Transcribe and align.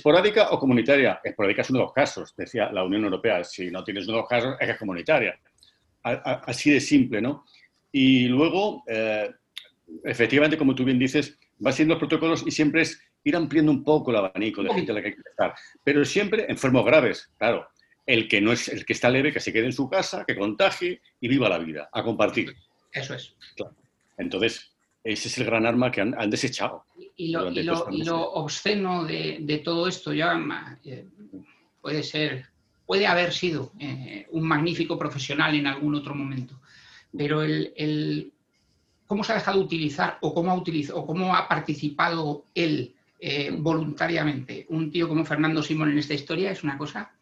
¿Esporádica 0.00 0.48
o 0.50 0.58
comunitaria? 0.58 1.20
Esporádica 1.22 1.60
es 1.60 1.68
uno 1.68 1.80
de 1.80 1.84
los 1.84 1.92
casos, 1.92 2.34
decía 2.34 2.72
la 2.72 2.84
Unión 2.84 3.04
Europea. 3.04 3.44
Si 3.44 3.70
no 3.70 3.84
tienes 3.84 4.08
uno 4.08 4.16
de 4.16 4.20
los 4.22 4.28
casos, 4.28 4.56
es 4.58 4.66
que 4.66 4.72
es 4.72 4.78
comunitaria. 4.78 5.38
así 6.02 6.70
de 6.70 6.80
simple, 6.80 7.20
¿no? 7.20 7.44
Y 7.92 8.26
luego, 8.28 8.82
eh, 8.86 9.30
efectivamente, 10.04 10.56
como 10.56 10.74
tú 10.74 10.84
bien 10.84 10.98
dices, 10.98 11.38
va 11.64 11.70
siendo 11.70 11.94
los 11.94 11.98
protocolos 11.98 12.44
y 12.46 12.50
siempre 12.50 12.80
es 12.80 12.98
ir 13.24 13.36
ampliando 13.36 13.70
un 13.70 13.84
poco 13.84 14.10
el 14.10 14.16
abanico 14.16 14.62
de 14.62 14.72
gente 14.72 14.90
a 14.90 14.94
la 14.94 15.02
que 15.02 15.08
hay 15.08 15.14
que 15.14 15.20
estar. 15.28 15.54
Pero 15.84 16.02
siempre 16.06 16.46
enfermos 16.48 16.86
graves, 16.86 17.30
claro. 17.36 17.68
El 18.06 18.26
que, 18.26 18.40
no 18.40 18.52
es, 18.52 18.68
el 18.68 18.86
que 18.86 18.94
está 18.94 19.10
leve, 19.10 19.34
que 19.34 19.40
se 19.40 19.52
quede 19.52 19.66
en 19.66 19.74
su 19.74 19.90
casa, 19.90 20.24
que 20.26 20.34
contagie 20.34 21.02
y 21.20 21.28
viva 21.28 21.50
la 21.50 21.58
vida, 21.58 21.90
a 21.92 22.02
compartir. 22.02 22.56
Eso 22.90 23.14
es. 23.14 23.36
Entonces, 24.16 24.72
ese 25.04 25.28
es 25.28 25.38
el 25.38 25.44
gran 25.44 25.66
arma 25.66 25.92
que 25.92 26.00
han, 26.00 26.30
desechado. 26.30 26.86
Y 27.20 27.32
lo, 27.32 28.30
obsceno 28.32 29.04
de, 29.04 29.60
todo 29.62 29.86
esto 29.86 30.14
ya 30.14 30.40
eh, 30.84 31.06
puede 31.82 32.02
ser, 32.02 32.46
puede 32.86 33.06
haber 33.06 33.34
sido 33.34 33.72
eh, 33.78 34.26
un 34.30 34.48
magnífico 34.48 34.98
profesional 34.98 35.54
en 35.54 35.66
algún 35.66 35.94
otro 35.94 36.14
momento, 36.14 36.58
pero 37.14 37.42
el, 37.42 38.32
cómo 39.06 39.22
se 39.22 39.32
ha 39.32 39.34
dejado 39.34 39.60
utilizar 39.60 40.16
o 40.22 40.32
cómo 40.32 40.50
ha, 40.50 40.54
utilizado, 40.54 41.00
o 41.00 41.06
cómo 41.06 41.36
ha 41.36 41.46
participado 41.46 42.46
él 42.54 42.94
eh, 43.18 43.50
voluntariamente 43.52 44.64
un 44.70 44.90
tío 44.90 45.06
como 45.06 45.26
Fernando 45.26 45.62
Simón 45.62 45.90
en 45.90 45.98
esta 45.98 46.14
historia 46.14 46.50
es 46.52 46.64
una 46.64 46.78
cosa, 46.78 47.12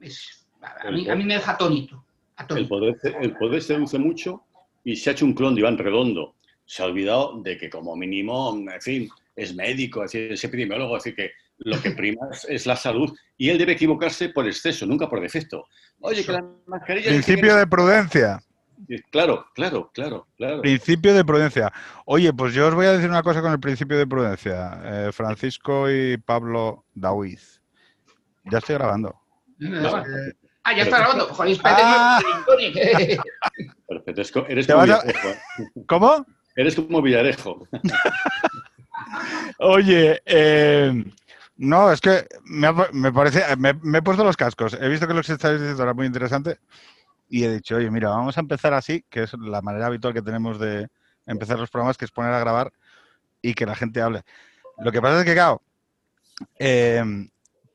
es, 0.00 0.48
a, 0.60 0.90
mí, 0.90 1.04
me 1.04 1.34
deja 1.34 1.52
atónito. 1.52 2.04
El, 2.48 2.66
poder, 2.66 2.96
el 3.20 3.36
poder 3.36 3.62
seduce 3.62 4.00
mucho 4.00 4.42
y 4.82 4.96
se 4.96 5.10
ha 5.10 5.12
hecho 5.12 5.26
un 5.26 5.34
clon 5.34 5.54
de 5.54 5.60
Iván 5.60 5.78
Redondo 5.78 6.34
se 6.64 6.82
ha 6.82 6.86
olvidado 6.86 7.40
de 7.42 7.56
que 7.56 7.70
como 7.70 7.96
mínimo, 7.96 8.56
en 8.56 8.80
fin, 8.80 9.08
es 9.36 9.54
médico, 9.54 10.04
es, 10.04 10.12
decir, 10.12 10.32
es 10.32 10.44
epidemiólogo, 10.44 10.96
es 10.96 11.04
decir, 11.04 11.16
que 11.16 11.32
lo 11.58 11.80
que 11.80 11.90
prima 11.92 12.28
es, 12.48 12.66
la 12.66 12.76
salud 12.76 13.14
y 13.36 13.50
él 13.50 13.58
debe 13.58 13.72
equivocarse 13.72 14.30
por 14.30 14.46
exceso, 14.46 14.86
nunca 14.86 15.08
por 15.08 15.20
defecto. 15.20 15.66
Oye, 16.00 16.24
que 16.24 16.32
la 16.32 16.44
mascarilla... 16.66 17.08
Principio 17.08 17.56
de 17.56 17.66
prudencia. 17.66 18.40
Claro, 19.10 19.46
claro, 19.54 19.90
claro, 19.94 20.26
claro. 20.36 20.60
Principio 20.60 21.14
de 21.14 21.24
prudencia. 21.24 21.72
Oye, 22.04 22.32
pues 22.32 22.52
yo 22.52 22.68
os 22.68 22.74
voy 22.74 22.86
a 22.86 22.92
decir 22.92 23.08
una 23.08 23.22
cosa 23.22 23.40
con 23.40 23.52
el 23.52 23.60
principio 23.60 23.96
de 23.96 24.06
prudencia. 24.06 24.80
Eh, 24.84 25.12
Francisco 25.12 25.90
y 25.90 26.16
Pablo 26.16 26.84
Dawiz. 26.94 27.60
Ya 28.50 28.58
estoy 28.58 28.74
grabando. 28.74 29.20
Ah, 30.64 30.76
ya 30.76 30.82
está 30.82 30.98
grabando. 30.98 31.26
Joder, 31.26 31.58
ah. 31.64 32.20
Perfecto. 33.88 34.46
Eres 34.48 34.66
como 34.66 34.82
Villarejo. 34.82 35.28
¿Cómo? 35.86 36.26
Eres 36.56 36.74
como 36.74 37.02
Villarejo. 37.02 37.66
Oye, 39.58 40.20
eh, 40.26 41.04
no, 41.56 41.92
es 41.92 42.00
que 42.00 42.26
me, 42.44 43.12
parece, 43.12 43.44
me, 43.56 43.98
he 43.98 44.02
puesto 44.02 44.24
los 44.24 44.36
cascos. 44.36 44.76
He 44.80 44.88
visto 44.88 45.06
que 45.06 45.14
lo 45.14 45.22
que 45.22 45.32
estáis 45.32 45.60
diciendo 45.60 45.82
era 45.82 45.94
muy 45.94 46.06
interesante 46.06 46.58
y 47.28 47.44
he 47.44 47.52
dicho, 47.52 47.76
oye, 47.76 47.90
mira, 47.90 48.10
vamos 48.10 48.36
a 48.36 48.40
empezar 48.40 48.74
así, 48.74 49.04
que 49.08 49.22
es 49.22 49.32
la 49.34 49.62
manera 49.62 49.86
habitual 49.86 50.12
que 50.12 50.22
tenemos 50.22 50.58
de 50.58 50.88
empezar 51.26 51.58
los 51.58 51.70
programas, 51.70 51.96
que 51.96 52.04
es 52.04 52.10
poner 52.10 52.32
a 52.32 52.40
grabar 52.40 52.72
y 53.40 53.54
que 53.54 53.64
la 53.64 53.74
gente 53.74 54.02
hable. 54.02 54.22
Lo 54.78 54.92
que 54.92 55.00
pasa 55.00 55.20
es 55.20 55.24
que, 55.24 55.34
claro, 55.34 55.62
eh, 56.58 57.02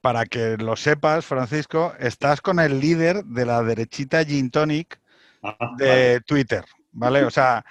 para 0.02 0.26
que 0.26 0.58
lo 0.58 0.76
sepas, 0.76 1.26
Francisco, 1.26 1.94
estás 2.00 2.42
con 2.42 2.60
el 2.60 2.80
líder 2.80 3.24
de 3.26 3.46
la 3.46 3.64
derechita 3.64 4.24
Gin 4.24 4.52
Tonic 4.52 5.00
ah, 5.44 5.56
de 5.78 6.22
Twitter, 6.22 6.66
¿vale? 6.92 7.24
O 7.24 7.32
sea, 7.32 7.66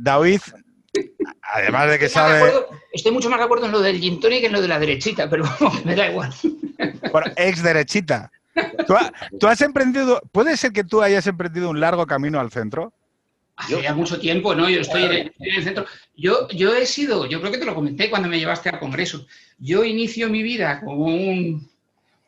David, 0.00 0.40
además 1.42 1.90
de 1.90 1.98
que 1.98 2.08
sabe... 2.08 2.52
estoy 2.92 3.10
mucho 3.10 3.28
más 3.28 3.40
de 3.40 3.44
acuerdo 3.44 3.66
en 3.66 3.72
lo 3.72 3.80
del 3.80 3.98
Gin 3.98 4.20
Tonic 4.20 4.40
que 4.40 4.46
en 4.46 4.52
lo 4.52 4.62
de 4.62 4.68
la 4.68 4.78
derechita, 4.78 5.28
pero 5.28 5.44
me 5.84 5.96
da 5.96 6.08
igual. 6.08 6.32
Bueno, 7.10 7.32
ex 7.36 7.62
derechita. 7.62 8.30
¿Tú, 9.38 9.46
has 9.46 9.60
emprendido, 9.60 10.20
puede 10.30 10.56
ser 10.56 10.72
que 10.72 10.84
tú 10.84 11.02
hayas 11.02 11.26
emprendido 11.26 11.68
un 11.68 11.80
largo 11.80 12.06
camino 12.06 12.38
al 12.38 12.50
centro? 12.50 12.92
Hace 13.56 13.82
ya 13.82 13.92
mucho 13.92 14.20
tiempo, 14.20 14.54
¿no? 14.54 14.70
Yo 14.70 14.80
estoy 14.80 15.02
en, 15.02 15.32
el 15.40 15.64
centro. 15.64 15.84
Yo, 16.16 16.48
yo 16.50 16.74
he 16.76 16.86
sido, 16.86 17.26
yo 17.26 17.40
creo 17.40 17.50
que 17.50 17.58
te 17.58 17.64
lo 17.64 17.74
comenté 17.74 18.08
cuando 18.08 18.28
me 18.28 18.38
llevaste 18.38 18.68
al 18.68 18.78
Congreso. 18.78 19.26
Yo 19.58 19.82
inicio 19.82 20.28
mi 20.28 20.44
vida 20.44 20.80
como 20.80 21.06
un 21.06 21.68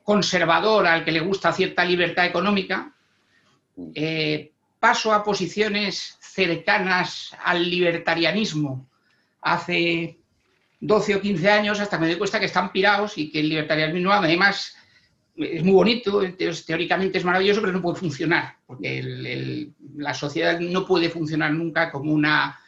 conservador 0.02 0.88
al 0.88 1.04
que 1.04 1.12
le 1.12 1.20
gusta 1.20 1.52
cierta 1.52 1.84
libertad 1.84 2.26
económica, 2.26 2.92
eh, 3.94 4.50
paso 4.80 5.12
a 5.12 5.22
posiciones 5.22 6.18
cercanas 6.32 7.36
al 7.44 7.68
libertarianismo 7.68 8.88
hace 9.40 10.18
12 10.80 11.16
o 11.16 11.20
15 11.20 11.50
años 11.50 11.80
hasta 11.80 11.96
que 11.96 12.02
me 12.02 12.08
doy 12.08 12.18
cuenta 12.18 12.40
que 12.40 12.46
están 12.46 12.72
pirados 12.72 13.18
y 13.18 13.30
que 13.30 13.40
el 13.40 13.48
libertarianismo 13.48 14.12
además 14.12 14.76
es 15.36 15.62
muy 15.62 15.72
bonito, 15.72 16.22
teóricamente 16.66 17.18
es 17.18 17.24
maravilloso, 17.24 17.60
pero 17.60 17.72
no 17.72 17.80
puede 17.80 17.98
funcionar, 17.98 18.56
porque 18.66 19.70
la 19.96 20.12
sociedad 20.12 20.60
no 20.60 20.86
puede 20.86 21.08
funcionar 21.08 21.52
nunca 21.52 21.90
como 21.90 22.12
una 22.12 22.58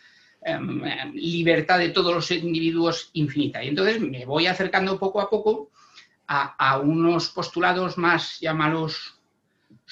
em, 0.40 0.80
libertad 1.12 1.78
de 1.78 1.90
todos 1.90 2.14
los 2.14 2.30
individuos 2.30 3.10
infinita. 3.12 3.62
Y 3.62 3.68
entonces 3.68 4.00
me 4.00 4.24
voy 4.24 4.46
acercando 4.46 4.98
poco 4.98 5.20
a 5.20 5.28
poco 5.28 5.70
a, 6.26 6.78
unos 6.78 7.28
postulados 7.28 7.98
más, 7.98 8.40
llámalos 8.40 9.11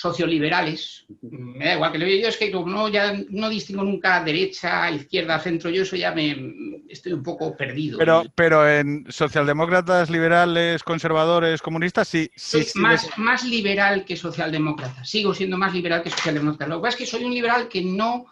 socioliberales. 0.01 1.05
Me 1.21 1.67
da 1.67 1.75
igual 1.75 1.93
que 1.93 1.99
lo 1.99 2.07
yo 2.07 2.29
es 2.29 2.39
que 2.39 2.51
no, 2.51 2.89
ya 2.89 3.15
no 3.29 3.51
distingo 3.51 3.85
nunca 3.85 4.25
derecha, 4.25 4.91
izquierda, 4.91 5.39
centro, 5.39 5.69
yo 5.69 5.83
eso 5.83 5.95
ya 5.95 6.13
me 6.13 6.83
estoy 6.89 7.13
un 7.13 7.23
poco 7.23 7.55
perdido. 7.55 7.99
Pero, 7.99 8.25
pero 8.35 8.67
en 8.67 9.05
socialdemócratas, 9.11 10.09
liberales, 10.09 10.83
conservadores, 10.83 11.61
comunistas, 11.61 12.09
sí. 12.09 12.31
sí 12.35 12.65
más, 12.77 13.07
más 13.19 13.45
liberal 13.45 14.07
que 14.07 14.17
socialdemócrata. 14.17 15.05
Sigo 15.05 15.35
siendo 15.35 15.59
más 15.59 15.75
liberal 15.75 16.03
que 16.03 16.11
socialdemócrata. 16.11 16.71
Lo 16.71 16.77
que 16.81 16.83
pasa 16.83 16.97
es 16.97 16.99
que 17.01 17.07
soy 17.07 17.25
un 17.25 17.35
liberal 17.35 17.69
que 17.69 17.83
no, 17.83 18.25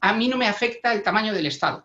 a 0.00 0.12
mí 0.14 0.26
no 0.26 0.36
me 0.36 0.48
afecta 0.48 0.92
el 0.92 1.02
tamaño 1.04 1.32
del 1.32 1.46
Estado. 1.46 1.84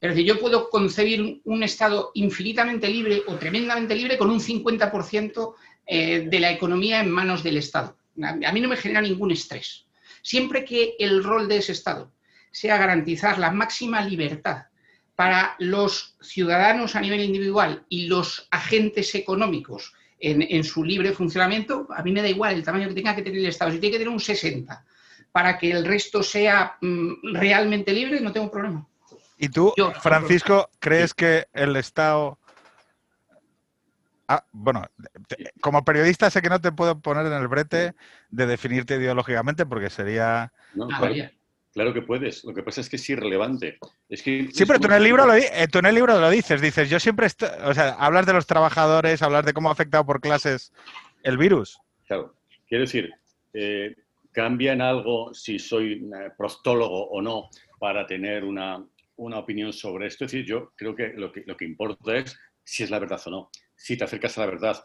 Es 0.00 0.10
decir, 0.10 0.24
yo 0.24 0.38
puedo 0.38 0.70
concebir 0.70 1.42
un 1.44 1.62
Estado 1.62 2.12
infinitamente 2.14 2.88
libre 2.88 3.22
o 3.26 3.34
tremendamente 3.34 3.94
libre 3.94 4.16
con 4.16 4.30
un 4.30 4.40
50% 4.40 5.54
eh, 5.90 6.26
de 6.30 6.40
la 6.40 6.50
economía 6.50 7.00
en 7.00 7.10
manos 7.10 7.42
del 7.42 7.56
Estado. 7.56 7.97
A 8.22 8.52
mí 8.52 8.60
no 8.60 8.68
me 8.68 8.76
genera 8.76 9.00
ningún 9.00 9.30
estrés. 9.30 9.86
Siempre 10.22 10.64
que 10.64 10.94
el 10.98 11.22
rol 11.22 11.48
de 11.48 11.58
ese 11.58 11.72
Estado 11.72 12.12
sea 12.50 12.78
garantizar 12.78 13.38
la 13.38 13.50
máxima 13.50 14.00
libertad 14.02 14.64
para 15.14 15.56
los 15.58 16.16
ciudadanos 16.20 16.94
a 16.94 17.00
nivel 17.00 17.20
individual 17.20 17.84
y 17.88 18.06
los 18.06 18.46
agentes 18.50 19.14
económicos 19.14 19.92
en, 20.20 20.64
su 20.64 20.84
libre 20.84 21.12
funcionamiento, 21.12 21.86
a 21.94 22.02
mí 22.02 22.12
me 22.12 22.22
da 22.22 22.28
igual 22.28 22.54
el 22.54 22.64
tamaño 22.64 22.88
que 22.88 22.94
tenga 22.94 23.14
que 23.14 23.22
tener 23.22 23.38
el 23.38 23.46
Estado. 23.46 23.70
Si 23.70 23.78
tiene 23.78 23.92
que 23.92 23.98
tener 23.98 24.12
un 24.12 24.20
60 24.20 24.84
para 25.30 25.58
que 25.58 25.70
el 25.70 25.84
resto 25.84 26.22
sea 26.22 26.76
mm, 26.80 27.34
realmente 27.34 27.92
libre, 27.92 28.20
no 28.20 28.32
tengo 28.32 28.50
problema. 28.50 28.86
¿Y 29.38 29.48
tú, 29.48 29.72
Francisco, 30.00 30.68
crees 30.78 31.14
que 31.14 31.46
el 31.52 31.76
Estado... 31.76 32.38
Ah, 34.30 34.44
bueno, 34.52 34.84
como 35.62 35.84
periodista 35.86 36.28
sé 36.28 36.42
que 36.42 36.50
no 36.50 36.60
te 36.60 36.70
puedo 36.70 37.00
poner 37.00 37.24
en 37.24 37.32
el 37.32 37.48
brete 37.48 37.94
de 38.28 38.46
definirte 38.46 38.96
ideológicamente 38.96 39.64
porque 39.64 39.88
sería... 39.88 40.52
claro, 41.72 41.94
que 41.94 42.02
puedes. 42.02 42.44
Lo 42.44 42.52
que 42.52 42.62
pasa 42.62 42.82
es 42.82 42.90
que 42.90 42.96
es 42.96 43.08
irrelevante. 43.08 43.78
Es 44.06 44.22
que 44.22 44.50
sí, 44.52 44.66
pero 44.66 44.80
tú 44.80 44.86
en, 44.88 44.92
el 44.92 45.02
libro 45.02 45.24
lo, 45.24 45.32
eh, 45.32 45.66
tú 45.72 45.78
en 45.78 45.86
el 45.86 45.94
libro 45.94 46.20
lo 46.20 46.28
dices. 46.28 46.60
Dices, 46.60 46.90
yo 46.90 47.00
siempre... 47.00 47.26
O 47.64 47.72
sea, 47.72 47.96
hablas 47.98 48.26
de 48.26 48.34
los 48.34 48.46
trabajadores, 48.46 49.22
hablas 49.22 49.46
de 49.46 49.54
cómo 49.54 49.70
ha 49.70 49.72
afectado 49.72 50.04
por 50.04 50.20
clases 50.20 50.74
el 51.22 51.38
virus. 51.38 51.80
Claro. 52.06 52.34
Quiero 52.68 52.82
decir, 52.84 53.10
eh, 53.54 53.96
cambia 54.30 54.74
en 54.74 54.82
algo 54.82 55.32
si 55.32 55.58
soy 55.58 56.06
eh, 56.14 56.30
prostólogo 56.36 57.08
o 57.08 57.22
no 57.22 57.48
para 57.78 58.06
tener 58.06 58.44
una, 58.44 58.84
una 59.16 59.38
opinión 59.38 59.72
sobre 59.72 60.06
esto. 60.06 60.26
Es 60.26 60.32
decir, 60.32 60.46
yo 60.46 60.72
creo 60.76 60.94
que 60.94 61.14
lo 61.14 61.32
que, 61.32 61.44
lo 61.46 61.56
que 61.56 61.64
importa 61.64 62.16
es 62.16 62.38
si 62.62 62.82
es 62.82 62.90
la 62.90 62.98
verdad 62.98 63.22
o 63.24 63.30
no. 63.30 63.50
Si 63.78 63.96
te 63.96 64.04
acercas 64.04 64.36
a 64.36 64.40
la 64.42 64.46
verdad, 64.48 64.84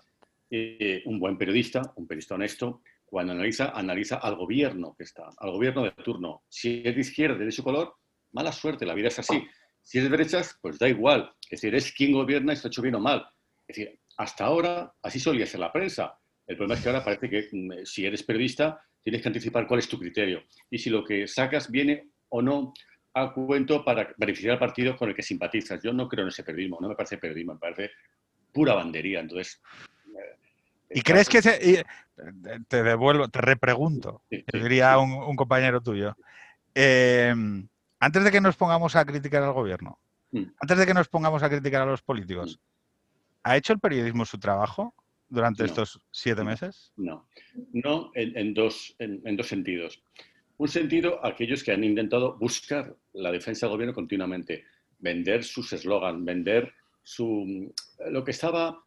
eh, 0.50 1.02
un 1.06 1.20
buen 1.20 1.38
periodista, 1.38 1.82
un 1.96 2.08
periodista 2.08 2.36
honesto, 2.36 2.84
cuando 3.04 3.34
analiza, 3.34 3.72
analiza 3.72 4.18
al 4.18 4.36
gobierno 4.36 4.96
que 4.96 5.04
está, 5.04 5.30
al 5.38 5.52
gobierno 5.52 5.84
de 5.84 5.92
turno. 5.92 6.44
Si 6.48 6.82
es 6.86 6.96
de 6.96 7.02
izquierda, 7.02 7.44
de 7.44 7.52
su 7.52 7.64
color, 7.64 7.96
mala 8.32 8.52
suerte, 8.52 8.86
la 8.86 8.94
vida 8.94 9.08
es 9.08 9.20
así. 9.20 9.44
Si 9.82 9.98
es 9.98 10.04
de 10.04 10.10
derechas, 10.10 10.58
pues 10.62 10.80
da 10.80 10.88
igual. 10.88 11.34
Es 11.44 11.62
decir, 11.62 11.76
es 11.76 11.92
quien 11.92 12.14
gobierna 12.14 12.54
y 12.54 12.56
está 12.56 12.68
hecho 12.68 12.82
bien 12.82 12.96
o 12.96 13.00
mal. 13.00 13.26
Es 13.68 13.76
decir, 13.76 14.00
hasta 14.18 14.46
ahora 14.46 14.94
así 15.02 15.20
solía 15.20 15.46
ser 15.46 15.60
la 15.60 15.72
prensa. 15.72 16.18
El 16.46 16.56
problema 16.56 16.76
es 16.76 16.84
que 16.84 16.90
ahora 16.90 17.04
parece 17.04 17.30
que 17.30 17.48
mm, 17.52 17.86
si 17.86 18.06
eres 18.06 18.24
periodista 18.24 18.80
tienes 19.02 19.22
que 19.22 19.28
anticipar 19.28 19.68
cuál 19.68 19.80
es 19.80 19.90
tu 19.90 20.00
criterio. 20.00 20.44
Y 20.70 20.78
si 20.78 20.90
lo 20.90 21.04
que 21.04 21.28
sacas 21.28 21.70
viene 21.70 22.10
o 22.30 22.42
no 22.42 22.74
a 23.14 23.34
cuento 23.34 23.84
para 23.86 24.14
beneficiar 24.18 24.54
al 24.54 24.60
partido 24.60 24.96
con 24.98 25.10
el 25.10 25.16
que 25.16 25.22
simpatizas. 25.22 25.82
Yo 25.84 25.94
no 25.94 26.08
creo 26.08 26.24
en 26.24 26.30
ese 26.30 26.44
periodismo, 26.44 26.80
no 26.82 26.90
me 26.90 26.96
parece 26.96 27.18
periodismo, 27.18 27.54
me 27.54 27.60
parece 27.60 27.92
pura 28.54 28.76
bandería. 28.76 29.20
Entonces. 29.20 29.62
¿Y 30.90 31.02
crees 31.02 31.28
que 31.28 31.42
se, 31.42 31.84
te 32.68 32.84
devuelvo, 32.84 33.28
te 33.28 33.42
repregunto, 33.42 34.22
diría 34.30 34.98
un, 34.98 35.36
compañero 35.36 35.82
tuyo. 35.82 36.16
Em, 36.74 37.68
antes 38.00 38.24
de 38.24 38.32
que 38.32 38.42
nos 38.42 38.56
pongamos 38.56 38.96
a 38.96 39.06
criticar 39.06 39.44
al 39.44 39.54
gobierno, 39.54 40.00
mm. 40.32 40.44
antes 40.60 40.78
de 40.78 40.86
que 40.86 40.94
nos 40.94 41.08
pongamos 41.08 41.44
a 41.44 41.50
criticar 41.50 41.82
a 41.82 41.86
los 41.86 42.02
políticos, 42.02 42.60
¿ha 43.44 43.58
hecho 43.58 43.74
el 43.74 43.80
periodismo 43.80 44.26
su 44.26 44.40
trabajo 44.40 44.94
durante 45.30 45.66
estos 45.66 46.00
siete 46.12 46.44
meses? 46.44 46.92
No, 46.96 47.28
no 47.74 48.12
en, 48.14 48.54
dos, 48.54 48.96
en, 49.00 49.36
dos 49.36 49.48
sentidos. 49.48 50.04
Un 50.58 50.68
sentido, 50.68 51.26
aquellos 51.26 51.64
que 51.64 51.72
han 51.72 51.84
intentado 51.84 52.38
buscar 52.38 52.96
la 53.14 53.32
defensa 53.32 53.66
del 53.66 53.74
gobierno 53.74 53.96
continuamente, 53.96 54.66
vender 55.00 55.44
sus 55.44 55.74
eslogans, 55.74 56.24
vender 56.24 56.74
su, 57.04 57.74
lo 58.10 58.24
que 58.24 58.32
estaba 58.32 58.84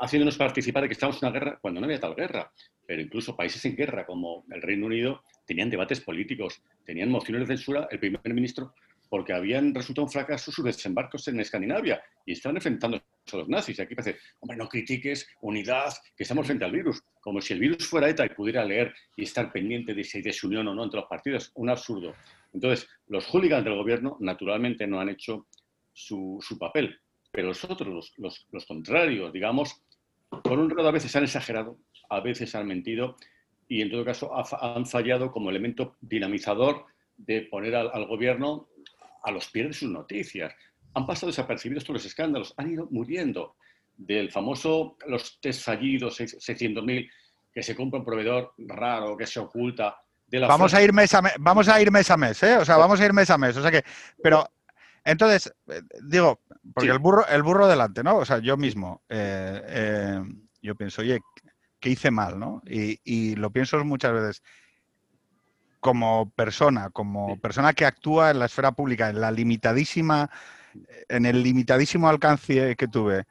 haciéndonos 0.00 0.36
participar 0.36 0.82
de 0.82 0.88
que 0.88 0.94
estamos 0.94 1.22
en 1.22 1.28
una 1.28 1.38
guerra 1.38 1.58
cuando 1.60 1.80
no 1.80 1.86
había 1.86 2.00
tal 2.00 2.14
guerra. 2.14 2.52
Pero 2.86 3.02
incluso 3.02 3.36
países 3.36 3.64
en 3.64 3.74
guerra 3.74 4.06
como 4.06 4.44
el 4.50 4.62
Reino 4.62 4.86
Unido 4.86 5.22
tenían 5.46 5.70
debates 5.70 6.00
políticos, 6.00 6.62
tenían 6.84 7.10
mociones 7.10 7.48
de 7.48 7.56
censura. 7.56 7.88
El 7.90 7.98
primer 7.98 8.32
ministro 8.32 8.74
porque 9.08 9.32
habían 9.32 9.74
resultado 9.74 10.04
un 10.04 10.10
fracaso 10.10 10.50
sus 10.50 10.64
desembarcos 10.64 11.26
en 11.28 11.40
Escandinavia 11.40 12.02
y 12.24 12.32
estaban 12.32 12.56
enfrentando 12.56 12.96
a 12.96 13.36
los 13.36 13.48
nazis. 13.48 13.78
Y 13.78 13.82
aquí 13.82 13.94
parece, 13.94 14.18
hombre, 14.40 14.56
no 14.56 14.68
critiques, 14.68 15.28
unidad, 15.40 15.92
que 16.16 16.24
estamos 16.24 16.46
frente 16.46 16.64
al 16.64 16.72
virus. 16.72 17.02
Como 17.20 17.40
si 17.40 17.52
el 17.52 17.60
virus 17.60 17.86
fuera 17.86 18.08
ETA 18.08 18.26
y 18.26 18.30
pudiera 18.30 18.64
leer 18.64 18.94
y 19.16 19.24
estar 19.24 19.52
pendiente 19.52 19.94
de 19.94 20.04
si 20.04 20.18
hay 20.18 20.24
desunión 20.24 20.66
o 20.68 20.74
no 20.74 20.84
entre 20.84 21.00
los 21.00 21.08
partidos. 21.08 21.52
Un 21.54 21.70
absurdo. 21.70 22.14
Entonces, 22.52 22.88
los 23.08 23.26
hooligans 23.26 23.64
del 23.64 23.74
gobierno 23.74 24.16
naturalmente 24.20 24.86
no 24.86 25.00
han 25.00 25.08
hecho 25.08 25.46
su, 25.92 26.40
papel, 26.58 26.98
pero 27.36 27.48
los 27.48 27.62
otros, 27.64 28.14
los, 28.16 28.46
los, 28.50 28.64
contrarios, 28.64 29.30
digamos, 29.30 29.82
por 30.42 30.58
un 30.58 30.74
lado 30.74 30.88
a 30.88 30.92
veces 30.92 31.14
han 31.16 31.24
exagerado, 31.24 31.78
a 32.08 32.20
veces 32.20 32.54
han 32.54 32.66
mentido 32.66 33.16
y 33.68 33.82
en 33.82 33.90
todo 33.90 34.06
caso 34.06 34.32
han 34.58 34.86
fallado 34.86 35.30
como 35.30 35.50
elemento 35.50 35.96
dinamizador 36.00 36.86
de 37.18 37.42
poner 37.42 37.76
al 37.76 38.06
gobierno 38.06 38.68
a 39.22 39.30
los 39.30 39.48
pies 39.48 39.66
de 39.66 39.72
sus 39.74 39.90
noticias. 39.90 40.54
Han 40.94 41.04
pasado 41.04 41.26
desapercibidos 41.26 41.84
todos 41.84 41.96
los 41.96 42.06
escándalos, 42.06 42.54
han 42.56 42.72
ido 42.72 42.88
muriendo 42.90 43.56
del 43.94 44.32
famoso, 44.32 44.96
los 45.06 45.38
test 45.38 45.62
fallidos, 45.62 46.18
600.000, 46.18 47.10
que 47.52 47.62
se 47.62 47.76
compra 47.76 47.98
un 47.98 48.06
proveedor 48.06 48.54
raro, 48.56 49.14
que 49.14 49.26
se 49.26 49.40
oculta. 49.40 50.00
De 50.26 50.40
la 50.40 50.46
vamos, 50.46 50.72
a 50.72 50.82
ir 50.82 50.94
mes 50.94 51.12
a 51.12 51.20
mes, 51.20 51.34
vamos 51.38 51.68
a 51.68 51.80
ir 51.82 51.92
mes 51.92 52.10
a 52.10 52.16
mes, 52.16 52.42
¿eh? 52.42 52.56
O 52.56 52.64
sea, 52.64 52.78
vamos 52.78 52.98
a 52.98 53.04
ir 53.04 53.12
mes 53.12 53.28
a 53.28 53.36
mes. 53.36 53.54
O 53.58 53.62
sea 53.62 53.70
que, 53.70 53.84
pero, 54.22 54.48
entonces, 55.06 55.54
eh, 55.68 55.82
digo, 56.02 56.40
porque 56.74 56.90
el, 56.90 56.98
burro, 56.98 57.26
el 57.28 57.42
burro 57.42 57.66
delante, 57.66 58.02
¿no? 58.02 58.16
O 58.16 58.24
sea, 58.24 58.38
yo 58.38 58.56
mismo, 58.56 59.02
eh, 59.08 59.62
eh, 59.66 60.22
yo 60.60 60.74
pienso, 60.74 61.02
oye, 61.02 61.20
¿qué 61.80 61.90
hice 61.90 62.10
mal, 62.10 62.38
no? 62.38 62.62
Y, 62.66 63.00
y 63.04 63.36
lo 63.36 63.50
pienso 63.50 63.82
muchas 63.84 64.12
veces 64.12 64.42
como 65.80 66.30
persona, 66.30 66.90
como 66.90 67.38
persona 67.38 67.72
que 67.72 67.86
actúa 67.86 68.32
en 68.32 68.40
la 68.40 68.46
esfera 68.46 68.72
pública, 68.72 69.08
en 69.08 69.20
la 69.20 69.30
limitadísima, 69.30 70.28
en 71.08 71.24
el 71.24 71.42
limitadísimo 71.42 72.08
alcance 72.08 72.74
que 72.74 72.88
tuve, 72.88 73.24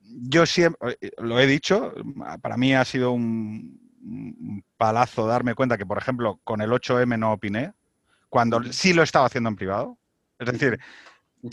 yo 0.00 0.46
siempre, 0.46 0.98
lo 1.18 1.38
he 1.40 1.46
dicho, 1.46 1.94
para 2.42 2.56
mí 2.56 2.74
ha 2.74 2.84
sido 2.84 3.12
un, 3.12 3.80
palazo 4.76 5.26
darme 5.26 5.54
cuenta 5.54 5.76
que, 5.76 5.86
por 5.86 5.98
ejemplo, 5.98 6.40
con 6.44 6.60
el 6.60 6.70
8M 6.70 7.18
no 7.18 7.32
opiné, 7.32 7.72
cuando 8.28 8.62
sí 8.72 8.92
lo 8.92 9.02
estaba 9.02 9.26
haciendo 9.26 9.48
en 9.48 9.56
privado. 9.56 9.98
Es 10.38 10.52
decir, 10.52 10.78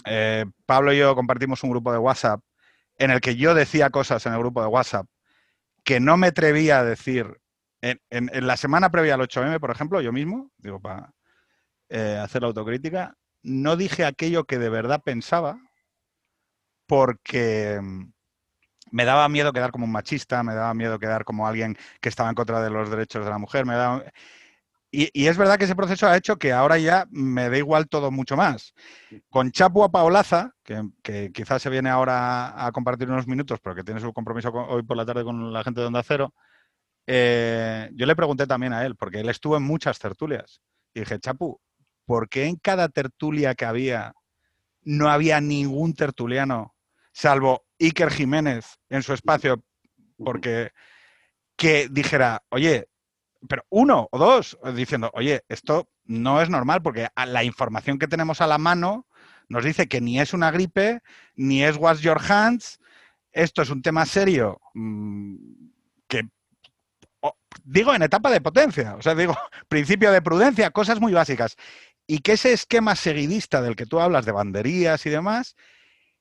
eh, 0.06 0.46
Pablo 0.66 0.94
y 0.94 0.98
yo 0.98 1.16
compartimos 1.16 1.64
un 1.64 1.72
grupo 1.72 1.92
de 1.92 1.98
WhatsApp 1.98 2.42
en 2.98 3.12
el 3.12 3.22
que 3.22 3.36
yo 3.36 3.54
decía 3.54 3.90
cosas 3.90 4.26
en 4.26 4.34
el 4.34 4.40
grupo 4.40 4.62
de 4.62 4.68
WhatsApp 4.68 5.08
que 5.84 6.00
no 6.00 6.18
me 6.18 6.28
atrevía 6.28 6.80
a 6.80 6.84
decir 6.84 7.40
en, 7.82 8.48
la 8.48 8.58
semana 8.58 8.90
previa 8.90 9.14
al 9.14 9.22
8M, 9.22 9.60
por 9.60 9.70
ejemplo, 9.70 10.02
yo 10.02 10.12
mismo, 10.12 10.52
digo, 10.58 10.80
para 10.80 11.14
eh, 11.90 12.20
hacer 12.22 12.42
la 12.42 12.48
autocrítica, 12.48 13.16
no 13.44 13.76
dije 13.76 14.06
aquello 14.06 14.46
que 14.46 14.58
de 14.58 14.70
verdad 14.70 15.04
pensaba 15.04 15.60
porque 16.88 17.80
mm, 17.81 18.12
me 18.92 19.06
daba 19.06 19.30
miedo 19.30 19.54
quedar 19.54 19.72
como 19.72 19.86
un 19.86 19.92
machista, 19.92 20.42
me 20.44 20.56
daba 20.56 20.74
miedo 20.74 20.98
quedar 20.98 21.26
como 21.26 21.48
alguien 21.48 21.78
que 22.02 22.10
estaba 22.10 22.30
en 22.30 22.36
contra 22.36 22.62
de 22.62 22.72
los 22.72 22.90
derechos 22.90 23.24
de 23.24 23.31
la 23.31 23.38
mujer, 23.38 23.66
me 23.66 23.76
daba... 23.76 24.04
Y, 25.13 25.27
es 25.27 25.38
verdad 25.38 25.57
que 25.57 25.65
ese 25.65 25.75
proceso 25.75 26.07
ha 26.07 26.15
hecho 26.15 26.38
que 26.38 26.53
ahora 26.53 26.77
ya 26.77 27.06
me 27.12 27.50
da 27.50 27.57
igual 27.57 27.89
todo 27.89 28.12
mucho 28.12 28.38
más. 28.38 28.74
Con 29.30 29.51
Chapua 29.51 29.92
Paolaza, 29.92 30.53
que, 30.63 31.31
quizás 31.33 31.62
se 31.62 31.69
viene 31.69 31.89
ahora 31.89 32.65
a 32.65 32.71
compartir 32.71 33.09
unos 33.09 33.27
minutos, 33.27 33.59
pero 33.62 33.75
que 33.75 33.83
tiene 33.83 34.00
su 34.00 34.13
compromiso 34.13 34.51
hoy 34.51 34.83
por 34.83 34.95
la 34.95 35.06
tarde 35.06 35.24
con 35.25 35.51
la 35.51 35.63
gente 35.63 35.81
de 35.81 35.88
Onda 35.88 36.03
Cero, 36.03 36.33
eh, 37.07 37.89
yo 37.94 38.06
le 38.06 38.15
pregunté 38.15 38.47
también 38.47 38.74
a 38.74 38.86
él, 38.86 38.95
porque 38.95 39.19
él 39.19 39.30
estuvo 39.30 39.57
en 39.57 39.63
muchas 39.63 40.00
tertulias. 40.00 40.62
Y 40.94 41.01
dije, 41.01 41.19
Chapu, 41.19 41.59
¿por 42.06 42.30
qué 42.30 42.45
en 42.45 42.56
cada 42.56 42.88
tertulia 42.88 43.53
que 43.53 43.65
había 43.65 44.13
no 44.86 45.09
había 45.09 45.42
ningún 45.42 45.94
tertuliano, 45.94 46.75
salvo 47.12 47.65
Iker 47.80 48.12
Jiménez 48.12 48.77
en 48.89 49.03
su 49.03 49.13
espacio, 49.13 49.63
porque 50.18 50.71
que 51.57 51.89
dijera, 51.89 52.44
oye, 52.50 52.88
pero 53.47 53.65
uno 53.69 54.07
o 54.12 54.18
dos, 54.18 54.57
diciendo, 54.75 55.12
oye, 55.13 55.44
esto 55.50 55.89
no 56.06 56.42
es 56.42 56.50
normal, 56.50 56.81
porque 56.81 57.07
la 57.25 57.44
información 57.44 58.00
que 58.00 58.07
tenemos 58.07 58.42
a 58.42 58.47
la 58.47 58.57
mano 58.57 59.07
nos 59.50 59.63
dice 59.63 59.88
que 59.88 60.01
ni 60.01 60.19
es 60.19 60.33
una 60.33 60.51
gripe, 60.51 61.01
ni 61.36 61.63
es 61.63 61.77
wash 61.77 62.00
your 62.00 62.19
hands, 62.19 62.80
esto 63.31 63.62
es 63.62 63.69
un 63.69 63.81
tema 63.81 64.06
serio 64.06 64.59
mm, 64.74 65.36
que 66.07 66.30
digo 67.63 67.94
en 67.94 68.03
etapa 68.03 68.30
de 68.30 68.42
potencia, 68.42 68.95
o 68.95 69.01
sea, 69.01 69.15
digo, 69.15 69.36
principio 69.68 70.12
de 70.12 70.21
prudencia, 70.21 70.71
cosas 70.71 71.00
muy 71.00 71.13
básicas. 71.13 71.56
Y 72.07 72.19
que 72.19 72.33
ese 72.33 72.53
esquema 72.53 72.95
seguidista 72.95 73.62
del 73.62 73.75
que 73.75 73.88
tú 73.88 74.00
hablas 74.00 74.25
de 74.25 74.31
banderías 74.31 75.06
y 75.06 75.09
demás, 75.09 75.56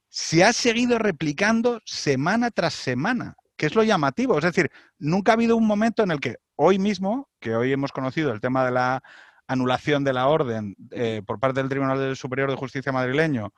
se 0.09 0.45
ha 0.45 0.53
seguido 0.53 0.99
replicando 0.99 1.81
semana 1.85 2.51
tras 2.51 2.75
semana, 2.75 3.37
que 3.57 3.67
es 3.67 3.75
lo 3.75 3.83
llamativo. 3.83 4.39
Es 4.39 4.45
decir, 4.45 4.71
nunca 4.99 5.33
ha 5.33 5.35
habido 5.35 5.57
un 5.57 5.67
momento 5.67 6.03
en 6.03 6.11
el 6.11 6.21
que 6.21 6.37
hoy 6.57 6.79
mismo, 6.79 7.29
que 7.41 7.57
hoy 7.57 7.73
hemos 7.73 7.93
conocido 7.93 8.33
el 8.33 8.41
tema 8.41 8.65
de 8.65 8.73
la 8.73 9.03
anulación 9.47 10.05
de 10.05 10.13
la 10.13 10.29
orden 10.29 10.75
eh, 10.91 11.23
por 11.27 11.39
parte 11.39 11.61
del 11.61 11.69
Tribunal 11.69 12.17
Superior 12.17 12.51
de 12.51 12.57
Justicia 12.57 12.93
madrileño, 12.93 13.53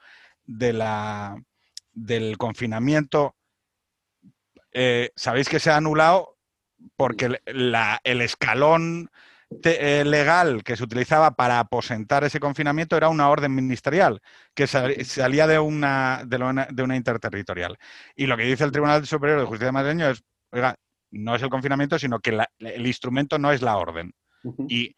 de 0.45 0.73
la, 0.73 1.37
del 1.93 2.37
confinamiento, 2.39 3.37
eh, 4.73 5.11
sabéis 5.17 5.49
que 5.49 5.61
se 5.61 5.71
ha 5.71 5.77
anulado 5.77 6.37
porque 6.97 7.41
el 7.47 8.21
escalón 8.21 9.11
eh, 9.63 10.05
legal 10.05 10.65
que 10.65 10.77
se 10.77 10.83
utilizaba 10.83 11.31
para 11.33 11.61
aposentar 11.61 12.25
ese 12.25 12.41
confinamiento 12.41 12.97
era 12.97 13.09
una 13.09 13.29
orden 13.29 13.55
ministerial 13.55 14.21
que 14.55 14.67
salía 14.67 15.47
de 15.47 15.59
una, 15.59 16.23
de 16.27 16.83
una, 16.83 16.97
interterritorial. 16.97 17.79
Y 18.17 18.27
lo 18.27 18.37
que 18.37 18.45
dice 18.45 18.65
el 18.65 18.73
Tribunal 18.73 19.07
Superior 19.07 19.41
de 19.41 19.47
Justicia 19.47 19.73
Madrileño 19.73 20.11
es, 20.11 20.23
oiga, 20.51 20.75
no 21.13 21.37
es 21.37 21.43
el 21.43 21.51
confinamiento, 21.51 21.99
sino 21.99 22.19
que 22.19 22.39
el 22.59 22.87
instrumento 22.87 23.39
no 23.39 23.53
es 23.53 23.63
la 23.63 23.77
orden. 23.77 24.13
Y, 24.69 24.95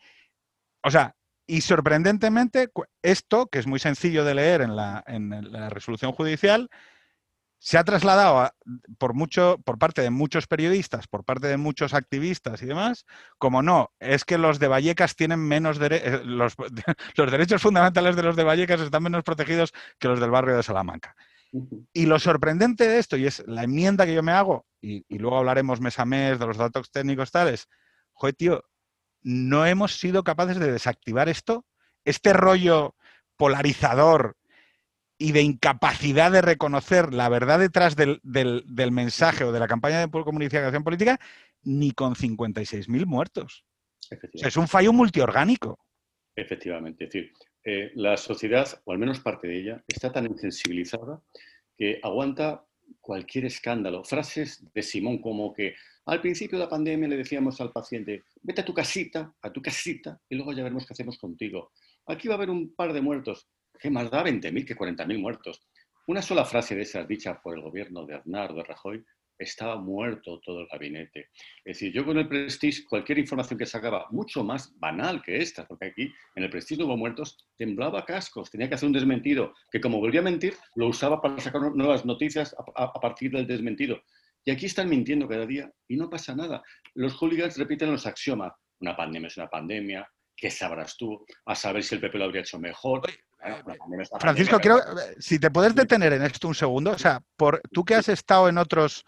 o 0.83 0.91
sea, 0.91 1.15
y 1.47 1.61
sorprendentemente, 1.61 2.71
esto, 3.03 3.47
que 3.47 3.59
es 3.59 3.67
muy 3.67 3.79
sencillo 3.79 4.25
de 4.25 4.35
leer 4.35 4.63
en 4.63 4.77
la, 4.77 5.03
en 5.07 5.53
la 5.53 5.69
resolución 5.71 6.13
judicial, 6.13 6.69
se 7.59 7.77
ha 7.77 7.85
trasladado 7.85 8.51
por, 8.99 9.15
mucho, 9.15 9.59
por 9.65 9.79
parte 9.79 10.03
de 10.03 10.11
muchos 10.11 10.47
periodistas, 10.47 11.09
por 11.09 11.25
parte 11.25 11.49
de 11.49 11.57
muchos 11.57 11.93
activistas 11.93 12.63
y 12.63 12.67
demás, 12.67 13.05
como 13.37 13.63
no, 13.63 13.93
es 13.99 14.25
que 14.25 14.39
los 14.39 14.59
de 14.59 14.69
Vallecas 14.69 15.17
tienen 15.17 15.41
menos 15.41 15.79
derechos, 15.79 16.21
eh, 16.21 16.21
los, 16.25 16.55
los, 17.17 17.31
derechos 17.31 17.61
fundamentales 17.61 18.15
de 18.17 18.23
los 18.23 18.37
de 18.37 18.45
Vallecas 18.45 18.81
están 18.81 19.03
menos 19.03 19.25
protegidos 19.25 19.73
que 19.99 20.09
los 20.09 20.21
del 20.21 20.31
barrio 20.31 20.57
de 20.57 20.63
Salamanca. 20.63 21.17
Y 21.93 22.07
lo 22.07 22.19
sorprendente 22.19 22.87
de 22.87 22.99
esto, 22.99 23.17
y 23.17 23.27
es 23.27 23.43
la 23.47 23.65
enmienda 23.65 24.05
que 24.05 24.15
yo 24.15 24.23
me 24.23 24.33
hago, 24.33 24.67
y, 24.81 25.05
y 25.09 25.19
luego 25.19 25.39
hablaremos 25.39 25.81
mes 25.81 25.99
a 25.99 26.05
mes 26.05 26.39
de 26.39 26.47
los 26.47 26.59
datos 26.59 26.91
técnicos 26.91 27.31
tales, 27.31 27.69
joder, 28.13 28.35
tío, 28.35 28.65
no 29.23 29.67
hemos 29.67 29.99
sido 29.99 30.23
capaces 30.23 30.59
de 30.59 30.71
desactivar 30.71 31.29
esto, 31.29 31.65
este 32.05 32.33
rollo 32.33 32.95
polarizador 33.37 34.37
y 35.19 35.33
de 35.33 35.43
incapacidad 35.43 36.31
de 36.31 36.41
reconocer 36.41 37.13
la 37.13 37.29
verdad 37.29 37.59
detrás 37.59 37.97
del, 37.97 38.21
mensaje 38.93 39.45
o 39.45 39.53
de 39.53 39.59
la 39.59 39.67
campaña 39.67 40.07
de 40.07 40.11
comunicación 40.11 40.85
política, 40.85 41.19
ni 41.65 41.91
con 41.91 42.15
56.000 42.15 43.05
muertos. 43.05 43.65
es 44.33 44.57
un 44.57 44.69
fallo 44.69 44.93
multiorgánico. 44.93 45.79
Efectivamente, 46.37 47.05
es 47.05 47.11
decir, 47.11 47.33
eh, 47.65 47.91
la 47.97 48.17
sociedad, 48.17 48.81
o 48.85 48.93
al 48.93 48.99
menos 48.99 49.19
parte 49.19 49.49
de 49.49 49.61
ella, 49.61 49.85
está 49.89 50.13
tan 50.13 50.27
insensibilizada 50.27 51.21
que 51.77 51.99
aguanta 52.03 52.65
cualquier 53.01 53.47
escándalo. 53.47 54.05
Frases 54.05 54.65
de 54.73 54.83
Simón 54.83 55.19
como 55.19 55.53
que 55.53 55.75
al 56.07 56.21
principio 56.21 56.59
de 56.59 56.65
la 56.65 56.71
pandemia 56.71 57.09
le 57.09 57.17
decíamos 57.17 57.61
al 57.61 57.73
paciente, 57.73 58.23
vete 58.43 58.61
a 58.61 58.65
tu 58.65 58.73
casita, 58.73 59.35
a 59.43 59.53
tu 59.53 59.61
casita, 59.61 60.21
y 60.29 60.37
luego 60.37 60.53
ya 60.53 60.63
veremos 60.63 60.87
qué 60.87 60.93
hacemos 60.93 61.19
contigo. 61.19 61.73
Aquí 62.07 62.29
va 62.29 62.35
a 62.35 62.37
haber 62.37 62.51
un 62.51 62.75
par 62.75 62.93
de 62.93 63.03
muertos. 63.03 63.49
¿Qué 63.79 63.91
más 63.91 64.11
da 64.11 64.25
20.000 64.25 64.67
que 64.67 64.77
40.000 64.77 65.19
muertos? 65.19 65.61
Una 66.09 66.23
sola 66.23 66.45
frase 66.45 66.75
de 66.75 66.83
esas 66.83 67.07
dichas 67.07 67.39
por 67.43 67.55
el 67.55 67.63
gobierno 67.63 68.05
de 68.05 68.15
Aznar 68.15 68.55
de 68.55 68.65
Rajoy 68.65 69.05
estaba 69.39 69.77
muerto 69.77 70.41
todo 70.41 70.63
el 70.63 70.67
gabinete. 70.67 71.29
Es 71.65 71.79
decir, 71.79 71.93
yo 71.93 72.05
con 72.05 72.19
el 72.19 72.29
Prestige, 72.29 72.85
cualquier 72.89 73.19
información 73.19 73.59
que 73.59 73.67
sacaba, 73.67 74.07
mucho 74.11 74.43
más 74.43 74.77
banal 74.79 75.23
que 75.23 75.37
esta, 75.37 75.67
porque 75.67 75.87
aquí 75.87 76.13
en 76.35 76.43
el 76.43 76.51
Prestige 76.51 76.81
no 76.81 76.87
hubo 76.87 76.97
muertos, 76.97 77.39
temblaba 77.57 78.05
cascos, 78.05 78.51
tenía 78.51 78.69
que 78.69 78.75
hacer 78.75 78.89
un 78.89 78.93
desmentido, 78.93 79.55
que 79.71 79.81
como 79.81 80.01
volvía 80.01 80.21
a 80.21 80.25
mentir, 80.25 80.55
lo 80.75 80.89
usaba 80.89 81.21
para 81.21 81.39
sacar 81.39 81.61
nuevas 81.75 82.05
noticias 82.05 82.55
a, 82.75 82.93
partir 82.95 83.31
del 83.31 83.47
desmentido. 83.47 84.03
Y 84.45 84.51
aquí 84.51 84.67
están 84.67 84.89
mintiendo 84.89 85.29
cada 85.29 85.47
día 85.47 85.71
y 85.87 85.97
no 85.97 86.11
pasa 86.11 86.35
nada. 86.35 86.63
Los 86.95 87.15
hooligans 87.15 87.57
repiten 87.59 87.93
los 87.93 88.07
axiomas. 88.07 88.53
Una 88.81 88.97
pandemia 88.97 89.29
es 89.29 89.37
una 89.37 89.49
pandemia, 89.49 90.09
¿qué 90.37 90.51
sabrás 90.51 90.97
tú? 90.97 91.25
A 91.47 91.55
saber 91.55 91.85
si 91.85 91.95
el 91.95 92.01
PP 92.01 92.19
lo 92.19 92.25
habría 92.25 92.41
hecho 92.41 92.59
mejor. 92.59 93.03
Francisco, 94.21 94.59
quiero, 94.59 94.79
si 95.19 95.39
te 95.39 95.51
puedes 95.51 95.75
detener 95.75 96.13
en 96.13 96.23
esto 96.23 96.49
un 96.49 96.55
segundo, 96.55 96.91
o 96.93 96.99
sea, 96.99 97.23
por, 97.37 97.61
tú 97.73 97.85
que 97.85 97.95
has 97.95 98.09
estado 98.09 98.49
en 98.49 98.59
otros 98.59 99.05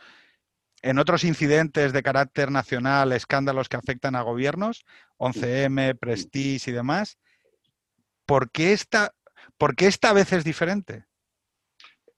en 0.82 0.98
otros 0.98 1.24
incidentes 1.24 1.92
de 1.92 2.02
carácter 2.02 2.50
nacional, 2.50 3.12
escándalos 3.12 3.68
que 3.68 3.76
afectan 3.76 4.16
a 4.16 4.22
gobiernos, 4.22 4.84
11M, 5.18 5.98
Prestige 5.98 6.70
y 6.70 6.74
demás, 6.74 7.18
¿por 8.24 8.50
qué 8.50 8.72
esta, 8.72 9.14
por 9.58 9.76
qué 9.76 9.86
esta 9.86 10.12
vez 10.12 10.32
es 10.32 10.44
diferente? 10.44 11.04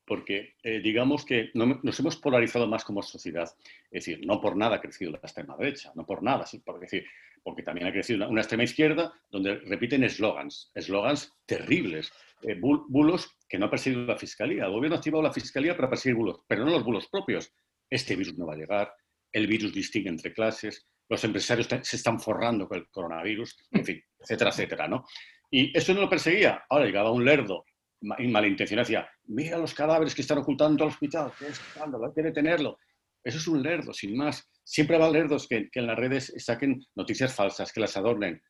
Porque 0.05 0.57
eh, 0.63 0.81
digamos 0.81 1.25
que 1.25 1.51
nos 1.55 1.99
hemos 2.01 2.17
polarizado 2.17 2.67
más 2.67 2.85
como 2.85 3.03
sociedad. 3.03 3.51
Es 3.91 4.05
decir, 4.05 4.27
no 4.27 4.41
por 4.41 4.57
nada 4.57 4.77
ha 4.77 4.81
crecido 4.81 5.11
la 5.11 5.19
extrema 5.19 5.57
derecha, 5.57 5.93
no 5.95 6.05
por 6.05 6.23
nada, 6.23 6.45
porque, 6.65 6.87
decir, 6.87 7.07
porque 7.43 7.63
también 7.63 7.87
ha 7.87 7.93
crecido 7.93 8.29
una, 8.29 8.41
extrema 8.41 8.65
izquierda 8.65 9.13
donde 9.31 9.57
repiten 9.57 10.05
eslogans, 10.05 10.71
eslogans 10.75 11.33
terribles, 11.47 12.13
eh, 12.43 12.57
bulos 12.61 13.31
que 13.49 13.59
no 13.59 13.67
ha 13.67 13.71
perseguido 13.71 14.05
la 14.07 14.17
fiscalía. 14.17 14.65
El 14.65 14.73
gobierno 14.73 14.97
ha 14.97 14.99
activado 14.99 15.23
la 15.23 15.33
fiscalía 15.33 15.77
para 15.77 15.91
perseguir 15.91 16.17
bulos, 16.17 16.41
pero 16.47 16.65
no 16.65 16.71
los 16.71 16.85
bulos 16.85 17.09
propios 17.09 17.53
este 17.93 18.17
virus 18.17 18.39
no 18.39 18.47
va 18.47 18.55
a 18.55 18.57
llegar, 18.57 18.93
el 19.31 19.47
virus 19.47 19.73
distingue 19.75 20.09
entre 20.09 20.33
clases, 20.33 20.87
los 21.11 21.23
empresarios 21.25 21.69
se 21.83 21.97
están 21.97 22.19
forrando 22.19 22.67
con 22.67 22.79
el 22.79 22.89
coronavirus, 22.89 23.55
en 23.71 23.85
fin, 23.85 24.03
etcétera, 24.19 24.51
etcétera, 24.51 24.89
¿no? 24.89 25.05
Y 25.51 25.77
eso 25.77 25.93
no 25.93 26.01
lo 26.01 26.09
perseguía. 26.09 26.65
Ahora 26.71 26.87
llegaba 26.87 27.13
un 27.13 27.25
lerdo 27.25 27.67
malintencionado, 28.01 28.87
decía, 28.87 29.09
mira 29.25 29.59
los 29.59 29.75
cadáveres 29.75 30.15
que 30.15 30.23
están 30.23 30.39
ocultando 30.39 30.85
al 30.85 30.91
hospital, 30.91 31.33
qué 31.39 31.49
escándalo, 31.49 32.07
hay 32.07 32.13
que 32.15 32.23
detenerlo. 32.23 32.79
Eso 33.23 33.37
es 33.37 33.47
un 33.47 33.63
lerdo, 33.63 33.93
sin 33.93 34.17
más. 34.17 34.51
Siempre 34.65 34.97
habrá 34.97 35.11
lerdos 35.11 35.47
que, 35.49 35.69
que 35.71 35.81
en 35.81 35.87
las 35.87 35.99
redes 35.99 36.33
saquen 36.39 36.85
noticias 36.95 37.35
falsas, 37.35 37.73
que 37.73 37.81
las 37.81 37.97
adornen. 37.97 38.43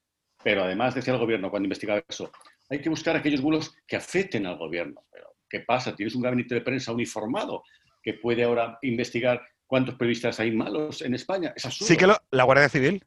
Pero 0.42 0.64
además, 0.64 0.94
decía 0.94 1.14
el 1.14 1.20
gobierno 1.20 1.50
cuando 1.50 1.66
investigaba 1.66 2.02
eso, 2.08 2.30
hay 2.68 2.80
que 2.80 2.88
buscar 2.88 3.16
aquellos 3.16 3.40
bulos 3.40 3.74
que 3.86 3.96
afecten 3.96 4.46
al 4.46 4.58
gobierno. 4.58 5.04
Pero, 5.10 5.34
¿qué 5.48 5.60
pasa? 5.60 5.94
Tienes 5.94 6.14
un 6.14 6.22
gabinete 6.22 6.54
de 6.54 6.60
prensa 6.60 6.92
uniformado 6.92 7.62
que 8.02 8.14
puede 8.14 8.42
ahora 8.44 8.78
investigar 8.82 9.40
cuántos 9.66 9.94
periodistas 9.94 10.40
hay 10.40 10.50
malos 10.50 11.02
en 11.02 11.14
España. 11.14 11.52
Es 11.56 11.64
absurdo. 11.64 11.88
Sí 11.88 11.96
que 11.96 12.06
la 12.30 12.44
Guardia 12.44 12.68
Civil. 12.68 13.04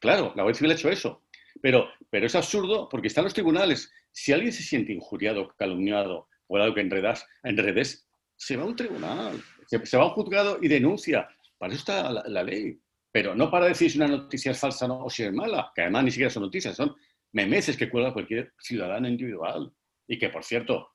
Claro, 0.00 0.32
la 0.36 0.42
Guardia 0.42 0.58
Civil 0.58 0.72
ha 0.72 0.74
hecho 0.74 0.90
eso. 0.90 1.22
Pero, 1.62 1.88
pero 2.10 2.26
es 2.26 2.34
absurdo 2.34 2.88
porque 2.88 3.08
están 3.08 3.24
los 3.24 3.34
tribunales. 3.34 3.92
Si 4.12 4.32
alguien 4.32 4.52
se 4.52 4.62
siente 4.62 4.92
injuriado, 4.92 5.54
calumniado 5.56 6.28
o 6.46 6.56
algo 6.56 6.74
que 6.74 6.80
enredas, 6.80 7.26
en 7.42 7.56
redes, 7.56 8.06
se 8.36 8.56
va 8.56 8.64
a 8.64 8.66
un 8.66 8.76
tribunal, 8.76 9.42
se, 9.66 9.96
va 9.96 10.04
a 10.04 10.06
un 10.08 10.12
juzgado 10.12 10.58
y 10.60 10.68
denuncia. 10.68 11.28
Para 11.58 11.72
eso 11.72 11.80
está 11.80 12.10
la, 12.10 12.42
ley. 12.42 12.78
Pero 13.10 13.34
no 13.34 13.50
para 13.50 13.66
decir 13.66 13.90
si 13.90 13.98
una 13.98 14.08
noticia 14.08 14.50
es 14.50 14.58
falsa 14.58 14.86
o 14.86 15.08
si 15.08 15.22
es 15.22 15.32
mala, 15.32 15.70
que 15.74 15.82
además 15.82 16.04
ni 16.04 16.10
siquiera 16.10 16.30
son 16.30 16.42
noticias, 16.42 16.76
son 16.76 16.94
memeces 17.32 17.76
que 17.76 17.88
cuelga 17.88 18.12
cualquier 18.12 18.52
ciudadano 18.58 19.08
individual. 19.08 19.72
Y 20.06 20.18
que, 20.18 20.28
por 20.28 20.44
cierto, 20.44 20.94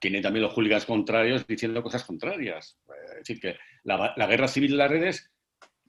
tiene 0.00 0.20
también 0.20 0.42
los 0.42 0.52
hooligans 0.54 0.86
contrarios 0.86 1.46
diciendo 1.46 1.82
cosas 1.82 2.04
contrarias. 2.04 2.78
Es 3.12 3.18
decir, 3.18 3.40
que 3.40 3.56
la, 3.84 4.26
guerra 4.26 4.48
civil 4.48 4.72
de 4.72 4.76
las 4.76 4.90
redes 4.90 5.30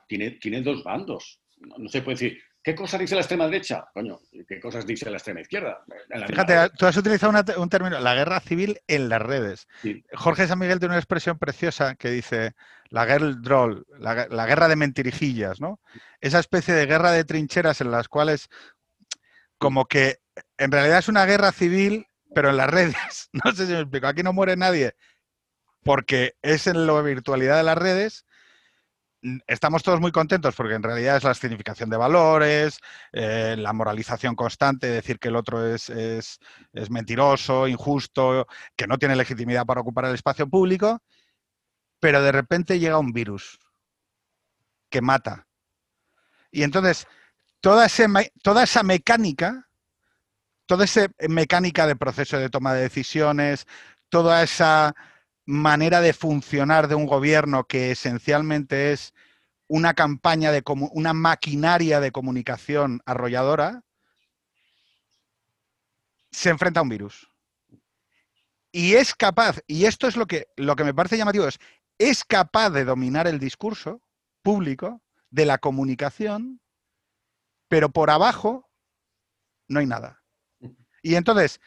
tiene, 0.08 0.32
tiene 0.32 0.62
dos 0.62 0.84
bandos. 0.84 1.42
No, 1.58 1.90
se 1.90 2.02
puede 2.02 2.16
decir, 2.16 2.42
¿qué 2.65 2.75
cosas 2.75 3.00
dice 3.00 3.15
la 3.15 3.22
extrema 3.22 3.45
derecha? 3.45 3.86
Coño, 3.93 4.19
¿qué 4.48 4.60
cosas 4.60 4.86
dice 4.86 5.10
la 5.10 5.17
extrema 5.17 5.39
izquierda? 5.39 5.86
Fíjate, 6.27 6.72
tú 6.77 6.86
has 6.86 6.98
utilizado 6.98 7.31
un 7.62 7.69
término, 7.69 8.00
la 8.00 8.15
guerra 8.15 8.39
civil 8.39 8.81
en 8.88 9.07
las 9.07 9.22
redes. 9.22 9.67
Jorge 10.13 10.48
San 10.48 10.60
Miguel 10.60 10.79
tiene 10.79 10.93
una 10.93 11.00
expresión 11.00 11.38
preciosa 11.38 11.95
que 11.95 12.10
dice 12.10 12.55
la 12.89 13.05
guerra 13.05 13.34
droll, 13.38 13.86
la, 14.00 14.27
la 14.29 14.45
guerra 14.48 14.67
de 14.67 14.75
mentirijillas, 14.75 15.62
¿no? 15.62 15.79
Esa 16.19 16.39
especie 16.39 16.74
de 16.74 16.88
guerra 16.88 17.12
de 17.12 17.24
trincheras 17.24 17.81
en 17.81 17.91
las 17.91 18.07
cuales 18.07 18.50
como 19.60 19.86
que 19.86 20.17
en 20.57 20.72
realidad 20.72 21.00
es 21.00 21.07
una 21.07 21.25
guerra 21.25 21.51
civil 21.51 22.07
pero 22.34 22.50
en 22.50 22.57
las 22.57 22.69
redes, 22.69 23.29
no 23.31 23.53
sé 23.53 23.65
si 23.65 23.72
me 23.72 23.79
explico, 23.79 24.07
aquí 24.07 24.24
no 24.24 24.34
muere 24.34 24.57
nadie 24.57 24.95
porque 25.86 26.34
es 26.41 26.65
en 26.65 26.88
la 26.88 27.00
virtualidad 27.01 27.57
de 27.57 27.63
las 27.63 27.77
redes. 27.77 28.25
Estamos 29.48 29.82
todos 29.82 30.00
muy 30.00 30.12
contentos 30.12 30.55
porque 30.55 30.75
en 30.75 30.84
realidad 30.84 31.17
es 31.17 31.24
la 31.24 31.34
significación 31.34 31.89
de 31.89 31.98
valores, 31.98 32.79
eh, 33.12 33.55
la 33.58 33.74
moralización 33.74 34.36
constante, 34.36 34.88
decir 34.88 35.20
que 35.20 35.29
el 35.29 35.36
otro 35.36 35.65
es, 35.65 35.89
es, 35.89 36.39
es 36.74 36.89
mentiroso, 36.89 37.67
injusto, 37.67 38.46
que 38.75 38.88
no 38.88 38.98
tiene 38.98 39.15
legitimidad 39.15 39.65
para 39.65 39.82
ocupar 39.82 40.05
el 40.05 40.15
espacio 40.15 40.48
público, 40.48 41.01
pero 42.00 42.22
de 42.22 42.32
repente 42.32 42.79
llega 42.79 43.00
un 43.00 43.13
virus 43.13 43.58
que 44.89 45.01
mata. 45.01 45.48
Y 46.51 46.63
entonces, 46.63 47.08
toda, 47.62 47.88
ese, 47.88 48.08
toda 48.44 48.63
esa 48.63 48.84
mecánica 48.84 49.65
toda 50.65 50.86
esa 50.86 51.08
mecánica 51.29 51.88
de 51.88 51.96
proceso 51.96 52.38
de 52.38 52.50
toma 52.50 52.74
de 52.74 52.82
decisiones, 52.82 53.67
toda 54.10 54.44
esa 54.44 54.96
manera 55.46 56.02
de 56.02 56.14
funcionar 56.14 56.88
de 56.88 56.96
un 56.96 57.06
gobierno 57.06 57.66
que 57.66 57.92
esencialmente 57.92 58.92
es 58.92 59.14
una 59.68 59.94
campaña 59.94 60.52
de 60.52 60.64
una 60.92 61.14
maquinaria 61.14 62.00
de 62.00 62.12
comunicación 62.12 63.02
arrolladora, 63.06 63.84
se 66.32 66.50
enfrenta 66.50 66.80
a 66.80 66.84
un 66.84 66.90
virus. 66.90 67.28
Y 68.72 68.96
es 68.96 69.16
capaz, 69.16 69.62
y 69.68 69.86
esto 69.86 70.08
es 70.08 70.18
lo 70.18 70.28
que, 70.28 70.48
lo 70.58 70.75
que 70.75 70.84
me 70.84 70.94
parece 70.94 71.18
llamativo, 71.18 71.48
es, 71.48 71.60
es 71.98 72.25
capaz 72.25 72.72
de 72.72 72.84
dominar 72.84 73.25
el 73.28 73.40
discurso 73.40 74.02
público 74.42 75.02
de 75.30 75.46
la 75.46 75.58
comunicación, 75.58 76.62
pero 77.70 77.90
por 77.90 78.10
abajo 78.10 78.70
no 79.68 79.80
hay 79.80 79.86
nada. 79.86 80.24
Y 81.02 81.16
entonces, 81.16 81.62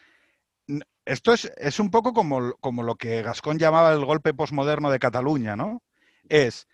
esto 1.08 1.32
es, 1.32 1.80
un 1.80 1.90
poco 1.90 2.12
como, 2.12 2.52
como, 2.60 2.82
lo 2.82 2.96
que 2.96 3.22
Gascón 3.22 3.58
llamaba 3.58 3.92
el 3.92 4.04
golpe 4.04 4.34
posmoderno 4.34 4.90
de 4.90 4.98
Cataluña, 4.98 5.56
¿no? 5.56 5.82
Es, 6.28 6.68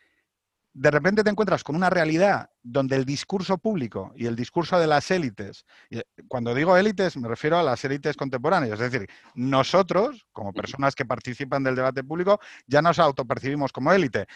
de 0.72 0.90
repente 0.90 1.22
te 1.22 1.30
encuentras 1.30 1.62
con 1.62 1.76
una 1.76 1.88
realidad 1.88 2.50
donde 2.60 2.96
el 2.96 3.04
discurso 3.04 3.58
público 3.58 4.12
y 4.16 4.26
el 4.26 4.34
discurso 4.34 4.76
de 4.80 4.88
las 4.88 5.08
élites, 5.12 5.64
cuando 6.26 6.52
digo 6.52 6.76
élites 6.76 7.16
me 7.16 7.28
refiero 7.28 7.58
a 7.58 7.62
las 7.62 7.84
élites 7.84 8.16
contemporáneas, 8.16 8.80
es 8.80 8.90
decir, 8.90 9.08
nosotros, 9.36 10.26
como 10.32 10.52
personas 10.52 10.96
que 10.96 11.04
participan 11.04 11.62
del 11.62 11.76
debate 11.76 12.02
público, 12.02 12.40
ya 12.66 12.82
nos 12.82 12.98
autopercibimos 12.98 13.70
como 13.72 13.92
élite 13.92 14.26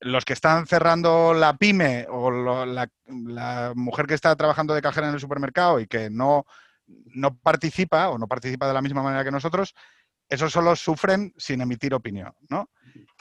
los 0.00 0.24
que 0.24 0.32
están 0.32 0.66
cerrando 0.66 1.34
la 1.34 1.56
pyme 1.56 2.06
o 2.10 2.30
la, 2.30 2.88
la, 3.06 3.72
mujer 3.74 4.06
que 4.06 4.14
está 4.14 4.34
trabajando 4.36 4.74
de 4.74 4.82
cajera 4.82 5.08
en 5.08 5.14
el 5.14 5.20
supermercado 5.20 5.80
y 5.80 5.86
que 5.86 6.10
no 6.10 6.46
no 6.86 7.36
participa 7.38 8.08
o 8.10 8.18
no 8.18 8.28
participa 8.28 8.66
de 8.68 8.74
la 8.74 8.82
misma 8.82 9.02
manera 9.02 9.24
que 9.24 9.30
nosotros, 9.30 9.74
esos 10.28 10.52
solo 10.52 10.76
sufren 10.76 11.32
sin 11.36 11.60
emitir 11.60 11.94
opinión, 11.94 12.34
¿no? 12.48 12.70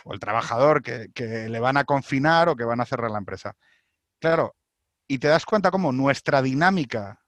O 0.06 0.14
el 0.14 0.20
trabajador 0.20 0.82
que, 0.82 1.10
le 1.50 1.60
van 1.60 1.78
a 1.78 1.84
confinar 1.84 2.50
o 2.50 2.56
que 2.56 2.64
van 2.64 2.82
a 2.82 2.86
cerrar 2.86 3.12
la 3.12 3.18
empresa. 3.18 3.56
Claro, 4.20 4.56
y 5.08 5.20
te 5.20 5.28
das 5.28 5.46
cuenta 5.46 5.72
cómo 5.72 5.92
nuestra 5.92 6.42
dinámica 6.42 7.22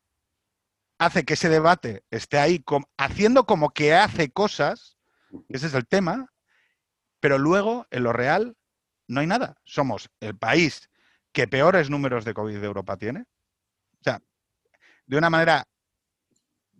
hace 0.97 1.25
que 1.25 1.33
ese 1.33 1.49
debate 1.49 2.03
esté 2.09 2.37
ahí 2.39 2.63
haciendo 2.97 3.45
como 3.45 3.71
que 3.71 3.93
hace 3.93 4.31
cosas, 4.31 4.97
ese 5.49 5.67
es 5.67 5.73
el 5.73 5.87
tema, 5.87 6.31
pero 7.19 7.37
luego 7.37 7.85
en 7.91 8.03
lo 8.03 8.13
real 8.13 8.55
no 9.07 9.19
hay 9.19 9.27
nada. 9.27 9.57
Somos 9.63 10.09
el 10.19 10.37
país 10.37 10.89
que 11.33 11.47
peores 11.47 11.89
números 11.89 12.23
de 12.23 12.33
COVID 12.33 12.59
de 12.59 12.65
Europa 12.65 12.97
tiene. 12.97 13.21
O 13.99 14.03
sea, 14.03 14.21
de 15.05 15.17
una 15.17 15.29
manera 15.29 15.67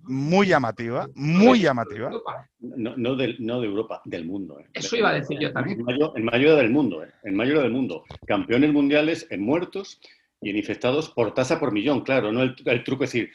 muy 0.07 0.47
llamativa, 0.47 1.07
muy 1.15 1.61
llamativa. 1.61 2.11
No, 2.59 3.15
de, 3.15 3.35
Europa, 3.39 4.01
del 4.05 4.25
mundo. 4.25 4.59
¿eh? 4.59 4.65
Eso 4.73 4.95
iba 4.95 5.09
a 5.09 5.13
decir 5.13 5.37
yo 5.39 5.51
también. 5.51 5.79
En 6.15 6.25
mayor, 6.25 6.57
del 6.57 6.69
mundo, 6.69 7.03
¿eh? 7.03 7.11
en 7.23 7.35
mayor 7.35 7.61
del 7.61 7.71
mundo. 7.71 8.03
Campeones 8.25 8.71
mundiales 8.71 9.27
en 9.29 9.41
muertos 9.41 9.99
y 10.41 10.49
en 10.49 10.57
infectados 10.57 11.09
por 11.09 11.33
tasa 11.33 11.59
por 11.59 11.71
millón, 11.71 12.01
claro, 12.01 12.31
no 12.31 12.43
el, 12.43 12.83
truco 12.83 13.03
es 13.03 13.11
decir, 13.11 13.31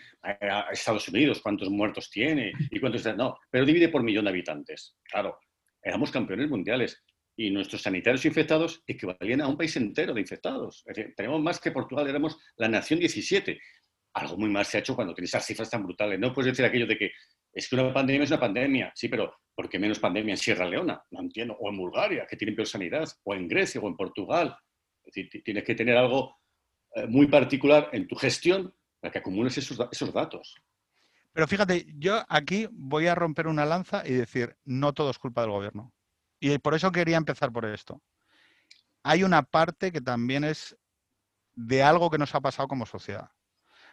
Estados 0.70 1.08
Unidos, 1.08 1.40
cuántos 1.42 1.70
muertos 1.70 2.10
tiene 2.10 2.52
y 2.70 2.78
cuántos... 2.78 3.04
No, 3.16 3.38
pero 3.50 3.64
divide 3.64 3.88
por 3.88 4.02
millón 4.02 4.24
de 4.24 4.30
habitantes. 4.30 4.96
Claro, 5.02 5.38
éramos 5.82 6.10
campeones 6.10 6.48
mundiales 6.50 7.02
y 7.36 7.50
nuestros 7.50 7.82
sanitarios 7.82 8.24
infectados 8.26 8.82
equivalían 8.86 9.40
a 9.40 9.48
un 9.48 9.56
país 9.56 9.74
entero 9.76 10.12
de 10.12 10.20
infectados. 10.20 10.84
Es 10.86 10.94
decir, 10.94 11.14
tenemos 11.16 11.40
más 11.40 11.58
que 11.58 11.70
Portugal, 11.70 12.06
éramos 12.06 12.38
la 12.56 12.68
nación 12.68 13.00
17 13.00 13.58
algo 14.14 14.36
muy 14.36 14.50
mal 14.50 14.64
se 14.64 14.76
ha 14.76 14.80
hecho 14.80 14.94
cuando 14.94 15.14
tienes 15.14 15.30
esas 15.30 15.46
cifras 15.46 15.70
tan 15.70 15.82
brutales. 15.82 16.18
No 16.18 16.32
puedes 16.32 16.52
decir 16.52 16.64
aquello 16.64 16.86
de 16.86 16.98
que 16.98 17.12
es 17.52 17.68
que 17.68 17.76
una 17.76 17.92
pandemia 17.92 18.24
es 18.24 18.30
una 18.30 18.40
pandemia. 18.40 18.92
Sí, 18.94 19.08
pero 19.08 19.34
¿por 19.54 19.68
qué 19.68 19.78
menos 19.78 19.98
pandemia 19.98 20.32
en 20.32 20.38
Sierra 20.38 20.66
Leona? 20.66 21.02
No 21.10 21.20
entiendo. 21.20 21.56
O 21.58 21.68
en 21.68 21.76
Bulgaria, 21.76 22.26
que 22.28 22.36
tienen 22.36 22.54
peor 22.54 22.68
sanidad, 22.68 23.08
o 23.24 23.34
en 23.34 23.48
Grecia, 23.48 23.80
o 23.80 23.88
en 23.88 23.96
Portugal. 23.96 24.56
Es 25.04 25.14
decir, 25.14 25.42
tienes 25.42 25.64
que 25.64 25.74
tener 25.74 25.96
algo 25.96 26.36
eh, 26.94 27.06
muy 27.06 27.26
particular 27.26 27.88
en 27.92 28.06
tu 28.06 28.16
gestión 28.16 28.74
para 29.00 29.12
que 29.12 29.18
acumules 29.18 29.56
esos, 29.58 29.78
esos 29.90 30.12
datos. 30.12 30.54
Pero 31.32 31.46
fíjate, 31.46 31.86
yo 31.96 32.24
aquí 32.28 32.68
voy 32.70 33.06
a 33.06 33.14
romper 33.14 33.46
una 33.46 33.64
lanza 33.64 34.06
y 34.06 34.12
decir, 34.12 34.56
no 34.64 34.92
todo 34.92 35.10
es 35.10 35.18
culpa 35.18 35.42
del 35.42 35.50
gobierno. 35.50 35.92
Y 36.40 36.58
por 36.58 36.74
eso 36.74 36.90
quería 36.90 37.16
empezar 37.16 37.52
por 37.52 37.64
esto. 37.66 38.02
Hay 39.02 39.22
una 39.22 39.42
parte 39.42 39.92
que 39.92 40.00
también 40.00 40.44
es 40.44 40.76
de 41.54 41.82
algo 41.82 42.10
que 42.10 42.18
nos 42.18 42.34
ha 42.34 42.40
pasado 42.40 42.68
como 42.68 42.86
sociedad. 42.86 43.30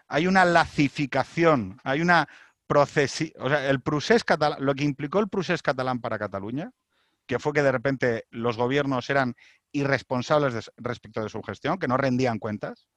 Hay 0.08 0.28
una 0.28 0.46
lacificación, 0.46 1.80
hay 1.84 2.02
una 2.02 2.28
procesi 2.66 3.34
o 3.40 3.50
sea, 3.50 3.70
el 3.70 3.82
procés 3.82 4.24
catalán, 4.24 4.64
lo 4.64 4.76
que 4.76 4.84
implicó 4.84 5.20
el 5.20 5.30
procés 5.30 5.62
catalán 5.62 6.00
para 6.00 6.20
Cataluña, 6.20 6.72
que 7.26 7.40
fue 7.40 7.54
que 7.54 7.64
de 7.64 7.72
repente 7.72 8.26
los 8.30 8.58
gobiernos 8.58 9.10
eran 9.10 9.36
irresponsables 9.72 10.72
respecto 10.78 11.22
de 11.22 11.30
su 11.30 11.42
gestión, 11.44 11.78
que 11.78 11.88
no 11.88 11.98
rendían 11.98 12.40
cuentas, 12.40 12.88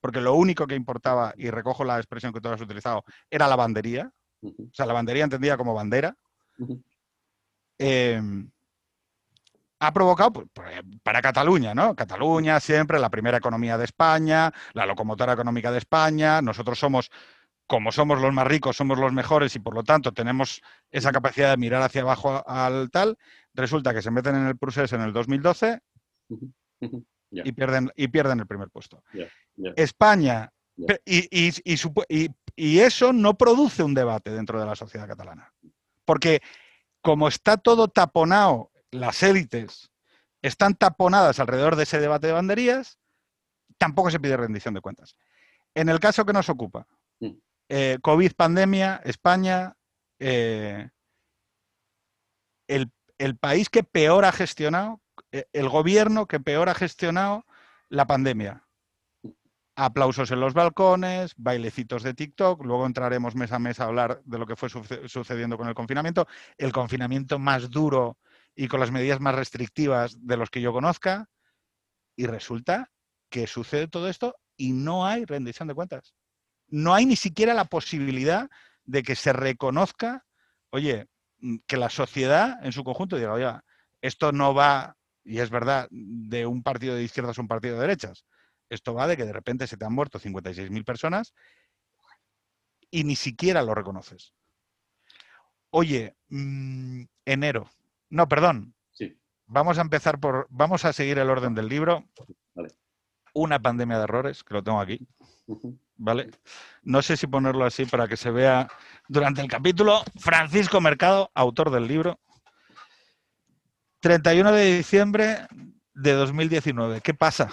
porque 0.00 0.20
lo 0.20 0.34
único 0.34 0.66
que 0.66 0.74
importaba, 0.74 1.34
y 1.36 1.50
recojo 1.50 1.84
la 1.84 1.98
expresión 1.98 2.32
que 2.32 2.40
tú 2.40 2.48
has 2.48 2.60
utilizado, 2.60 3.04
era 3.28 3.48
la 3.48 3.56
bandería. 3.56 4.12
O 4.42 4.72
sea, 4.72 4.86
la 4.86 4.94
bandería 4.94 5.24
entendida 5.24 5.56
como 5.56 5.74
bandera. 5.74 6.16
Ha 9.80 9.92
provocado 9.92 10.32
pues, 10.32 10.46
pues, 10.52 10.68
para 11.02 11.22
Cataluña, 11.22 11.74
¿no? 11.74 11.96
Cataluña 11.96 12.60
siempre 12.60 12.98
la 12.98 13.08
primera 13.08 13.38
economía 13.38 13.78
de 13.78 13.84
España, 13.84 14.52
la 14.74 14.86
locomotora 14.86 15.32
económica 15.32 15.72
de 15.72 15.78
España, 15.78 16.42
nosotros 16.42 16.78
somos, 16.78 17.10
como 17.66 17.90
somos 17.90 18.20
los 18.20 18.32
más 18.32 18.46
ricos, 18.46 18.76
somos 18.76 18.98
los 18.98 19.12
mejores 19.12 19.56
y 19.56 19.58
por 19.58 19.74
lo 19.74 19.82
tanto 19.82 20.12
tenemos 20.12 20.60
esa 20.90 21.12
capacidad 21.12 21.50
de 21.50 21.56
mirar 21.56 21.82
hacia 21.82 22.02
abajo 22.02 22.46
al 22.46 22.90
tal, 22.90 23.16
resulta 23.54 23.94
que 23.94 24.02
se 24.02 24.10
meten 24.10 24.36
en 24.36 24.46
el 24.46 24.58
procés 24.58 24.92
en 24.92 25.00
el 25.00 25.14
2012 25.14 25.80
y, 27.30 27.52
pierden, 27.52 27.90
y 27.96 28.08
pierden 28.08 28.40
el 28.40 28.46
primer 28.46 28.68
puesto. 28.68 29.02
España, 29.76 30.52
y, 31.06 31.50
y 32.54 32.78
eso 32.80 33.12
no 33.14 33.34
produce 33.38 33.82
un 33.82 33.94
debate 33.94 34.30
dentro 34.30 34.60
de 34.60 34.66
la 34.66 34.76
sociedad 34.76 35.08
catalana, 35.08 35.50
porque 36.04 36.42
como 37.00 37.28
está 37.28 37.56
todo 37.56 37.88
taponado 37.88 38.69
las 38.90 39.22
élites 39.22 39.90
están 40.42 40.74
taponadas 40.74 41.38
alrededor 41.38 41.76
de 41.76 41.84
ese 41.84 42.00
debate 42.00 42.28
de 42.28 42.32
banderías, 42.32 42.98
tampoco 43.78 44.10
se 44.10 44.20
pide 44.20 44.36
rendición 44.36 44.74
de 44.74 44.80
cuentas. 44.80 45.16
En 45.74 45.88
el 45.88 46.00
caso 46.00 46.24
que 46.24 46.32
nos 46.32 46.48
ocupa, 46.48 46.86
mm. 47.20 47.30
eh, 47.68 47.98
COVID, 48.02 48.32
pandemia, 48.32 49.00
España, 49.04 49.76
eh, 50.18 50.88
el, 52.68 52.90
el, 53.18 53.36
país 53.36 53.68
que 53.68 53.84
peor 53.84 54.24
ha 54.24 54.32
gestionado, 54.32 55.00
eh, 55.32 55.46
el 55.52 55.68
gobierno 55.68 56.26
que 56.26 56.40
peor 56.40 56.68
ha 56.68 56.74
gestionado 56.74 57.44
la 57.88 58.06
pandemia. 58.06 58.64
Aplausos 59.76 60.30
en 60.30 60.40
los 60.40 60.52
balcones, 60.52 61.32
bailecitos 61.36 62.02
de 62.02 62.12
TikTok, 62.12 62.64
luego 62.64 62.84
entraremos 62.84 63.34
mes 63.34 63.52
a 63.52 63.58
mes 63.58 63.80
a 63.80 63.84
hablar 63.84 64.20
de 64.24 64.38
lo 64.38 64.46
que 64.46 64.56
fue 64.56 64.68
sucediendo 64.68 65.56
con 65.56 65.68
el 65.68 65.74
confinamiento. 65.74 66.26
El 66.58 66.72
confinamiento 66.72 67.38
más 67.38 67.70
duro 67.70 68.18
y 68.60 68.68
con 68.68 68.78
las 68.78 68.90
medidas 68.90 69.20
más 69.20 69.34
restrictivas 69.34 70.18
de 70.20 70.36
los 70.36 70.50
que 70.50 70.60
yo 70.60 70.70
conozca, 70.70 71.30
y 72.14 72.26
resulta 72.26 72.90
que 73.30 73.46
sucede 73.46 73.88
todo 73.88 74.06
esto 74.10 74.34
y 74.54 74.72
no 74.72 75.06
hay 75.06 75.24
rendición 75.24 75.66
de 75.66 75.74
cuentas. 75.74 76.12
No 76.68 76.92
hay 76.92 77.06
ni 77.06 77.16
siquiera 77.16 77.54
la 77.54 77.64
posibilidad 77.64 78.50
de 78.84 79.02
que 79.02 79.16
se 79.16 79.32
reconozca, 79.32 80.26
oye, 80.68 81.06
mm, 81.38 81.56
que 81.66 81.78
la 81.78 81.88
sociedad 81.88 82.62
en 82.62 82.72
su 82.72 82.84
conjunto 82.84 83.16
diga, 83.16 83.32
oye, 83.32 83.50
esto 84.02 84.30
no 84.30 84.52
va, 84.52 84.94
y 85.24 85.38
es 85.38 85.48
verdad, 85.48 85.88
de 85.90 86.44
un 86.44 86.62
partido 86.62 86.94
de 86.94 87.02
izquierdas 87.02 87.38
a 87.38 87.40
un 87.40 87.48
partido 87.48 87.76
de 87.76 87.80
derechas. 87.80 88.26
Esto 88.68 88.92
va 88.92 89.06
de 89.06 89.16
que 89.16 89.24
de 89.24 89.32
repente 89.32 89.68
se 89.68 89.78
te 89.78 89.86
han 89.86 89.94
muerto 89.94 90.18
56.000 90.20 90.84
personas 90.84 91.32
y 92.90 93.04
ni 93.04 93.16
siquiera 93.16 93.62
lo 93.62 93.74
reconoces. 93.74 94.34
Oye, 95.70 96.14
mm, 96.28 97.04
enero, 97.24 97.70
no, 98.10 98.28
perdón. 98.28 98.74
Sí. 98.92 99.16
Vamos 99.46 99.78
a 99.78 99.82
empezar 99.82 100.18
por. 100.18 100.46
Vamos 100.50 100.84
a 100.84 100.92
seguir 100.92 101.18
el 101.18 101.30
orden 101.30 101.54
del 101.54 101.68
libro. 101.68 102.04
Una 103.32 103.60
pandemia 103.60 103.98
de 103.98 104.04
errores, 104.04 104.42
que 104.42 104.54
lo 104.54 104.62
tengo 104.62 104.80
aquí. 104.80 105.00
¿Vale? 105.96 106.30
No 106.82 107.02
sé 107.02 107.16
si 107.16 107.26
ponerlo 107.26 107.64
así 107.64 107.84
para 107.84 108.08
que 108.08 108.16
se 108.16 108.30
vea 108.30 108.68
durante 109.08 109.40
el 109.40 109.48
capítulo. 109.48 110.02
Francisco 110.18 110.80
Mercado, 110.80 111.30
autor 111.34 111.70
del 111.70 111.86
libro. 111.86 112.18
31 114.00 114.52
de 114.52 114.76
diciembre 114.76 115.46
de 115.94 116.12
2019. 116.12 117.00
¿Qué 117.02 117.14
pasa? 117.14 117.50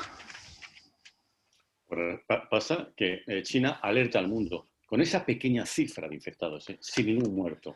Pues, 1.87 2.19
pasa 2.49 2.89
que 2.95 3.21
eh, 3.27 3.43
China 3.43 3.79
alerta 3.81 4.19
al 4.19 4.27
mundo 4.27 4.65
con 4.87 5.01
esa 5.01 5.25
pequeña 5.25 5.65
cifra 5.65 6.07
de 6.07 6.15
infectados, 6.15 6.69
¿eh? 6.69 6.77
sin 6.79 7.07
ningún 7.07 7.35
muerto. 7.35 7.75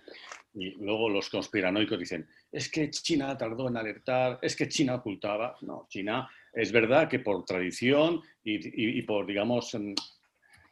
Y 0.53 0.71
luego 0.81 1.09
los 1.09 1.29
conspiranoicos 1.29 1.99
dicen, 1.99 2.25
es 2.49 2.71
que 2.71 2.89
China 2.89 3.37
tardó 3.37 3.67
en 3.67 3.75
alertar, 3.75 4.39
es 4.41 4.55
que 4.55 4.69
China 4.69 4.95
ocultaba. 4.95 5.57
No, 5.61 5.87
China 5.89 6.29
es 6.53 6.71
verdad 6.71 7.09
que 7.09 7.19
por 7.19 7.43
tradición 7.43 8.21
y, 8.45 9.01
por, 9.01 9.25
digamos, 9.25 9.73
mm, 9.73 9.93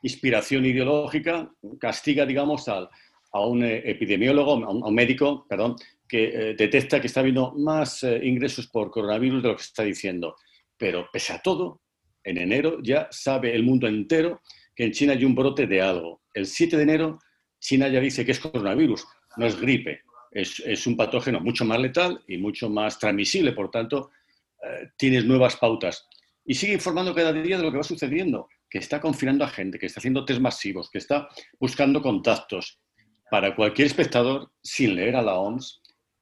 inspiración 0.01 0.65
ideológica, 0.65 1.51
castiga, 1.77 2.25
digamos, 2.25 2.69
al, 2.69 2.89
a 3.33 3.45
un 3.45 3.61
eh, 3.65 3.81
epidemiólogo, 3.83 4.65
a 4.65 4.69
un, 4.69 4.95
médico, 4.95 5.45
perdón, 5.47 5.75
que 6.07 6.51
eh, 6.51 6.55
detecta 6.55 7.01
que 7.01 7.07
está 7.07 7.19
habiendo 7.19 7.51
más 7.51 8.03
ingresos 8.03 8.67
por 8.67 8.91
coronavirus 8.91 9.43
de 9.43 9.49
lo 9.49 9.55
que 9.57 9.63
está 9.63 9.83
diciendo. 9.83 10.37
Pero 10.77 11.09
pese 11.11 11.33
a 11.33 11.41
todo, 11.41 11.81
en 12.23 12.37
enero 12.37 12.79
ya 12.81 13.09
sabe 13.11 13.53
el 13.53 13.63
mundo 13.63 13.87
entero 13.87 14.41
que 14.79 14.85
en 14.85 14.93
China 14.93 15.11
hay 15.11 15.25
un 15.25 15.35
brote 15.35 15.67
de 15.67 15.81
algo. 15.81 16.21
El 16.33 16.45
7 16.45 16.77
de 16.77 16.83
enero, 16.83 17.19
China 17.59 17.89
ya 17.89 17.99
dice 17.99 18.23
que 18.23 18.31
es 18.31 18.39
coronavirus 18.39 19.05
no 19.35 19.45
es 19.45 19.59
gripe, 19.59 20.03
es, 20.31 20.87
un 20.87 20.95
patógeno 20.95 21.41
mucho 21.41 21.65
más 21.65 21.81
letal 21.81 22.23
y 22.29 22.37
mucho 22.37 22.69
más 22.69 22.97
transmisible, 22.97 23.51
por 23.51 23.69
tanto, 23.69 24.11
eh, 24.63 24.87
tienes 24.95 25.25
nuevas 25.25 25.57
pautas. 25.57 26.07
Y 26.45 26.53
sigue 26.53 26.71
informando 26.71 27.13
cada 27.13 27.33
día 27.33 27.57
de 27.57 27.63
lo 27.63 27.71
que 27.71 27.77
va 27.77 27.83
sucediendo, 27.83 28.47
que 28.69 28.77
está 28.77 29.01
confinando 29.01 29.43
a 29.43 29.49
gente, 29.49 29.77
que 29.77 29.87
está 29.87 29.99
haciendo 29.99 30.23
test 30.23 30.39
masivos, 30.39 30.89
que 30.89 30.99
está 30.99 31.27
buscando 31.59 32.01
contactos. 32.01 32.79
Para 33.29 33.57
cualquier 33.57 33.87
espectador, 33.87 34.49
sin 34.63 34.95
leer 34.95 35.17
a 35.17 35.21
la 35.21 35.33
OMS, 35.33 35.81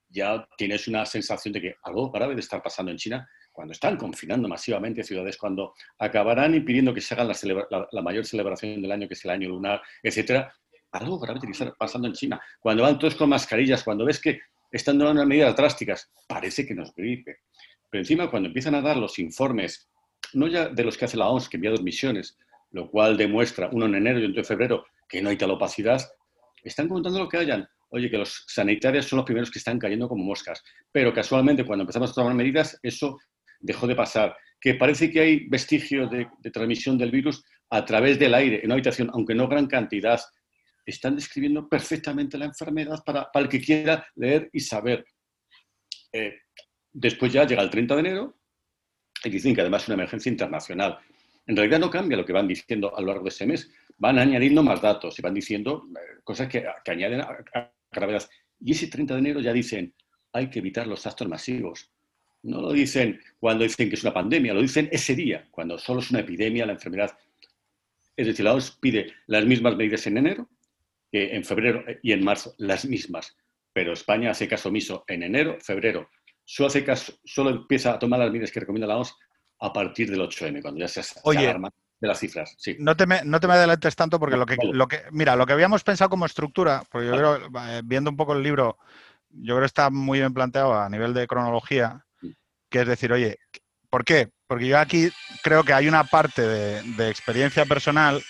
ya 0.10 0.50
tienes 0.58 0.88
una 0.88 1.06
sensación 1.06 1.54
de 1.54 1.62
que 1.62 1.76
algo 1.84 2.10
grave 2.10 2.34
de 2.34 2.42
estar 2.42 2.64
pasando 2.64 2.90
en 2.92 2.98
China 2.98 3.30
cuando 3.58 3.72
están 3.72 3.98
confinando 3.98 4.48
masivamente 4.48 5.04
ciudades, 5.04 5.36
cuando 5.36 5.74
acabarán 5.98 6.54
impidiendo 6.54 6.94
que 6.94 7.02
se 7.02 7.16
haga 7.16 7.24
la, 7.24 8.02
mayor 8.04 8.24
celebración 8.24 8.80
del 8.84 8.92
año, 8.92 9.08
que 9.08 9.16
es 9.16 9.26
el 9.26 9.32
año 9.32 9.50
lunar, 9.50 9.82
etcétera, 10.04 10.54
algo 10.92 11.18
grave 11.18 11.40
está 11.50 11.74
pasando 11.74 12.08
en 12.08 12.14
China. 12.14 12.40
Cuando 12.60 12.84
van 12.84 13.00
todos 13.00 13.16
con 13.16 13.30
mascarillas, 13.30 13.84
cuando 13.84 14.06
ves 14.06 14.22
que 14.22 14.42
están 14.72 15.00
dando 15.00 15.14
unas 15.14 15.26
medidas 15.26 15.56
drásticas, 15.56 16.08
parece 16.28 16.68
que 16.68 16.76
nos 16.76 16.94
gripe. 16.94 17.40
Pero 17.90 18.04
encima, 18.04 18.30
cuando 18.30 18.46
empiezan 18.46 18.76
a 18.76 18.82
dar 18.82 18.96
los 18.96 19.18
informes, 19.18 19.90
no 20.34 20.48
ya 20.48 20.68
de 20.68 20.84
los 20.84 20.96
que 20.96 21.06
hace 21.06 21.18
la 21.18 21.28
OMS, 21.28 21.50
que 21.50 21.58
envía 21.58 21.72
dos 21.72 21.82
misiones, 21.82 22.38
lo 22.70 22.92
cual 22.92 23.18
demuestra, 23.18 23.70
uno 23.72 23.88
en 23.88 23.96
enero 23.96 24.20
y 24.20 24.26
otro 24.26 24.42
en 24.42 24.46
febrero, 24.46 24.86
que 25.10 25.20
no 25.20 25.32
hay 25.32 25.36
tal 25.36 25.50
opacidad, 25.50 26.08
están 26.64 26.88
contando 26.88 27.18
lo 27.18 27.28
que 27.28 27.38
hayan. 27.38 27.68
Oye, 27.90 28.12
que 28.12 28.20
los 28.20 28.44
sanitarios 28.46 29.08
son 29.08 29.18
los 29.18 29.26
primeros 29.26 29.50
que 29.50 29.58
están 29.58 29.80
cayendo 29.80 30.08
como 30.08 30.24
moscas. 30.24 30.62
Pero 30.92 31.12
casualmente, 31.12 31.66
cuando 31.66 31.82
empezamos 31.82 32.12
a 32.12 32.14
tomar 32.14 32.36
medidas, 32.36 32.78
eso 32.84 33.18
dejó 33.60 33.88
de 33.88 33.96
pasar. 33.96 34.36
Que 34.60 34.76
parece 34.76 35.12
que 35.12 35.20
hay 35.20 35.48
vestigios 35.48 36.10
de, 36.10 36.28
transmisión 36.52 36.98
del 36.98 37.12
virus 37.12 37.44
a 37.70 37.86
través 37.86 38.18
del 38.18 38.34
aire, 38.34 38.60
en 38.60 38.66
una 38.66 38.76
habitación, 38.76 39.10
aunque 39.14 39.36
no 39.36 39.48
gran 39.48 39.68
cantidad, 39.68 40.20
están 40.86 41.16
describiendo 41.16 41.68
perfectamente 41.68 42.38
la 42.38 42.46
enfermedad 42.46 43.04
para, 43.06 43.30
el 43.34 43.50
que 43.50 43.60
quiera 43.60 44.08
leer 44.16 44.50
y 44.54 44.60
saber. 44.62 45.06
Eh, 46.14 46.34
después 46.94 47.32
ya 47.34 47.46
llega 47.46 47.62
el 47.62 47.70
30 47.70 47.94
de 47.96 48.00
enero 48.00 48.40
y 49.24 49.30
dicen 49.30 49.54
que 49.54 49.62
además 49.62 49.84
es 49.84 49.90
una 49.90 49.96
emergencia 49.96 50.30
internacional. 50.32 50.98
En 51.48 51.56
realidad 51.56 51.80
no 51.80 51.90
cambia 51.90 52.18
lo 52.18 52.26
que 52.26 52.34
van 52.34 52.48
diciendo 52.48 52.96
a 52.96 53.02
lo 53.02 53.08
largo 53.08 53.24
de 53.24 53.30
ese 53.30 53.46
mes. 53.46 53.72
Van 53.98 54.20
añadiendo 54.20 54.62
más 54.64 54.82
datos 54.82 55.18
y 55.18 55.22
van 55.22 55.34
diciendo 55.34 55.88
eh, 55.96 56.20
cosas 56.24 56.48
que, 56.48 56.66
añaden 56.86 57.22
a, 57.22 57.72
gravedad. 57.92 58.24
Y 58.60 58.72
ese 58.72 58.88
30 58.88 59.14
de 59.14 59.20
enero 59.20 59.40
ya 59.40 59.54
dicen, 59.54 59.94
hay 60.34 60.50
que 60.50 60.60
evitar 60.60 60.86
los 60.88 61.08
actos 61.08 61.28
masivos. 61.28 61.90
No 62.44 62.62
lo 62.62 62.72
dicen 62.72 63.20
cuando 63.40 63.64
dicen 63.64 63.90
que 63.90 63.96
es 63.96 64.04
una 64.04 64.14
pandemia, 64.14 64.54
lo 64.54 64.62
dicen 64.62 64.90
ese 64.92 65.16
día, 65.16 65.48
cuando 65.52 65.78
solo 65.78 66.00
es 66.00 66.12
una 66.12 66.22
epidemia, 66.22 66.66
la 66.66 66.74
enfermedad. 66.74 67.18
Es 68.16 68.28
decir, 68.28 68.46
la 68.46 68.54
OMS 68.54 68.72
pide 68.80 69.14
las 69.28 69.46
mismas 69.46 69.76
medidas 69.76 70.08
en 70.08 70.18
enero 70.18 70.50
que 71.12 71.36
en 71.36 71.44
febrero 71.44 71.84
y 72.02 72.12
en 72.12 72.24
marzo 72.24 72.54
las 72.58 72.86
mismas, 72.86 73.36
pero 73.74 73.94
España 73.94 74.32
hace 74.32 74.48
caso 74.48 74.70
omiso 74.70 75.04
en 75.08 75.24
enero, 75.24 75.58
febrero. 75.62 76.10
Solo, 76.44 76.68
hace 76.68 76.84
caso, 76.84 77.14
solo 77.26 77.50
empieza 77.50 77.94
a 77.94 78.00
tomar 78.00 78.20
las 78.20 78.32
medidas 78.32 78.52
que 78.52 78.60
recomienda 78.60 78.88
la 78.88 78.98
OMS 78.98 79.16
a 79.60 79.74
partir 79.74 80.10
del 80.10 80.22
8M, 80.22 80.62
cuando 80.62 80.80
ya 80.80 80.88
se, 80.88 81.02
Oye, 81.24 81.54
de 82.00 82.08
las 82.08 82.20
cifras. 82.20 82.56
Sí. 82.58 82.76
No, 82.80 82.96
te 82.96 83.08
me, 83.08 83.24
no 83.24 83.40
te 83.40 83.48
me 83.48 83.54
adelantes 83.54 83.96
tanto 83.96 84.20
porque 84.20 84.38
lo 84.38 84.46
que, 84.46 84.56
lo 84.62 84.88
que, 84.88 85.02
mira, 85.12 85.36
lo 85.36 85.46
que 85.46 85.54
habíamos 85.54 85.84
pensado 85.84 86.10
como 86.10 86.26
estructura, 86.26 86.84
porque 86.92 87.08
yo 87.08 87.14
creo, 87.14 87.36
eh, 87.38 87.82
viendo 87.84 88.10
un 88.10 88.18
poco 88.18 88.34
el 88.34 88.44
libro, 88.44 88.78
yo 89.30 89.56
creo 89.56 89.62
que 89.62 89.66
está 89.66 89.90
muy 89.90 90.20
bien 90.20 90.34
planteado 90.34 90.80
a 90.80 90.90
nivel 90.90 91.14
de 91.14 91.28
cronología, 91.28 92.06
que 92.70 92.82
es 92.82 92.88
decir, 92.88 93.12
oye, 93.12 93.38
¿por 93.90 94.04
qué? 94.04 94.30
Porque 94.48 94.68
yo 94.68 94.80
aquí 94.80 95.10
creo 95.44 95.64
que 95.64 95.74
hay 95.74 95.88
una 95.88 96.04
parte 96.04 96.42
de, 96.42 97.10
experiencia 97.10 97.66
personal, 97.66 98.22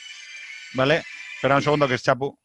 ¿vale? 0.74 1.04
Espera 1.36 1.56
un 1.56 1.62
segundo 1.62 1.88
que 1.88 1.96
es 1.96 2.04
Chapu. 2.04 2.38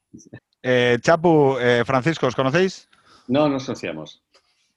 Eh, 0.63 0.99
Chapu, 1.01 1.57
eh, 1.59 1.83
Francisco, 1.85 2.27
¿os 2.27 2.37
conocéis? 2.37 2.89
No, 3.29 3.49
nos 3.49 3.65
conocíamos. 3.65 4.23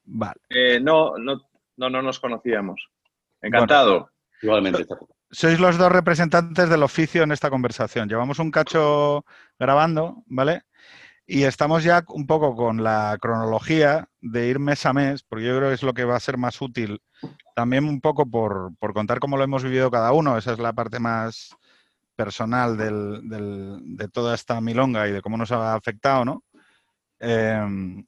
Vale. 0.05 0.39
Eh, 0.49 0.79
no, 0.79 1.17
no, 1.17 1.41
no, 1.77 1.89
no 1.89 2.01
nos 2.01 2.19
conocíamos. 2.19 2.89
Encantado. 3.41 4.09
igualmente, 4.41 4.85
Chapu. 4.85 5.07
Sois 5.31 5.59
los 5.59 5.77
dos 5.77 5.91
representantes 5.91 6.69
del 6.69 6.83
oficio 6.83 7.23
en 7.23 7.31
esta 7.31 7.49
conversación. 7.49 8.07
Llevamos 8.07 8.39
un 8.39 8.51
cacho 8.51 9.25
grabando, 9.59 10.23
¿vale? 10.27 10.61
Y 11.27 11.43
estamos 11.43 11.83
ya 11.83 12.03
un 12.09 12.27
poco 12.27 12.55
con 12.55 12.83
la 12.83 13.17
cronología 13.19 14.07
de 14.21 14.47
ir 14.47 14.59
mes 14.59 14.85
a 14.85 14.93
mes, 14.93 15.23
porque 15.23 15.45
yo 15.45 15.57
creo 15.57 15.69
que 15.69 15.75
es 15.75 15.83
lo 15.83 15.93
que 15.93 16.05
va 16.05 16.15
a 16.15 16.19
ser 16.19 16.37
más 16.37 16.61
útil. 16.61 17.01
También 17.55 17.85
un 17.85 17.99
poco 17.99 18.29
por, 18.29 18.73
contar 18.93 19.19
cómo 19.19 19.37
lo 19.37 19.43
hemos 19.43 19.63
vivido 19.63 19.89
cada 19.89 20.11
uno. 20.11 20.37
Esa 20.37 20.53
es 20.53 20.59
la 20.59 20.73
parte 20.73 20.99
más 20.99 21.55
personal 22.15 22.77
de 22.77 24.07
toda 24.09 24.35
esta 24.35 24.61
milonga 24.61 25.07
y 25.07 25.11
de 25.11 25.21
cómo 25.21 25.37
nos 25.37 25.51
ha 25.51 25.73
afectado, 25.73 26.25
¿no? 26.25 26.43
Em, 27.19 28.05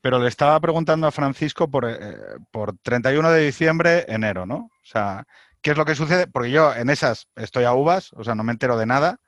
pero 0.00 0.18
le 0.18 0.28
estaba 0.28 0.58
preguntando 0.60 1.06
a 1.06 1.12
Francisco 1.12 1.70
por, 1.70 1.88
eh, 1.88 2.16
por 2.50 2.76
31 2.78 3.30
de 3.30 3.44
diciembre, 3.46 4.04
enero, 4.08 4.46
¿no? 4.46 4.56
O 4.56 4.84
sea, 4.84 5.24
¿qué 5.62 5.72
es 5.72 5.76
lo 5.76 5.84
que 5.84 5.94
sucede? 5.94 6.26
Porque 6.26 6.50
yo 6.50 6.74
en 6.74 6.90
esas 6.90 7.28
estoy 7.36 7.64
a 7.64 7.74
uvas, 7.74 8.12
o 8.14 8.24
sea, 8.24 8.34
no 8.34 8.44
me 8.44 8.52
entero 8.52 8.76
de 8.78 8.86
nada 8.86 9.20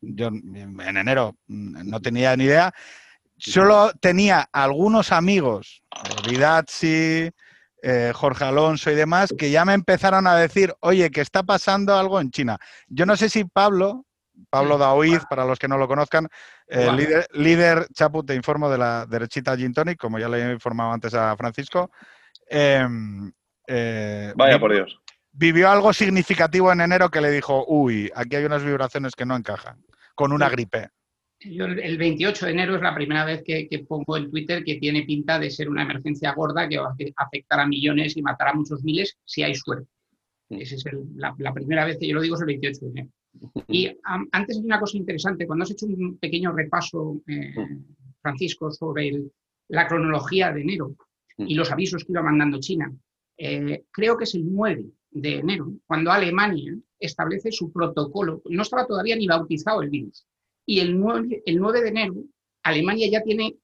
yo 0.00 0.28
en 0.28 0.96
enero 0.96 1.36
mm, 1.46 1.88
no 1.88 2.00
tenía 2.00 2.36
ni 2.36 2.44
idea. 2.44 2.72
Solo 3.36 3.92
tenía 4.00 4.48
algunos 4.52 5.12
amigos, 5.12 5.82
eh, 5.94 6.28
Vidazzi, 6.28 7.30
eh, 7.82 8.12
Jorge 8.12 8.44
Alonso 8.44 8.90
y 8.90 8.96
demás, 8.96 9.32
que 9.38 9.50
ya 9.50 9.64
me 9.64 9.74
empezaron 9.74 10.26
a 10.26 10.34
decir, 10.34 10.74
oye, 10.80 11.10
que 11.10 11.20
está 11.20 11.44
pasando 11.44 11.96
algo 11.96 12.20
en 12.20 12.30
China. 12.30 12.58
Yo 12.88 13.06
no 13.06 13.16
sé 13.16 13.28
si 13.28 13.44
Pablo, 13.44 14.04
Pablo 14.50 14.76
Daoiz, 14.76 15.24
para 15.30 15.44
los 15.44 15.58
que 15.58 15.68
no 15.68 15.78
lo 15.78 15.86
conozcan, 15.86 16.28
eh, 16.66 16.90
líder, 16.92 17.28
líder, 17.32 17.86
Chapu, 17.94 18.24
te 18.24 18.34
informo 18.34 18.68
de 18.68 18.78
la 18.78 19.06
derechita 19.06 19.56
Gin 19.56 19.72
Tonic, 19.72 19.98
como 19.98 20.18
ya 20.18 20.28
le 20.28 20.42
he 20.42 20.52
informado 20.52 20.92
antes 20.92 21.14
a 21.14 21.36
Francisco. 21.36 21.92
Em, 22.48 23.30
Vaya 24.34 24.58
por 24.58 24.72
Dios 24.72 24.98
vivió 25.38 25.70
algo 25.70 25.92
significativo 25.92 26.72
en 26.72 26.80
enero 26.80 27.10
que 27.10 27.20
le 27.20 27.30
dijo, 27.30 27.64
uy, 27.68 28.10
aquí 28.14 28.36
hay 28.36 28.44
unas 28.44 28.64
vibraciones 28.64 29.14
que 29.14 29.24
no 29.24 29.36
encajan 29.36 29.84
con 30.14 30.32
una 30.32 30.48
gripe. 30.48 30.88
Yo 31.40 31.66
el 31.66 31.96
28 31.96 32.46
de 32.46 32.52
enero 32.52 32.74
es 32.74 32.82
la 32.82 32.94
primera 32.94 33.24
vez 33.24 33.44
que, 33.44 33.68
pongo 33.86 34.16
en 34.16 34.28
Twitter 34.28 34.64
que 34.64 34.74
tiene 34.76 35.04
pinta 35.04 35.38
de 35.38 35.50
ser 35.52 35.68
una 35.68 35.82
emergencia 35.82 36.34
gorda 36.34 36.68
que 36.68 36.78
va 36.78 36.88
a 36.88 37.24
afectar 37.24 37.60
a 37.60 37.66
millones 37.66 38.16
y 38.16 38.22
matar 38.22 38.48
a 38.48 38.54
muchos 38.54 38.82
miles 38.82 39.16
si 39.24 39.44
hay 39.44 39.54
suerte. 39.54 39.88
Esa 40.50 40.74
es 40.74 40.84
la, 41.14 41.54
primera 41.54 41.84
vez 41.84 41.98
que 42.00 42.08
yo 42.08 42.14
lo 42.14 42.22
digo 42.22 42.34
es 42.34 42.40
el 42.40 42.46
28 42.46 42.80
de 42.80 42.90
enero. 42.90 43.08
Y 43.68 43.96
antes 44.32 44.56
hay 44.56 44.64
una 44.64 44.80
cosa 44.80 44.96
interesante, 44.96 45.46
cuando 45.46 45.62
has 45.62 45.70
hecho 45.70 45.86
un 45.86 46.18
pequeño 46.18 46.50
repaso, 46.50 47.20
eh, 47.28 47.54
Francisco, 48.20 48.72
sobre 48.72 49.22
la 49.68 49.86
cronología 49.86 50.52
de 50.52 50.62
enero 50.62 50.96
y 51.36 51.54
los 51.54 51.70
avisos 51.70 52.04
que 52.04 52.10
iba 52.10 52.22
mandando 52.22 52.58
China, 52.58 52.92
eh, 53.36 53.84
creo 53.92 54.16
que 54.16 54.24
es 54.24 54.34
el 54.34 54.52
9 54.52 54.86
de 55.10 55.36
enero, 55.36 55.72
cuando 55.86 56.10
Alemania 56.10 56.76
establece 56.98 57.50
su 57.52 57.72
protocolo, 57.72 58.42
no 58.46 58.62
estaba 58.62 58.86
todavía 58.86 59.16
ni 59.16 59.26
bautizado 59.26 59.82
el 59.82 59.90
virus, 59.90 60.26
y 60.66 60.80
el 60.80 60.98
9, 60.98 61.42
el 61.46 61.58
9 61.58 61.82
de 61.82 61.88
enero 61.88 62.14
Alemania 62.62 63.08
ya 63.10 63.22
tiene 63.22 63.56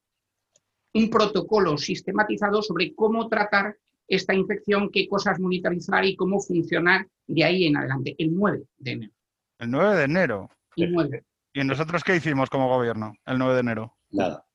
un 0.93 1.09
protocolo 1.09 1.77
sistematizado 1.77 2.61
sobre 2.61 2.95
cómo 2.95 3.27
tratar 3.27 3.77
esta 4.07 4.33
infección, 4.33 4.89
qué 4.91 5.07
cosas 5.07 5.39
monitorizar 5.39 6.05
y 6.05 6.15
cómo 6.15 6.39
funcionar 6.39 7.07
de 7.27 7.43
ahí 7.43 7.65
en 7.65 7.77
adelante, 7.77 8.15
el 8.17 8.33
9 8.33 8.63
de 8.77 8.91
enero. 8.91 9.13
El 9.59 9.71
9 9.71 9.95
de 9.95 10.03
enero. 10.03 10.49
El 10.75 10.91
9. 10.93 11.23
¿Y 11.53 11.63
nosotros 11.63 12.03
qué 12.03 12.15
hicimos 12.15 12.49
como 12.49 12.67
gobierno 12.67 13.13
el 13.25 13.37
9 13.37 13.53
de 13.53 13.59
enero? 13.59 13.97
Nada. 14.11 14.45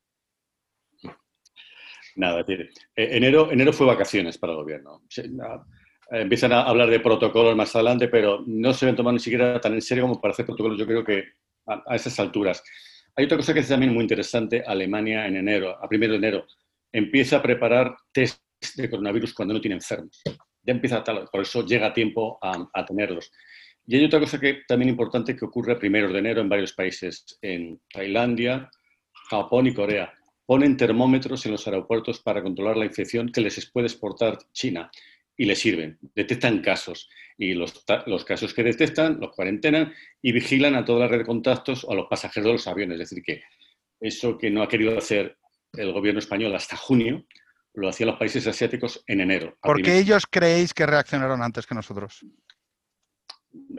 Nada, 2.16 2.40
es 2.40 2.46
decir, 2.46 2.70
e-, 2.96 3.16
enero, 3.16 3.50
enero 3.50 3.72
fue 3.72 3.87
vacaciones 3.87 4.38
para 4.38 4.53
el 4.53 4.59
gobierno. 4.59 5.03
Eh, 5.16 5.31
empiezan 6.11 6.53
a 6.53 6.62
hablar 6.62 6.90
de 6.90 7.01
protocolos 7.01 7.57
más 7.57 7.75
adelante, 7.75 8.09
pero 8.09 8.42
no 8.46 8.73
se 8.75 8.87
ven 8.87 8.96
tomar 8.96 9.14
ni 9.14 9.20
siquiera 9.20 9.61
tan 9.61 9.75
en 9.75 9.83
serio 9.83 10.05
como 10.05 10.20
para 10.20 10.33
hacer 10.33 10.46
protocolos, 10.46 10.79
yo 10.79 10.87
creo 10.87 11.05
que 11.05 11.25
a, 11.66 11.94
esas 11.94 12.18
alturas. 12.18 12.62
Hay 13.16 13.27
otra 13.27 13.37
cosa 13.37 13.55
que 13.55 13.61
es 13.61 13.68
también 13.68 13.92
muy 13.92 14.03
interesante, 14.03 14.62
Alemania 14.66 15.27
en 15.27 15.37
enero, 15.37 15.77
a 15.83 15.88
primero 15.88 16.12
de 16.12 16.18
enero, 16.18 16.46
empieza 16.92 17.37
a 17.37 17.42
preparar 17.42 17.96
test 18.12 18.42
de 18.77 18.90
coronavirus 18.90 19.35
cuando 19.35 19.55
no 19.55 19.61
tiene 19.61 19.77
enfermos. 19.77 20.20
Ya 20.62 20.73
empieza 20.73 21.03
tal, 21.03 21.29
por 21.31 21.42
eso 21.42 21.64
llega 21.64 21.88
a 21.88 21.92
tiempo 21.92 22.38
a, 22.42 22.85
tenerlos. 22.85 23.31
Y 23.87 23.96
hay 23.96 24.05
otra 24.05 24.20
cosa 24.20 24.38
que 24.38 24.61
también 24.66 24.90
importante 24.90 25.35
que 25.35 25.44
ocurre 25.44 25.73
a 25.73 25.79
primero 25.79 26.12
de 26.12 26.18
enero 26.18 26.40
en 26.40 26.49
varios 26.49 26.73
países, 26.73 27.38
en 27.40 27.81
Tailandia, 27.92 28.70
Japón 29.31 29.66
y 29.66 29.75
Corea. 29.75 30.12
Ponen 30.44 30.77
termómetros 30.77 31.46
en 31.46 31.53
los 31.53 31.66
aeropuertos 31.66 32.20
para 32.20 32.42
controlar 32.42 32.77
la 32.77 32.85
infección 32.85 33.31
que 33.31 33.40
les 33.40 33.70
puede 33.70 33.87
exportar 33.87 34.38
China 34.53 34.90
y 35.40 35.46
le 35.46 35.57
sirven. 35.57 35.98
Detectan 36.14 36.61
casos 36.61 37.09
y 37.38 37.55
los, 37.55 37.83
los, 38.05 38.26
casos 38.26 38.53
que 38.53 38.62
detectan 38.62 39.18
los 39.20 39.35
cuarentenan 39.35 39.90
y 40.20 40.33
vigilan 40.33 40.74
a 40.74 40.85
toda 40.85 41.00
la 41.00 41.09
red 41.09 41.20
de 41.20 41.24
contactos 41.24 41.83
o 41.83 41.92
a 41.92 41.94
los 41.94 42.09
pasajeros 42.11 42.46
de 42.46 42.53
los 42.53 42.66
aviones. 42.66 43.00
Es 43.00 43.09
decir, 43.09 43.24
que 43.24 43.42
eso 43.98 44.37
que 44.37 44.50
no 44.50 44.62
ha 44.62 44.68
querido 44.68 44.98
hacer 44.98 45.38
el 45.72 45.94
gobierno 45.94 46.18
español 46.18 46.55
hasta 46.55 46.76
junio, 46.76 47.24
lo 47.72 47.88
hacían 47.88 48.09
los 48.09 48.18
países 48.18 48.46
asiáticos 48.46 49.03
en 49.07 49.22
enero. 49.22 49.57
¿Por 49.62 49.81
qué 49.81 49.98
ellos 49.98 50.24
creéis 50.31 50.74
que 50.74 50.85
reaccionaron 50.85 51.42
antes 51.42 51.66
que 51.66 51.74
nosotros? 51.74 52.20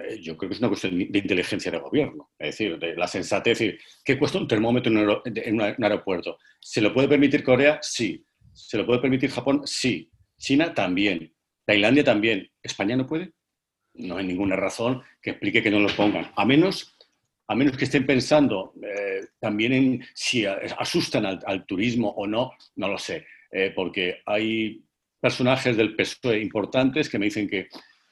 Eh, 0.09 0.19
yo 0.19 0.35
creo 0.35 0.49
que 0.49 0.55
es 0.55 0.61
una 0.61 0.69
cuestión 0.69 0.97
de 0.97 1.19
inteligencia 1.19 1.71
de 1.71 1.77
gobierno, 1.77 2.31
es 2.39 2.57
decir, 2.57 2.79
de 2.79 2.95
la 2.95 3.07
sensatez. 3.07 3.51
Es 3.51 3.59
decir, 3.59 3.79
¿qué 4.03 4.17
cuesta 4.17 4.39
un 4.39 4.47
termómetro 4.47 4.91
en 4.91 5.53
un 5.53 5.83
aeropuerto? 5.83 6.39
¿Se 6.59 6.81
lo 6.81 6.91
puede 6.91 7.07
permitir 7.07 7.43
Corea? 7.43 7.77
Sí. 7.83 8.25
¿Se 8.51 8.79
lo 8.79 8.85
puede 8.87 8.99
permitir 8.99 9.29
Japón? 9.29 9.61
Sí. 9.65 10.09
China 10.39 10.73
también. 10.73 11.31
Tailandia 11.71 12.03
también. 12.03 12.51
¿España 12.61 12.97
no 12.97 13.07
puede? 13.07 13.31
No 13.93 14.17
hay 14.17 14.25
ninguna 14.25 14.57
razón 14.57 15.01
que 15.21 15.29
explique 15.29 15.63
que 15.63 15.71
no 15.71 15.79
los 15.79 15.93
pongan. 15.93 16.29
A 16.35 16.43
menos, 16.43 16.97
a 17.47 17.55
menos 17.55 17.77
que 17.77 17.85
estén 17.85 18.05
pensando 18.05 18.73
eh, 18.83 19.21
también 19.39 19.71
en 19.71 20.05
si 20.13 20.45
asustan 20.45 21.25
al, 21.25 21.65
turismo 21.65 22.09
o 22.09 22.27
no, 22.27 22.51
no 22.75 22.89
lo 22.89 22.97
sé. 22.97 23.25
Eh, 23.49 23.71
porque 23.73 24.21
hay 24.25 24.83
personajes 25.21 25.77
del 25.77 25.95
PSOE 25.95 26.41
importantes 26.41 27.07
que 27.07 27.17
me 27.17 27.27
dicen 27.27 27.47
que 27.47 27.69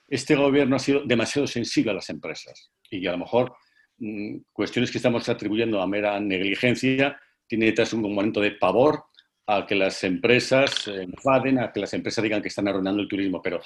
este 0.07 0.35
gobierno 0.35 0.77
ha 0.77 0.79
sido 0.79 1.03
demasiado 1.03 1.45
sensible 1.45 1.91
a 1.91 1.95
las 1.95 2.09
empresas 2.09 2.71
y 2.89 3.05
a 3.07 3.11
lo 3.11 3.17
mejor 3.17 3.53
mm, 3.97 4.37
cuestiones 4.53 4.89
que 4.89 4.99
estamos 4.99 5.27
atribuyendo 5.27 5.81
a 5.81 5.87
mera 5.87 6.17
negligencia 6.21 7.19
tiene 7.45 7.65
detrás 7.65 7.91
un 7.91 8.03
momento 8.03 8.39
de 8.39 8.51
pavor 8.51 9.03
a 9.51 9.65
que 9.65 9.73
las 9.73 10.03
empresas 10.03 10.87
enfaden, 10.87 11.57
a 11.57 11.71
que 11.71 11.79
las 11.79 11.93
empresas 11.95 12.23
digan 12.23 12.39
que 12.39 12.49
están 12.49 12.67
arruinando 12.67 13.01
el 13.01 13.07
turismo, 13.07 13.41
pero 13.41 13.59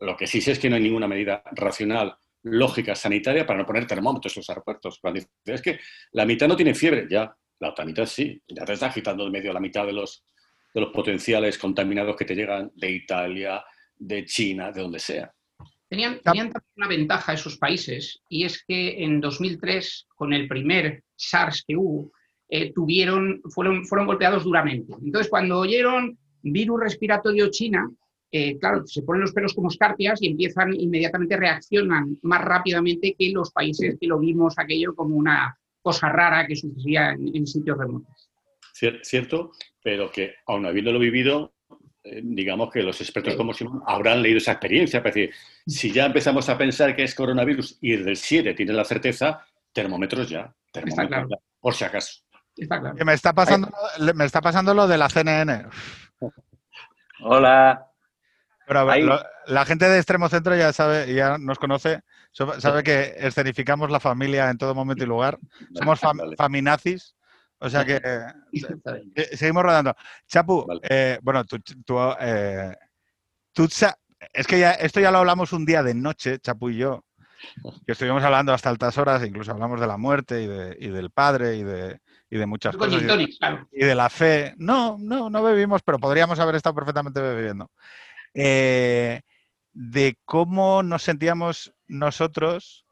lo 0.00 0.16
que 0.16 0.26
sí 0.26 0.40
sé 0.40 0.52
es 0.52 0.58
que 0.58 0.70
no 0.70 0.76
hay 0.76 0.82
ninguna 0.82 1.06
medida 1.06 1.42
racional, 1.52 2.16
lógica, 2.44 2.94
sanitaria 2.94 3.44
para 3.44 3.58
no 3.58 3.66
poner 3.66 3.86
termómetros 3.86 4.34
en 4.34 4.40
los 4.40 4.48
aeropuertos. 4.48 4.98
Cuando 5.00 5.20
es 5.44 5.60
que 5.60 5.80
la 6.12 6.24
mitad 6.24 6.48
no 6.48 6.56
tiene 6.56 6.74
fiebre, 6.74 7.06
ya, 7.10 7.36
la 7.60 7.70
otra 7.70 7.84
mitad 7.84 8.06
sí, 8.06 8.42
ya 8.48 8.64
te 8.64 8.72
está 8.72 8.86
agitando 8.86 9.26
en 9.26 9.32
medio 9.32 9.52
la 9.52 9.60
mitad 9.60 9.84
de 9.84 9.92
los, 9.92 10.24
de 10.72 10.80
los 10.80 10.90
potenciales 10.90 11.58
contaminados 11.58 12.16
que 12.16 12.24
te 12.24 12.34
llegan 12.34 12.72
de 12.74 12.90
Italia, 12.90 13.62
de 13.94 14.24
China, 14.24 14.72
de 14.72 14.80
donde 14.80 14.98
sea. 14.98 15.30
Tenían, 15.90 16.20
tenían 16.20 16.50
también 16.50 16.72
una 16.78 16.88
ventaja 16.88 17.34
esos 17.34 17.58
países 17.58 18.22
y 18.30 18.44
es 18.44 18.64
que 18.64 19.04
en 19.04 19.20
2003, 19.20 20.06
con 20.14 20.32
el 20.32 20.48
primer 20.48 21.04
SARS 21.14 21.64
que 21.68 21.76
hubo, 21.76 22.12
eh, 22.54 22.70
tuvieron, 22.74 23.40
fueron, 23.48 23.86
fueron 23.86 24.06
golpeados 24.06 24.44
duramente. 24.44 24.92
Entonces, 25.02 25.30
cuando 25.30 25.58
oyeron 25.58 26.18
virus 26.42 26.80
respiratorio 26.80 27.48
China, 27.50 27.90
eh, 28.30 28.58
claro, 28.58 28.86
se 28.86 29.02
ponen 29.02 29.22
los 29.22 29.32
pelos 29.32 29.54
como 29.54 29.68
escarpias 29.68 30.20
y 30.20 30.26
empiezan 30.26 30.74
inmediatamente 30.74 31.38
reaccionan 31.38 32.18
más 32.20 32.42
rápidamente 32.42 33.16
que 33.18 33.30
los 33.30 33.52
países 33.52 33.96
que 33.98 34.06
lo 34.06 34.18
vimos 34.18 34.58
aquello 34.58 34.94
como 34.94 35.16
una 35.16 35.56
cosa 35.80 36.10
rara 36.10 36.46
que 36.46 36.54
sucedía 36.54 37.12
en, 37.12 37.46
sitios 37.46 37.78
remotos. 37.78 38.30
Cierto, 39.02 39.52
pero 39.82 40.10
que 40.10 40.34
aun 40.46 40.66
habiéndolo 40.66 40.98
vivido, 40.98 41.54
eh, 42.04 42.20
digamos 42.22 42.70
que 42.70 42.82
los 42.82 43.00
expertos 43.00 43.34
como 43.34 43.54
Simón 43.54 43.80
habrán 43.86 44.20
leído 44.20 44.36
esa 44.36 44.52
experiencia. 44.52 44.98
Es 44.98 45.04
decir, 45.04 45.30
si 45.66 45.90
ya 45.90 46.04
empezamos 46.04 46.50
a 46.50 46.58
pensar 46.58 46.94
que 46.94 47.04
es 47.04 47.14
coronavirus 47.14 47.78
y 47.80 47.94
el 47.94 48.04
del 48.04 48.16
7 48.16 48.52
tiene 48.52 48.74
la 48.74 48.84
certeza, 48.84 49.46
termómetros 49.72 50.28
ya, 50.28 50.54
termómetros 50.70 51.30
ya, 51.30 51.38
por 51.58 51.72
si 51.72 51.84
acaso 51.84 52.22
me, 53.04 53.14
está 53.14 53.32
pasando, 53.32 53.70
me 54.14 54.24
está 54.24 54.40
pasando 54.40 54.74
lo 54.74 54.86
de 54.86 54.98
la 54.98 55.08
CNN. 55.08 55.66
Hola. 57.20 57.88
la 59.46 59.64
gente 59.64 59.88
de 59.88 59.96
Extremo 59.98 60.28
Centro 60.28 60.56
ya 60.56 60.72
sabe, 60.72 61.12
ya 61.12 61.38
nos 61.38 61.58
conoce, 61.58 62.02
sabe 62.32 62.82
que 62.82 63.14
escenificamos 63.18 63.90
la 63.90 64.00
familia 64.00 64.50
en 64.50 64.58
todo 64.58 64.74
momento 64.74 65.04
y 65.04 65.06
lugar. 65.06 65.38
Somos 65.74 66.00
faminazis, 66.36 67.14
O 67.58 67.68
sea 67.70 67.84
que 67.84 68.00
bien. 68.52 69.12
eh, 69.14 69.36
seguimos 69.36 69.62
rodando. 69.62 69.94
Chapu, 70.26 70.66
Vale. 70.66 70.80
eh, 70.88 71.18
bueno, 71.22 71.44
tú, 71.44 71.58
tú, 71.60 71.96
eh, 72.20 72.74
es 74.32 74.46
que 74.46 74.58
ya, 74.58 74.72
esto 74.72 75.00
ya 75.00 75.10
lo 75.10 75.18
hablamos 75.18 75.52
un 75.52 75.64
día 75.64 75.82
de 75.82 75.94
noche, 75.94 76.38
Chapu 76.38 76.70
y 76.70 76.78
yo, 76.78 77.04
que 77.86 77.92
estuvimos 77.92 78.22
hablando 78.22 78.52
hasta 78.52 78.70
altas 78.70 78.96
horas, 78.98 79.24
incluso 79.24 79.50
hablamos 79.52 79.80
de 79.80 79.86
la 79.86 79.96
muerte 79.96 80.42
y, 80.42 80.46
de- 80.46 80.76
y 80.80 80.88
del 80.88 81.10
padre 81.10 81.56
y 81.56 81.62
de, 81.64 82.00
y 82.34 82.38
de 82.38 82.46
muchas 82.46 82.74
Con 82.76 82.88
cosas. 82.88 83.02
y- 83.02 83.06
tonic, 83.06 83.38
claro. 83.38 83.68
y 83.70 83.84
de 83.84 83.94
la 83.94 84.08
fe. 84.08 84.54
No, 84.56 84.96
no, 84.98 85.28
no 85.28 85.42
bebimos, 85.42 85.82
pero 85.82 85.98
podríamos 85.98 86.38
haber 86.40 86.54
estado 86.54 86.74
perfectamente 86.74 87.20
bebiendo. 87.20 87.70
Eh, 88.32 89.20
de 89.74 90.16
cómo 90.24 90.82
nos 90.82 91.02
sentíamos 91.02 91.74
nosotros, 91.88 92.86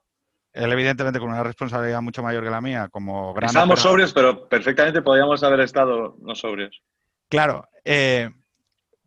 él 0.52 0.70
evidentemente 0.72 1.18
con 1.20 1.30
una 1.30 1.42
responsabilidad 1.42 2.02
mucho 2.02 2.22
mayor 2.22 2.44
que 2.44 2.50
la 2.50 2.60
mía, 2.60 2.88
como 2.90 3.32
gran... 3.32 3.48
Estábamos 3.48 3.78
operador. 3.80 3.90
sobrios, 3.92 4.12
pero 4.12 4.46
perfectamente 4.48 5.00
podíamos 5.00 5.42
haber 5.42 5.60
estado 5.60 6.16
no 6.20 6.34
sobrios. 6.34 6.82
Claro, 7.30 7.66
eh, 7.86 8.28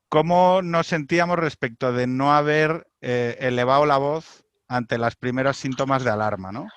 cómo 0.10 0.62
nos 0.64 0.88
sentíamos 0.88 1.38
respecto 1.38 1.94
de 1.94 2.08
no 2.08 2.34
haber 2.34 2.88
eh, 3.02 3.38
elevado 3.40 3.86
la 3.86 3.98
voz 3.98 4.44
ante 4.68 4.98
los 4.98 5.16
primeros 5.16 5.58
síntomas 5.58 6.04
de 6.04 6.10
alarma, 6.10 6.52
¿no? 6.52 6.68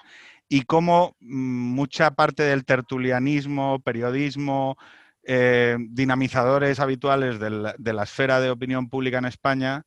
Y 0.49 0.63
cómo 0.63 1.17
mm, 1.21 1.75
mucha 1.75 2.13
parte 2.13 2.43
del 2.45 2.65
tertulianismo, 2.65 3.81
periodismo, 3.81 4.77
eh, 5.23 5.77
dinamizadores 5.81 6.79
habituales 6.81 7.41
de 7.41 7.93
la 7.93 8.03
esfera 8.03 8.41
de 8.41 8.51
opinión 8.51 8.89
pública 8.89 9.19
en 9.19 9.25
España 9.25 9.85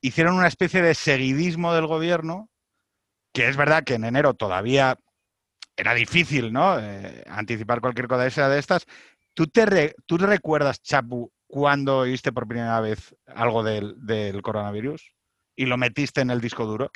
hicieron 0.00 0.36
una 0.36 0.48
especie 0.48 0.80
de 0.80 0.94
seguidismo 0.94 1.74
del 1.74 1.86
gobierno, 1.86 2.48
que 3.34 3.48
es 3.48 3.56
verdad 3.56 3.84
que 3.84 3.94
en 3.94 4.04
enero 4.04 4.34
todavía 4.34 4.96
era 5.76 5.94
difícil, 5.94 6.52
¿no? 6.52 6.78
Eh, 6.80 7.24
anticipar 7.28 7.80
cualquier 7.80 8.08
cosa 8.08 8.48
de 8.48 8.58
estas, 8.58 8.86
¿Tú 9.38 9.46
te 9.46 9.66
recuerdas, 10.26 10.82
Chapu, 10.82 11.30
cuando 11.46 11.98
oíste 11.98 12.32
por 12.32 12.48
primera 12.48 12.80
vez 12.80 13.14
algo 13.26 13.62
del 13.62 14.42
coronavirus? 14.42 15.14
¿Y 15.54 15.66
lo 15.66 15.76
metiste 15.76 16.22
en 16.22 16.30
el 16.30 16.40
disco 16.40 16.66
duro? 16.66 16.90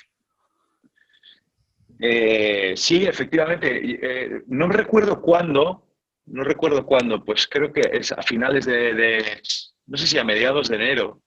Eh, 2.05 2.75
sí, 2.77 3.05
efectivamente. 3.07 3.69
eh, 3.83 4.43
no 4.49 4.69
recuerdo 4.69 5.21
cuándo, 5.23 5.87
no 6.27 6.43
recuerdo 6.45 6.85
cuándo, 6.85 7.25
pues 7.25 7.47
creo 7.47 7.73
que 7.73 7.83
es 7.93 8.11
a 8.13 8.23
finales 8.23 8.65
de, 8.67 8.93
de- 8.95 9.43
no 9.87 9.97
sé 9.97 10.07
si 10.09 10.19
a 10.19 10.25
mediados 10.25 10.69
de 10.69 10.77
enero, 10.77 11.23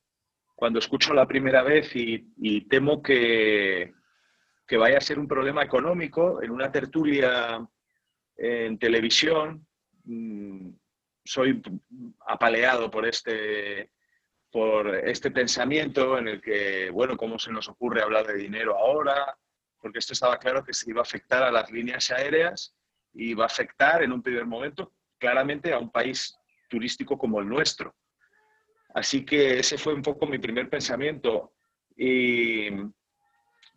cuando 0.56 0.80
escucho 0.80 1.14
la 1.14 1.28
primera 1.28 1.64
vez 1.64 1.96
y, 1.96 2.28
y 2.38 2.68
temo 2.68 3.02
que, 3.02 3.94
que 4.68 4.78
vaya 4.78 4.98
a 4.98 5.02
ser 5.02 5.20
un 5.20 5.28
problema 5.28 5.64
económico 5.64 6.42
en 6.44 6.52
una 6.52 6.72
tertulia 6.72 7.66
en 8.38 8.78
televisión. 8.80 9.68
mm, 10.06 10.70
Soy 11.26 11.62
apaleado 12.28 12.92
por 12.92 13.06
este, 13.08 13.92
por 14.52 14.96
este 14.96 15.32
pensamiento 15.32 16.18
en 16.18 16.28
el 16.30 16.42
que, 16.42 16.90
bueno, 16.92 17.18
¿cómo 17.18 17.40
se 17.40 17.52
nos 17.52 17.70
ocurre 17.70 18.02
hablar 18.04 18.28
de 18.28 18.36
dinero 18.36 18.78
ahora? 18.78 19.38
Porque 19.86 20.00
esto 20.00 20.14
estaba 20.14 20.40
claro 20.40 20.64
que 20.64 20.74
se 20.74 20.90
iba 20.90 21.02
a 21.02 21.04
afectar 21.04 21.44
a 21.44 21.52
las 21.52 21.70
líneas 21.70 22.10
aéreas 22.10 22.76
y 23.14 23.36
va 23.36 23.44
a 23.44 23.46
afectar 23.46 24.02
en 24.02 24.12
un 24.12 24.24
primer 24.24 24.44
momento 24.44 24.94
claramente 25.20 25.72
a 25.72 25.78
un 25.78 25.92
país 25.92 26.36
turístico 26.68 27.20
como 27.20 27.40
el 27.40 27.48
nuestro. 27.48 27.94
Así 28.96 29.24
que 29.24 29.60
ese 29.60 29.78
fue 29.78 29.94
un 29.94 30.02
poco 30.02 30.26
mi 30.26 30.40
primer 30.40 30.72
pensamiento. 30.72 31.54
Y, 31.96 32.72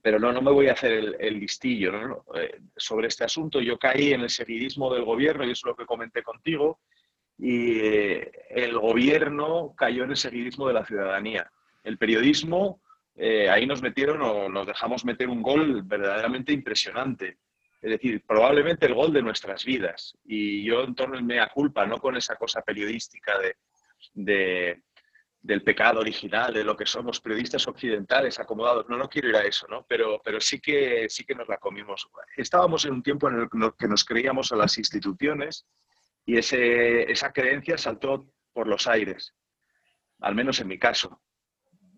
pero 0.00 0.18
no, 0.18 0.32
no 0.32 0.40
me 0.40 0.50
voy 0.50 0.68
a 0.68 0.72
hacer 0.72 0.92
el, 0.92 1.16
el 1.20 1.40
listillo 1.40 1.92
¿no? 1.92 2.24
Eh, 2.36 2.58
sobre 2.74 3.08
este 3.08 3.24
asunto. 3.24 3.60
Yo 3.60 3.78
caí 3.78 4.14
en 4.14 4.22
el 4.22 4.30
seguidismo 4.30 4.94
del 4.94 5.04
gobierno 5.04 5.44
y 5.44 5.50
eso 5.50 5.66
es 5.66 5.72
lo 5.72 5.76
que 5.76 5.84
comenté 5.84 6.22
contigo. 6.22 6.80
Y 7.36 7.80
eh, 7.80 8.32
el 8.48 8.78
gobierno 8.78 9.74
cayó 9.76 10.04
en 10.04 10.12
el 10.12 10.16
seguidismo 10.16 10.68
de 10.68 10.72
la 10.72 10.86
ciudadanía. 10.86 11.52
El 11.84 11.98
periodismo, 11.98 12.80
eh, 13.20 13.50
ahí 13.50 13.66
nos 13.66 13.83
metieron 13.83 14.22
o 14.22 14.48
nos 14.48 14.66
dejamos 14.66 15.04
meter 15.04 15.28
un 15.28 15.42
gol 15.42 15.83
verdaderamente 15.83 16.52
impresionante. 16.52 17.38
Es 17.81 17.90
decir, 17.90 18.24
probablemente 18.26 18.87
el 18.87 18.94
gol 18.94 19.12
de 19.12 19.22
nuestras 19.22 19.64
vidas. 19.64 20.16
Y 20.24 20.64
yo 20.64 20.83
en 20.85 20.94
torno 20.94 21.16
al 21.16 21.24
mea 21.24 21.48
culpa, 21.48 21.85
no 21.87 21.98
con 21.98 22.16
esa 22.16 22.37
cosa 22.37 22.62
periodística 22.62 23.38
de- 23.38 24.83
del 25.40 25.62
pecado 25.62 26.00
original, 26.00 26.52
de 26.52 26.64
lo 26.64 26.76
que 26.76 26.85
somos 26.87 27.20
periodistas 27.20 27.66
occidentales 27.68 28.38
acomodados. 28.38 28.88
No, 28.88 28.96
no 28.96 29.09
quiero 29.09 29.28
ir 29.28 29.37
a 29.37 29.42
eso, 29.44 29.66
¿no? 29.68 29.85
Pero, 29.88 30.20
pero 30.24 30.40
sí, 30.40 30.61
que, 30.61 31.07
sí 31.09 31.24
que 31.24 31.35
nos 31.35 31.48
la 31.48 31.57
comimos. 31.59 32.09
Estábamos 32.37 32.85
en 32.85 32.92
un 32.94 33.02
tiempo 33.02 33.28
en 33.28 33.40
el 33.42 33.48
que 33.78 33.88
nos 33.88 34.04
creíamos 34.04 34.50
a 34.52 34.57
las 34.57 34.76
instituciones 34.78 35.66
y 36.26 36.37
ese, 36.38 37.11
esa 37.11 37.33
creencia 37.33 37.78
saltó 37.78 38.26
por 38.52 38.66
los 38.66 38.87
aires, 38.88 39.35
al 40.20 40.35
menos 40.35 40.61
en 40.61 40.68
mi 40.68 40.78
caso. 40.78 41.22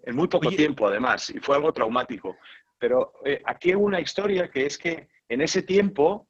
En 0.03 0.17
muy 0.17 0.29
poco 0.29 0.49
Oye. 0.49 0.57
tiempo, 0.57 0.89
además, 0.89 1.31
y 1.31 1.39
fue 1.41 1.57
algo 1.57 1.73
traumático. 1.73 2.37
Pero 2.79 3.13
eh, 3.25 3.43
aquí 3.45 3.71
hay 3.71 3.77
una 3.77 4.01
historia 4.01 4.51
que 4.51 4.67
es 4.67 4.79
que 4.79 5.09
en 5.29 5.41
ese 5.43 5.63
tiempo 5.63 6.29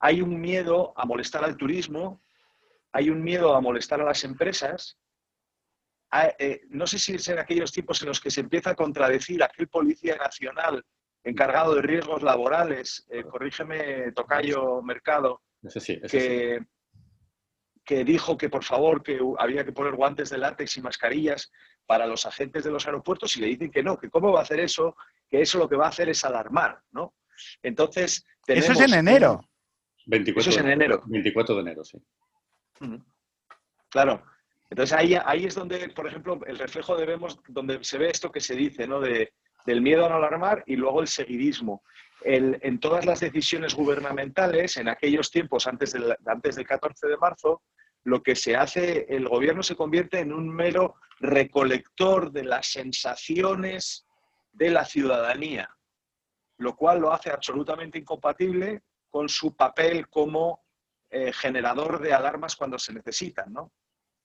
hay 0.00 0.22
un 0.22 0.40
miedo 0.40 0.92
a 0.96 1.04
molestar 1.04 1.44
al 1.44 1.56
turismo, 1.56 2.22
hay 2.92 3.10
un 3.10 3.22
miedo 3.22 3.54
a 3.54 3.60
molestar 3.60 4.00
a 4.00 4.04
las 4.04 4.22
empresas. 4.24 4.98
Hay, 6.10 6.30
eh, 6.38 6.60
no 6.68 6.86
sé 6.86 6.98
si 6.98 7.14
es 7.14 7.28
en 7.28 7.38
aquellos 7.38 7.72
tiempos 7.72 8.00
en 8.02 8.08
los 8.08 8.20
que 8.20 8.30
se 8.30 8.40
empieza 8.40 8.70
a 8.70 8.74
contradecir 8.76 9.42
aquel 9.42 9.68
policía 9.68 10.16
nacional 10.16 10.84
encargado 11.24 11.74
de 11.74 11.82
riesgos 11.82 12.22
laborales, 12.22 13.06
eh, 13.10 13.24
corrígeme, 13.24 14.12
Tocayo 14.12 14.80
Mercado, 14.82 15.42
sí, 15.68 15.80
sí. 15.80 16.00
que, 16.08 16.64
que 17.84 18.04
dijo 18.04 18.38
que 18.38 18.48
por 18.48 18.64
favor 18.64 19.02
que 19.02 19.20
había 19.38 19.64
que 19.64 19.72
poner 19.72 19.94
guantes 19.94 20.30
de 20.30 20.38
látex 20.38 20.76
y 20.76 20.82
mascarillas 20.82 21.50
para 21.88 22.06
los 22.06 22.26
agentes 22.26 22.64
de 22.64 22.70
los 22.70 22.84
aeropuertos 22.86 23.34
y 23.36 23.40
le 23.40 23.46
dicen 23.46 23.70
que 23.70 23.82
no, 23.82 23.96
que 23.98 24.10
cómo 24.10 24.30
va 24.30 24.40
a 24.40 24.42
hacer 24.42 24.60
eso, 24.60 24.94
que 25.26 25.40
eso 25.40 25.56
lo 25.58 25.66
que 25.70 25.74
va 25.76 25.86
a 25.86 25.88
hacer 25.88 26.10
es 26.10 26.22
alarmar, 26.22 26.78
¿no? 26.90 27.14
Entonces, 27.62 28.26
Eso 28.46 28.72
es 28.72 28.78
tenemos 28.78 28.92
en 28.92 28.98
enero. 28.98 29.40
24, 30.04 30.40
Eso 30.40 30.50
es 30.50 30.64
en 30.66 30.70
enero. 30.70 31.02
24 31.06 31.54
de 31.54 31.60
enero, 31.62 31.82
sí. 31.84 31.98
Claro. 33.88 34.22
Entonces 34.70 34.96
ahí, 34.98 35.14
ahí 35.24 35.46
es 35.46 35.54
donde, 35.54 35.88
por 35.88 36.06
ejemplo, 36.06 36.38
el 36.46 36.58
reflejo 36.58 36.94
debemos, 36.94 37.40
donde 37.48 37.82
se 37.82 37.96
ve 37.96 38.10
esto 38.10 38.30
que 38.30 38.40
se 38.40 38.54
dice, 38.54 38.86
¿no? 38.86 39.00
De, 39.00 39.32
del 39.64 39.80
miedo 39.80 40.04
a 40.04 40.10
no 40.10 40.16
alarmar 40.16 40.62
y 40.66 40.76
luego 40.76 41.00
el 41.00 41.08
seguidismo. 41.08 41.82
El- 42.22 42.58
en 42.60 42.78
todas 42.80 43.06
las 43.06 43.20
decisiones 43.20 43.74
gubernamentales, 43.74 44.76
en 44.76 44.88
aquellos 44.88 45.30
tiempos 45.30 45.66
antes 45.66 45.92
del, 45.94 46.14
antes 46.26 46.56
del 46.56 46.66
14 46.66 47.06
de 47.08 47.16
marzo, 47.16 47.62
lo 48.08 48.22
que 48.22 48.34
se 48.34 48.56
hace, 48.56 49.06
el 49.08 49.28
gobierno 49.28 49.62
se 49.62 49.76
convierte 49.76 50.18
en 50.20 50.32
un 50.32 50.48
mero 50.48 50.96
recolector 51.20 52.32
de 52.32 52.44
las 52.44 52.66
sensaciones 52.68 54.06
de 54.52 54.70
la 54.70 54.84
ciudadanía, 54.84 55.68
lo 56.58 56.74
cual 56.74 57.00
lo 57.00 57.12
hace 57.12 57.30
absolutamente 57.30 57.98
incompatible 57.98 58.82
con 59.10 59.28
su 59.28 59.54
papel 59.54 60.08
como 60.08 60.64
eh, 61.10 61.32
generador 61.32 62.00
de 62.00 62.12
alarmas 62.14 62.56
cuando 62.56 62.78
se 62.78 62.92
necesitan, 62.94 63.52
¿no? 63.52 63.72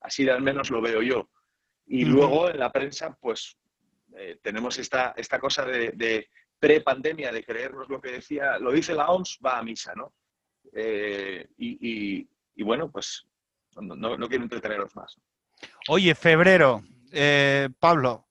Así 0.02 0.28
al 0.30 0.42
menos 0.42 0.70
lo 0.70 0.82
veo 0.82 1.02
yo. 1.02 1.30
Y 1.86 2.06
luego 2.06 2.50
en 2.50 2.60
la 2.60 2.72
prensa, 2.72 3.18
pues 3.20 3.58
eh, 4.16 4.40
tenemos 4.42 4.78
esta, 4.80 5.14
esta 5.18 5.40
cosa 5.40 5.66
de, 5.66 5.92
de 5.92 6.28
pre-pandemia, 6.60 7.32
de 7.32 7.44
creernos 7.44 7.90
lo 7.90 8.00
que 8.00 8.12
decía, 8.12 8.58
lo 8.60 8.72
dice 8.72 8.94
la 8.94 9.08
OMS, 9.10 9.40
va 9.46 9.58
a 9.60 9.64
misa, 9.64 9.94
¿no? 9.96 10.14
Eh, 10.74 11.48
y, 11.58 11.78
y- 12.20 12.30
y 12.56 12.64
bueno, 12.64 12.90
pues 12.92 13.26
no, 13.82 13.96
no- 13.96 14.18
no 14.18 14.28
quiero 14.28 14.44
entreteneros 14.44 14.96
más. 14.96 15.18
Oye, 15.88 16.14
febrero, 16.16 16.84
eh, 17.12 17.70
Pablo, 17.80 18.28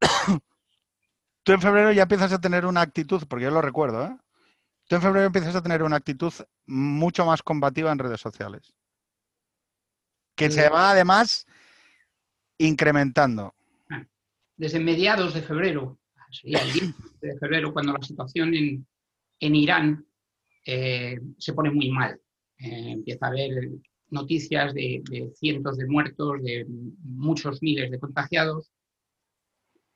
tú 1.42 1.52
en 1.52 1.60
febrero 1.60 1.92
ya 1.92 2.02
empiezas 2.02 2.32
a 2.32 2.40
tener 2.40 2.66
una 2.66 2.80
actitud, 2.82 3.22
porque 3.28 3.44
yo 3.44 3.50
lo 3.50 3.60
recuerdo, 3.62 4.04
¿eh? 4.06 4.16
Tú 4.86 4.96
en 4.96 5.02
febrero 5.02 5.26
empiezas 5.26 5.56
a 5.56 5.62
tener 5.62 5.82
una 5.82 5.96
actitud 5.96 6.32
mucho 6.66 7.24
más 7.24 7.42
combativa 7.42 7.90
en 7.90 7.98
redes 7.98 8.20
sociales. 8.20 8.74
Que 10.36 10.50
se 10.50 10.68
va 10.68 10.90
además 10.90 11.46
incrementando. 12.58 13.54
Desde 14.56 14.80
mediados 14.80 15.32
de 15.34 15.42
febrero, 15.42 15.98
sería 16.30 16.58
el 16.60 16.72
10 16.72 16.94
de 17.20 17.38
febrero, 17.38 17.72
cuando 17.72 17.92
la 17.92 18.02
situación 18.02 18.54
en, 18.54 18.86
en 19.40 19.54
Irán 19.54 20.06
eh, 20.66 21.18
se 21.38 21.52
pone 21.54 21.70
muy 21.70 21.90
mal. 21.90 22.20
Eh, 22.58 22.90
empieza 22.92 23.26
a 23.26 23.28
haber 23.30 23.70
noticias 24.10 24.74
de, 24.74 25.02
cientos 25.34 25.76
de 25.76 25.86
muertos, 25.86 26.42
de 26.42 26.66
muchos 26.68 27.62
miles 27.62 27.90
de 27.90 27.98
contagiados. 27.98 28.70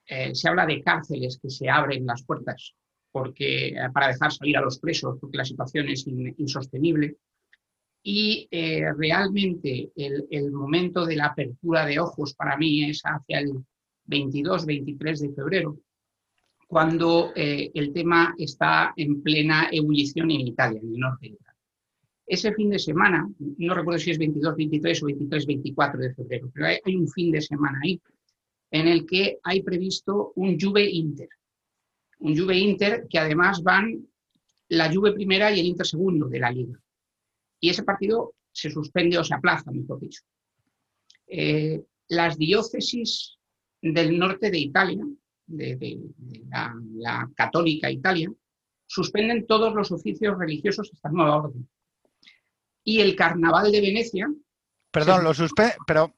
Eh, 0.06 0.34
se 0.34 0.48
habla 0.48 0.66
de 0.66 0.82
cárceles 0.82 1.38
que 1.40 1.50
se 1.50 1.68
abren 1.68 2.06
las 2.06 2.22
puertas 2.24 2.74
porque, 3.10 3.68
eh, 3.68 3.74
para 3.92 4.08
dejar 4.08 4.32
salir 4.32 4.56
a 4.56 4.62
los 4.62 4.78
presos, 4.78 5.18
porque 5.20 5.38
la 5.38 5.44
situación 5.44 5.88
es 5.88 6.06
in- 6.06 6.34
insostenible. 6.38 7.16
Y 8.02 8.48
eh, 8.50 8.92
realmente 8.96 9.90
el, 9.96 10.52
momento 10.52 11.04
de 11.04 11.16
la 11.16 11.26
apertura 11.26 11.84
de 11.84 11.98
ojos 11.98 12.34
para 12.34 12.56
mí 12.56 12.84
es 12.84 13.02
hacia 13.04 13.40
el 13.40 13.64
22-23 14.06 15.20
de 15.20 15.34
febrero, 15.34 15.78
cuando 16.66 17.32
el 17.34 17.92
tema 17.92 18.34
está 18.38 18.92
en 18.96 19.22
plena 19.22 19.68
ebullición 19.72 20.30
en 20.30 20.40
Italia, 20.42 20.80
en 20.82 20.94
el 20.94 20.98
norte 20.98 21.26
de 21.28 21.32
Italia. 21.32 21.47
Ese 22.28 22.52
fin 22.52 22.68
de 22.68 22.78
semana, 22.78 23.26
no 23.38 23.74
recuerdo 23.74 23.98
si 23.98 24.10
es 24.10 24.18
22, 24.18 24.54
23 24.54 25.02
o 25.02 25.06
23, 25.06 25.46
24 25.46 26.00
de 26.00 26.14
febrero, 26.14 26.50
pero 26.52 26.66
hay, 26.66 26.94
un 26.94 27.08
fin 27.08 27.32
de 27.32 27.40
semana 27.40 27.80
ahí 27.82 27.98
en 28.70 28.86
el 28.86 29.06
que 29.06 29.38
hay 29.42 29.62
previsto 29.62 30.34
un 30.36 30.60
Juve 30.60 30.84
Inter. 30.90 31.30
Un 32.18 32.38
Juve 32.38 32.58
Inter 32.58 33.06
que 33.08 33.18
además 33.18 33.62
van 33.62 34.06
la 34.68 34.92
Juve 34.92 35.12
primera 35.12 35.50
y 35.50 35.60
el 35.60 35.66
Inter 35.66 35.86
segundo 35.86 36.28
de 36.28 36.38
la 36.38 36.50
liga. 36.50 36.78
Y 37.60 37.70
ese 37.70 37.82
partido 37.82 38.34
se 38.52 38.70
suspende 38.70 39.16
o 39.16 39.24
se 39.24 39.34
aplaza, 39.34 39.70
mejor 39.70 39.98
dicho. 39.98 40.22
Eh, 41.26 41.82
las 42.08 42.36
diócesis 42.36 43.38
del 43.80 44.18
norte 44.18 44.50
de 44.50 44.58
Italia, 44.58 45.02
de, 45.46 45.98
la, 46.50 47.30
católica 47.34 47.90
Italia, 47.90 48.30
suspenden 48.86 49.46
todos 49.46 49.74
los 49.74 49.90
oficios 49.92 50.38
religiosos 50.38 50.90
hasta 50.92 51.08
nueva 51.08 51.36
orden 51.36 51.66
y 52.88 53.02
el 53.02 53.14
Carnaval 53.14 53.70
de 53.70 53.82
Venecia. 53.82 54.32
Perdón, 54.90 55.22
lo 55.22 55.34
suspende, 55.34 55.74
pero 55.86 56.14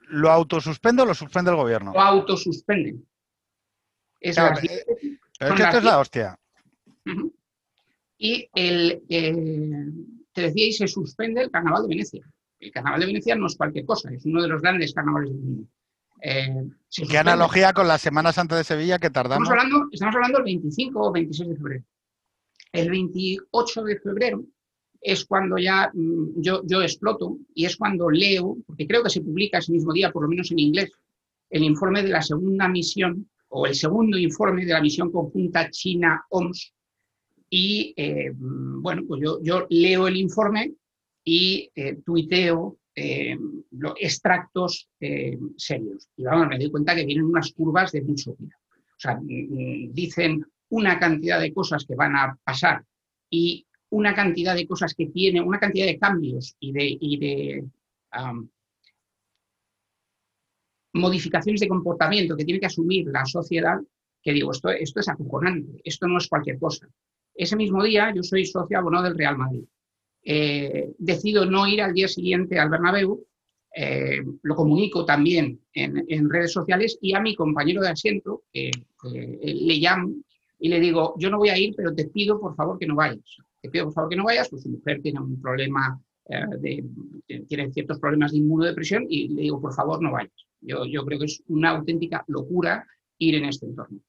¿lo 0.00 0.30
autosuspende 0.30 1.00
o 1.00 1.06
lo 1.06 1.14
suspende 1.14 1.50
el 1.50 1.56
gobierno? 1.56 1.94
Lo 1.94 2.00
autosuspenden. 2.02 3.08
Es, 4.20 4.36
es 4.36 4.60
que 4.60 5.62
esto 5.62 5.78
es 5.78 5.84
la 5.84 5.98
hostia. 5.98 6.38
Y 8.18 8.48
el, 8.54 9.02
te 10.32 10.42
decía, 10.42 10.66
y 10.66 10.72
se 10.74 10.86
suspende 10.86 11.40
el 11.40 11.50
Carnaval 11.50 11.82
de 11.82 11.88
Venecia. 11.88 12.30
El 12.60 12.70
Carnaval 12.70 13.00
de 13.00 13.06
Venecia 13.06 13.34
no 13.34 13.46
es 13.46 13.56
cualquier 13.56 13.86
cosa, 13.86 14.10
es 14.12 14.26
uno 14.26 14.42
de 14.42 14.48
los 14.48 14.60
grandes 14.60 14.92
carnavales 14.92 15.30
del 15.30 15.40
mundo. 15.40 15.68
Eh, 16.20 16.68
¿Qué 17.08 17.18
analogía 17.18 17.72
con 17.72 17.88
la 17.88 17.96
Semana 17.96 18.30
Santa 18.30 18.56
de 18.56 18.64
Sevilla 18.64 18.98
que 18.98 19.08
tardamos? 19.08 19.48
Estamos 19.48 19.64
hablando, 19.64 19.88
estamos 19.90 20.14
hablando 20.16 20.38
del 20.38 20.44
25 20.44 21.00
o 21.00 21.12
26 21.12 21.48
de 21.48 21.56
febrero. 21.56 21.84
El 22.72 22.90
28 22.90 23.84
de 23.84 24.00
febrero 24.00 24.44
es 25.04 25.26
cuando 25.26 25.58
ya 25.58 25.90
mm, 25.92 26.40
yo, 26.40 26.62
yo 26.64 26.82
exploto 26.82 27.36
y 27.54 27.66
es 27.66 27.76
cuando 27.76 28.10
leo, 28.10 28.56
porque 28.66 28.86
creo 28.86 29.02
que 29.02 29.10
se 29.10 29.20
publica 29.20 29.58
ese 29.58 29.70
mismo 29.70 29.92
día, 29.92 30.10
por 30.10 30.22
lo 30.22 30.28
menos 30.28 30.50
en 30.50 30.58
inglés, 30.58 30.90
el 31.50 31.62
informe 31.62 32.02
de 32.02 32.08
la 32.08 32.22
segunda 32.22 32.66
misión 32.68 33.28
o 33.48 33.66
el 33.66 33.74
segundo 33.74 34.16
informe 34.18 34.64
de 34.64 34.72
la 34.72 34.80
misión 34.80 35.12
conjunta 35.12 35.70
China-OMS. 35.70 36.72
Y 37.50 37.92
eh, 37.96 38.32
mm, 38.32 38.80
bueno, 38.80 39.02
pues 39.06 39.20
yo, 39.22 39.40
yo, 39.42 39.66
leo 39.68 40.08
el 40.08 40.16
informe 40.16 40.72
y 41.22 41.70
eh, 41.74 41.98
tuiteo 42.04 42.78
eh, 42.96 43.36
los 43.72 43.92
extractos 44.00 44.88
serios. 45.56 46.08
Y 46.16 46.24
vamos, 46.24 46.48
me 46.48 46.58
doy 46.58 46.70
cuenta 46.70 46.94
que 46.94 47.04
vienen 47.04 47.26
unas 47.26 47.52
curvas 47.52 47.92
de 47.92 48.02
mucho 48.02 48.34
vida. 48.38 48.56
O 48.70 49.00
sea, 49.00 49.16
mm, 49.16 49.92
dicen 49.92 50.44
una 50.70 50.98
cantidad 50.98 51.40
de 51.40 51.52
cosas 51.52 51.84
que 51.84 51.94
van 51.94 52.16
a 52.16 52.38
pasar 52.42 52.82
y 53.28 53.66
una 53.94 54.12
cantidad 54.12 54.56
de 54.56 54.66
cosas 54.66 54.92
que 54.92 55.06
tiene, 55.06 55.40
una 55.40 55.60
cantidad 55.60 55.86
de 55.86 55.98
cambios 55.98 56.56
y 56.58 56.72
de, 56.72 57.64
modificaciones 60.92 61.60
de 61.60 61.68
comportamiento 61.68 62.36
que 62.36 62.44
tiene 62.44 62.60
que 62.60 62.66
asumir 62.66 63.06
la 63.06 63.24
sociedad, 63.24 63.78
que 64.22 64.32
digo, 64.32 64.50
esto, 64.50 64.70
esto 64.70 65.00
es 65.00 65.08
acojonante, 65.08 65.80
esto 65.84 66.08
no 66.08 66.18
es 66.18 66.28
cualquier 66.28 66.58
cosa. 66.58 66.88
Ese 67.34 67.56
mismo 67.56 67.82
día 67.82 68.12
yo 68.14 68.22
soy 68.22 68.46
socio 68.46 68.78
abonado 68.78 69.04
del 69.04 69.18
Real 69.18 69.36
Madrid. 69.36 69.64
Eh, 70.22 70.92
decido 70.98 71.46
no 71.46 71.66
ir 71.68 71.82
al 71.82 71.92
día 71.92 72.08
siguiente 72.08 72.58
al 72.58 72.70
Bernabéu, 72.70 73.24
eh, 73.76 74.22
lo 74.42 74.54
comunico 74.56 75.04
también 75.04 75.60
en, 75.72 76.30
redes 76.30 76.52
sociales 76.52 76.98
y 77.00 77.14
a 77.14 77.20
mi 77.20 77.34
compañero 77.34 77.82
de 77.82 77.88
asiento 77.88 78.44
le 78.52 79.76
llamo 79.78 80.14
y 80.60 80.68
le 80.68 80.80
digo, 80.80 81.14
yo 81.18 81.28
no 81.28 81.38
voy 81.38 81.48
a 81.48 81.58
ir, 81.58 81.74
pero 81.76 81.94
te 81.94 82.06
pido 82.06 82.40
por 82.40 82.54
favor 82.54 82.78
que 82.78 82.86
no 82.86 82.94
vayas 82.94 83.38
te 83.64 83.70
pido 83.70 83.86
por 83.86 83.94
favor 83.94 84.10
que 84.10 84.16
no 84.16 84.24
vayas, 84.24 84.50
pues 84.50 84.62
su 84.62 84.68
mujer 84.68 85.00
tiene 85.00 85.20
un 85.20 85.40
problema, 85.40 85.98
eh, 86.28 86.44
de, 86.58 86.84
tiene 87.48 87.72
ciertos 87.72 87.98
problemas 87.98 88.32
de 88.32 88.38
inmunodepresión 88.38 89.06
y 89.08 89.28
le 89.28 89.40
digo, 89.40 89.58
por 89.58 89.72
favor, 89.72 90.02
no 90.02 90.12
vayas. 90.12 90.34
Yo, 90.60 90.84
yo 90.84 91.02
creo 91.06 91.18
que 91.18 91.24
es 91.24 91.42
una 91.48 91.70
auténtica 91.70 92.22
locura 92.28 92.86
ir 93.16 93.36
en 93.36 93.46
este 93.46 93.64
entorno. 93.64 94.00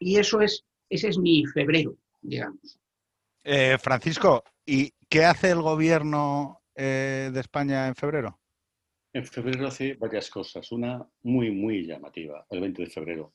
Y 0.00 0.16
eso 0.16 0.40
es, 0.40 0.64
ese 0.88 1.08
es 1.08 1.18
mi 1.18 1.46
febrero, 1.46 1.96
digamos. 2.20 2.80
Eh, 3.44 3.78
Francisco, 3.80 4.42
¿y 4.66 4.92
qué 5.08 5.24
hace 5.24 5.50
el 5.50 5.62
gobierno 5.62 6.60
eh, 6.74 7.30
de 7.32 7.40
España 7.40 7.86
en 7.86 7.94
febrero? 7.94 8.40
En 9.12 9.24
febrero 9.24 9.68
hace 9.68 9.94
varias 9.94 10.28
cosas. 10.28 10.72
Una 10.72 11.08
muy, 11.22 11.52
muy 11.52 11.86
llamativa, 11.86 12.44
el 12.50 12.60
20 12.60 12.82
de 12.82 12.90
febrero 12.90 13.34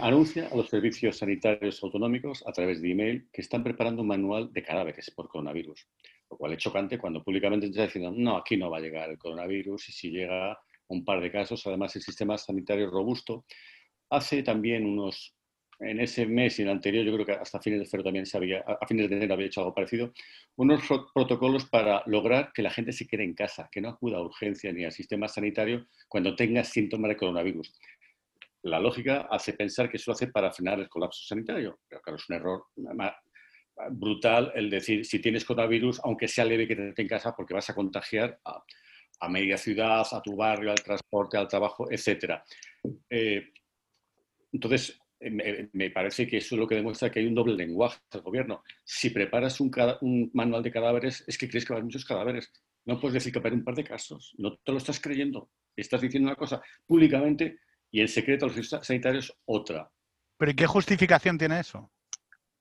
anuncia 0.00 0.48
a 0.48 0.56
los 0.56 0.68
servicios 0.68 1.18
sanitarios 1.18 1.82
autonómicos 1.82 2.44
a 2.46 2.52
través 2.52 2.82
de 2.82 2.90
email 2.90 3.28
que 3.32 3.40
están 3.40 3.62
preparando 3.62 4.02
un 4.02 4.08
manual 4.08 4.52
de 4.52 4.62
cadáveres 4.62 5.10
por 5.12 5.28
coronavirus, 5.28 5.86
lo 6.28 6.36
cual 6.36 6.52
es 6.52 6.58
chocante 6.58 6.98
cuando 6.98 7.22
públicamente 7.22 7.66
está 7.66 7.84
diciendo, 7.84 8.12
no, 8.14 8.36
aquí 8.36 8.56
no 8.56 8.70
va 8.70 8.78
a 8.78 8.80
llegar 8.80 9.10
el 9.10 9.18
coronavirus 9.18 9.88
y 9.88 9.92
si 9.92 10.10
llega 10.10 10.58
un 10.88 11.04
par 11.04 11.20
de 11.20 11.30
casos, 11.30 11.64
además 11.66 11.94
el 11.94 12.02
sistema 12.02 12.36
sanitario 12.36 12.90
robusto. 12.90 13.44
Hace 14.10 14.42
también 14.42 14.84
unos, 14.84 15.36
en 15.78 16.00
ese 16.00 16.26
mes 16.26 16.58
y 16.58 16.62
el 16.62 16.70
anterior, 16.70 17.04
yo 17.04 17.12
creo 17.14 17.26
que 17.26 17.32
hasta 17.32 17.60
fines 17.60 17.78
de 17.78 17.86
febrero 17.86 18.06
también 18.06 18.26
se 18.26 18.36
había, 18.36 18.64
a 18.66 18.84
fines 18.88 19.08
de 19.08 19.16
enero 19.16 19.34
había 19.34 19.46
hecho 19.46 19.60
algo 19.60 19.72
parecido, 19.72 20.12
unos 20.56 20.82
protocolos 21.14 21.66
para 21.66 22.02
lograr 22.06 22.50
que 22.52 22.62
la 22.62 22.70
gente 22.70 22.92
se 22.92 23.06
quede 23.06 23.22
en 23.22 23.34
casa, 23.34 23.68
que 23.70 23.80
no 23.80 23.90
acuda 23.90 24.18
a 24.18 24.22
urgencia 24.22 24.72
ni 24.72 24.84
al 24.84 24.90
sistema 24.90 25.28
sanitario 25.28 25.86
cuando 26.08 26.34
tenga 26.34 26.64
síntomas 26.64 27.10
de 27.10 27.16
coronavirus 27.16 27.72
la 28.62 28.78
lógica 28.78 29.28
hace 29.30 29.54
pensar 29.54 29.90
que 29.90 29.96
eso 29.96 30.12
hace 30.12 30.28
para 30.28 30.52
frenar 30.52 30.80
el 30.80 30.88
colapso 30.88 31.24
sanitario. 31.24 31.80
Pero 31.88 32.02
claro, 32.02 32.16
es 32.16 32.28
un 32.28 32.36
error 32.36 32.64
brutal 33.90 34.52
el 34.54 34.68
decir, 34.68 35.04
si 35.04 35.20
tienes 35.20 35.44
coronavirus, 35.44 36.00
aunque 36.04 36.28
sea 36.28 36.44
leve, 36.44 36.68
que 36.68 36.76
te 36.76 37.02
en 37.02 37.08
casa 37.08 37.34
porque 37.34 37.54
vas 37.54 37.70
a 37.70 37.74
contagiar 37.74 38.38
a, 38.44 39.28
media 39.28 39.56
ciudad, 39.56 40.06
a 40.10 40.22
tu 40.22 40.36
barrio, 40.36 40.70
al 40.70 40.82
transporte, 40.82 41.36
al 41.36 41.48
trabajo, 41.48 41.90
etc. 41.90 42.40
Eh, 43.08 43.52
entonces, 44.52 44.98
me, 45.20 45.90
parece 45.90 46.26
que 46.26 46.38
eso 46.38 46.54
es 46.54 46.58
lo 46.58 46.66
que 46.66 46.74
demuestra 46.74 47.10
que 47.10 47.20
hay 47.20 47.26
un 47.26 47.34
doble 47.34 47.54
lenguaje 47.54 48.00
del 48.10 48.22
gobierno. 48.22 48.62
Si 48.84 49.10
preparas 49.10 49.60
un, 49.60 49.70
un 50.00 50.30
manual 50.32 50.62
de 50.62 50.72
cadáveres, 50.72 51.24
es 51.26 51.36
que 51.36 51.48
crees 51.48 51.64
que 51.64 51.72
va 51.72 51.76
a 51.76 51.78
haber 51.78 51.84
muchos 51.84 52.04
cadáveres. 52.04 52.50
No 52.86 52.98
puedes 52.98 53.14
decir 53.14 53.32
que 53.32 53.38
va 53.38 53.44
a 53.44 53.48
haber 53.48 53.58
un 53.58 53.64
par 53.64 53.74
de 53.74 53.84
casos. 53.84 54.34
No 54.38 54.56
te 54.56 54.72
lo 54.72 54.78
estás 54.78 55.00
creyendo. 55.00 55.50
Estás 55.76 56.00
diciendo 56.00 56.28
una 56.28 56.36
cosa 56.36 56.62
públicamente 56.86 57.58
y 57.90 58.00
en 58.00 58.08
secreto 58.08 58.46
los 58.46 58.68
sanitarios 58.82 59.36
otra. 59.44 59.90
¿Pero 60.36 60.52
y 60.52 60.54
qué 60.54 60.66
justificación 60.66 61.36
tiene 61.36 61.60
eso? 61.60 61.90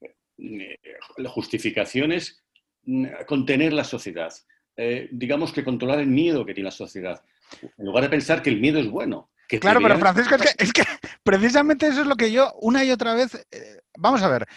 Eh, 0.02 0.78
la 1.18 1.30
justificación 1.30 2.12
es 2.12 2.44
mm, 2.84 3.06
contener 3.28 3.74
la 3.74 3.84
sociedad. 3.84 4.34
Eh, 4.76 5.10
digamos 5.12 5.54
que 5.54 5.64
controlar 5.64 6.00
el 6.00 6.08
miedo 6.08 6.46
que 6.46 6.54
tiene 6.54 6.70
la 6.70 6.72
sociedad. 6.72 7.24
En 7.62 7.86
lugar 7.86 8.04
de 8.04 8.10
pensar 8.10 8.42
que 8.42 8.50
el 8.50 8.60
miedo 8.60 8.80
es 8.80 8.90
bueno. 8.90 9.32
claro, 9.48 9.80
pero 9.82 9.98
Francisco, 9.98 10.36
es 10.58 10.74
que, 10.74 10.84
precisamente 11.24 11.88
eso 11.88 12.02
es 12.02 12.08
lo 12.08 12.16
que 12.16 12.32
yo 12.32 12.54
una 12.62 12.84
y 12.84 12.92
otra 12.92 13.14
vez... 13.14 13.36
Eh, 13.52 13.80
vamos 13.98 14.22
a 14.22 14.30
ver, 14.30 14.48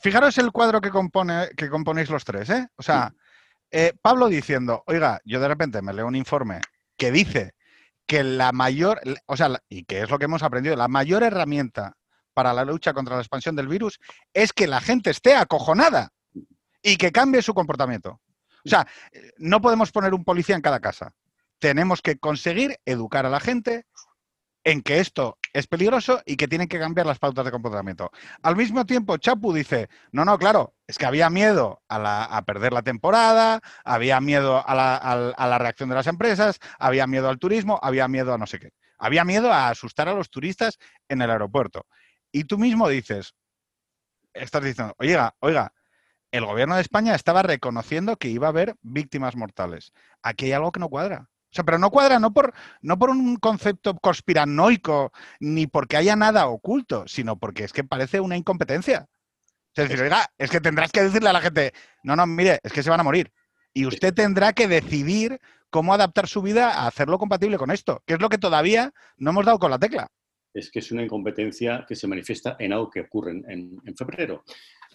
fijaros 0.00 0.36
el 0.38 0.52
cuadro 0.52 0.80
que, 0.80 0.90
compone, 0.90 1.48
que 1.56 1.68
componéis 1.68 2.10
los 2.10 2.24
tres, 2.24 2.50
¿eh? 2.50 2.68
O 2.76 2.82
sea, 2.82 3.14
Pablo 4.02 4.28
diciendo, 4.28 4.82
oiga, 4.86 5.20
yo 5.24 5.38
de 5.38 5.46
repente 5.46 5.80
me 5.80 5.92
leo 5.92 6.06
un 6.06 6.16
informe 6.16 6.60
que 6.96 7.12
dice 7.12 7.54
que 8.10 8.24
la 8.24 8.50
mayor, 8.50 9.00
o 9.26 9.36
sea, 9.36 9.62
y 9.68 9.84
que 9.84 10.00
es 10.00 10.10
lo 10.10 10.18
que 10.18 10.24
hemos 10.24 10.42
aprendido, 10.42 10.74
la 10.74 10.88
mayor 10.88 11.22
herramienta 11.22 11.96
para 12.34 12.52
la 12.52 12.64
lucha 12.64 12.92
contra 12.92 13.14
la 13.14 13.22
expansión 13.22 13.54
del 13.54 13.68
virus 13.68 14.00
es 14.34 14.52
que 14.52 14.66
la 14.66 14.80
gente 14.80 15.10
esté 15.10 15.36
acojonada 15.36 16.08
y 16.82 16.96
que 16.96 17.12
cambie 17.12 17.40
su 17.40 17.54
comportamiento. 17.54 18.20
O 18.64 18.68
sea, 18.68 18.84
no 19.38 19.60
podemos 19.60 19.92
poner 19.92 20.12
un 20.12 20.24
policía 20.24 20.56
en 20.56 20.60
cada 20.60 20.80
casa. 20.80 21.12
Tenemos 21.60 22.02
que 22.02 22.18
conseguir 22.18 22.80
educar 22.84 23.26
a 23.26 23.30
la 23.30 23.38
gente 23.38 23.86
en 24.64 24.82
que 24.82 25.00
esto 25.00 25.38
es 25.52 25.66
peligroso 25.66 26.22
y 26.26 26.36
que 26.36 26.48
tienen 26.48 26.68
que 26.68 26.78
cambiar 26.78 27.06
las 27.06 27.18
pautas 27.18 27.44
de 27.44 27.50
comportamiento. 27.50 28.10
Al 28.42 28.56
mismo 28.56 28.84
tiempo, 28.86 29.16
Chapu 29.16 29.52
dice, 29.52 29.88
no, 30.12 30.24
no, 30.24 30.38
claro, 30.38 30.74
es 30.86 30.98
que 30.98 31.06
había 31.06 31.30
miedo 31.30 31.82
a, 31.88 32.42
perder 32.46 32.72
la 32.72 32.82
temporada, 32.82 33.60
había 33.84 34.20
miedo 34.20 34.62
a 34.66 34.74
la, 34.74 35.58
reacción 35.58 35.88
de 35.88 35.94
las 35.94 36.06
empresas, 36.06 36.58
había 36.78 37.06
miedo 37.06 37.28
al 37.28 37.38
turismo, 37.38 37.78
había 37.82 38.08
miedo 38.08 38.34
a 38.34 38.38
no 38.38 38.46
sé 38.46 38.58
qué. 38.58 38.72
Había 38.98 39.24
miedo 39.24 39.50
a 39.52 39.70
asustar 39.70 40.08
a 40.08 40.14
los 40.14 40.30
turistas 40.30 40.78
en 41.08 41.22
el 41.22 41.30
aeropuerto. 41.30 41.86
Y 42.32 42.44
tú 42.44 42.58
mismo 42.58 42.88
dices, 42.88 43.34
estás 44.34 44.62
diciendo, 44.62 44.94
oiga, 44.98 45.34
oiga, 45.40 45.72
el 46.32 46.44
gobierno 46.44 46.76
de 46.76 46.82
España 46.82 47.14
estaba 47.14 47.42
reconociendo 47.42 48.16
que 48.16 48.28
iba 48.28 48.46
a 48.46 48.50
haber 48.50 48.76
víctimas 48.82 49.36
mortales. 49.36 49.92
Aquí 50.22 50.46
hay 50.46 50.52
algo 50.52 50.70
que 50.70 50.80
no 50.80 50.88
cuadra. 50.88 51.28
O 51.50 51.54
sea, 51.54 51.64
pero 51.64 51.78
no 51.78 51.90
cuadra 51.90 52.20
no 52.20 52.32
por, 52.32 52.52
no 52.80 52.98
por 52.98 53.10
un 53.10 53.36
concepto 53.36 53.96
conspiranoico 53.96 55.12
ni 55.40 55.66
porque 55.66 55.96
haya 55.96 56.14
nada 56.14 56.46
oculto, 56.46 57.04
sino 57.08 57.38
porque 57.38 57.64
es 57.64 57.72
que 57.72 57.82
parece 57.82 58.20
una 58.20 58.36
incompetencia. 58.36 59.08
Es 59.74 59.88
decir, 59.88 60.02
oiga, 60.02 60.26
es 60.38 60.50
que 60.50 60.60
tendrás 60.60 60.92
que 60.92 61.02
decirle 61.02 61.28
a 61.28 61.32
la 61.32 61.40
gente, 61.40 61.72
no, 62.02 62.16
no, 62.16 62.26
mire, 62.26 62.58
es 62.62 62.72
que 62.72 62.82
se 62.82 62.90
van 62.90 63.00
a 63.00 63.04
morir. 63.04 63.32
Y 63.72 63.86
usted 63.86 64.12
tendrá 64.12 64.52
que 64.52 64.68
decidir 64.68 65.40
cómo 65.70 65.94
adaptar 65.94 66.26
su 66.26 66.42
vida 66.42 66.70
a 66.70 66.86
hacerlo 66.86 67.18
compatible 67.18 67.56
con 67.56 67.70
esto, 67.70 68.02
que 68.06 68.14
es 68.14 68.20
lo 68.20 68.28
que 68.28 68.38
todavía 68.38 68.92
no 69.16 69.30
hemos 69.30 69.46
dado 69.46 69.58
con 69.58 69.70
la 69.70 69.78
tecla. 69.78 70.08
Es 70.52 70.70
que 70.70 70.80
es 70.80 70.90
una 70.90 71.04
incompetencia 71.04 71.84
que 71.88 71.94
se 71.94 72.08
manifiesta 72.08 72.56
en 72.58 72.72
algo 72.72 72.90
que 72.90 73.00
ocurre 73.00 73.30
en, 73.30 73.96
febrero. 73.96 74.44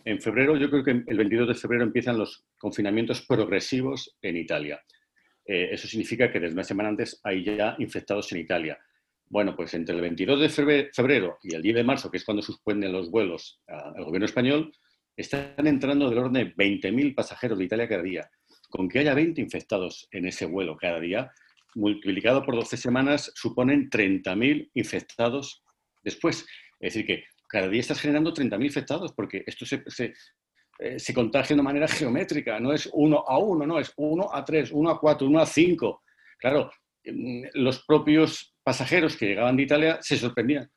En 0.03 0.21
febrero, 0.21 0.57
yo 0.57 0.69
creo 0.69 0.83
que 0.83 1.03
el 1.07 1.17
22 1.17 1.47
de 1.47 1.55
febrero 1.55 1.83
empiezan 1.83 2.17
los 2.17 2.45
confinamientos 2.57 3.21
progresivos 3.25 4.17
en 4.21 4.35
Italia. 4.35 4.81
Eh, 5.45 5.69
eso 5.71 5.87
significa 5.87 6.31
que 6.31 6.39
desde 6.39 6.53
una 6.53 6.63
semana 6.63 6.89
antes 6.89 7.19
hay 7.23 7.43
ya 7.43 7.75
infectados 7.79 8.31
en 8.31 8.39
Italia. 8.39 8.79
Bueno, 9.27 9.55
pues 9.55 9.73
entre 9.73 9.95
el 9.95 10.01
22 10.01 10.39
de 10.39 10.89
febrero 10.93 11.37
y 11.41 11.55
el 11.55 11.61
10 11.61 11.75
de 11.75 11.83
marzo, 11.83 12.11
que 12.11 12.17
es 12.17 12.25
cuando 12.25 12.43
suspenden 12.43 12.91
los 12.91 13.09
vuelos 13.09 13.61
al 13.67 14.03
gobierno 14.03 14.25
español, 14.25 14.71
están 15.15 15.65
entrando 15.65 16.09
del 16.09 16.19
orden 16.19 16.33
de 16.33 16.55
20.000 16.55 17.15
pasajeros 17.15 17.57
de 17.57 17.65
Italia 17.65 17.87
cada 17.87 18.03
día. 18.03 18.29
Con 18.69 18.89
que 18.89 18.99
haya 18.99 19.13
20 19.13 19.41
infectados 19.41 20.07
en 20.11 20.27
ese 20.27 20.45
vuelo 20.45 20.75
cada 20.75 20.99
día, 20.99 21.31
multiplicado 21.75 22.43
por 22.43 22.55
12 22.55 22.77
semanas, 22.77 23.31
suponen 23.35 23.89
30.000 23.89 24.69
infectados 24.73 25.63
después. 26.03 26.45
Es 26.79 26.93
decir, 26.93 27.05
que 27.05 27.23
cada 27.47 27.67
día 27.69 27.81
estás 27.81 27.99
generando 27.99 28.33
30.000 28.33 28.65
infectados 28.65 29.13
porque 29.13 29.43
esto 29.45 29.65
se, 29.65 29.83
se, 29.87 30.13
eh, 30.77 30.99
se, 30.99 31.13
contagia 31.13 31.55
de 31.55 31.61
manera 31.61 31.87
geométrica, 31.87 32.59
no 32.59 32.73
es 32.73 32.89
uno 32.93 33.23
a 33.27 33.37
uno, 33.37 33.65
no, 33.65 33.79
es 33.79 33.93
uno 33.95 34.29
a 34.33 34.43
tres, 34.43 34.71
uno 34.71 34.89
a 34.89 34.99
cuatro, 34.99 35.27
uno 35.27 35.39
a 35.39 35.45
cinco. 35.45 36.03
Claro, 36.37 36.69
mm, 37.05 37.45
los 37.53 37.85
propios 37.85 38.55
pasajeros 38.61 39.15
que 39.15 39.27
llegaban 39.27 39.55
de 39.55 39.63
Italia 39.63 39.99
se 40.01 40.17
sorprendían. 40.17 40.69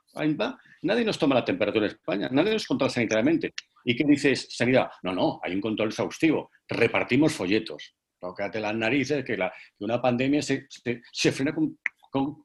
Nadie 0.83 1.05
nos 1.05 1.19
toma 1.19 1.35
la 1.35 1.45
temperatura 1.45 1.87
en 1.87 1.93
España, 1.93 2.29
nadie 2.31 2.53
nos 2.53 2.67
controla 2.67 2.91
sanitariamente. 2.91 3.53
¿Y 3.85 3.97
qué 3.97 4.05
dices, 4.05 4.49
sanidad? 4.51 4.91
No, 5.03 5.13
no, 5.13 5.41
hay 5.43 5.55
un 5.55 5.61
control 5.61 5.89
exhaustivo. 5.89 6.51
Repartimos 6.69 7.33
folletos. 7.33 7.95
Tócate 8.21 8.61
las 8.61 8.75
narices, 8.75 9.25
que, 9.25 9.37
la, 9.37 9.53
una 9.79 10.01
pandemia 10.01 10.43
se, 10.43 10.67
se, 11.13 11.33
frena 11.33 11.55
con, 11.55 11.79
con, 12.11 12.45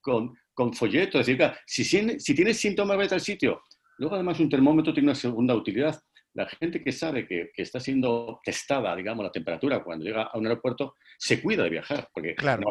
con, 0.00 0.34
con, 0.52 0.74
folletos. 0.74 1.20
Es 1.20 1.38
decir, 1.38 1.52
si, 1.66 1.84
si 2.20 2.34
tienes 2.34 2.58
síntomas, 2.58 2.98
vete 2.98 3.14
al 3.14 3.20
sitio. 3.20 3.62
Luego, 3.98 4.16
además, 4.16 4.40
un 4.40 4.48
termómetro 4.48 4.92
tiene 4.92 5.08
una 5.08 5.14
segunda 5.14 5.54
utilidad 5.54 6.00
la 6.34 6.46
gente 6.46 6.82
que 6.82 6.92
sabe 6.92 7.26
que, 7.26 7.50
está 7.56 7.80
siendo 7.80 8.40
testada, 8.44 8.94
digamos, 8.94 9.24
la 9.24 9.32
temperatura 9.32 9.82
cuando 9.82 10.04
llega 10.04 10.24
a 10.24 10.36
un 10.36 10.46
aeropuerto, 10.46 10.96
se 11.16 11.40
cuida 11.40 11.62
de 11.62 11.70
viajar, 11.70 12.08
porque 12.12 12.34
claro. 12.34 12.62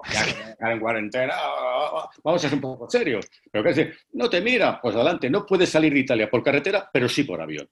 no, 0.59 0.69
en 0.69 0.79
cuarentena, 0.79 1.33
vamos 2.23 2.43
a 2.43 2.49
ser 2.49 2.55
un 2.55 2.61
poco 2.61 2.89
serios. 2.89 3.25
Pero 3.51 3.63
que 3.63 3.69
decir, 3.69 3.97
no 4.13 4.29
te 4.29 4.41
mira, 4.41 4.79
pues 4.81 4.95
adelante, 4.95 5.29
no 5.29 5.45
puedes 5.45 5.69
salir 5.69 5.93
de 5.93 5.99
Italia 5.99 6.29
por 6.29 6.43
carretera, 6.43 6.89
pero 6.91 7.07
sí 7.07 7.23
por 7.23 7.41
avión. 7.41 7.67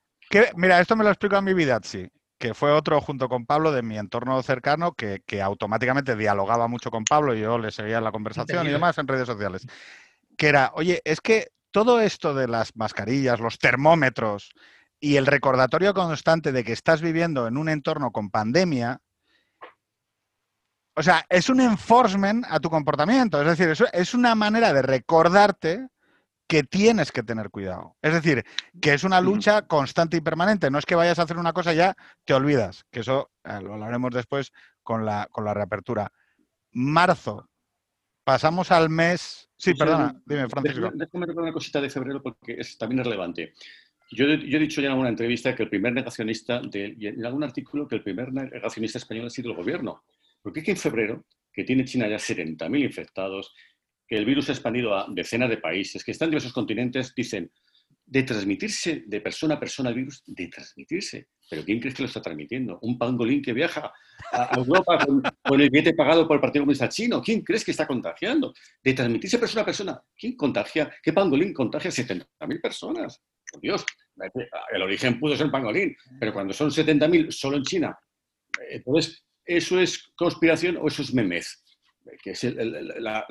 mira, 0.56 0.80
esto 0.80 0.96
me 0.96 1.04
lo 1.04 1.10
explica 1.10 1.38
a 1.38 1.42
mi 1.42 1.54
vida, 1.54 1.80
sí 1.84 2.08
que 2.40 2.56
fue 2.56 2.72
otro 2.72 3.00
junto 3.02 3.30
con 3.30 3.46
Pablo 3.46 3.72
de 3.72 3.84
mi 3.84 4.00
entorno 4.00 4.42
cercano 4.42 4.94
que, 4.94 5.22
que, 5.28 5.44
automáticamente 5.44 6.16
dialogaba 6.16 6.68
mucho 6.68 6.90
con 6.90 7.04
Pablo 7.04 7.36
y 7.36 7.42
yo 7.42 7.60
le 7.60 7.70
seguía 7.70 8.02
la 8.02 8.12
conversación 8.12 8.66
y 8.66 8.72
demás 8.72 8.98
en 8.98 9.08
redes 9.08 9.28
sociales. 9.28 9.68
Que 10.36 10.48
era, 10.48 10.72
oye, 10.74 11.04
es 11.06 11.22
que 11.22 11.50
todo 11.72 12.02
esto 12.02 12.34
de 12.34 12.48
las 12.48 12.76
mascarillas, 12.76 13.40
los 13.40 13.58
termómetros, 13.58 14.52
y 15.02 15.18
el 15.18 15.26
recordatorio 15.26 15.94
constante 15.94 16.52
de 16.52 16.64
que 16.64 16.72
estás 16.72 17.02
viviendo 17.02 17.48
en 17.48 17.58
un 17.58 17.68
entorno 17.68 18.12
con 18.12 18.30
pandemia, 18.30 19.02
o 20.96 21.02
sea, 21.04 21.26
es 21.28 21.50
un 21.50 21.60
enforcement 21.60 22.46
a 22.48 22.60
tu 22.60 22.70
comportamiento. 22.70 23.42
Es 23.42 23.58
decir, 23.58 23.88
es 23.92 24.14
una 24.14 24.36
manera 24.36 24.72
de 24.72 24.84
recordarte 24.84 25.88
que 26.48 26.64
tienes 26.64 27.12
que 27.12 27.24
tener 27.24 27.50
cuidado. 27.50 27.96
Es 28.02 28.14
decir, 28.14 28.44
que 28.80 28.94
es 28.94 29.04
una 29.04 29.22
lucha 29.22 29.64
constante 29.64 30.18
y 30.18 30.22
permanente. 30.22 30.70
No 30.70 30.78
es 30.78 30.86
que 30.86 30.96
vayas 30.96 31.18
a 31.18 31.24
hacer 31.24 31.38
una 31.38 31.54
cosa 31.54 31.74
y 31.74 31.78
ya 31.78 31.96
te 32.24 32.34
olvidas, 32.34 32.84
que 32.92 33.00
eso 33.00 33.32
eh, 33.44 33.60
lo 33.62 33.74
hablaremos 33.74 34.12
después 34.12 34.52
con 34.84 35.06
la, 35.06 35.28
con 35.32 35.46
la 35.46 35.54
reapertura. 35.54 36.12
Marzo. 36.74 37.48
Pasamos 38.24 38.70
al 38.70 38.90
mes. 38.90 39.50
Sí, 39.58 39.74
perdona, 39.74 40.22
dime, 40.26 40.48
Francisco. 40.48 40.92
Déjame 40.94 41.26
recordar 41.26 41.46
una 41.46 41.54
cosita 41.54 41.82
de 41.82 41.90
febrero 41.90 42.22
porque 42.22 42.54
es 42.60 42.78
también 42.78 43.04
relevante. 43.04 43.54
Yo, 44.12 44.26
he 44.26 44.38
dicho 44.38 44.82
ya 44.82 44.88
en 44.88 44.92
alguna 44.92 45.10
entrevista 45.10 45.56
que 45.56 45.64
el 45.64 45.70
primer 45.70 45.94
negacionista, 45.94 46.62
de, 46.62 46.96
y 46.98 47.08
en 47.08 47.26
algún 47.26 47.44
artículo, 47.44 47.88
que 47.88 47.96
el 47.96 48.04
primer 48.04 48.34
negacionista 48.34 48.98
español 48.98 49.28
ha 49.28 49.30
sido 49.30 49.52
el 49.52 49.58
gobierno. 49.58 50.04
Porque 50.42 50.60
es 50.60 50.66
que 50.66 50.72
en 50.72 50.78
febrero, 50.78 51.26
que 51.54 51.64
tiene 51.64 51.86
China 51.86 52.10
ya 52.10 52.18
70.000 52.18 52.84
infectados, 52.84 53.54
que 54.06 54.18
el 54.18 54.26
virus 54.26 54.50
ha 54.50 54.52
expandido 54.52 54.94
a 54.94 55.08
decenas 55.10 55.50
de 55.50 55.58
países, 55.58 56.04
que 56.04 56.12
están 56.12 56.28
en 56.28 56.32
diversos 56.32 56.52
continentes, 56.52 57.14
dicen, 57.16 57.50
de 58.12 58.24
transmitirse 58.24 59.04
de 59.08 59.22
persona 59.22 59.56
a 59.56 59.60
persona 59.60 59.90
el 59.90 59.96
virus, 59.96 60.22
de 60.26 60.50
transmitirse. 60.50 61.30
¿Pero 61.50 61.64
quién 61.64 61.80
crees 61.80 61.96
que 61.96 62.04
lo 62.04 62.08
está 62.08 62.22
transmitiendo? 62.22 62.78
¿Un 62.82 62.98
pangolín 62.98 63.42
que 63.42 63.54
viaja 63.54 63.94
a 64.34 64.58
Europa 64.58 65.06
con, 65.06 65.62
el 65.62 65.70
billete 65.70 65.94
pagado 65.94 66.28
por 66.28 66.36
el 66.36 66.42
Partido 66.42 66.64
Comunista 66.64 66.90
Chino? 66.90 67.22
¿Quién 67.22 67.40
crees 67.42 67.64
que 67.64 67.72
está 67.72 67.88
contagiando? 67.88 68.54
De 68.84 68.94
transmitirse 68.94 69.40
persona 69.40 69.62
a 69.62 69.66
persona. 69.66 70.02
¿Quién 70.18 70.36
contagia? 70.36 70.94
¿Qué 71.02 71.14
pangolín 71.14 71.54
contagia 71.54 71.90
a 71.90 71.94
70.000 71.94 72.62
personas? 72.62 73.22
Por 73.52 73.62
Dios, 73.62 73.86
el 74.72 74.82
origen 74.82 75.20
pudo 75.20 75.36
ser 75.36 75.52
pangolín, 75.52 75.96
pero 76.20 76.34
cuando 76.34 76.54
son 76.54 76.70
70.000 76.70 77.32
solo 77.32 77.58
en 77.58 77.64
China, 77.64 78.00
entonces, 78.70 79.24
¿eso 79.46 79.80
es 79.80 80.12
conspiración 80.16 80.78
o 80.78 80.88
eso 80.88 81.02
es 81.02 81.14
memez? 81.14 81.64
Que 82.24 82.32
es 82.32 82.44
la, 82.44 83.26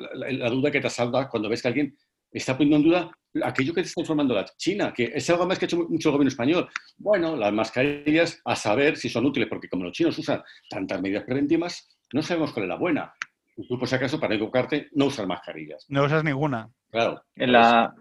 duda 0.49 0.71
que 0.71 0.81
te 0.81 0.87
asalta 0.87 1.27
cuando 1.27 1.49
ves 1.49 1.61
que 1.61 1.67
alguien 1.67 1.97
está 2.31 2.57
poniendo 2.57 2.77
en 2.77 2.83
duda 2.83 3.11
aquello 3.43 3.73
que 3.73 3.81
te 3.81 3.87
está 3.87 4.01
informando 4.01 4.33
la 4.33 4.45
China, 4.57 4.93
que 4.93 5.11
es 5.13 5.29
algo 5.29 5.45
más 5.45 5.57
que 5.57 5.65
ha 5.65 5.67
hecho 5.67 5.77
mucho 5.77 6.09
el 6.09 6.13
gobierno 6.13 6.29
español. 6.29 6.69
Bueno, 6.97 7.35
las 7.35 7.53
mascarillas, 7.53 8.41
a 8.43 8.55
saber 8.55 8.97
si 8.97 9.09
son 9.09 9.25
útiles, 9.25 9.47
porque 9.49 9.69
como 9.69 9.85
los 9.85 9.93
chinos 9.93 10.17
usan 10.17 10.41
tantas 10.69 11.01
medidas 11.01 11.23
preventivas, 11.23 11.97
no 12.13 12.21
sabemos 12.21 12.51
cuál 12.51 12.65
es 12.65 12.69
la 12.69 12.77
buena. 12.77 13.13
Y 13.55 13.67
tú, 13.67 13.77
por 13.77 13.87
si 13.87 13.95
acaso, 13.95 14.19
para 14.19 14.35
educarte, 14.35 14.89
no 14.93 15.05
usas 15.05 15.27
mascarillas. 15.27 15.85
No 15.89 16.03
usas 16.03 16.23
ninguna. 16.23 16.69
Claro. 16.89 17.23
En 17.35 17.51
la... 17.53 17.93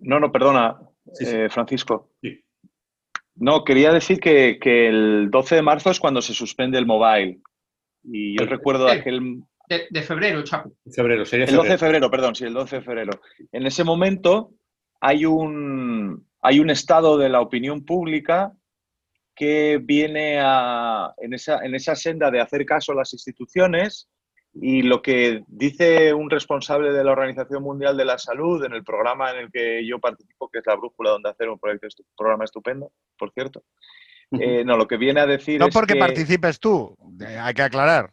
No, 0.00 0.20
no, 0.20 0.32
perdona, 0.32 0.76
eh, 1.20 1.48
Francisco. 1.50 2.12
No, 3.36 3.64
quería 3.64 3.92
decir 3.92 4.18
que, 4.20 4.58
el 4.88 5.30
12 5.30 5.56
de 5.56 5.62
marzo 5.62 5.90
es 5.90 6.00
cuando 6.00 6.20
se 6.22 6.34
suspende 6.34 6.78
el 6.78 6.86
mobile. 6.86 7.40
Y 8.02 8.38
yo 8.38 8.46
recuerdo 8.46 8.88
aquel... 8.88 9.42
De, 9.68 10.02
febrero, 10.02 10.42
Chapo. 10.42 10.72
Febrero, 10.90 11.26
sería 11.26 11.44
El 11.44 11.54
12 11.54 11.68
de 11.68 11.78
febrero, 11.78 12.10
perdón, 12.10 12.34
sí, 12.34 12.44
el 12.44 12.54
12 12.54 12.76
de 12.76 12.82
febrero. 12.82 13.20
En 13.52 13.66
ese 13.66 13.84
momento 13.84 14.54
hay 14.98 15.26
un, 15.26 16.26
hay 16.40 16.58
un 16.58 16.70
estado 16.70 17.18
de 17.18 17.28
la 17.28 17.42
opinión 17.42 17.84
pública 17.84 18.52
que 19.36 19.78
viene 19.80 20.40
a, 20.40 21.12
en, 21.18 21.34
esa, 21.34 21.64
en 21.64 21.74
esa 21.74 21.94
senda 21.94 22.30
de 22.30 22.40
hacer 22.40 22.64
caso 22.64 22.92
a 22.92 22.96
las 22.96 23.12
instituciones 23.12 24.08
y 24.60 24.82
lo 24.82 25.02
que 25.02 25.44
dice 25.46 26.12
un 26.12 26.30
responsable 26.30 26.92
de 26.92 27.04
la 27.04 27.12
Organización 27.12 27.62
Mundial 27.62 27.96
de 27.96 28.04
la 28.04 28.18
Salud 28.18 28.64
en 28.64 28.72
el 28.72 28.82
programa 28.82 29.30
en 29.30 29.38
el 29.38 29.52
que 29.52 29.86
yo 29.86 30.00
participo, 30.00 30.48
que 30.48 30.58
es 30.58 30.66
la 30.66 30.74
Brújula, 30.74 31.10
donde 31.10 31.30
hacer 31.30 31.48
un 31.48 31.58
proyecto, 31.58 31.86
programa 32.16 32.44
estupendo, 32.44 32.90
por 33.16 33.32
cierto. 33.32 33.62
Eh, 34.32 34.64
no, 34.64 34.76
lo 34.76 34.86
que 34.86 34.96
viene 34.96 35.20
a 35.20 35.26
decir. 35.26 35.60
No 35.60 35.68
porque 35.68 35.96
participes 35.96 36.58
tú, 36.58 36.96
hay 37.20 37.54
que 37.54 37.62
aclarar. 37.62 38.12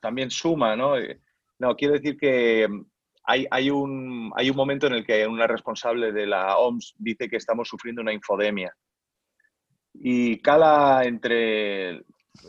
También 0.00 0.30
suma, 0.30 0.76
¿no? 0.76 0.96
Eh, 0.96 1.20
no, 1.58 1.74
quiero 1.74 1.94
decir 1.94 2.16
que 2.16 2.68
mm, 2.68 2.84
hay, 3.24 3.46
hay, 3.50 3.70
un, 3.70 4.30
hay 4.36 4.50
un 4.50 4.56
momento 4.56 4.86
en 4.86 4.94
el 4.94 5.06
que 5.06 5.26
una 5.26 5.46
responsable 5.46 6.12
de 6.12 6.26
la 6.26 6.58
OMS 6.58 6.94
dice 6.98 7.28
que 7.28 7.36
estamos 7.36 7.66
sufriendo 7.66 8.02
una 8.02 8.12
infodemia. 8.12 8.74
Y 9.94 10.40
cala 10.42 11.02
entre 11.04 12.02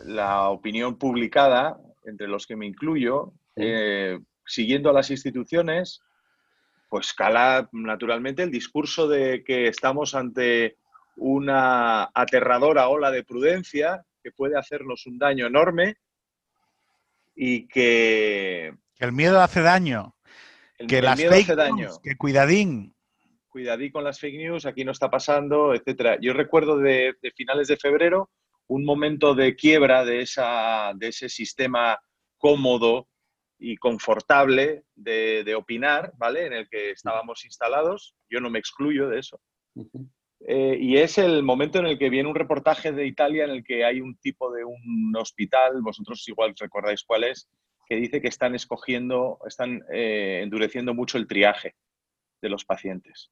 la 0.05 0.49
opinión 0.49 0.97
publicada 0.97 1.79
entre 2.03 2.27
los 2.27 2.47
que 2.47 2.55
me 2.55 2.65
incluyo, 2.65 3.33
eh, 3.55 4.19
siguiendo 4.45 4.89
a 4.89 4.93
las 4.93 5.11
instituciones, 5.11 6.01
pues 6.89 7.13
cala 7.13 7.69
naturalmente 7.71 8.43
el 8.43 8.51
discurso 8.51 9.07
de 9.07 9.43
que 9.43 9.67
estamos 9.67 10.15
ante 10.15 10.77
una 11.17 12.09
aterradora 12.13 12.87
ola 12.87 13.11
de 13.11 13.23
prudencia 13.23 14.03
que 14.23 14.31
puede 14.31 14.57
hacernos 14.57 15.05
un 15.05 15.17
daño 15.17 15.45
enorme 15.45 15.97
y 17.35 17.67
que... 17.67 18.73
El 18.97 19.11
miedo 19.13 19.39
hace 19.41 19.61
daño. 19.61 20.15
que 20.87 21.01
las 21.01 21.17
miedo 21.17 21.33
hace 21.33 21.55
daño. 21.55 21.89
que 22.03 22.17
cuidadín. 22.17 22.93
Cuidadín 23.49 23.91
con 23.91 24.03
las 24.03 24.19
fake 24.19 24.37
news, 24.37 24.65
aquí 24.65 24.83
no 24.83 24.91
está 24.91 25.09
pasando, 25.09 25.73
etcétera. 25.73 26.17
Yo 26.21 26.33
recuerdo 26.33 26.77
de 26.77 27.15
finales 27.35 27.67
de 27.67 27.77
febrero 27.77 28.29
un 28.69 28.85
momento 28.85 29.35
de 29.35 29.55
quiebra 29.55 30.05
de, 30.05 30.21
esa, 30.21 30.93
de 30.95 31.07
ese 31.07 31.27
sistema 31.27 31.99
cómodo 32.37 33.07
y 33.57 33.75
confortable 33.77 34.83
de, 34.95 35.55
opinar, 35.55 36.13
¿vale? 36.17 36.45
En 36.45 36.53
el 36.53 36.69
que 36.69 36.91
estábamos 36.91 37.43
instalados. 37.45 38.15
Yo 38.29 38.39
no 38.39 38.49
me 38.49 38.59
excluyo 38.59 39.09
de 39.09 39.19
eso. 39.19 39.41
Eh, 40.47 40.77
y 40.79 40.97
es 40.97 41.17
el 41.17 41.43
momento 41.43 41.79
en 41.79 41.87
el 41.87 41.97
que 41.97 42.09
viene 42.09 42.29
un 42.29 42.35
reportaje 42.35 42.91
de 42.91 43.05
Italia 43.05 43.43
en 43.43 43.49
el 43.49 43.63
que 43.63 43.83
hay 43.83 44.01
un 44.01 44.15
tipo 44.17 44.51
de 44.53 44.63
un 44.63 45.13
hospital, 45.17 45.81
vosotros 45.81 46.25
igual 46.27 46.53
recordáis 46.57 47.03
cuál 47.03 47.25
es, 47.25 47.49
que 47.87 47.95
dice 47.95 48.21
que 48.21 48.29
están 48.29 48.53
escogiendo, 48.55 49.39
están 49.47 49.83
eh, 49.91 50.41
endureciendo 50.43 50.93
mucho 50.93 51.17
el 51.17 51.27
triaje 51.27 51.75
de 52.41 52.49
los 52.49 52.63
pacientes. 52.63 53.31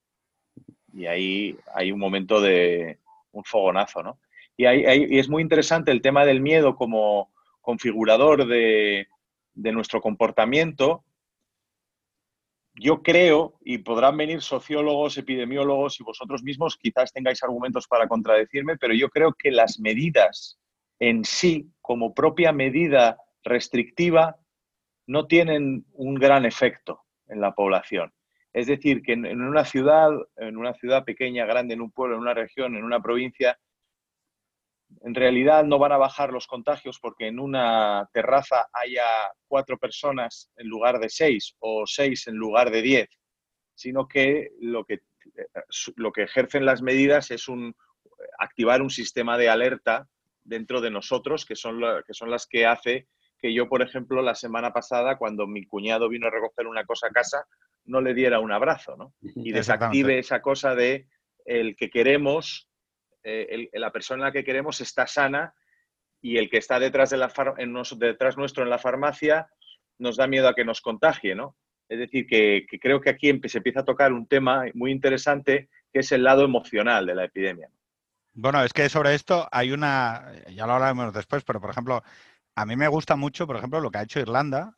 Y 0.93 1.05
ahí 1.05 1.57
hay 1.73 1.91
un 1.91 1.99
momento 1.99 2.41
de 2.41 2.99
un 3.31 3.43
fogonazo, 3.45 4.01
¿no? 4.01 4.19
Y, 4.57 4.65
es 5.19 5.29
muy 5.29 5.43
interesante 5.43 5.91
el 5.91 6.01
tema 6.01 6.25
del 6.25 6.41
miedo 6.41 6.75
como 6.75 7.31
configurador 7.61 8.47
de, 8.47 9.07
nuestro 9.53 10.01
comportamiento, 10.01 11.03
yo 12.73 13.01
creo, 13.01 13.57
y 13.61 13.79
podrán 13.79 14.17
venir 14.17 14.41
sociólogos, 14.41 15.17
epidemiólogos 15.17 15.99
y 15.99 16.03
vosotros 16.03 16.43
mismos 16.43 16.77
quizás 16.77 17.11
tengáis 17.11 17.41
argumentos 17.43 17.87
para 17.87 18.07
contradecirme, 18.07 18.77
pero 18.77 18.93
yo 18.93 19.09
creo 19.09 19.33
que 19.33 19.51
las 19.51 19.79
medidas 19.79 20.59
en 20.99 21.25
sí, 21.25 21.71
como 21.81 22.13
propia 22.13 22.51
medida 22.51 23.17
restrictiva, 23.43 24.37
no 25.07 25.25
tienen 25.27 25.85
un 25.93 26.15
gran 26.15 26.45
efecto 26.45 27.03
en 27.27 27.41
la 27.41 27.53
población. 27.53 28.13
Es 28.53 28.67
decir, 28.67 29.01
que 29.01 29.13
en 29.13 29.41
una 29.41 29.65
ciudad, 29.65 30.11
en 30.37 30.57
una 30.57 30.73
ciudad 30.73 31.03
pequeña, 31.03 31.45
grande, 31.45 31.73
en 31.73 31.81
un 31.81 31.91
pueblo, 31.91 32.15
en 32.15 32.21
una 32.21 32.33
región, 32.33 32.75
en 32.75 32.83
una 32.83 32.99
provincia, 33.01 33.57
en 35.01 35.15
realidad 35.15 35.63
no 35.65 35.79
van 35.79 35.91
a 35.91 35.97
bajar 35.97 36.31
los 36.31 36.47
contagios 36.47 36.99
porque 36.99 37.27
en 37.27 37.39
una 37.39 38.09
terraza 38.13 38.67
haya 38.73 39.05
cuatro 39.47 39.77
personas 39.77 40.49
en 40.55 40.67
lugar 40.67 40.99
de 40.99 41.09
seis 41.09 41.55
o 41.59 41.85
seis 41.85 42.27
en 42.27 42.35
lugar 42.35 42.71
de 42.71 42.81
diez, 42.81 43.09
sino 43.75 44.07
que 44.07 44.49
lo 44.59 44.85
que, 44.85 44.99
lo 45.95 46.11
que 46.11 46.23
ejercen 46.23 46.65
las 46.65 46.81
medidas 46.81 47.31
es 47.31 47.47
un, 47.47 47.75
activar 48.39 48.81
un 48.81 48.89
sistema 48.89 49.37
de 49.37 49.49
alerta 49.49 50.07
dentro 50.43 50.81
de 50.81 50.91
nosotros, 50.91 51.45
que 51.45 51.55
son, 51.55 51.81
que 52.05 52.13
son 52.13 52.31
las 52.31 52.47
que 52.47 52.65
hace 52.65 53.07
que 53.39 53.53
yo, 53.53 53.69
por 53.69 53.81
ejemplo, 53.81 54.21
la 54.21 54.35
semana 54.35 54.73
pasada, 54.73 55.17
cuando 55.17 55.47
mi 55.47 55.65
cuñado 55.65 56.09
vino 56.09 56.27
a 56.27 56.31
recoger 56.31 56.67
una 56.67 56.85
cosa 56.85 57.07
a 57.07 57.11
casa, 57.11 57.45
no 57.85 58.01
le 58.01 58.13
diera 58.13 58.39
un 58.39 58.51
abrazo, 58.51 58.97
¿no? 58.97 59.13
Y 59.21 59.51
desactive 59.51 60.19
esa 60.19 60.41
cosa 60.41 60.75
de 60.75 61.07
el 61.45 61.75
que 61.75 61.89
queremos 61.89 62.67
eh, 63.29 63.69
la 63.73 63.91
persona 63.91 64.31
que 64.31 64.45
queremos 64.45 64.79
está 64.79 65.05
sana 65.05 65.53
y 66.21 66.37
el 66.37 66.49
que 66.49 66.57
está 66.57 66.79
detrás, 66.79 67.09
de 67.09 67.17
la 67.17 67.31
en 67.57 67.73
detrás 67.99 68.37
nuestro 68.37 68.63
en 68.63 68.69
la 68.69 68.79
farmacia 68.79 69.49
nos 69.99 70.15
da 70.15 70.27
miedo 70.27 70.47
a 70.47 70.55
que 70.55 70.63
nos 70.63 70.79
contagie, 70.79 71.35
¿no? 71.35 71.57
Es 71.89 71.99
decir, 71.99 72.25
que, 72.25 72.65
creo 72.81 73.01
que 73.01 73.09
aquí 73.09 73.37
se 73.45 73.57
empieza 73.57 73.81
a 73.81 73.85
tocar 73.85 74.13
un 74.13 74.27
tema 74.27 74.65
muy 74.73 74.91
interesante 74.91 75.69
que 75.91 75.99
es 75.99 76.11
el 76.13 76.23
lado 76.23 76.45
emocional 76.45 77.05
de 77.05 77.15
la 77.15 77.25
epidemia. 77.25 77.69
Bueno, 78.33 78.63
es 78.63 78.71
que 78.71 78.87
sobre 78.87 79.13
esto 79.13 79.47
hay 79.51 79.73
una, 79.73 80.31
ya 80.49 80.65
lo 80.65 80.73
hablaremos 80.73 81.13
después, 81.13 81.43
pero 81.43 81.59
por 81.59 81.71
ejemplo, 81.71 82.03
a 82.55 82.65
mí 82.65 82.77
me 82.77 82.87
gusta 82.87 83.17
mucho, 83.17 83.45
por 83.45 83.57
ejemplo, 83.57 83.81
lo 83.81 83.91
que 83.91 83.97
ha 83.97 84.03
hecho 84.03 84.21
Irlanda, 84.21 84.73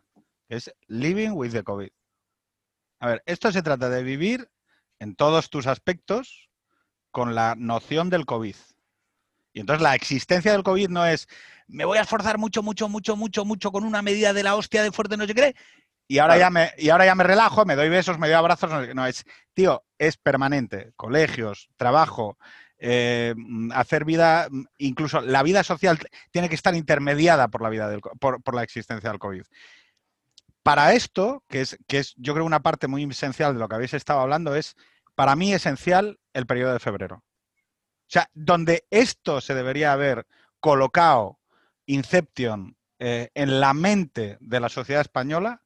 que 0.47 0.55
es 0.55 0.73
living 0.87 1.31
with 1.33 1.51
the 1.51 1.63
COVID. 1.63 1.89
A 3.01 3.07
ver, 3.09 3.23
esto 3.27 3.51
se 3.51 3.61
trata 3.61 3.89
de 3.89 4.03
vivir 4.03 4.49
en 4.99 5.15
todos 5.15 5.49
tus 5.51 5.67
aspectos 5.67 6.48
con 7.11 7.35
la 7.35 7.55
noción 7.57 8.09
del 8.09 8.25
COVID. 8.25 8.55
Y 9.53 9.59
entonces 9.59 9.81
la 9.81 9.95
existencia 9.95 10.51
del 10.51 10.63
COVID 10.63 10.89
no 10.89 11.05
es, 11.05 11.27
me 11.67 11.85
voy 11.85 11.97
a 11.97 12.01
esforzar 12.01 12.37
mucho, 12.37 12.63
mucho, 12.63 12.87
mucho, 12.87 13.15
mucho, 13.15 13.45
mucho 13.45 13.71
con 13.71 13.83
una 13.83 14.01
medida 14.01 14.33
de 14.33 14.43
la 14.43 14.55
hostia 14.55 14.83
de 14.83 14.91
fuerte, 14.91 15.17
no 15.17 15.25
sé 15.25 15.33
qué, 15.33 15.55
y 16.11 16.17
ahora, 16.17 16.39
ya 16.39 16.49
me, 16.49 16.71
y 16.79 16.89
ahora 16.89 17.05
ya 17.05 17.13
me 17.13 17.23
relajo, 17.23 17.65
me 17.65 17.75
doy 17.75 17.87
besos, 17.87 18.17
me 18.17 18.27
doy 18.27 18.33
abrazos. 18.33 18.71
No, 18.95 19.05
es, 19.05 19.25
tío, 19.53 19.83
es 19.99 20.17
permanente. 20.17 20.91
Colegios, 20.95 21.69
trabajo, 21.77 22.39
eh, 22.79 23.35
hacer 23.75 24.05
vida, 24.05 24.47
incluso 24.79 25.21
la 25.21 25.43
vida 25.43 25.63
social 25.63 25.99
tiene 26.31 26.49
que 26.49 26.55
estar 26.55 26.73
intermediada 26.73 27.49
por 27.49 27.61
la, 27.61 27.69
vida 27.69 27.87
del, 27.87 28.01
por, 28.01 28.41
por 28.41 28.55
la 28.55 28.63
existencia 28.63 29.11
del 29.11 29.19
COVID. 29.19 29.43
Para 30.63 30.93
esto, 30.93 31.43
que 31.47 31.61
es, 31.61 31.77
que 31.87 31.99
es 31.99 32.15
yo 32.17 32.33
creo 32.33 32.45
una 32.45 32.61
parte 32.61 32.87
muy 32.87 33.03
esencial 33.03 33.53
de 33.53 33.59
lo 33.59 33.69
que 33.69 33.75
habéis 33.75 33.93
estado 33.93 34.21
hablando, 34.21 34.55
es 34.55 34.75
para 35.19 35.35
mí 35.35 35.51
esencial 35.51 36.17
el 36.31 36.45
periodo 36.45 36.71
de 36.71 36.79
febrero. 36.79 37.17
O 37.17 38.07
sea, 38.07 38.29
donde 38.33 38.87
esto 38.89 39.41
se 39.41 39.53
debería 39.53 39.91
haber 39.91 40.25
colocado 40.61 41.41
Inception 41.87 42.77
eh, 42.99 43.29
en 43.33 43.59
la 43.59 43.73
mente 43.73 44.37
de 44.39 44.61
la 44.61 44.69
sociedad 44.69 45.01
española 45.01 45.61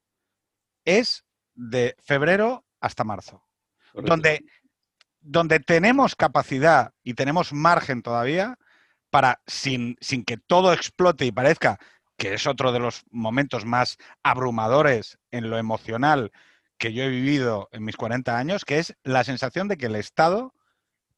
es 0.86 1.24
de 1.54 1.96
febrero 2.04 2.66
hasta 2.82 3.04
marzo. 3.04 3.46
Donde, 3.94 4.44
donde 5.20 5.60
tenemos 5.60 6.16
capacidad 6.16 6.92
y 7.04 7.14
tenemos 7.14 7.54
margen 7.54 8.02
todavía 8.02 8.58
para, 9.12 9.44
sin, 9.46 9.98
sin 10.02 10.26
que 10.26 10.38
todo 10.38 10.74
explote 10.74 11.28
y 11.28 11.32
parezca 11.32 11.78
que 12.18 12.34
es 12.34 12.48
otro 12.48 12.72
de 12.72 12.80
los 12.80 13.04
momentos 13.12 13.66
más 13.66 13.98
abrumadores 14.24 15.20
en 15.30 15.52
lo 15.52 15.60
emocional 15.60 16.32
que 16.78 16.94
yo 16.94 17.04
he 17.04 17.10
vivido 17.10 17.70
en 17.72 17.84
mis 17.84 17.98
40 17.98 18.38
años, 18.38 18.66
que 18.66 18.80
es 18.80 18.96
la 19.04 19.24
sensación 19.24 19.68
de 19.68 19.78
que 19.78 19.88
el 19.88 19.96
Estado 19.96 20.54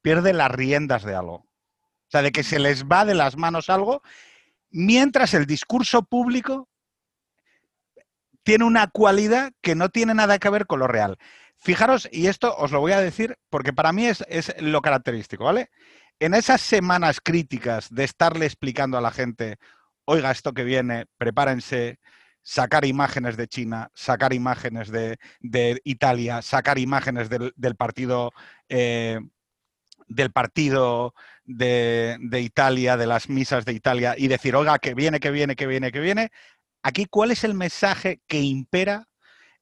pierde 0.02 0.34
las 0.34 0.52
riendas 0.52 1.04
de 1.04 1.16
algo. 1.16 1.36
O 1.36 2.10
sea, 2.10 2.22
de 2.22 2.32
que 2.32 2.44
se 2.44 2.60
les 2.60 2.86
va 2.86 3.06
de 3.06 3.16
las 3.16 3.38
manos 3.38 3.70
algo, 3.70 4.04
mientras 4.70 5.34
el 5.34 5.46
discurso 5.46 6.04
público 6.04 6.70
tiene 8.44 8.66
una 8.66 8.88
cualidad 8.88 9.52
que 9.62 9.74
no 9.74 9.90
tiene 9.90 10.14
nada 10.14 10.38
que 10.38 10.50
ver 10.50 10.68
con 10.68 10.80
lo 10.80 10.88
real. 10.88 11.18
Fijaros, 11.58 12.08
y 12.12 12.28
esto 12.28 12.56
os 12.56 12.72
lo 12.72 12.80
voy 12.80 12.92
a 12.92 13.00
decir 13.00 13.38
porque 13.50 13.74
para 13.74 13.92
mí 13.92 14.06
es, 14.06 14.24
es 14.28 14.54
lo 14.62 14.82
característico, 14.82 15.46
¿vale? 15.46 15.72
En 16.20 16.36
esas 16.36 16.62
semanas 16.62 17.20
críticas 17.22 17.90
de 17.90 18.04
estarle 18.04 18.46
explicando 18.46 18.98
a 18.98 19.02
la 19.02 19.12
gente, 19.12 19.58
oiga, 20.06 20.30
esto 20.30 20.54
que 20.54 20.64
viene, 20.64 21.08
prepárense, 21.18 22.00
sacar 22.46 22.86
imágenes 22.86 23.38
de 23.38 23.48
China, 23.48 23.90
sacar 23.96 24.32
imágenes 24.32 24.92
de, 24.92 25.18
Italia, 25.84 26.44
sacar 26.44 26.78
imágenes 26.78 27.28
del, 27.28 27.76
partido 27.76 28.32
eh, 28.70 29.20
del 30.08 30.32
partido 30.32 31.16
de, 31.44 32.20
Italia, 32.40 32.98
de 32.98 33.08
las 33.08 33.30
misas 33.30 33.66
de 33.66 33.74
Italia, 33.74 34.14
y 34.16 34.28
decir, 34.28 34.56
oiga, 34.56 34.78
que 34.78 34.94
viene, 34.94 35.20
que 35.20 35.32
viene, 35.32 35.56
que 35.56 35.66
viene, 35.66 35.92
que 35.92 36.00
viene. 36.00 36.32
Aquí, 36.84 37.08
¿cuál 37.08 37.32
es 37.32 37.44
el 37.44 37.56
mensaje 37.56 38.22
que 38.28 38.40
impera 38.42 39.08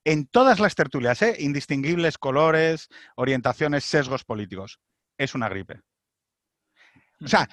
en 0.04 0.28
todas 0.28 0.60
las 0.60 0.76
tertulias, 0.76 1.22
eh? 1.22 1.38
indistinguibles 1.40 2.18
colores, 2.18 2.90
orientaciones, 3.16 3.86
sesgos 3.86 4.26
políticos? 4.26 4.82
Es 5.18 5.36
una 5.36 5.48
gripe. 5.48 5.80
O 7.24 7.30
sea, 7.30 7.48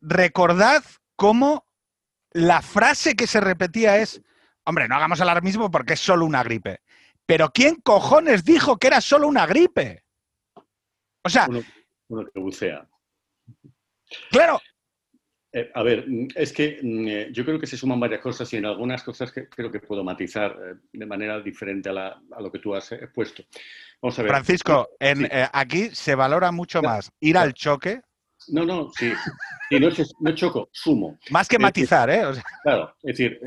recordad 0.00 0.82
cómo 1.16 1.66
la 2.30 2.62
frase 2.62 3.14
que 3.14 3.26
se 3.26 3.40
repetía 3.40 3.98
es, 3.98 4.22
Hombre, 4.68 4.86
no 4.86 4.96
hagamos 4.96 5.18
alarmismo 5.22 5.70
porque 5.70 5.94
es 5.94 6.00
solo 6.00 6.26
una 6.26 6.42
gripe. 6.42 6.80
Pero 7.24 7.48
¿quién 7.48 7.76
cojones 7.76 8.44
dijo 8.44 8.76
que 8.76 8.88
era 8.88 9.00
solo 9.00 9.26
una 9.26 9.46
gripe? 9.46 10.04
O 11.24 11.30
sea... 11.30 11.48
Uno, 12.08 12.26
que 12.26 12.38
bucea. 12.38 12.86
Claro. 14.30 14.60
Eh, 15.54 15.70
a 15.74 15.82
ver, 15.82 16.04
es 16.34 16.52
que 16.52 16.80
mm, 16.82 17.08
eh, 17.08 17.28
yo 17.32 17.46
creo 17.46 17.58
que 17.58 17.66
se 17.66 17.78
suman 17.78 17.98
varias 17.98 18.20
cosas 18.20 18.52
y 18.52 18.58
en 18.58 18.66
algunas 18.66 19.02
cosas 19.02 19.32
que 19.32 19.48
creo 19.48 19.72
que 19.72 19.80
puedo 19.80 20.04
matizar 20.04 20.54
eh, 20.62 20.74
de 20.92 21.06
manera 21.06 21.40
diferente 21.40 21.88
a, 21.88 22.20
lo 22.38 22.52
que 22.52 22.58
tú 22.58 22.74
has 22.74 22.92
expuesto. 22.92 23.44
Vamos 24.02 24.18
a 24.18 24.22
ver. 24.22 24.32
Francisco, 24.32 24.90
en, 25.00 25.30
aquí 25.50 25.94
se 25.94 26.14
valora 26.14 26.52
mucho 26.52 26.82
más 26.82 27.10
ir 27.20 27.38
al 27.38 27.54
choque. 27.54 28.02
No, 28.48 28.66
no, 28.66 28.90
sí. 28.94 29.14
No, 29.70 29.88
no 30.20 30.34
choco, 30.34 30.68
sumo. 30.72 31.18
Más 31.30 31.48
que 31.48 31.58
matizar, 31.58 32.10
¿eh? 32.10 32.22
Claro, 32.62 32.94
es 33.02 33.16
decir, 33.16 33.40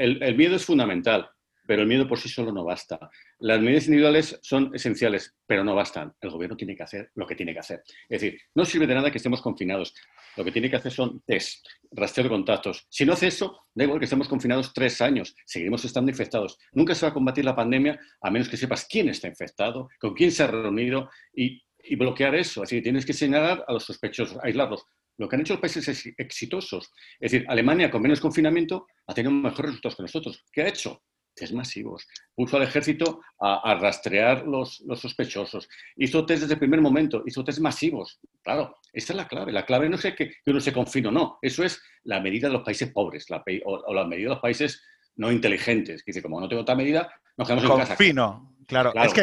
el, 0.00 0.36
miedo 0.36 0.56
es 0.56 0.64
fundamental, 0.64 1.28
pero 1.66 1.82
el 1.82 1.88
miedo 1.88 2.08
por 2.08 2.18
sí 2.18 2.28
solo 2.28 2.52
no 2.52 2.64
basta. 2.64 2.98
Las 3.38 3.60
medidas 3.60 3.86
individuales 3.86 4.38
son 4.42 4.74
esenciales, 4.74 5.36
pero 5.46 5.62
no 5.62 5.74
bastan. 5.74 6.12
El 6.20 6.30
gobierno 6.30 6.56
tiene 6.56 6.74
que 6.74 6.82
hacer 6.82 7.10
lo 7.14 7.26
que 7.26 7.36
tiene 7.36 7.52
que 7.52 7.60
hacer. 7.60 7.82
Es 8.08 8.20
decir, 8.20 8.40
no 8.54 8.64
sirve 8.64 8.86
de 8.86 8.94
nada 8.94 9.10
que 9.10 9.18
estemos 9.18 9.42
confinados. 9.42 9.94
Lo 10.36 10.44
que 10.44 10.52
tiene 10.52 10.70
que 10.70 10.76
hacer 10.76 10.90
son 10.90 11.20
test, 11.26 11.66
rastreo 11.92 12.24
de 12.24 12.30
contactos. 12.30 12.86
Si 12.88 13.04
no 13.04 13.12
hace 13.12 13.26
eso, 13.26 13.66
da 13.74 13.84
igual 13.84 13.98
que 13.98 14.04
estemos 14.04 14.26
confinados 14.26 14.72
tres 14.72 15.00
años, 15.00 15.34
seguiremos 15.44 15.84
estando 15.84 16.10
infectados. 16.10 16.58
Nunca 16.72 16.94
se 16.94 17.04
va 17.04 17.10
a 17.10 17.14
combatir 17.14 17.44
la 17.44 17.54
pandemia 17.54 18.00
a 18.20 18.30
menos 18.30 18.48
que 18.48 18.56
sepas 18.56 18.86
quién 18.88 19.08
está 19.08 19.28
infectado, 19.28 19.88
con 20.00 20.14
quién 20.14 20.32
se 20.32 20.42
ha 20.42 20.46
reunido 20.46 21.10
y, 21.34 21.62
bloquear 21.96 22.34
eso. 22.34 22.62
Así 22.62 22.76
que 22.76 22.82
tienes 22.82 23.04
que 23.04 23.12
señalar 23.12 23.64
a 23.66 23.72
los 23.72 23.84
sospechosos, 23.84 24.38
aislarlos 24.42 24.86
lo 25.20 25.28
que 25.28 25.36
han 25.36 25.42
hecho 25.42 25.52
los 25.52 25.60
países 25.60 26.06
exitosos. 26.16 26.90
Es 27.20 27.30
decir, 27.30 27.46
Alemania 27.46 27.90
con 27.90 28.00
menos 28.00 28.20
confinamiento 28.20 28.86
ha 29.06 29.12
tenido 29.12 29.30
mejores 29.30 29.72
resultados 29.72 29.96
que 29.96 30.02
nosotros. 30.02 30.44
¿Qué 30.50 30.62
ha 30.62 30.68
hecho? 30.68 31.02
Test 31.34 31.52
masivos. 31.52 32.08
Puso 32.34 32.56
al 32.56 32.62
ejército 32.62 33.20
a, 33.38 33.74
rastrear 33.74 34.46
los, 34.46 34.80
los, 34.80 34.98
sospechosos. 34.98 35.68
Hizo 35.96 36.24
test 36.24 36.40
desde 36.40 36.54
el 36.54 36.58
primer 36.58 36.80
momento, 36.80 37.22
hizo 37.26 37.44
test 37.44 37.60
masivos. 37.60 38.18
Claro, 38.42 38.74
esa 38.94 39.12
es 39.12 39.16
la 39.18 39.28
clave. 39.28 39.52
La 39.52 39.66
clave 39.66 39.90
no 39.90 39.96
es 39.96 40.14
que, 40.14 40.32
uno 40.46 40.58
se 40.58 40.72
confine 40.72 41.08
o 41.08 41.12
no. 41.12 41.38
Eso 41.42 41.64
es 41.64 41.82
la 42.04 42.20
medida 42.20 42.48
de 42.48 42.54
los 42.54 42.62
países 42.62 42.90
pobres 42.90 43.28
la, 43.28 43.44
o, 43.66 43.92
la 43.92 44.06
medida 44.06 44.30
de 44.30 44.34
los 44.36 44.40
países 44.42 44.82
no 45.16 45.30
inteligentes. 45.30 46.02
Que 46.02 46.12
dice, 46.12 46.22
como 46.22 46.40
no 46.40 46.48
tengo 46.48 46.62
otra 46.62 46.74
medida, 46.74 47.12
nos 47.36 47.46
quedamos 47.46 47.64
en 47.64 47.76
casa. 47.76 47.96
Confino, 47.96 48.56
claro. 48.66 48.94
es 48.94 49.12
que 49.12 49.22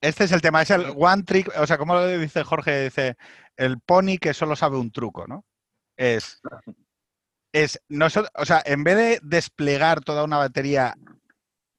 este 0.00 0.24
es 0.24 0.32
el 0.32 0.40
tema, 0.40 0.62
es 0.62 0.70
el 0.70 0.94
one 0.96 1.22
trick, 1.24 1.50
o 1.56 1.66
sea, 1.66 1.76
como 1.76 1.94
lo 1.94 2.06
dice 2.06 2.42
Jorge, 2.42 2.84
dice, 2.84 3.16
el 3.56 3.80
pony 3.80 4.18
que 4.20 4.32
solo 4.32 4.56
sabe 4.56 4.78
un 4.78 4.90
truco, 4.90 5.26
¿no? 5.26 5.44
Es, 5.96 6.40
es 7.52 7.78
o 7.90 8.44
sea, 8.44 8.62
en 8.64 8.84
vez 8.84 8.96
de 8.96 9.20
desplegar 9.22 10.00
toda 10.00 10.24
una 10.24 10.38
batería 10.38 10.94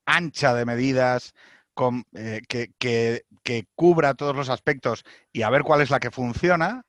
ancha 0.06 0.54
de 0.54 0.66
medidas 0.66 1.34
con, 1.74 2.04
eh, 2.14 2.42
que, 2.48 2.72
que, 2.78 3.24
cubra 3.76 4.14
todos 4.14 4.36
los 4.36 4.50
aspectos 4.50 5.04
y 5.32 5.42
a 5.42 5.50
ver 5.50 5.64
cuál 5.64 5.82
es 5.82 5.90
la 5.90 6.00
que 6.00 6.12
funciona, 6.12 6.84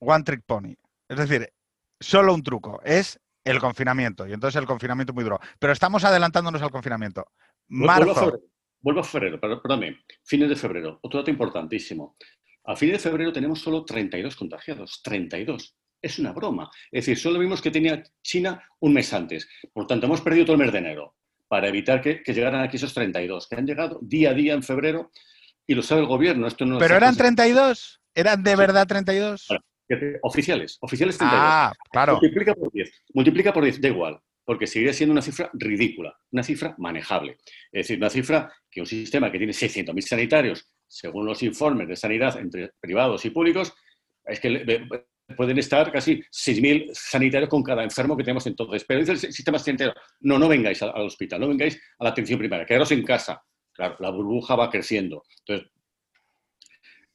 one 0.00 0.24
trick 0.24 0.42
pony. 0.44 0.74
Es 1.08 1.18
decir, 1.18 1.52
solo 2.00 2.34
un 2.34 2.42
truco, 2.42 2.80
es 2.84 3.20
el 3.44 3.60
confinamiento. 3.60 4.26
Y 4.26 4.32
entonces 4.32 4.60
el 4.60 4.66
confinamiento 4.66 5.12
muy 5.12 5.22
duro. 5.22 5.38
Pero 5.58 5.72
estamos 5.72 6.02
adelantándonos 6.04 6.62
al 6.62 6.70
confinamiento. 6.70 7.26
Marzo 7.68 8.40
vuelvo 8.84 9.00
a 9.00 9.04
febrero, 9.04 9.40
perdóname, 9.40 10.04
fines 10.22 10.50
de 10.50 10.56
febrero, 10.56 10.98
otro 11.02 11.20
dato 11.20 11.30
importantísimo. 11.30 12.16
A 12.66 12.76
fines 12.76 13.02
de 13.02 13.10
febrero 13.10 13.32
tenemos 13.32 13.60
solo 13.60 13.82
32 13.82 14.36
contagiados, 14.36 15.00
32. 15.02 15.74
Es 16.02 16.18
una 16.18 16.32
broma. 16.32 16.70
Es 16.92 17.06
decir, 17.06 17.18
solo 17.18 17.38
vimos 17.38 17.62
que 17.62 17.70
tenía 17.70 18.02
China 18.22 18.62
un 18.80 18.92
mes 18.92 19.10
antes. 19.14 19.48
Por 19.72 19.86
tanto, 19.86 20.04
hemos 20.04 20.20
perdido 20.20 20.44
todo 20.44 20.56
el 20.56 20.62
mes 20.62 20.72
de 20.72 20.78
enero 20.78 21.16
para 21.48 21.68
evitar 21.68 22.02
que, 22.02 22.22
llegaran 22.26 22.62
aquí 22.62 22.76
esos 22.76 22.92
32, 22.92 23.48
que 23.48 23.56
han 23.56 23.66
llegado 23.66 23.98
día 24.02 24.30
a 24.30 24.34
día 24.34 24.52
en 24.52 24.62
febrero 24.62 25.10
y 25.66 25.74
lo 25.74 25.82
sabe 25.82 26.02
el 26.02 26.06
gobierno. 26.06 26.46
Esto 26.46 26.66
no 26.66 26.78
¿Pero 26.78 26.96
eran 26.96 27.16
32? 27.16 28.02
¿Eran 28.14 28.42
de 28.42 28.54
verdad 28.54 28.86
32? 28.86 29.48
Oficiales, 30.22 30.76
oficiales 30.80 31.16
32. 31.16 31.42
Ah, 31.42 31.72
claro. 31.90 32.18
Multiplica 32.20 32.54
por 32.54 32.70
10. 32.70 33.04
Multiplica 33.14 33.52
por 33.52 33.64
10, 33.64 33.80
da 33.80 33.88
igual, 33.88 34.20
porque 34.44 34.66
seguiría 34.66 34.92
siendo 34.92 35.12
una 35.12 35.22
cifra 35.22 35.50
ridícula, 35.54 36.16
una 36.30 36.42
cifra 36.42 36.74
manejable. 36.78 37.38
Es 37.72 37.86
decir, 37.86 37.98
una 37.98 38.10
cifra 38.10 38.52
que 38.70 38.80
un 38.80 38.86
sistema 38.86 39.30
que 39.30 39.38
tiene 39.38 39.52
600.000 39.52 40.00
sanitarios, 40.00 40.70
según 40.86 41.26
los 41.26 41.42
informes 41.42 41.88
de 41.88 41.96
sanidad 41.96 42.38
entre 42.38 42.70
privados 42.80 43.24
y 43.24 43.30
públicos, 43.30 43.74
es 44.24 44.40
que 44.40 44.86
pueden 45.36 45.58
estar 45.58 45.90
casi 45.90 46.22
6.000 46.22 46.90
sanitarios 46.92 47.48
con 47.48 47.62
cada 47.62 47.82
enfermo 47.82 48.16
que 48.16 48.24
tenemos 48.24 48.46
entonces. 48.46 48.84
Pero 48.86 49.00
dice 49.00 49.12
el 49.12 49.18
sistema 49.32 49.58
sanitario, 49.58 49.94
no, 50.20 50.38
no 50.38 50.48
vengáis 50.48 50.82
al, 50.82 50.90
hospital, 51.02 51.40
no 51.40 51.48
vengáis 51.48 51.80
a 51.98 52.04
la 52.04 52.10
atención 52.10 52.38
primaria, 52.38 52.66
quedaros 52.66 52.92
en 52.92 53.02
casa. 53.02 53.42
Claro, 53.72 53.96
la 53.98 54.10
burbuja 54.10 54.54
va 54.54 54.70
creciendo. 54.70 55.24
Entonces, 55.40 55.72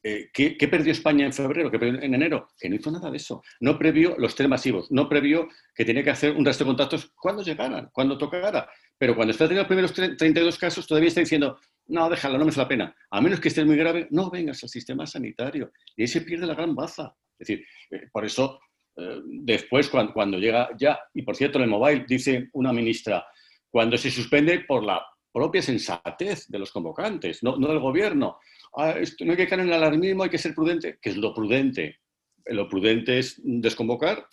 eh, 0.02 0.30
¿qué, 0.34 0.68
perdió 0.68 0.92
España 0.92 1.26
en 1.26 1.34
febrero? 1.34 1.70
¿Qué 1.70 1.78
perdió 1.78 2.02
en 2.02 2.14
enero? 2.14 2.50
Que 2.58 2.70
no 2.70 2.76
hizo 2.76 2.92
nada 2.92 3.12
de 3.12 3.18
eso. 3.18 3.44
No 3.60 3.78
previó 3.78 4.16
los 4.18 4.36
test 4.36 4.50
masivos, 4.50 4.92
no 4.92 5.10
previó 5.10 5.48
que 5.76 5.86
tenía 5.86 6.04
que 6.04 6.12
hacer 6.12 6.32
un 6.32 6.46
resto 6.46 6.64
de 6.64 6.70
contactos 6.70 7.12
cuando 7.16 7.44
llegaran, 7.44 7.90
cuando 7.92 8.18
tocara. 8.18 8.70
Pero 8.98 9.16
cuando 9.16 9.32
está 9.32 9.48
teniendo 9.48 9.68
los 9.70 9.94
primeros 9.94 10.18
32 10.18 10.58
casos, 10.58 10.88
todavía 10.88 11.10
está 11.10 11.22
diciendo, 11.22 11.58
no, 11.88 12.10
déjalo, 12.10 12.38
no 12.38 12.46
me 12.46 12.52
la 12.52 12.68
pena. 12.68 12.96
A 13.10 13.22
menos 13.22 13.40
que 13.40 13.48
estés 13.48 13.66
muy 13.66 13.76
grave, 13.76 14.08
no 14.12 14.30
vengas 14.30 14.64
al 14.64 14.70
sistema 14.70 15.06
sanitario. 15.06 15.72
Y 15.96 16.04
ahí 16.04 16.08
se 16.08 16.22
pierde 16.22 16.46
la 16.46 16.54
gran 16.54 16.76
baza. 16.76 17.16
Es 17.38 17.48
decir, 17.48 17.66
eh, 17.92 18.08
por 18.12 18.26
eso, 18.26 18.60
eh, 18.96 19.22
después, 19.26 19.90
cuando, 19.90 20.38
llega 20.38 20.70
ya, 20.78 21.00
y 21.14 21.24
por 21.24 21.36
cierto, 21.36 21.58
en 21.58 21.64
el 21.64 21.70
mobile 21.70 22.06
dice 22.08 22.50
una 22.54 22.72
ministra, 22.72 23.26
cuando 23.70 23.98
se 23.98 24.12
suspende 24.12 24.62
por 24.62 24.84
la 24.84 25.02
propia 25.32 25.62
sensatez 25.62 26.48
de 26.48 26.60
los 26.60 26.72
convocantes, 26.72 27.42
no, 27.44 27.58
del 27.58 27.80
gobierno. 27.80 28.40
Ah, 28.76 28.96
no 29.22 29.32
hay 29.32 29.38
que 29.38 29.48
caer 29.48 29.62
en 29.62 29.68
el 29.68 29.74
alarmismo, 29.74 30.24
hay 30.24 30.30
que 30.30 30.38
ser 30.38 30.54
prudente. 30.54 31.00
¿Qué 31.02 31.10
es 31.10 31.18
lo 31.18 31.34
prudente? 31.34 32.00
Lo 32.46 32.68
prudente 32.68 33.20
es 33.20 33.40
desconvocar 33.44 34.28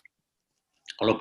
o 0.98 1.06
lo, 1.06 1.18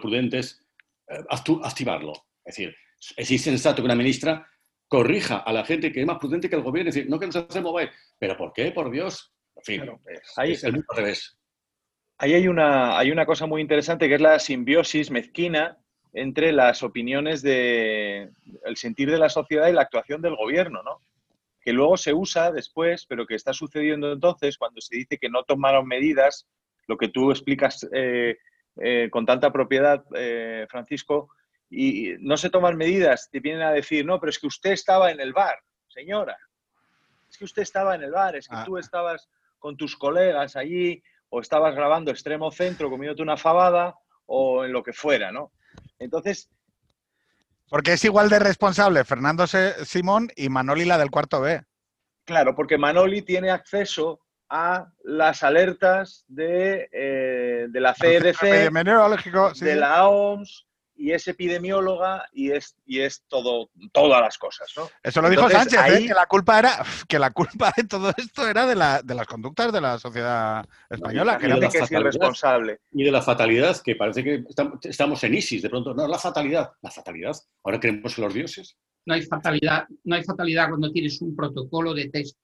prudente, 0.00 0.38
es 0.38 0.64
eh, 1.08 1.18
activarlo. 1.62 2.12
Es 2.44 2.56
decir, 2.56 2.76
es 3.16 3.30
insensato 3.30 3.76
que 3.76 3.86
una 3.86 3.94
ministra 3.94 4.46
corrija 4.88 5.38
a 5.38 5.52
la 5.52 5.64
gente 5.64 5.90
que 5.92 6.00
es 6.00 6.06
más 6.06 6.18
prudente 6.18 6.48
que 6.48 6.56
el 6.56 6.62
gobierno. 6.62 6.90
Es 6.90 6.94
decir, 6.94 7.10
no 7.10 7.18
que 7.18 7.26
nos 7.26 7.36
hacemos 7.36 7.72
mobile. 7.72 7.90
¿Pero 8.18 8.36
por 8.36 8.52
qué? 8.52 8.72
Por 8.72 8.90
Dios. 8.90 9.32
En 9.56 9.62
fin, 9.62 9.90
ahí, 10.36 10.52
es 10.52 10.64
el 10.64 10.72
mismo 10.74 10.92
revés. 10.94 11.38
Ahí 12.18 12.34
hay 12.34 12.48
una, 12.48 12.98
hay 12.98 13.10
una 13.10 13.26
cosa 13.26 13.46
muy 13.46 13.60
interesante 13.60 14.08
que 14.08 14.14
es 14.14 14.20
la 14.20 14.38
simbiosis 14.38 15.10
mezquina 15.10 15.78
entre 16.12 16.52
las 16.52 16.82
opiniones 16.82 17.42
de 17.42 18.30
el 18.64 18.76
sentir 18.76 19.10
de 19.10 19.18
la 19.18 19.28
sociedad 19.28 19.68
y 19.68 19.72
la 19.72 19.82
actuación 19.82 20.22
del 20.22 20.36
gobierno, 20.36 20.82
¿no? 20.82 21.00
Que 21.64 21.72
luego 21.72 21.96
se 21.96 22.12
usa 22.12 22.50
después, 22.50 23.06
pero 23.06 23.26
que 23.26 23.34
está 23.34 23.52
sucediendo 23.52 24.12
entonces 24.12 24.58
cuando 24.58 24.80
se 24.80 24.96
dice 24.96 25.18
que 25.18 25.28
no 25.28 25.44
tomaron 25.44 25.86
medidas, 25.86 26.48
lo 26.86 26.96
que 26.96 27.08
tú 27.08 27.30
explicas 27.30 27.88
eh, 27.92 28.36
eh, 28.76 29.08
con 29.10 29.26
tanta 29.26 29.52
propiedad, 29.52 30.04
eh, 30.14 30.66
Francisco, 30.68 31.30
y 31.70 32.14
no 32.18 32.36
se 32.36 32.50
toman 32.50 32.76
medidas, 32.76 33.28
te 33.30 33.40
vienen 33.40 33.62
a 33.62 33.72
decir, 33.72 34.04
no, 34.04 34.18
pero 34.20 34.30
es 34.30 34.38
que 34.38 34.46
usted 34.46 34.72
estaba 34.72 35.10
en 35.10 35.20
el 35.20 35.32
bar, 35.32 35.56
señora, 35.88 36.36
es 37.30 37.38
que 37.38 37.44
usted 37.44 37.62
estaba 37.62 37.94
en 37.94 38.02
el 38.02 38.10
bar, 38.10 38.36
es 38.36 38.48
que 38.48 38.56
ah. 38.56 38.64
tú 38.64 38.76
estabas 38.76 39.28
con 39.58 39.76
tus 39.76 39.96
colegas 39.96 40.56
allí, 40.56 41.02
o 41.30 41.40
estabas 41.40 41.74
grabando 41.74 42.10
extremo 42.10 42.50
centro 42.50 42.90
comiéndote 42.90 43.22
una 43.22 43.38
fabada, 43.38 43.94
o 44.26 44.64
en 44.64 44.72
lo 44.72 44.82
que 44.82 44.92
fuera, 44.92 45.32
¿no? 45.32 45.52
Entonces... 45.98 46.50
Porque 47.72 47.94
es 47.94 48.04
igual 48.04 48.28
de 48.28 48.38
responsable 48.38 49.02
Fernando 49.02 49.46
Simón 49.46 50.28
y 50.36 50.50
Manoli 50.50 50.84
la 50.84 50.98
del 50.98 51.10
cuarto 51.10 51.40
B. 51.40 51.62
Claro, 52.26 52.54
porque 52.54 52.76
Manoli 52.76 53.22
tiene 53.22 53.50
acceso 53.50 54.20
a 54.50 54.92
las 55.04 55.42
alertas 55.42 56.26
de, 56.28 56.90
eh, 56.92 57.68
de 57.70 57.80
la 57.80 57.94
CDC, 57.94 58.68
de 59.58 59.76
la 59.76 60.06
OMS, 60.06 60.66
y 60.94 61.12
es 61.12 61.26
epidemióloga 61.26 62.28
y 62.32 62.50
es, 62.50 62.76
y 62.84 63.00
es 63.00 63.24
todo, 63.28 63.70
todas 63.92 64.20
las 64.20 64.38
cosas, 64.38 64.72
¿no? 64.76 64.88
Eso 65.02 65.20
lo 65.20 65.30
dijo 65.30 65.48
Sánchez, 65.48 65.80
¿eh? 65.88 66.06
que 66.06 66.14
la 66.14 66.26
culpa 66.26 66.58
era 66.58 66.84
que 67.08 67.18
la 67.18 67.30
culpa 67.30 67.72
de 67.76 67.84
todo 67.84 68.12
esto 68.16 68.46
era 68.46 68.66
de, 68.66 68.74
la, 68.74 69.02
de 69.02 69.14
las 69.14 69.26
conductas 69.26 69.72
de 69.72 69.80
la 69.80 69.98
sociedad 69.98 70.64
española. 70.88 71.38
que, 71.38 71.48
que 71.48 71.78
es 71.78 71.90
irresponsable. 71.90 72.80
Y 72.92 73.04
de 73.04 73.10
la 73.10 73.22
fatalidad, 73.22 73.76
que 73.82 73.96
parece 73.96 74.22
que 74.22 74.44
estamos 74.82 75.24
en 75.24 75.34
ISIS, 75.34 75.62
de 75.62 75.70
pronto, 75.70 75.94
no, 75.94 76.06
la 76.06 76.18
fatalidad, 76.18 76.70
la 76.82 76.90
fatalidad. 76.90 77.36
Ahora 77.64 77.80
creemos 77.80 78.16
en 78.18 78.24
los 78.24 78.34
dioses. 78.34 78.76
No 79.04 79.14
hay 79.14 79.22
fatalidad, 79.22 79.86
no 80.04 80.14
hay 80.14 80.22
fatalidad 80.22 80.68
cuando 80.68 80.92
tienes 80.92 81.20
un 81.20 81.34
protocolo 81.34 81.94
de 81.94 82.08
test 82.08 82.36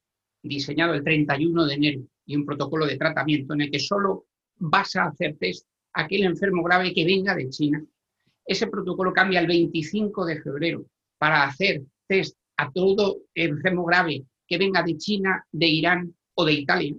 diseñado 0.43 0.95
el 0.95 1.05
31 1.05 1.67
de 1.67 1.75
enero 1.75 2.01
y 2.27 2.37
un 2.37 2.45
protocolo 2.45 2.87
de 2.87 2.97
tratamiento 2.97 3.55
en 3.55 3.63
el 3.63 3.71
que 3.71 3.79
solo 3.79 4.27
vas 4.57 4.97
a 4.97 5.05
hacer 5.05 5.37
test 5.39 5.67
a 5.93 6.03
aquel 6.03 6.25
enfermo 6.25 6.63
grave 6.63 6.93
que 6.93 7.05
venga 7.05 7.35
de 7.35 7.49
China 7.49 7.83
ese 8.49 8.67
protocolo 8.67 9.13
cambia 9.13 9.41
el 9.41 9.47
25 9.47 10.25
de 10.25 10.41
febrero 10.41 10.87
para 11.19 11.45
hacer 11.45 11.83
test 12.07 12.35
a 12.57 12.73
todo 12.73 13.19
enfermo 13.35 13.85
grave 13.85 14.25
que 14.47 14.57
venga 14.57 14.83
de 14.83 14.97
China, 14.97 15.45
de 15.53 15.67
Irán 15.67 16.15
o 16.35 16.47
de 16.47 16.55
Italia. 16.55 16.97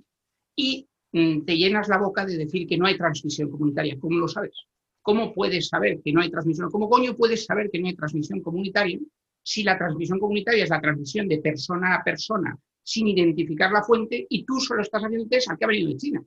Y 0.55 0.87
mm, 1.11 1.45
te 1.45 1.57
llenas 1.57 1.89
la 1.89 1.97
boca 1.97 2.23
de 2.23 2.37
decir 2.37 2.67
que 2.67 2.77
no 2.77 2.85
hay 2.85 2.95
transmisión 2.95 3.49
comunitaria. 3.49 3.97
¿Cómo 3.99 4.19
lo 4.19 4.27
sabes? 4.27 4.53
¿Cómo 5.01 5.33
puedes 5.33 5.69
saber 5.69 5.99
que 6.05 6.13
no 6.13 6.21
hay 6.21 6.29
transmisión? 6.29 6.69
¿Cómo 6.69 6.87
coño 6.87 7.15
puedes 7.15 7.45
saber 7.45 7.71
que 7.71 7.79
no 7.79 7.87
hay 7.87 7.95
transmisión 7.95 8.41
comunitaria 8.41 8.99
si 9.41 9.63
la 9.63 9.75
transmisión 9.75 10.19
comunitaria 10.19 10.63
es 10.63 10.69
la 10.69 10.79
transmisión 10.79 11.27
de 11.27 11.39
persona 11.39 11.95
a 11.95 12.03
persona 12.03 12.55
sin 12.83 13.07
identificar 13.07 13.71
la 13.71 13.81
fuente 13.81 14.27
y 14.29 14.45
tú 14.45 14.59
solo 14.59 14.83
estás 14.83 15.01
haciendo 15.01 15.27
test 15.27 15.49
al 15.49 15.57
que 15.57 15.65
ha 15.65 15.67
venido 15.67 15.89
de 15.89 15.97
China? 15.97 16.23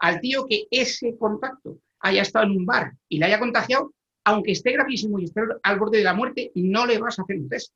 Al 0.00 0.20
tío 0.20 0.46
que 0.48 0.66
ese 0.68 1.16
contacto 1.16 1.78
haya 2.00 2.22
estado 2.22 2.46
en 2.46 2.58
un 2.58 2.66
bar 2.66 2.92
y 3.08 3.18
le 3.18 3.26
haya 3.26 3.38
contagiado, 3.38 3.93
aunque 4.24 4.52
esté 4.52 4.72
gravísimo 4.72 5.18
y 5.18 5.24
esté 5.24 5.42
al 5.62 5.78
borde 5.78 5.98
de 5.98 6.04
la 6.04 6.14
muerte, 6.14 6.50
no 6.54 6.86
le 6.86 6.98
vas 6.98 7.18
a 7.18 7.22
hacer 7.22 7.38
un 7.38 7.48
test, 7.48 7.72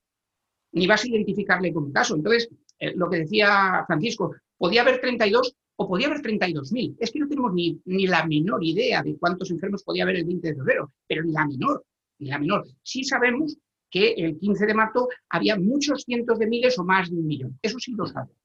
ni 0.73 0.87
vas 0.87 1.05
a 1.05 1.09
identificarle 1.09 1.73
como 1.73 1.93
caso. 1.93 2.17
Entonces, 2.17 2.49
eh, 2.79 2.95
lo 2.97 3.09
que 3.09 3.19
decía 3.19 3.85
Francisco, 3.87 4.35
podía 4.57 4.83
haber 4.83 5.01
32 5.01 5.55
o 5.77 5.89
podía 5.89 6.09
haber 6.09 6.21
32.000. 6.23 6.97
Es 6.99 7.13
que 7.13 7.21
no 7.21 7.29
tenemos 7.29 7.53
ni, 7.53 7.81
ni 7.85 8.07
la 8.07 8.27
menor 8.27 8.65
idea 8.65 9.03
de 9.03 9.17
cuántos 9.17 9.51
enfermos 9.51 9.85
podía 9.85 10.05
haber 10.05 10.17
el 10.17 10.25
20 10.25 10.49
de 10.49 10.55
febrero, 10.55 10.93
pero 11.07 11.23
ni 11.23 11.33
la 11.33 11.47
menor, 11.47 11.85
ni 12.19 12.29
la 12.29 12.39
menor. 12.39 12.67
Sí 12.83 13.05
sabemos 13.05 13.57
que 13.91 14.13
el 14.15 14.39
15 14.39 14.67
de 14.67 14.75
marzo 14.75 15.09
había 15.29 15.57
muchos 15.57 16.03
cientos 16.03 16.39
de 16.39 16.47
miles 16.47 16.79
o 16.79 16.85
más 16.85 17.11
de 17.11 17.17
un 17.17 17.27
millón. 17.27 17.59
Eso 17.63 17.79
sí 17.79 17.93
lo 17.93 18.07
sabemos. 18.07 18.37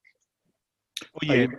Oye, 1.14 1.50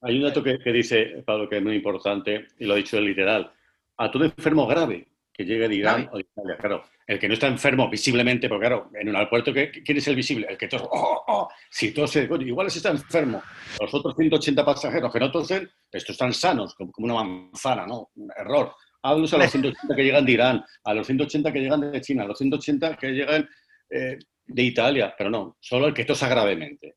hay, 0.00 0.16
un 0.16 0.22
dato 0.22 0.42
que, 0.42 0.58
que, 0.58 0.72
dice 0.72 1.22
Pablo 1.24 1.48
que 1.48 1.56
es 1.56 1.62
muy 1.62 1.76
importante 1.76 2.46
y 2.58 2.66
lo 2.66 2.74
ha 2.74 2.76
dicho 2.76 2.98
el 2.98 3.06
literal. 3.06 3.52
A 3.96 4.10
todo 4.10 4.24
enfermo 4.24 4.66
grave 4.66 5.11
que 5.32 5.44
llegue 5.44 5.68
de 5.68 5.74
Irán 5.74 6.08
o 6.12 6.16
de 6.16 6.22
Italia. 6.22 6.56
Claro, 6.58 6.84
el 7.06 7.18
que 7.18 7.28
no 7.28 7.34
está 7.34 7.46
enfermo 7.46 7.88
visiblemente, 7.88 8.48
porque 8.48 8.66
claro, 8.66 8.90
en 8.94 9.08
un 9.08 9.16
aeropuerto, 9.16 9.52
¿quién 9.52 9.96
es 9.96 10.08
el 10.08 10.16
visible? 10.16 10.46
El 10.48 10.58
que 10.58 10.68
tose, 10.68 10.84
oh, 10.90 11.24
oh, 11.26 11.48
si 11.70 11.92
tose, 11.92 12.28
igual 12.40 12.70
si 12.70 12.78
está 12.78 12.90
enfermo. 12.90 13.42
Los 13.80 13.92
otros 13.94 14.14
180 14.16 14.64
pasajeros 14.64 15.12
que 15.12 15.20
no 15.20 15.30
tosen, 15.30 15.70
estos 15.90 16.14
están 16.14 16.32
sanos, 16.32 16.74
como, 16.74 16.92
una 16.98 17.14
manzana, 17.14 17.86
¿no? 17.86 18.10
Un 18.14 18.30
error. 18.36 18.74
Hablo 19.02 19.26
a 19.26 19.38
los 19.38 19.50
180 19.50 19.96
que 19.96 20.04
llegan 20.04 20.24
de 20.24 20.32
Irán, 20.32 20.64
a 20.84 20.94
los 20.94 21.06
180 21.06 21.52
que 21.52 21.60
llegan 21.60 21.80
de 21.92 22.00
China, 22.00 22.24
a 22.24 22.26
los 22.26 22.38
180 22.38 22.96
que 22.96 23.08
llegan 23.08 23.48
eh, 23.90 24.18
de 24.46 24.62
Italia, 24.62 25.14
pero 25.16 25.30
no, 25.30 25.56
solo 25.60 25.86
el 25.88 25.94
que 25.94 26.04
tosa 26.04 26.28
gravemente. 26.28 26.96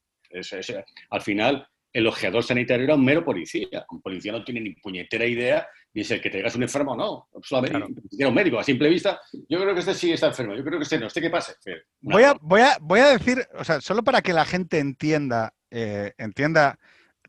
al 1.10 1.22
final, 1.22 1.68
el 1.94 2.08
ojeador 2.08 2.44
sanitario 2.44 2.84
era 2.84 2.96
un 2.96 3.06
mero 3.06 3.24
policía. 3.24 3.86
Un 3.90 4.02
policía 4.02 4.34
no 4.34 4.44
tiene 4.44 4.60
ni 4.60 4.72
puñetera 4.72 5.26
idea 5.26 5.66
dice 5.96 6.20
que 6.20 6.30
te 6.30 6.38
digas 6.38 6.54
un 6.56 6.64
enfermo 6.64 6.92
o 6.92 6.96
no. 6.98 7.30
Solamente 7.42 8.26
un 8.26 8.34
médico. 8.34 8.60
A 8.60 8.64
simple 8.64 8.90
vista, 8.90 9.22
yo 9.48 9.60
creo 9.60 9.74
que 9.74 9.80
este 9.80 9.94
sí 9.94 10.12
está 10.12 10.28
enfermo. 10.28 10.54
Yo 10.54 10.64
creo 10.64 10.78
que 10.78 10.84
este 10.84 11.00
no. 11.00 11.08
¿Este 11.08 11.22
qué 11.22 11.30
pasa? 11.30 11.56
Voy 12.02 12.24
a, 12.24 12.36
voy, 12.42 12.62
a, 12.62 12.78
voy 12.82 13.00
a 13.00 13.18
decir, 13.18 13.48
o 13.58 13.64
sea, 13.64 13.80
solo 13.80 14.04
para 14.04 14.22
que 14.22 14.34
la 14.34 14.44
gente 14.44 14.80
entienda, 14.80 15.54
eh, 15.72 16.14
entienda, 16.18 16.78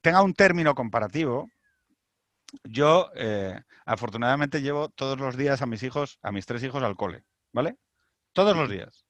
tenga 0.02 0.20
un 0.20 0.34
término 0.34 0.74
comparativo. 0.74 1.48
Yo, 2.64 3.10
eh, 3.14 3.60
afortunadamente, 3.84 4.62
llevo 4.62 4.88
todos 4.88 5.18
los 5.20 5.36
días 5.36 5.62
a 5.62 5.66
mis 5.66 5.84
hijos, 5.84 6.18
a 6.22 6.32
mis 6.32 6.44
tres 6.44 6.64
hijos 6.64 6.82
al 6.82 6.96
cole, 6.96 7.22
¿vale? 7.52 7.76
Todos 8.32 8.56
los 8.56 8.68
días. 8.68 9.06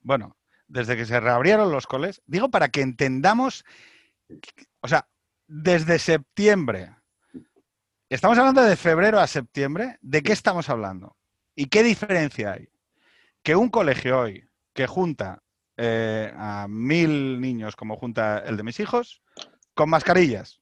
Bueno, 0.00 0.36
desde 0.66 0.96
que 0.96 1.06
se 1.06 1.20
reabrieron 1.20 1.70
los 1.70 1.86
coles, 1.86 2.22
digo 2.26 2.50
para 2.50 2.70
que 2.70 2.80
entendamos, 2.80 3.64
o 4.80 4.88
sea, 4.88 5.08
desde 5.46 6.00
septiembre 6.00 6.93
Estamos 8.08 8.38
hablando 8.38 8.62
de 8.62 8.76
febrero 8.76 9.18
a 9.18 9.26
septiembre. 9.26 9.98
¿De 10.00 10.22
qué 10.22 10.32
estamos 10.32 10.68
hablando? 10.68 11.16
¿Y 11.54 11.66
qué 11.66 11.82
diferencia 11.82 12.52
hay? 12.52 12.68
Que 13.42 13.56
un 13.56 13.70
colegio 13.70 14.20
hoy 14.20 14.48
que 14.72 14.86
junta 14.86 15.42
eh, 15.76 16.32
a 16.36 16.66
mil 16.68 17.40
niños, 17.40 17.76
como 17.76 17.96
junta 17.96 18.38
el 18.40 18.56
de 18.56 18.62
mis 18.62 18.78
hijos, 18.80 19.22
con 19.74 19.88
mascarillas, 19.90 20.60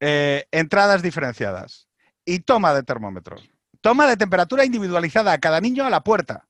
eh, 0.00 0.46
entradas 0.50 1.02
diferenciadas 1.02 1.88
y 2.24 2.40
toma 2.40 2.74
de 2.74 2.82
termómetros. 2.82 3.50
Toma 3.80 4.06
de 4.06 4.16
temperatura 4.16 4.64
individualizada 4.64 5.32
a 5.32 5.38
cada 5.38 5.60
niño 5.60 5.84
a 5.84 5.90
la 5.90 6.04
puerta. 6.04 6.48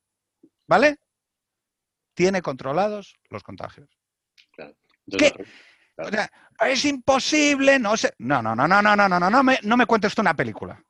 ¿Vale? 0.67 0.99
Tiene 2.15 2.43
controlados 2.43 3.19
los 3.29 3.43
contagios. 3.43 3.89
¿Qué? 4.57 5.33
Es 6.61 6.85
imposible, 6.85 7.79
no 7.79 7.97
sé. 7.97 8.13
No, 8.19 8.43
no, 8.43 8.55
no, 8.55 8.67
no, 8.67 8.83
no, 8.83 8.97
no, 8.97 9.09
no, 9.09 9.21
no, 9.21 9.31
no 9.31 9.43
me, 9.43 9.59
no 9.63 9.77
me 9.77 9.87
cuente 9.87 10.07
usted 10.07 10.21
una 10.21 10.35
película. 10.35 10.83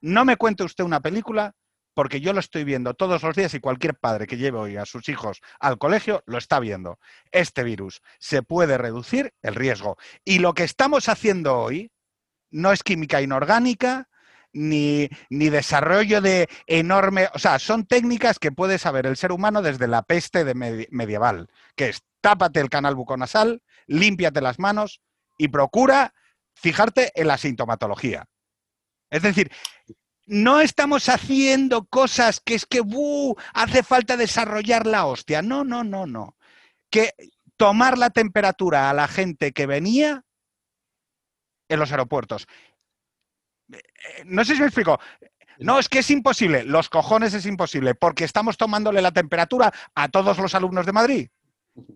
No 0.00 0.24
me 0.24 0.36
cuente 0.36 0.64
usted 0.64 0.84
una 0.84 1.00
película 1.00 1.54
porque 1.94 2.20
yo 2.20 2.32
lo 2.32 2.40
estoy 2.40 2.64
viendo 2.64 2.94
todos 2.94 3.22
los 3.22 3.36
días 3.36 3.54
y 3.54 3.60
cualquier 3.60 3.94
padre 3.94 4.26
que 4.26 4.36
lleve 4.36 4.58
hoy 4.58 4.76
a 4.76 4.84
sus 4.84 5.08
hijos 5.08 5.40
al 5.60 5.78
colegio 5.78 6.22
lo 6.26 6.38
está 6.38 6.58
viendo. 6.60 6.98
Este 7.30 7.62
virus 7.62 8.02
se 8.18 8.42
puede 8.42 8.76
reducir 8.76 9.32
el 9.42 9.54
riesgo. 9.54 9.96
Y 10.24 10.40
lo 10.40 10.54
que 10.54 10.64
estamos 10.64 11.08
haciendo 11.08 11.58
hoy 11.58 11.92
no 12.50 12.72
es 12.72 12.82
química 12.82 13.22
inorgánica, 13.22 14.08
ni, 14.52 15.08
ni, 15.30 15.48
desarrollo 15.48 16.20
de 16.20 16.48
enorme. 16.66 17.28
O 17.34 17.38
sea, 17.38 17.58
son 17.58 17.86
técnicas 17.86 18.38
que 18.38 18.52
puede 18.52 18.78
saber 18.78 19.06
el 19.06 19.16
ser 19.16 19.32
humano 19.32 19.62
desde 19.62 19.88
la 19.88 20.02
peste 20.02 20.44
medieval, 20.54 21.48
que 21.74 21.88
es 21.88 22.02
tápate 22.20 22.60
el 22.60 22.70
canal 22.70 22.94
buconasal, 22.94 23.62
límpiate 23.86 24.40
las 24.40 24.58
manos 24.58 25.00
y 25.38 25.48
procura 25.48 26.14
fijarte 26.54 27.12
en 27.14 27.28
la 27.28 27.38
sintomatología. 27.38 28.26
Es 29.10 29.22
decir, 29.22 29.50
no 30.26 30.60
estamos 30.60 31.08
haciendo 31.08 31.84
cosas 31.86 32.40
que 32.40 32.54
es 32.54 32.66
que 32.66 32.82
hace 33.52 33.82
falta 33.82 34.16
desarrollar 34.16 34.86
la 34.86 35.06
hostia. 35.06 35.42
No, 35.42 35.64
no, 35.64 35.84
no, 35.84 36.06
no. 36.06 36.36
Que 36.90 37.12
tomar 37.56 37.98
la 37.98 38.10
temperatura 38.10 38.90
a 38.90 38.94
la 38.94 39.08
gente 39.08 39.52
que 39.52 39.66
venía 39.66 40.24
en 41.68 41.78
los 41.78 41.90
aeropuertos. 41.90 42.46
No 44.24 44.44
sé 44.44 44.54
si 44.54 44.60
me 44.60 44.66
explico. 44.66 44.98
No, 45.58 45.78
es 45.78 45.88
que 45.88 46.00
es 46.00 46.10
imposible. 46.10 46.64
Los 46.64 46.88
cojones 46.88 47.34
es 47.34 47.46
imposible, 47.46 47.94
porque 47.94 48.24
estamos 48.24 48.56
tomándole 48.56 49.00
la 49.02 49.12
temperatura 49.12 49.72
a 49.94 50.08
todos 50.08 50.38
los 50.38 50.54
alumnos 50.54 50.86
de 50.86 50.92
Madrid. 50.92 51.28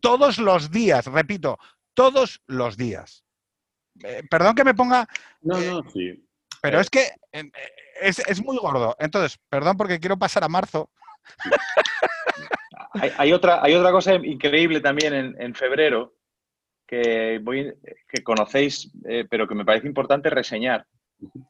Todos 0.01 0.39
los 0.39 0.70
días, 0.70 1.07
repito, 1.07 1.59
todos 1.99 2.40
los 2.46 2.76
días. 2.76 3.24
Eh, 4.05 4.22
perdón 4.30 4.55
que 4.55 4.62
me 4.62 4.72
ponga. 4.72 5.09
No, 5.40 5.59
no, 5.59 5.90
sí. 5.90 6.24
Pero 6.62 6.78
es 6.78 6.88
que 6.88 7.09
eh, 7.32 7.51
es, 8.01 8.40
muy 8.40 8.57
gordo. 8.57 8.94
Entonces, 9.01 9.36
perdón 9.49 9.76
porque 9.76 9.99
quiero 9.99 10.16
pasar 10.16 10.44
a 10.44 10.49
marzo. 10.49 10.90
hay, 13.18 13.32
otra, 13.32 13.64
hay 13.64 13.74
otra 13.74 13.90
cosa 13.90 14.14
increíble 14.14 14.80
también 14.80 15.34
en, 15.36 15.55
febrero 15.57 16.14
que, 16.86 17.40
voy, 17.42 17.74
que 18.09 18.22
conocéis, 18.22 18.92
eh, 19.05 19.26
pero 19.28 19.49
que 19.49 19.57
me 19.57 19.64
parece 19.64 19.88
importante 19.88 20.30
reseñar. 20.30 20.86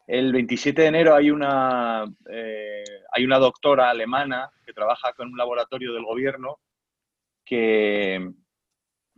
El 0.06 0.32
27 0.32 0.80
de 0.80 0.88
enero 0.88 1.14
hay 1.14 1.30
una, 1.30 2.06
eh, 2.30 2.84
hay 3.12 3.24
una 3.26 3.38
doctora 3.38 3.90
alemana 3.90 4.50
que 4.64 4.72
trabaja 4.72 5.12
con 5.12 5.28
un 5.28 5.36
laboratorio 5.36 5.92
del 5.92 6.04
gobierno 6.04 6.58
que, 7.44 8.32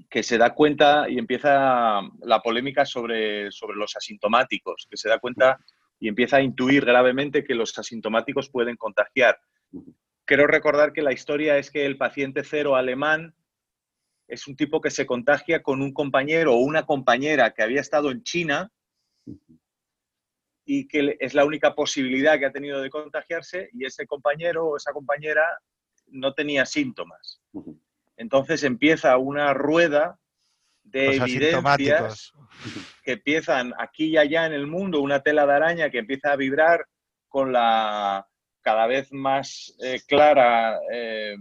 que 0.09 0.23
se 0.23 0.39
da 0.39 0.55
cuenta 0.55 1.09
y 1.09 1.19
empieza 1.19 2.01
la 2.23 2.41
polémica 2.43 2.85
sobre, 2.85 3.51
sobre 3.51 3.77
los 3.77 3.97
asintomáticos, 3.97 4.87
que 4.89 4.97
se 4.97 5.09
da 5.09 5.19
cuenta 5.19 5.59
y 5.99 6.09
empieza 6.09 6.39
a 6.39 6.43
intuir 6.43 6.85
gravemente 6.85 7.45
que 7.45 7.55
los 7.55 7.79
asintomáticos 7.79 8.51
pueden 8.51 8.77
contagiar. 8.77 9.39
Quiero 10.25 10.47
recordar 10.47 10.93
que 10.93 11.03
la 11.03 11.13
historia 11.13 11.59
es 11.59 11.71
que 11.71 11.85
el 11.85 11.99
paciente 11.99 12.43
cero 12.45 12.77
alemán 12.77 13.35
es 14.27 14.47
un 14.47 14.57
tipo 14.57 14.81
que 14.81 14.91
se 14.91 15.07
contagia 15.07 15.63
con 15.63 15.83
un 15.83 15.93
compañero 15.93 16.55
o 16.55 16.61
una 16.61 16.87
compañera 16.87 17.51
que 17.51 17.63
había 17.63 17.81
estado 17.81 18.11
en 18.11 18.23
China 18.23 18.71
y 20.65 20.87
que 20.87 21.17
es 21.19 21.35
la 21.35 21.45
única 21.45 21.75
posibilidad 21.75 22.39
que 22.39 22.47
ha 22.47 22.53
tenido 22.53 22.81
de 22.81 22.91
contagiarse 22.91 23.71
y 23.73 23.85
ese 23.85 24.07
compañero 24.07 24.69
o 24.69 24.77
esa 24.77 24.93
compañera 24.93 25.43
no 26.07 26.33
tenía 26.33 26.65
síntomas. 26.65 27.43
Entonces 28.21 28.65
empieza 28.65 29.17
una 29.17 29.55
rueda 29.55 30.19
de 30.83 31.17
evidencias 31.17 32.33
que 33.03 33.13
empiezan 33.13 33.73
aquí 33.79 34.09
y 34.09 34.17
allá 34.19 34.45
en 34.45 34.53
el 34.53 34.67
mundo, 34.67 35.01
una 35.01 35.23
tela 35.23 35.47
de 35.47 35.55
araña 35.55 35.91
que 35.91 36.01
empieza 36.01 36.31
a 36.31 36.37
vibrar 36.37 36.85
con 37.29 37.51
la 37.51 38.27
cada 38.61 38.87
vez 38.87 39.11
más 39.11 39.75
eh, 39.83 40.03
clara 40.07 40.79
eh, 40.93 41.35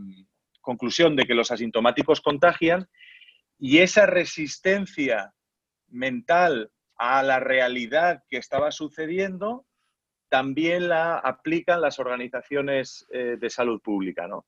conclusión 0.61 1.17
de 1.17 1.25
que 1.25 1.33
los 1.33 1.51
asintomáticos 1.51 2.21
contagian 2.21 2.87
y 3.57 3.79
esa 3.79 4.05
resistencia 4.05 5.33
mental 5.89 6.71
a 6.95 7.21
la 7.23 7.41
realidad 7.41 8.23
que 8.29 8.37
estaba 8.37 8.71
sucediendo 8.71 9.65
también 10.29 10.87
la 10.87 11.17
aplican 11.17 11.81
las 11.81 11.99
organizaciones 11.99 13.05
eh, 13.11 13.35
de 13.37 13.49
salud 13.49 13.81
pública. 13.81 14.29
¿no? 14.29 14.45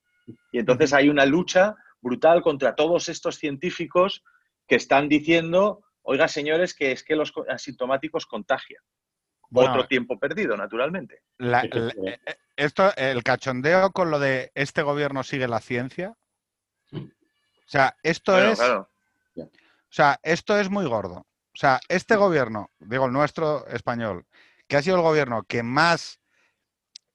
Y 0.53 0.59
entonces 0.59 0.93
hay 0.93 1.09
una 1.09 1.25
lucha 1.25 1.75
brutal 2.01 2.41
contra 2.41 2.75
todos 2.75 3.09
estos 3.09 3.37
científicos 3.37 4.23
que 4.67 4.75
están 4.75 5.07
diciendo, 5.07 5.83
oiga 6.01 6.27
señores, 6.27 6.73
que 6.73 6.91
es 6.91 7.03
que 7.03 7.15
los 7.15 7.33
asintomáticos 7.49 8.25
contagian. 8.25 8.83
Otro 9.53 9.85
tiempo 9.85 10.17
perdido, 10.17 10.55
naturalmente. 10.55 11.23
Eh, 11.37 11.69
eh, 12.05 12.35
esto, 12.55 12.95
el 12.95 13.21
cachondeo 13.21 13.91
con 13.91 14.09
lo 14.09 14.17
de 14.17 14.51
este 14.55 14.81
gobierno 14.81 15.23
sigue 15.23 15.47
la 15.47 15.59
ciencia. 15.59 16.15
O 16.93 16.99
sea, 17.65 17.97
esto 18.01 18.39
es. 18.39 18.59
O 18.61 18.87
sea, 19.89 20.17
esto 20.23 20.57
es 20.57 20.69
muy 20.69 20.85
gordo. 20.85 21.27
O 21.53 21.57
sea, 21.57 21.81
este 21.89 22.15
gobierno, 22.15 22.71
digo 22.79 23.07
el 23.07 23.11
nuestro 23.11 23.67
español, 23.67 24.25
que 24.67 24.77
ha 24.77 24.81
sido 24.81 24.95
el 24.95 25.01
gobierno 25.01 25.43
que 25.43 25.63
más, 25.63 26.21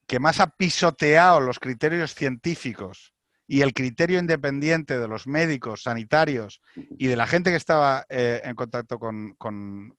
que 0.07 0.21
más 0.21 0.41
ha 0.41 0.49
pisoteado 0.49 1.41
los 1.41 1.59
criterios 1.59 2.15
científicos 2.15 3.15
y 3.47 3.63
el 3.63 3.73
criterio 3.73 4.19
independiente 4.19 4.99
de 4.99 5.09
los 5.09 5.27
médicos, 5.27 5.83
sanitarios 5.83 6.61
y 6.75 7.07
de 7.07 7.17
la 7.17 7.27
gente 7.27 7.51
que 7.51 7.57
estaba 7.57 8.05
eh, 8.09 8.41
en 8.45 8.55
contacto 8.55 8.99
con, 8.99 9.37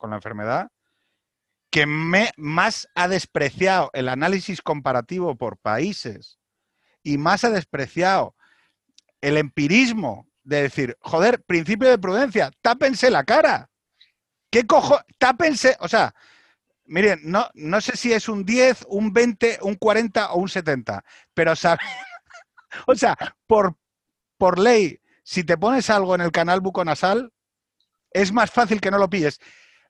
la 0.02 0.16
enfermedad, 0.16 0.70
que 1.70 1.86
más 1.86 2.90
ha 2.96 3.08
despreciado 3.08 3.90
el 3.94 4.10
análisis 4.10 4.62
comparativo 4.62 5.36
por 5.38 5.58
países 5.58 6.40
y 7.04 7.18
más 7.18 7.44
ha 7.44 7.50
despreciado 7.50 8.36
el 9.22 9.38
empirismo 9.38 10.28
de 10.44 10.64
decir, 10.64 10.98
joder, 11.02 11.42
principio 11.44 11.90
de 11.90 11.98
prudencia, 11.98 12.52
tápense 12.62 13.10
la 13.10 13.24
cara. 13.24 13.70
¿Qué 14.50 14.66
cojo? 14.66 15.00
Tápense, 15.18 15.76
o 15.80 15.88
sea, 15.90 16.14
miren, 16.86 17.20
no, 17.24 17.50
no 17.54 17.82
sé 17.82 17.98
si 17.98 18.14
es 18.14 18.30
un 18.30 18.46
10, 18.46 18.86
un 18.90 19.12
20, 19.12 19.60
un 19.62 19.76
40 19.76 20.32
o 20.32 20.40
un 20.40 20.50
70, 20.50 21.04
pero 21.34 21.54
o 22.86 22.96
sea, 22.96 23.18
por, 23.46 23.76
por 24.38 24.60
ley, 24.60 25.00
si 25.24 25.44
te 25.44 25.58
pones 25.58 25.90
algo 25.90 26.16
en 26.16 26.22
el 26.22 26.32
canal 26.32 26.62
buconasal, 26.62 27.32
es 28.12 28.32
más 28.32 28.52
fácil 28.52 28.82
que 28.82 28.92
no 28.92 28.98
lo 28.98 29.10
pilles. 29.10 29.40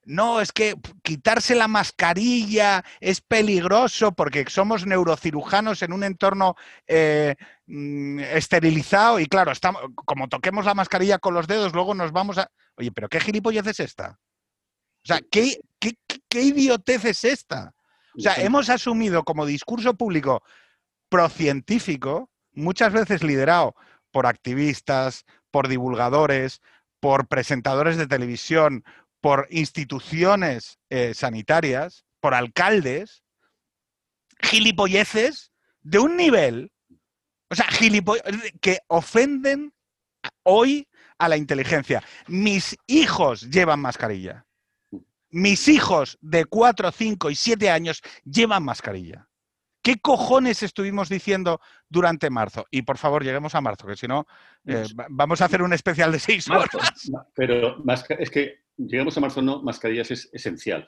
No, 0.04 0.40
es 0.40 0.54
que 0.54 0.76
quitarse 1.04 1.54
la 1.54 1.68
mascarilla 1.68 2.84
es 3.02 3.20
peligroso 3.20 4.14
porque 4.14 4.46
somos 4.48 4.86
neurocirujanos 4.86 5.82
en 5.82 5.92
un 5.92 6.06
entorno 6.06 6.56
eh, 6.88 7.36
mm, 7.66 8.20
esterilizado 8.20 9.20
y 9.20 9.26
claro, 9.26 9.52
estamos, 9.52 9.82
como 9.96 10.30
toquemos 10.30 10.64
la 10.64 10.74
mascarilla 10.74 11.20
con 11.20 11.34
los 11.34 11.46
dedos, 11.46 11.74
luego 11.74 11.94
nos 11.94 12.14
vamos 12.14 12.38
a... 12.38 12.50
Oye, 12.78 12.92
pero 12.94 13.10
¿qué 13.10 13.20
gilipollez 13.20 13.68
es 13.68 13.82
esta? 13.82 14.18
O 15.04 15.08
sea, 15.08 15.20
¿qué, 15.30 15.60
qué, 15.78 15.96
qué 16.30 16.42
idiotez 16.42 17.04
es 17.04 17.26
esta? 17.26 17.74
O 18.18 18.22
sea, 18.22 18.36
hemos 18.36 18.70
asumido 18.70 19.24
como 19.24 19.46
discurso 19.46 19.94
público 19.94 20.42
procientífico 21.10 22.32
muchas 22.58 22.92
veces 22.92 23.24
liderado 23.24 23.76
por 24.12 24.26
activistas, 24.26 25.26
por 25.52 25.68
divulgadores, 25.68 26.62
por 27.00 27.28
presentadores 27.28 27.98
de 27.98 28.08
televisión, 28.08 28.84
por 29.22 29.48
instituciones 29.50 30.80
eh, 30.90 31.14
sanitarias, 31.14 32.06
por 32.20 32.34
alcaldes, 32.34 33.24
gilipolleces 34.42 35.52
de 35.82 36.00
un 36.00 36.18
nivel, 36.18 36.72
o 37.50 37.56
sea, 37.56 37.68
gilipolleces 37.68 38.54
que 38.60 38.80
ofenden 38.88 39.74
hoy 40.44 40.88
a 41.18 41.30
la 41.30 41.38
inteligencia. 41.38 42.04
Mis 42.28 42.76
hijos 42.88 43.50
llevan 43.50 43.80
mascarilla. 43.80 44.46
Mis 45.30 45.68
hijos 45.68 46.18
de 46.22 46.46
4, 46.46 46.92
5 46.92 47.30
y 47.30 47.36
7 47.36 47.70
años 47.70 48.02
llevan 48.24 48.64
mascarilla. 48.64 49.27
¿Qué 49.88 50.02
cojones 50.02 50.64
estuvimos 50.64 51.08
diciendo 51.08 51.62
durante 51.88 52.30
marzo? 52.30 52.66
Y 52.70 52.82
por 52.82 52.98
favor, 52.98 53.24
lleguemos 53.24 53.56
a 53.56 53.62
marzo, 53.62 53.88
que 53.88 53.96
si 53.96 54.06
no, 54.06 54.28
eh, 54.66 54.84
vamos 55.12 55.40
a 55.40 55.46
hacer 55.46 55.62
un 55.62 55.72
especial 55.72 56.12
de 56.12 56.20
seis 56.20 56.50
horas. 56.50 56.68
Pero 57.34 57.82
es 58.20 58.30
que 58.30 58.64
lleguemos 58.76 59.18
a 59.18 59.22
marzo, 59.22 59.42
no, 59.42 59.64
mascarillas 59.64 60.12
es 60.12 60.30
esencial. 60.34 60.86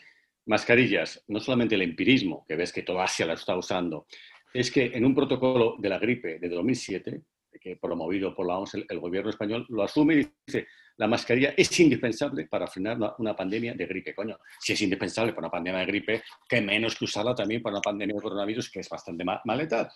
Mascarillas, 0.47 1.24
no 1.30 1.39
solamente 1.39 1.76
el 1.76 1.84
empirismo, 1.84 2.43
que 2.45 2.58
ves 2.58 2.74
que 2.74 2.84
toda 2.84 3.06
Asia 3.06 3.26
la 3.26 3.36
está 3.36 3.56
usando, 3.56 4.06
es 4.54 4.70
que 4.70 4.88
en 4.88 5.06
un 5.06 5.16
protocolo 5.16 5.78
de 5.80 5.88
la 5.88 5.97
gripe 5.97 6.38
de 6.38 6.50
2007, 6.50 7.22
que 7.62 7.78
promovido 7.78 8.36
por 8.36 8.47
la 8.47 8.58
OMS, 8.58 8.74
el, 8.89 9.00
gobierno 9.00 9.30
español 9.30 9.66
lo 9.70 9.84
asume 9.84 10.16
y 10.16 10.30
dice, 10.45 10.68
la 11.00 11.08
mascarilla 11.08 11.54
es 11.56 11.80
indispensable 11.80 12.45
para 12.47 12.68
frenar 12.68 12.97
una, 13.18 13.34
pandemia 13.34 13.74
de 13.74 13.86
gripe. 13.86 14.14
Coño, 14.14 14.38
si 14.60 14.74
es 14.74 14.82
indispensable 14.82 15.32
para 15.32 15.47
una 15.47 15.52
pandemia 15.52 15.80
de 15.80 15.86
gripe, 15.86 16.24
qué 16.47 16.60
menos 16.60 16.95
que 16.95 17.06
usarla 17.06 17.34
también 17.34 17.62
para 17.62 17.76
una 17.76 17.82
pandemia 17.82 18.16
de 18.16 18.22
coronavirus 18.22 18.70
que 18.70 18.82
es 18.82 18.89
bastante 18.89 19.24
maleta. 19.45 19.89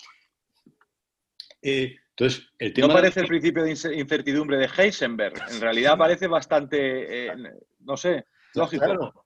Eh, 1.61 1.93
entonces, 2.09 2.47
el 2.57 2.73
tema 2.73 2.87
no 2.87 2.93
parece 2.93 3.19
el 3.19 3.27
principio 3.27 3.63
de 3.63 3.71
incertidumbre 3.71 4.57
de 4.57 4.69
Heisenberg. 4.77 5.33
En 5.51 5.59
realidad 5.59 5.97
parece 5.97 6.27
bastante, 6.27 7.27
eh, 7.27 7.33
no 7.81 7.97
sé, 7.97 8.25
lógico. 8.53 9.25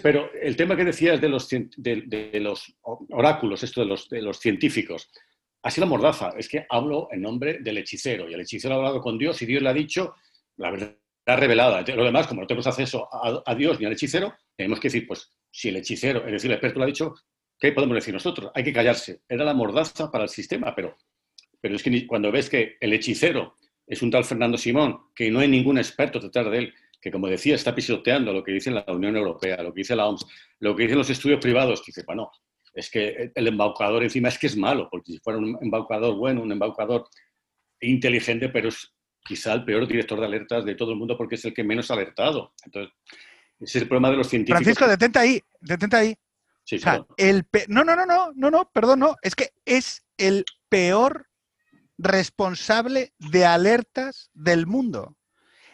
pero 0.00 0.30
el 0.32 0.54
tema 0.54 0.76
que 0.76 0.84
decías 0.84 1.20
de 1.20 1.28
los, 1.28 1.48
de, 1.48 2.38
los 2.40 2.72
oráculos, 2.84 3.64
esto 3.64 3.80
de 3.80 3.86
los, 3.86 4.08
de 4.08 4.22
los 4.22 4.38
científicos, 4.38 5.10
así 5.62 5.80
la 5.80 5.86
mordaza. 5.86 6.34
Es 6.38 6.48
que 6.48 6.66
hablo 6.70 7.08
en 7.10 7.22
nombre 7.22 7.58
del 7.62 7.78
hechicero 7.78 8.30
y 8.30 8.34
el 8.34 8.42
hechicero 8.42 8.74
ha 8.74 8.76
hablado 8.76 9.00
con 9.00 9.18
Dios 9.18 9.42
y 9.42 9.46
Dios 9.46 9.60
le 9.60 9.70
ha 9.70 9.74
dicho 9.74 10.14
la 10.58 10.70
verdad 10.70 10.96
revelada. 11.34 11.82
Lo 11.94 12.04
demás, 12.04 12.28
como 12.28 12.42
no 12.42 12.46
tenemos 12.46 12.66
acceso 12.66 13.08
a, 13.12 13.54
Dios 13.56 13.80
ni 13.80 13.86
al 13.86 13.92
hechicero, 13.92 14.34
tenemos 14.56 14.78
que 14.78 14.88
decir, 14.88 15.06
pues, 15.06 15.32
si 15.50 15.70
el 15.70 15.76
hechicero, 15.76 16.24
es 16.24 16.32
decir, 16.32 16.50
el 16.50 16.54
experto 16.56 16.78
lo 16.78 16.84
ha 16.84 16.88
dicho, 16.88 17.14
¿qué 17.58 17.72
podemos 17.72 17.96
decir 17.96 18.14
nosotros? 18.14 18.52
Hay 18.54 18.62
que 18.62 18.72
callarse. 18.72 19.22
Era 19.28 19.44
la 19.44 19.54
mordaza 19.54 20.10
para 20.10 20.24
el 20.24 20.30
sistema, 20.30 20.74
pero, 20.74 20.96
pero 21.60 21.74
es 21.74 21.82
que 21.82 22.06
cuando 22.06 22.30
ves 22.30 22.48
que 22.48 22.76
el 22.78 22.92
hechicero 22.92 23.56
es 23.86 24.02
un 24.02 24.10
tal 24.10 24.24
Fernando 24.24 24.56
Simón, 24.56 25.08
que 25.14 25.30
no 25.30 25.40
hay 25.40 25.48
ningún 25.48 25.78
experto 25.78 26.20
detrás 26.20 26.48
de 26.50 26.58
él, 26.58 26.74
que 27.00 27.10
como 27.10 27.28
decía, 27.28 27.54
está 27.54 27.74
pisoteando 27.74 28.32
lo 28.32 28.42
que 28.42 28.52
dice 28.52 28.70
la 28.70 28.84
Unión 28.88 29.16
Europea, 29.16 29.62
lo 29.62 29.72
que 29.72 29.80
dice 29.80 29.96
la 29.96 30.06
OMS, 30.06 30.26
lo 30.60 30.76
que 30.76 30.84
dicen 30.84 30.98
los 30.98 31.10
estudios 31.10 31.40
privados, 31.40 31.80
que 31.80 31.86
dice, 31.88 32.02
bueno, 32.06 32.30
es 32.74 32.90
que 32.90 33.32
el 33.34 33.46
embaucador 33.48 34.02
encima 34.02 34.28
es 34.28 34.38
que 34.38 34.48
es 34.48 34.56
malo, 34.56 34.88
porque 34.90 35.12
si 35.12 35.18
fuera 35.18 35.38
un 35.38 35.58
embaucador 35.60 36.14
bueno, 36.16 36.42
un 36.42 36.52
embaucador 36.52 37.08
inteligente, 37.80 38.48
pero 38.48 38.68
es 38.68 38.95
quizá 39.26 39.52
el 39.52 39.64
peor 39.64 39.86
director 39.86 40.18
de 40.18 40.26
alertas 40.26 40.64
de 40.64 40.74
todo 40.74 40.92
el 40.92 40.98
mundo 40.98 41.16
porque 41.16 41.34
es 41.34 41.44
el 41.44 41.54
que 41.54 41.64
menos 41.64 41.90
ha 41.90 41.94
alertado. 41.94 42.52
Entonces, 42.64 42.94
ese 43.60 43.78
es 43.78 43.82
el 43.82 43.88
problema 43.88 44.10
de 44.10 44.16
los 44.16 44.28
científicos. 44.28 44.62
Francisco, 44.62 44.86
detente 44.88 45.18
ahí, 45.18 45.42
detente 45.60 45.96
ahí. 45.96 46.16
Sí, 46.64 46.80
el 47.16 47.46
no, 47.68 47.84
no, 47.84 47.94
no, 47.94 48.06
no, 48.06 48.32
no, 48.34 48.50
no, 48.50 48.70
perdón, 48.72 48.98
no. 48.98 49.16
Es 49.22 49.36
que 49.36 49.50
es 49.64 50.04
el 50.16 50.44
peor 50.68 51.28
responsable 51.96 53.12
de 53.18 53.46
alertas 53.46 54.30
del 54.34 54.66
mundo. 54.66 55.16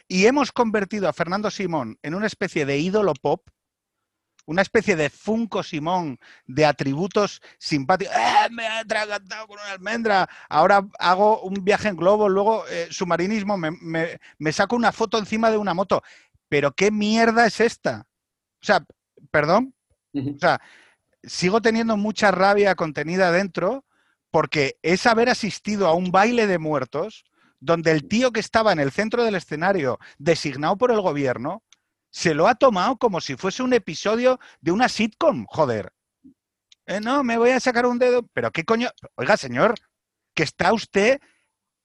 Y 0.07 0.27
hemos 0.27 0.53
convertido 0.53 1.09
a 1.09 1.15
Fernando 1.15 1.51
Simón 1.51 1.99
en 2.03 2.15
una 2.15 2.27
especie 2.27 2.67
de 2.67 2.79
ídolo 2.79 3.15
pop 3.15 3.49
una 4.47 4.63
especie 4.63 4.97
de 4.97 5.11
Funko 5.11 5.63
Simón 5.63 6.19
de 6.47 6.67
atributos 6.67 7.41
simpáticos. 7.59 8.15
¡Eh, 8.15 8.49
me 8.51 8.67
ha 8.67 8.81
atragantado 8.81 9.47
con 9.47 9.59
una 9.59 9.73
almendra. 9.73 10.29
Ahora 10.49 10.87
hago 10.99 11.43
un 11.43 11.65
viaje 11.65 11.89
en 11.89 11.97
globo, 11.97 12.29
luego 12.29 12.67
eh, 12.69 12.89
submarinismo, 12.91 13.57
me, 13.57 14.53
saco 14.53 14.77
una 14.77 14.93
foto 14.93 15.19
encima 15.19 15.51
de 15.51 15.59
una 15.59 15.75
moto. 15.75 16.03
Pero 16.49 16.73
¿qué 16.73 16.91
mierda 16.91 17.47
es 17.47 17.61
esta? 17.61 18.07
O 18.61 18.65
sea, 18.65 18.85
perdón. 19.31 19.75
O 20.15 20.39
sea, 20.39 20.61
sigo 21.23 21.63
teniendo 21.63 21.97
mucha 21.97 22.31
rabia 22.31 22.75
contenida 22.75 23.33
dentro 23.33 23.85
porque 24.31 24.79
es 24.83 25.07
haber 25.07 25.29
asistido 25.29 25.87
a 25.87 25.95
un 25.95 26.11
baile 26.11 26.47
de 26.47 26.59
muertos 26.59 27.25
donde 27.61 27.93
el 27.93 28.09
tío 28.09 28.33
que 28.33 28.41
estaba 28.41 28.73
en 28.73 28.81
el 28.81 28.91
centro 28.91 29.23
del 29.23 29.37
escenario, 29.37 29.99
designado 30.19 30.77
por 30.77 30.91
el 30.91 31.01
gobierno, 31.01 31.63
se 32.13 32.35
lo 32.35 32.47
ha 32.47 32.55
tomado 32.55 32.99
como 32.99 33.21
si 33.21 33.37
fuese 33.37 33.63
un 33.63 33.73
episodio 33.73 34.39
de 34.61 34.71
una 34.71 34.89
sitcom, 34.89 35.47
joder. 35.47 35.93
Eh, 36.87 37.01
no, 37.01 37.25
me 37.25 37.39
voy 37.39 37.51
a 37.51 37.61
sacar 37.61 37.87
un 37.87 37.99
dedo. 37.99 38.23
Pero 38.35 38.53
qué 38.53 38.65
coño. 38.65 38.91
Oiga, 39.15 39.37
señor, 39.39 39.75
que 40.35 40.43
está 40.43 40.73
usted 40.75 41.21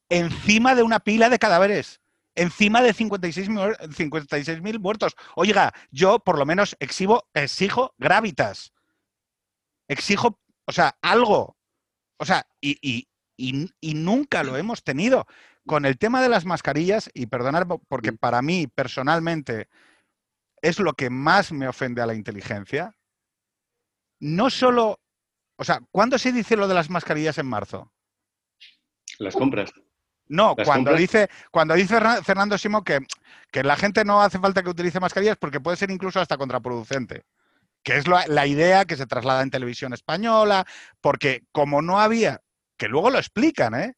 encima 0.09 0.75
de 0.75 0.83
una 0.83 0.99
pila 0.99 1.29
de 1.29 1.39
cadáveres. 1.39 2.01
Encima 2.35 2.81
de 2.81 2.93
56.000 2.93 4.61
mil 4.61 4.79
muertos. 4.79 5.15
Oiga, 5.35 5.73
yo 5.91 6.19
por 6.19 6.37
lo 6.37 6.45
menos 6.45 6.75
exijo 6.79 7.95
gravitas. 7.97 8.73
Exijo, 9.87 10.39
o 10.65 10.71
sea, 10.73 10.97
algo. 11.01 11.57
O 12.17 12.25
sea, 12.25 12.45
y, 12.59 13.07
y 13.37 13.93
nunca 13.93 14.43
lo 14.43 14.57
hemos 14.57 14.83
tenido. 14.83 15.25
Con 15.65 15.85
el 15.85 15.97
tema 15.97 16.21
de 16.21 16.29
las 16.29 16.45
mascarillas, 16.45 17.09
y 17.13 17.27
perdonar 17.27 17.65
porque 17.87 18.13
para 18.13 18.41
mí 18.41 18.67
personalmente 18.67 19.67
es 20.61 20.79
lo 20.79 20.93
que 20.93 21.09
más 21.09 21.51
me 21.51 21.67
ofende 21.67 22.01
a 22.01 22.05
la 22.05 22.13
inteligencia. 22.13 22.95
No 24.19 24.49
solo, 24.49 24.99
o 25.57 25.63
sea, 25.63 25.81
¿cuándo 25.91 26.17
se 26.17 26.31
dice 26.31 26.57
lo 26.57 26.67
de 26.67 26.73
las 26.73 26.89
mascarillas 26.89 27.37
en 27.37 27.47
marzo? 27.47 27.91
Las 29.19 29.35
compras. 29.35 29.71
No, 30.29 30.55
cuando 30.55 30.93
dice, 30.93 31.29
cuando 31.51 31.73
dice 31.73 31.99
Fernando 32.23 32.57
Simo 32.57 32.83
que, 32.83 32.99
que, 33.49 33.63
la 33.63 33.77
gente 33.77 34.03
no 34.03 34.21
hace 34.21 34.39
falta 34.39 34.61
que 34.61 34.69
utilice 34.69 34.99
mascarillas 34.99 35.37
porque 35.37 35.61
puede 35.61 35.77
ser 35.77 35.89
incluso 35.89 36.19
hasta 36.19 36.37
contraproducente. 36.37 37.23
Que 37.81 37.95
es 37.97 38.05
la 38.07 38.45
idea 38.45 38.83
que 38.83 38.97
se 38.97 39.05
traslada 39.05 39.41
en 39.41 39.51
televisión 39.51 39.93
española, 39.93 40.65
porque 40.99 41.45
como 41.53 41.81
no 41.81 42.01
había, 42.01 42.41
que 42.75 42.89
luego 42.89 43.09
lo 43.09 43.17
explican, 43.17 43.75
¿eh? 43.75 43.95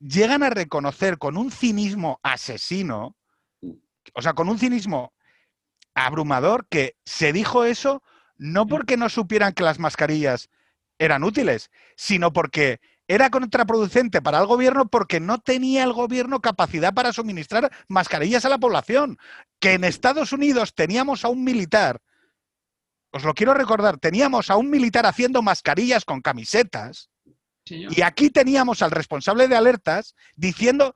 llegan 0.00 0.42
a 0.42 0.50
reconocer 0.50 1.18
con 1.18 1.36
un 1.36 1.50
cinismo 1.50 2.20
asesino, 2.22 3.16
o 4.14 4.22
sea, 4.22 4.34
con 4.34 4.48
un 4.48 4.58
cinismo 4.58 5.12
abrumador 6.06 6.66
que 6.68 6.96
se 7.04 7.32
dijo 7.32 7.64
eso 7.64 8.02
no 8.36 8.66
porque 8.66 8.96
no 8.96 9.08
supieran 9.08 9.52
que 9.52 9.64
las 9.64 9.78
mascarillas 9.78 10.48
eran 10.98 11.24
útiles, 11.24 11.70
sino 11.96 12.32
porque 12.32 12.80
era 13.08 13.30
contraproducente 13.30 14.20
para 14.20 14.38
el 14.38 14.46
gobierno 14.46 14.88
porque 14.88 15.18
no 15.18 15.38
tenía 15.38 15.82
el 15.82 15.92
gobierno 15.92 16.40
capacidad 16.40 16.92
para 16.92 17.12
suministrar 17.12 17.70
mascarillas 17.88 18.44
a 18.44 18.50
la 18.50 18.58
población. 18.58 19.18
Que 19.60 19.72
en 19.72 19.84
Estados 19.84 20.32
Unidos 20.32 20.74
teníamos 20.74 21.24
a 21.24 21.28
un 21.28 21.42
militar, 21.42 22.00
os 23.10 23.24
lo 23.24 23.34
quiero 23.34 23.54
recordar, 23.54 23.98
teníamos 23.98 24.50
a 24.50 24.56
un 24.56 24.70
militar 24.70 25.06
haciendo 25.06 25.42
mascarillas 25.42 26.04
con 26.04 26.20
camisetas. 26.20 27.10
y 27.64 28.00
aquí 28.00 28.30
teníamos 28.30 28.80
al 28.82 28.90
responsable 28.90 29.46
de 29.46 29.56
alertas 29.56 30.14
diciendo 30.36 30.94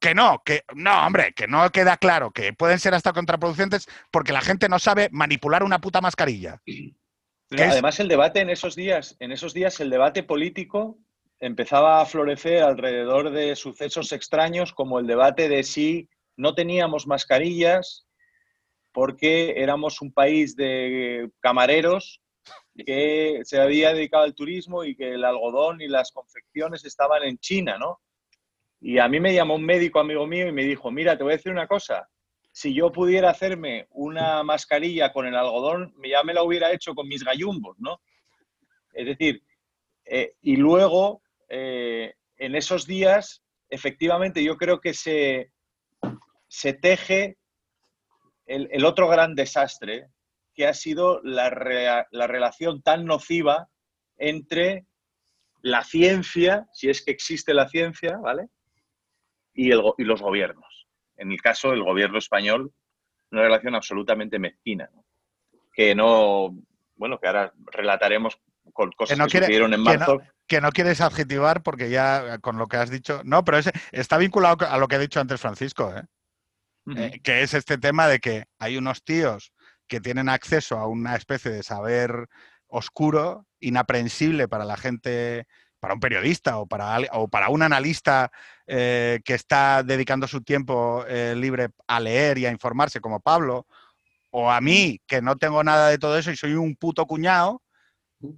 que, 0.00 0.14
no, 0.14 0.42
que 0.44 0.62
no, 0.74 1.06
hombre, 1.06 1.32
que 1.34 1.46
no 1.46 1.70
queda 1.70 1.96
claro, 1.96 2.30
que 2.30 2.52
pueden 2.52 2.78
ser 2.78 2.94
hasta 2.94 3.12
contraproducentes 3.12 3.88
porque 4.10 4.32
la 4.32 4.40
gente 4.40 4.68
no 4.68 4.78
sabe 4.78 5.08
manipular 5.12 5.62
una 5.62 5.80
puta 5.80 6.00
mascarilla. 6.00 6.60
Además, 7.50 8.00
el 8.00 8.08
debate 8.08 8.40
en 8.40 8.50
esos 8.50 8.74
días, 8.74 9.16
en 9.20 9.32
esos 9.32 9.54
días, 9.54 9.78
el 9.80 9.90
debate 9.90 10.22
político 10.22 10.98
empezaba 11.38 12.00
a 12.00 12.06
florecer 12.06 12.62
alrededor 12.62 13.30
de 13.30 13.54
sucesos 13.56 14.12
extraños 14.12 14.72
como 14.72 14.98
el 14.98 15.06
debate 15.06 15.48
de 15.48 15.62
si 15.62 16.08
no 16.36 16.54
teníamos 16.54 17.06
mascarillas 17.06 18.06
porque 18.92 19.54
éramos 19.56 20.00
un 20.00 20.12
país 20.12 20.56
de 20.56 21.30
camareros 21.40 22.22
que 22.86 23.40
se 23.44 23.60
había 23.60 23.92
dedicado 23.92 24.24
al 24.24 24.34
turismo 24.34 24.84
y 24.84 24.96
que 24.96 25.14
el 25.14 25.24
algodón 25.24 25.80
y 25.80 25.88
las 25.88 26.12
confecciones 26.12 26.84
estaban 26.84 27.24
en 27.24 27.38
China, 27.38 27.76
¿no? 27.78 28.00
Y 28.86 28.98
a 28.98 29.08
mí 29.08 29.18
me 29.18 29.32
llamó 29.32 29.54
un 29.54 29.64
médico 29.64 29.98
amigo 29.98 30.26
mío 30.26 30.46
y 30.46 30.52
me 30.52 30.62
dijo, 30.62 30.90
mira, 30.90 31.16
te 31.16 31.24
voy 31.24 31.32
a 31.32 31.36
decir 31.36 31.50
una 31.50 31.66
cosa, 31.66 32.06
si 32.52 32.74
yo 32.74 32.92
pudiera 32.92 33.30
hacerme 33.30 33.86
una 33.92 34.42
mascarilla 34.42 35.10
con 35.10 35.26
el 35.26 35.34
algodón, 35.34 35.94
ya 36.06 36.22
me 36.22 36.34
la 36.34 36.42
hubiera 36.42 36.70
hecho 36.70 36.94
con 36.94 37.08
mis 37.08 37.24
gallumbos, 37.24 37.78
¿no? 37.78 38.02
Es 38.92 39.06
decir, 39.06 39.42
eh, 40.04 40.34
y 40.42 40.56
luego, 40.56 41.22
eh, 41.48 42.12
en 42.36 42.54
esos 42.56 42.86
días, 42.86 43.42
efectivamente, 43.70 44.44
yo 44.44 44.58
creo 44.58 44.82
que 44.82 44.92
se, 44.92 45.50
teje 46.82 47.38
el, 48.44 48.84
otro 48.84 49.08
gran 49.08 49.34
desastre, 49.34 50.08
que 50.54 50.66
ha 50.66 50.74
sido 50.74 51.22
la 51.22 51.48
relación 51.48 52.82
tan 52.82 53.06
nociva 53.06 53.70
entre 54.18 54.84
la 55.62 55.82
ciencia, 55.84 56.68
si 56.74 56.90
es 56.90 57.02
que 57.02 57.12
existe 57.12 57.54
la 57.54 57.66
ciencia, 57.66 58.18
¿vale? 58.18 58.50
Y, 59.54 59.68
los 59.70 60.20
gobiernos. 60.20 60.86
En 61.16 61.30
el 61.30 61.40
caso 61.40 61.70
del 61.70 61.82
gobierno 61.82 62.18
español, 62.18 62.72
una 63.30 63.42
relación 63.42 63.74
absolutamente 63.74 64.38
mezquina, 64.38 64.90
que 65.72 65.94
no, 65.94 66.54
bueno, 66.96 67.18
que 67.18 67.26
ahora 67.26 67.52
relataremos 67.72 68.38
con 68.72 68.90
cosas 68.92 69.16
que, 69.30 69.58
no 69.58 69.74
en 69.74 69.80
marzo. 69.80 70.20
Que 70.46 70.60
no, 70.60 70.70
quieres 70.72 71.00
adjetivar 71.00 71.62
porque 71.62 71.90
ya 71.90 72.38
con 72.38 72.58
lo 72.58 72.66
que 72.66 72.76
has 72.76 72.90
dicho, 72.90 73.22
no, 73.24 73.44
pero 73.44 73.58
está 73.92 74.18
vinculado 74.18 74.68
a 74.68 74.78
lo 74.78 74.88
que 74.88 74.96
ha 74.96 75.00
dicho 75.00 75.20
antes 75.20 75.40
Francisco, 75.40 75.92
¿eh? 75.96 76.04
Eh, 76.96 77.20
que 77.22 77.42
es 77.42 77.54
este 77.54 77.78
tema 77.78 78.06
de 78.08 78.18
que 78.18 78.44
hay 78.58 78.76
unos 78.76 79.02
tíos 79.04 79.54
que 79.86 80.00
tienen 80.00 80.28
acceso 80.28 80.78
a 80.78 80.86
una 80.86 81.16
especie 81.16 81.50
de 81.50 81.62
saber 81.62 82.28
oscuro, 82.66 83.46
inaprensible 83.58 84.48
para 84.48 84.66
la 84.66 84.76
gente 84.76 85.46
para 85.84 85.92
un 85.92 86.00
periodista 86.00 86.56
o 86.56 86.66
para, 86.66 86.96
o 87.12 87.28
para 87.28 87.50
un 87.50 87.60
analista 87.60 88.32
eh, 88.66 89.20
que 89.22 89.34
está 89.34 89.82
dedicando 89.82 90.26
su 90.26 90.40
tiempo 90.40 91.04
eh, 91.06 91.34
libre 91.36 91.68
a 91.86 92.00
leer 92.00 92.38
y 92.38 92.46
a 92.46 92.50
informarse, 92.50 93.02
como 93.02 93.20
Pablo, 93.20 93.66
o 94.30 94.50
a 94.50 94.62
mí, 94.62 94.98
que 95.06 95.20
no 95.20 95.36
tengo 95.36 95.62
nada 95.62 95.90
de 95.90 95.98
todo 95.98 96.16
eso 96.16 96.30
y 96.30 96.36
soy 96.36 96.54
un 96.54 96.74
puto 96.74 97.04
cuñado, 97.04 97.60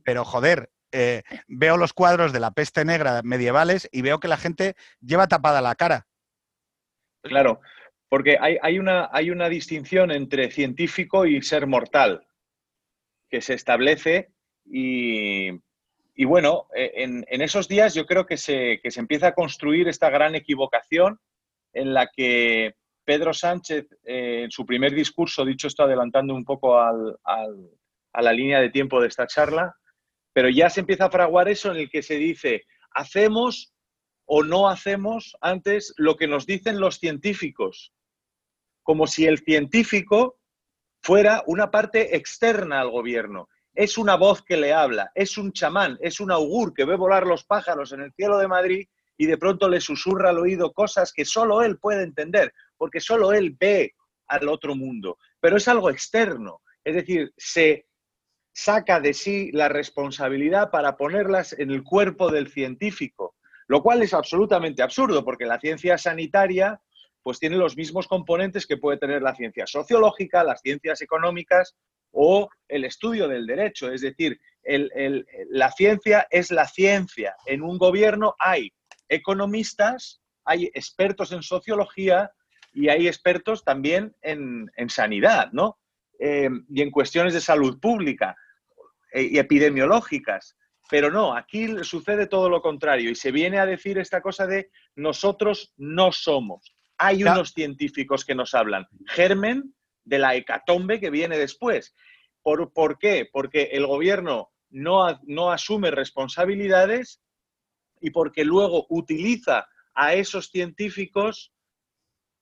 pero 0.02 0.24
joder, 0.24 0.70
eh, 0.90 1.22
veo 1.46 1.76
los 1.76 1.92
cuadros 1.92 2.32
de 2.32 2.40
la 2.40 2.50
peste 2.50 2.84
negra 2.84 3.20
medievales 3.22 3.88
y 3.92 4.02
veo 4.02 4.18
que 4.18 4.26
la 4.26 4.38
gente 4.38 4.74
lleva 5.00 5.28
tapada 5.28 5.62
la 5.62 5.76
cara. 5.76 6.08
Claro, 7.22 7.60
porque 8.08 8.38
hay, 8.40 8.80
una, 8.80 9.08
hay 9.12 9.30
una 9.30 9.48
distinción 9.48 10.10
entre 10.10 10.50
científico 10.50 11.26
y 11.26 11.40
ser 11.42 11.68
mortal 11.68 12.26
que 13.30 13.40
se 13.40 13.54
establece 13.54 14.32
y, 14.64 15.52
bueno, 16.24 16.66
e, 16.74 16.92
en, 16.96 17.42
esos 17.42 17.68
días 17.68 17.94
yo 17.94 18.06
creo 18.06 18.26
que 18.26 18.36
se, 18.36 18.80
se 18.82 19.00
empieza 19.00 19.28
a 19.28 19.34
construir 19.34 19.88
esta 19.88 20.10
gran 20.10 20.34
equivocación 20.34 21.20
en 21.72 21.92
la 21.92 22.08
que 22.08 22.74
Pedro 23.04 23.34
Sánchez, 23.34 23.86
eh, 24.04 24.42
en 24.44 24.50
su 24.50 24.64
primer 24.64 24.92
discurso, 24.94 25.44
dicho 25.44 25.66
esto 25.68 25.84
adelantando 25.84 26.34
un 26.34 26.44
poco 26.44 26.78
a 26.78 26.92
la 28.14 28.32
línea 28.32 28.60
de 28.60 28.70
tiempo 28.70 29.00
de 29.00 29.08
esta 29.08 29.26
charla, 29.26 29.76
pero 30.32 30.48
ya 30.48 30.68
se 30.68 30.80
empieza 30.80 31.06
a 31.06 31.10
fraguar 31.10 31.48
eso 31.48 31.70
en 31.70 31.78
el 31.78 31.90
que 31.90 32.02
se 32.02 32.16
dice, 32.16 32.64
hacemos 32.90 33.74
o 34.26 34.42
no 34.42 34.68
hacemos 34.68 35.36
antes 35.40 35.94
lo 35.96 36.16
que 36.16 36.26
nos 36.26 36.46
dicen 36.46 36.80
los 36.80 36.98
científicos, 36.98 37.92
como 38.82 39.06
si 39.06 39.26
el 39.26 39.38
científico 39.38 40.38
fuera 41.02 41.42
una 41.46 41.70
parte 41.70 42.16
externa 42.16 42.80
al 42.80 42.90
gobierno. 42.90 43.48
Es 43.76 43.98
una 43.98 44.16
voz 44.16 44.42
que 44.42 44.56
le 44.56 44.72
habla, 44.72 45.12
es 45.14 45.36
un 45.36 45.52
chamán, 45.52 45.98
es 46.00 46.18
un 46.18 46.30
augur 46.30 46.72
que 46.72 46.86
ve 46.86 46.96
volar 46.96 47.26
los 47.26 47.44
pájaros 47.44 47.92
en 47.92 48.00
el 48.00 48.12
cielo 48.14 48.38
de 48.38 48.48
Madrid 48.48 48.88
y 49.18 49.26
de 49.26 49.36
pronto 49.36 49.68
le 49.68 49.82
susurra 49.82 50.30
al 50.30 50.38
oído 50.38 50.72
cosas 50.72 51.12
que 51.12 51.26
solo 51.26 51.60
él 51.60 51.78
puede 51.78 52.02
entender, 52.02 52.54
porque 52.78 53.00
solo 53.00 53.34
él 53.34 53.54
ve 53.60 53.94
al 54.28 54.48
otro 54.48 54.74
mundo. 54.74 55.18
Pero 55.40 55.58
es 55.58 55.68
algo 55.68 55.90
externo, 55.90 56.62
es 56.82 56.94
decir, 56.94 57.34
se 57.36 57.86
saca 58.50 58.98
de 58.98 59.12
sí 59.12 59.50
la 59.52 59.68
responsabilidad 59.68 60.70
para 60.70 60.96
ponerlas 60.96 61.52
en 61.52 61.70
el 61.70 61.84
cuerpo 61.84 62.30
del 62.30 62.48
científico, 62.48 63.34
lo 63.66 63.82
cual 63.82 64.00
es 64.00 64.14
absolutamente 64.14 64.82
absurdo, 64.82 65.22
porque 65.22 65.44
la 65.44 65.60
ciencia 65.60 65.98
sanitaria 65.98 66.80
pues 67.22 67.38
tiene 67.38 67.56
los 67.56 67.76
mismos 67.76 68.06
componentes 68.06 68.66
que 68.66 68.78
puede 68.78 68.96
tener 68.96 69.20
la 69.20 69.34
ciencia 69.34 69.66
sociológica, 69.66 70.44
las 70.44 70.62
ciencias 70.62 71.02
económicas 71.02 71.76
o 72.12 72.48
el 72.68 72.84
estudio 72.84 73.28
del 73.28 73.46
derecho. 73.46 73.90
Es 73.90 74.00
decir, 74.00 74.40
la 75.50 75.70
ciencia 75.70 76.26
es 76.30 76.50
la 76.50 76.66
ciencia. 76.66 77.34
En 77.46 77.62
un 77.62 77.78
gobierno 77.78 78.34
hay 78.38 78.72
economistas, 79.08 80.20
hay 80.44 80.66
expertos 80.74 81.32
en 81.32 81.42
sociología 81.42 82.32
y 82.72 82.88
hay 82.88 83.08
expertos 83.08 83.64
también 83.64 84.14
en, 84.22 84.70
sanidad, 84.88 85.50
¿no? 85.52 85.78
Eh, 86.18 86.48
y 86.70 86.82
en 86.82 86.90
cuestiones 86.90 87.34
de 87.34 87.40
salud 87.40 87.78
pública 87.78 88.36
eh, 89.12 89.22
y 89.22 89.38
epidemiológicas. 89.38 90.56
Pero 90.88 91.10
no, 91.10 91.34
aquí 91.34 91.82
sucede 91.82 92.26
todo 92.26 92.48
lo 92.48 92.62
contrario 92.62 93.10
y 93.10 93.14
se 93.14 93.32
viene 93.32 93.58
a 93.58 93.66
decir 93.66 93.98
esta 93.98 94.20
cosa 94.20 94.46
de 94.46 94.70
nosotros 94.94 95.72
no 95.76 96.12
somos. 96.12 96.74
Hay 96.98 97.22
unos 97.24 97.52
científicos 97.52 98.24
que 98.24 98.34
nos 98.34 98.54
hablan. 98.54 98.86
Germen 99.06 99.74
de 100.06 100.18
la 100.18 100.34
hecatombe 100.34 100.98
que 100.98 101.10
viene 101.10 101.36
después. 101.36 101.94
¿Por, 102.42 102.72
¿por 102.72 102.98
qué? 102.98 103.28
Porque 103.30 103.64
el 103.72 103.86
gobierno 103.86 104.52
no, 104.70 105.20
no 105.24 105.50
asume 105.50 105.90
responsabilidades 105.90 107.20
y 108.00 108.10
porque 108.10 108.44
luego 108.44 108.86
utiliza 108.88 109.68
a 109.94 110.14
esos 110.14 110.48
científicos 110.48 111.52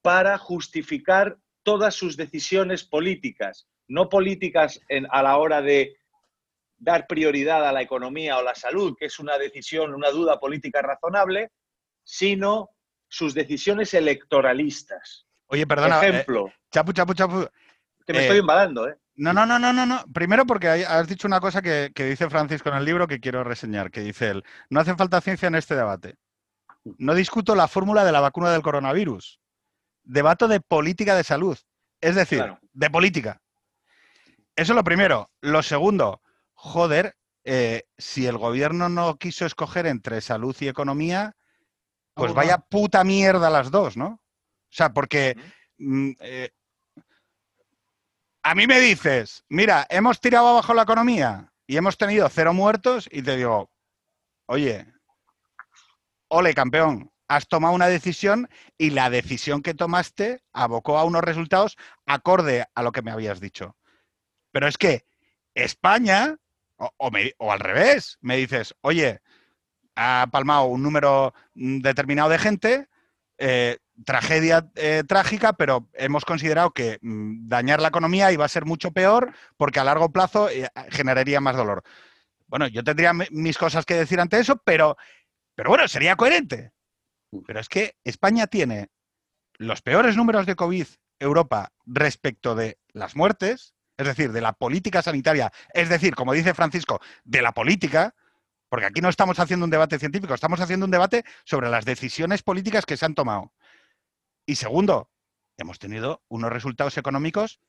para 0.03 0.37
justificar 0.39 1.39
todas 1.62 1.95
sus 1.95 2.17
decisiones 2.17 2.85
políticas, 2.85 3.67
no 3.89 4.09
políticas 4.09 4.81
a 5.11 5.23
la 5.23 5.39
hora 5.39 5.62
de 5.62 5.97
dar 6.77 7.07
prioridad 7.07 7.67
a 7.67 7.73
la 7.73 7.81
economía 7.81 8.37
o 8.37 8.43
la 8.43 8.55
salud, 8.55 8.95
que 8.99 9.07
es 9.07 9.19
una 9.19 9.39
decisión, 9.39 9.95
una 9.95 10.11
duda 10.11 10.39
política 10.39 10.83
razonable, 10.83 11.53
sino 12.03 12.71
sus 13.09 13.33
decisiones 13.33 13.95
electoralistas. 13.95 15.27
Oye, 15.55 15.69
perdona. 15.69 16.05
Eh, 16.05 16.09
Ejemplo. 16.09 16.53
chapu, 16.73 16.93
chapu, 16.93 17.15
chapu. 17.15 17.47
Que 18.05 18.13
me 18.13 18.23
estoy 18.23 18.39
embalando, 18.39 18.89
¿eh? 18.89 18.97
No, 19.15 19.33
no, 19.33 19.47
no, 19.47 19.61
no, 19.61 19.73
no, 19.73 19.87
no. 19.87 20.05
Primero 20.13 20.45
porque 20.45 20.67
has 20.69 21.07
dicho 21.07 21.29
una 21.29 21.39
cosa 21.39 21.63
que, 21.63 21.93
dice 21.95 22.29
Francisco 22.29 22.71
en 22.71 22.75
el 22.75 22.85
libro 22.85 23.07
que 23.07 23.21
quiero 23.21 23.45
reseñar, 23.45 23.93
que 23.93 24.01
dice 24.01 24.31
él, 24.31 24.45
no 24.69 24.81
hace 24.81 24.97
falta 24.97 25.21
ciencia 25.21 25.47
en 25.47 25.55
este 25.55 25.77
debate. 25.77 26.17
No 26.99 27.15
discuto 27.15 27.55
la 27.55 27.69
fórmula 27.69 28.05
de 28.05 28.11
la 28.11 28.21
vacuna 28.21 28.51
del 28.51 28.63
coronavirus. 28.63 29.41
Debato 30.03 30.49
de 30.49 30.61
política 30.61 31.15
de 31.15 31.23
salud. 31.23 31.57
Es 32.01 32.17
decir, 32.17 32.45
de 32.73 32.91
política. 32.91 33.41
Eso 34.57 34.73
es 34.73 34.77
lo 34.77 34.85
primero. 34.85 35.31
Lo 35.41 35.63
segundo, 35.63 36.21
joder, 36.55 37.17
eh, 37.45 37.85
si 37.97 38.27
el 38.27 38.39
gobierno 38.39 38.89
no 38.89 39.17
quiso 39.19 39.47
escoger 39.47 39.87
entre 39.87 40.21
salud 40.21 40.57
y 40.59 40.67
economía, 40.67 41.37
pues 42.15 42.35
vaya 42.35 42.59
puta 42.59 43.05
mierda 43.05 43.49
las 43.51 43.71
dos, 43.71 43.97
¿no? 43.97 44.21
O 44.75 44.77
sea, 44.77 44.93
porque 44.93 45.37
mm, 45.79 46.11
eh, 46.18 46.51
a 48.43 48.57
mí 48.57 48.66
me 48.66 48.81
dices, 48.81 49.45
mira, 49.49 49.87
hemos 49.89 50.20
tirado 50.20 50.49
abajo 50.49 50.75
la 50.75 50.83
economía 50.83 51.53
y 51.68 51.77
hemos 51.77 51.97
tenido 51.97 52.29
cero 52.29 52.53
muertos 52.53 53.09
y 53.12 53.22
te 53.22 53.37
digo, 53.37 53.70
oye, 54.47 54.93
ole 56.27 56.55
campeón, 56.55 57.12
has 57.29 57.47
tomado 57.47 57.72
una 57.72 57.87
decisión 57.87 58.49
y 58.77 58.91
la 58.91 59.11
decisión 59.11 59.62
que 59.62 59.75
tomaste 59.75 60.43
abocó 60.53 60.99
a 60.99 61.05
unos 61.05 61.22
resultados 61.22 61.77
acorde 62.05 62.66
a 62.75 62.83
lo 62.83 62.91
que 62.91 63.03
me 63.03 63.12
habías 63.12 63.39
dicho. 63.39 63.77
Pero 64.51 64.66
es 64.66 64.77
que 64.77 65.07
España, 65.55 66.37
o, 66.77 67.53
al 67.53 67.61
revés, 67.61 68.18
me 68.20 68.37
dices, 68.37 68.75
oye, 68.81 69.20
ha 69.95 70.27
palmado 70.33 70.64
un 70.64 70.83
número 70.83 71.33
mm, 71.55 71.79
determinado 71.79 72.29
de 72.31 72.39
gente, 72.41 72.89
eh, 73.39 73.79
tragedia 74.05 74.69
eh, 74.75 75.05
trágica, 75.07 75.53
pero 75.53 75.89
hemos 75.95 76.25
considerado 76.25 76.73
que 76.73 76.99
mm, 77.01 77.49
dañar 77.49 77.81
la 77.81 77.89
economía 77.89 78.33
iba 78.33 78.45
a 78.45 78.49
ser 78.49 78.65
mucho 78.65 78.91
peor 78.93 79.35
porque 79.57 79.81
a 79.81 79.85
largo 79.85 80.13
plazo 80.13 80.49
eh, 80.49 80.69
generaría 80.91 81.41
más 81.41 81.57
dolor. 81.57 81.83
Bueno, 82.47 82.67
yo 82.69 82.85
tendría 82.85 83.13
mis 83.13 83.59
cosas 83.59 83.85
que 83.85 83.95
decir 83.95 84.21
ante 84.21 84.39
eso, 84.39 84.61
pero, 84.65 84.97
pero 85.55 85.71
bueno, 85.71 85.89
sería 85.89 86.17
coherente. 86.17 86.73
Pero 87.47 87.61
es 87.61 87.69
que 87.69 87.97
España 88.05 88.47
tiene 88.47 88.91
los 89.55 89.83
peores 89.83 90.17
números 90.17 90.47
de 90.47 90.55
COVID 90.55 90.87
Europa 91.19 91.73
respecto 91.87 92.55
de 92.55 92.79
las 92.93 93.17
muertes, 93.17 93.75
es 93.97 94.07
decir, 94.07 94.33
de 94.33 94.41
la 94.41 94.53
política 94.53 95.03
sanitaria, 95.03 95.53
es 95.73 95.89
decir, 95.89 96.15
como 96.15 96.33
dice 96.33 96.55
Francisco, 96.55 97.01
de 97.25 97.43
la 97.43 97.53
política, 97.53 98.15
porque 98.69 98.87
aquí 98.87 99.01
no 99.01 99.09
estamos 99.09 99.39
haciendo 99.39 99.65
un 99.65 99.71
debate 99.71 99.99
científico, 99.99 100.35
estamos 100.35 100.61
haciendo 100.61 100.85
un 100.85 100.91
debate 100.91 101.25
sobre 101.45 101.71
las 101.71 101.85
decisiones 101.85 102.43
políticas 102.43 102.87
que 102.87 102.97
se 102.97 103.07
han 103.07 103.15
tomado. 103.15 103.53
Y 104.47 104.57
segundo, 104.57 105.11
hemos 105.57 105.79
tenido 105.79 106.23
unos 106.29 106.51
resultados 106.51 106.97
económicos 106.99 107.61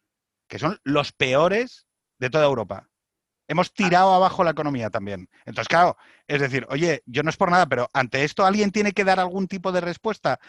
que 0.48 0.60
son 0.60 0.80
los 0.84 1.12
peores 1.12 1.88
de 2.20 2.30
toda 2.30 2.46
Europa. 2.46 2.90
Hemos 3.48 3.74
tirado 3.74 4.14
abajo 4.14 4.44
la 4.44 4.52
economía 4.52 4.90
también. 4.90 5.30
Entonces, 5.46 5.68
claro, 5.68 5.98
es 6.28 6.42
decir, 6.42 6.66
oye, 6.70 7.04
yo 7.06 7.22
no 7.24 7.30
es 7.30 7.38
por 7.38 7.52
nada, 7.52 7.68
pero 7.68 7.90
ante 7.94 8.24
esto 8.24 8.46
alguien 8.46 8.72
tiene 8.72 8.92
que 8.92 9.04
dar 9.04 9.20
algún 9.20 9.48
tipo 9.48 9.72
de 9.72 9.82
respuesta. 9.82 10.40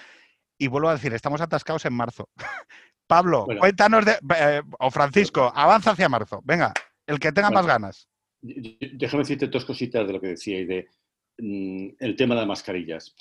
Y 0.59 0.68
vuelvo 0.68 0.89
a 0.89 0.95
decir, 0.95 1.12
estamos 1.12 1.41
atascados 1.41 1.85
en 1.85 1.93
marzo. 1.93 2.31
Pablo, 3.07 3.47
cuéntanos 3.61 4.05
de, 4.05 4.18
eh, 4.37 4.62
o 4.81 4.91
Francisco, 4.91 5.53
avanza 5.55 5.93
hacia 5.93 6.09
marzo. 6.09 6.41
Venga, 6.45 6.72
el 7.07 7.20
que 7.20 7.33
tenga 7.33 7.51
más 7.51 7.66
ganas. 7.66 8.09
Déjame 8.41 9.22
decirte 9.22 9.47
dos 9.47 9.64
cositas 9.64 10.07
de 10.07 10.12
lo 10.12 10.20
que 10.20 10.29
decía 10.29 10.59
y 10.59 10.64
de 10.64 10.89
mm, 11.39 11.89
el 12.01 12.16
tema 12.16 12.35
de 12.35 12.41
las 12.41 12.49
mascarillas 12.49 13.14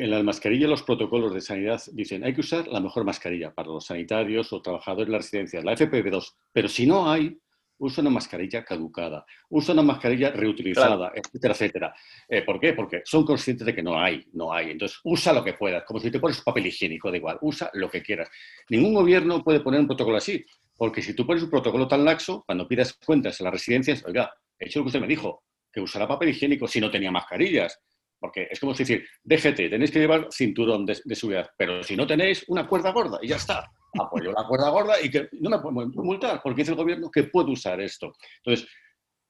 en 0.00 0.10
las 0.10 0.24
mascarillas 0.24 0.70
los 0.70 0.82
protocolos 0.82 1.34
de 1.34 1.42
sanidad 1.42 1.80
dicen 1.92 2.24
hay 2.24 2.32
que 2.32 2.40
usar 2.40 2.66
la 2.68 2.80
mejor 2.80 3.04
mascarilla 3.04 3.52
para 3.52 3.68
los 3.68 3.84
sanitarios 3.84 4.52
o 4.52 4.62
trabajadores 4.62 5.06
de 5.06 5.12
las 5.12 5.24
residencias, 5.24 5.62
la 5.62 5.76
FPV2, 5.76 6.34
pero 6.52 6.68
si 6.68 6.86
no 6.86 7.10
hay, 7.10 7.38
usa 7.78 8.00
una 8.00 8.10
mascarilla 8.10 8.64
caducada, 8.64 9.24
usa 9.50 9.74
una 9.74 9.82
mascarilla 9.82 10.30
reutilizada, 10.30 11.12
etcétera, 11.14 11.54
etcétera. 11.54 11.94
Eh, 12.28 12.42
¿Por 12.42 12.60
qué? 12.60 12.72
Porque 12.72 13.02
son 13.04 13.24
conscientes 13.24 13.66
de 13.66 13.74
que 13.74 13.82
no 13.82 13.98
hay, 13.98 14.26
no 14.32 14.52
hay. 14.52 14.70
Entonces, 14.70 14.98
usa 15.04 15.32
lo 15.32 15.42
que 15.42 15.54
puedas, 15.54 15.84
como 15.84 15.98
si 15.98 16.10
te 16.10 16.20
pones 16.20 16.42
papel 16.42 16.66
higiénico, 16.66 17.10
da 17.10 17.16
igual, 17.16 17.38
usa 17.40 17.70
lo 17.74 17.90
que 17.90 18.02
quieras. 18.02 18.28
Ningún 18.68 18.94
gobierno 18.94 19.42
puede 19.42 19.60
poner 19.60 19.80
un 19.80 19.86
protocolo 19.86 20.18
así, 20.18 20.44
porque 20.76 21.02
si 21.02 21.14
tú 21.14 21.26
pones 21.26 21.42
un 21.42 21.50
protocolo 21.50 21.88
tan 21.88 22.04
laxo, 22.04 22.42
cuando 22.44 22.68
pidas 22.68 22.92
cuentas 22.94 23.40
en 23.40 23.44
las 23.44 23.54
residencias, 23.54 24.04
oiga, 24.04 24.30
he 24.58 24.66
hecho 24.66 24.80
lo 24.80 24.84
que 24.84 24.88
usted 24.88 25.00
me 25.00 25.06
dijo, 25.06 25.42
que 25.72 25.80
usará 25.80 26.06
papel 26.06 26.30
higiénico 26.30 26.66
si 26.66 26.80
no 26.80 26.90
tenía 26.90 27.10
mascarillas. 27.10 27.80
Porque 28.20 28.48
es 28.50 28.60
como 28.60 28.74
decir, 28.74 29.06
déjete, 29.24 29.68
tenéis 29.68 29.90
que 29.90 29.98
llevar 29.98 30.28
cinturón 30.30 30.84
de, 30.84 30.94
seguridad, 30.94 31.50
pero 31.56 31.82
si 31.82 31.96
no 31.96 32.06
tenéis, 32.06 32.44
una 32.48 32.66
cuerda 32.66 32.92
gorda 32.92 33.18
y 33.22 33.28
ya 33.28 33.36
está. 33.36 33.70
Apoyo 33.98 34.30
la 34.30 34.46
cuerda 34.46 34.68
gorda 34.68 35.00
y 35.02 35.10
que 35.10 35.28
no 35.40 35.50
me 35.50 35.58
pueden 35.58 35.90
multar 35.94 36.40
porque 36.42 36.60
dice 36.62 36.72
el 36.72 36.76
gobierno 36.76 37.10
que 37.10 37.24
puede 37.24 37.50
usar 37.50 37.80
esto. 37.80 38.12
Entonces, 38.44 38.68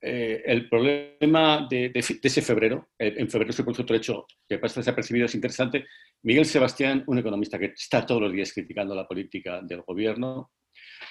eh, 0.03 0.43
el 0.47 0.69
problema 0.69 1.67
de, 1.69 1.93
ese 1.95 2.43
febrero, 2.43 2.89
eh, 2.99 3.15
en 3.19 3.29
febrero 3.29 3.53
se 3.53 3.63
produjo 3.63 3.83
otro 3.83 3.97
hecho 3.97 4.27
que 4.49 4.59
pasa 4.59 4.81
desapercibido, 4.81 5.27
es 5.27 5.35
interesante. 5.35 5.87
Miguel 6.23 6.47
Sebastián, 6.47 7.05
un 7.07 7.19
economista 7.19 7.59
que 7.59 7.67
está 7.77 8.05
todos 8.05 8.23
los 8.23 8.33
días 8.33 8.53
criticando 8.53 8.95
la 8.95 9.07
política 9.07 9.61
del 9.63 9.83
gobierno, 9.83 10.53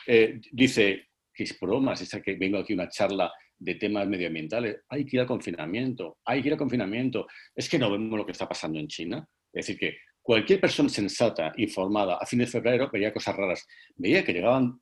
eh, 0.08 0.42
dice 0.52 1.10
que 1.32 1.44
es 1.44 1.60
bromas, 1.60 2.02
esa 2.02 2.22
que 2.22 2.36
vengo 2.36 2.58
aquí 2.58 2.74
una 2.74 2.90
charla 2.90 3.32
de 3.60 3.76
temas 3.76 4.08
medioambientales. 4.08 4.78
Hay 4.90 5.06
que 5.06 5.18
ir 5.18 5.22
al 5.22 5.28
confinamiento, 5.28 6.18
hay 6.26 6.42
que 6.42 6.48
ir 6.48 6.54
al 6.54 6.60
confinamiento. 6.60 7.28
Es 7.54 7.70
que 7.70 7.78
no 7.78 7.92
vemos 7.92 8.18
lo 8.18 8.26
que 8.26 8.32
está 8.32 8.48
pasando 8.48 8.80
en 8.80 8.88
China. 8.88 9.28
Es 9.52 9.68
decir, 9.68 9.78
que 9.78 9.98
cualquier 10.22 10.62
persona 10.62 10.90
sensata, 10.90 11.52
informada, 11.58 12.16
a 12.16 12.26
fin 12.26 12.40
de 12.40 12.48
febrero 12.48 12.90
veía 12.92 13.14
cosas 13.14 13.36
raras. 13.36 13.68
Veía 13.96 14.24
que 14.24 14.34
llegaban 14.34 14.80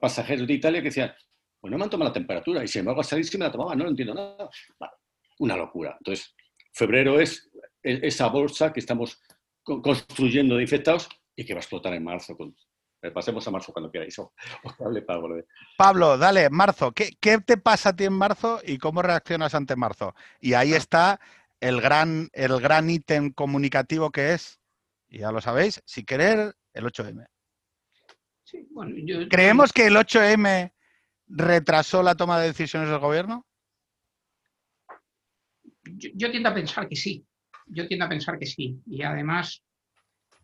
pasajeros 0.00 0.46
de 0.46 0.54
Italia 0.54 0.80
que 0.80 0.88
decían, 0.88 1.12
pues 1.60 1.70
no 1.70 1.78
me 1.78 1.84
han 1.84 1.90
tomado 1.90 2.10
la 2.10 2.14
temperatura 2.14 2.62
y 2.62 2.68
sin 2.68 2.80
embargo 2.80 3.00
a 3.00 3.04
salir 3.04 3.24
sí 3.24 3.38
me 3.38 3.44
la 3.44 3.52
tomaba, 3.52 3.74
no 3.74 3.84
lo 3.84 3.90
entiendo 3.90 4.14
nada. 4.14 4.48
una 5.38 5.56
locura. 5.56 5.96
Entonces, 5.98 6.34
febrero 6.72 7.18
es 7.20 7.50
esa 7.82 8.28
bolsa 8.28 8.72
que 8.72 8.80
estamos 8.80 9.20
construyendo 9.62 10.56
de 10.56 10.62
infectados 10.62 11.08
y 11.34 11.44
que 11.44 11.54
va 11.54 11.58
a 11.58 11.62
explotar 11.62 11.92
en 11.94 12.04
marzo. 12.04 12.36
Pasemos 13.10 13.46
a 13.46 13.50
marzo 13.50 13.72
cuando 13.72 13.90
queráis. 13.90 14.16
Pablo, 15.78 16.18
dale, 16.18 16.50
marzo. 16.50 16.92
¿Qué, 16.92 17.38
te 17.38 17.56
pasa 17.56 17.90
a 17.90 17.96
ti 17.96 18.04
en 18.04 18.12
marzo 18.12 18.60
y 18.64 18.78
cómo 18.78 19.02
reaccionas 19.02 19.54
ante 19.54 19.76
marzo? 19.76 20.14
Y 20.40 20.54
ahí 20.54 20.74
ah. 20.74 20.76
está 20.76 21.20
el 21.60 21.80
gran, 21.80 22.28
el 22.32 22.60
gran 22.60 22.90
ítem 22.90 23.32
comunicativo 23.32 24.10
que 24.10 24.32
es, 24.34 24.60
ya 25.08 25.32
lo 25.32 25.40
sabéis, 25.40 25.82
si 25.86 26.04
querer, 26.04 26.54
el 26.72 26.84
8M. 26.84 27.26
¿Creemos 29.30 29.72
que 29.72 29.86
el 29.86 29.96
8M 29.96 30.72
retrasó 31.28 32.02
la 32.02 32.14
toma 32.14 32.38
de 32.40 32.48
decisiones 32.48 32.88
del 32.88 32.98
gobierno? 32.98 33.46
Yo, 35.84 36.30
tiendo 36.30 36.48
a 36.48 36.54
pensar 36.54 36.88
que 36.88 36.96
sí. 36.96 37.26
Yo 37.66 37.86
tiendo 37.86 38.06
a 38.06 38.08
pensar 38.08 38.38
que 38.38 38.46
sí. 38.46 38.80
Y 38.86 39.02
además, 39.02 39.62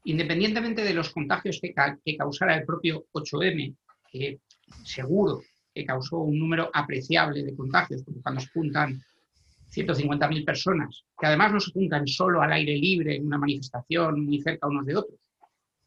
independientemente 0.05 0.83
de 0.83 0.95
los 0.95 1.11
contagios 1.11 1.61
que, 1.61 1.75
causara 2.17 2.57
el 2.57 2.65
propio 2.65 3.07
8M, 3.13 3.75
que 4.11 4.41
seguro 4.85 5.43
que 5.75 5.85
causó 5.85 6.19
un 6.19 6.39
número 6.39 6.71
apreciable 6.73 7.43
de 7.43 7.55
contagios, 7.55 8.03
porque 8.03 8.21
cuando 8.21 8.41
se 8.41 8.49
juntan 8.49 9.03
150.000 9.71 10.45
personas, 10.45 11.05
que 11.19 11.27
además 11.27 11.53
no 11.53 11.61
se 11.61 11.73
juntan 11.73 12.07
solo 12.07 12.43
al 12.43 12.53
aire 12.53 12.77
libre 12.77 13.17
en 13.17 13.27
una 13.27 13.39
manifestación 13.39 14.25
muy 14.25 14.41
cerca 14.41 14.67
unos 14.69 14.85
de 14.85 14.97
otros, 14.97 15.19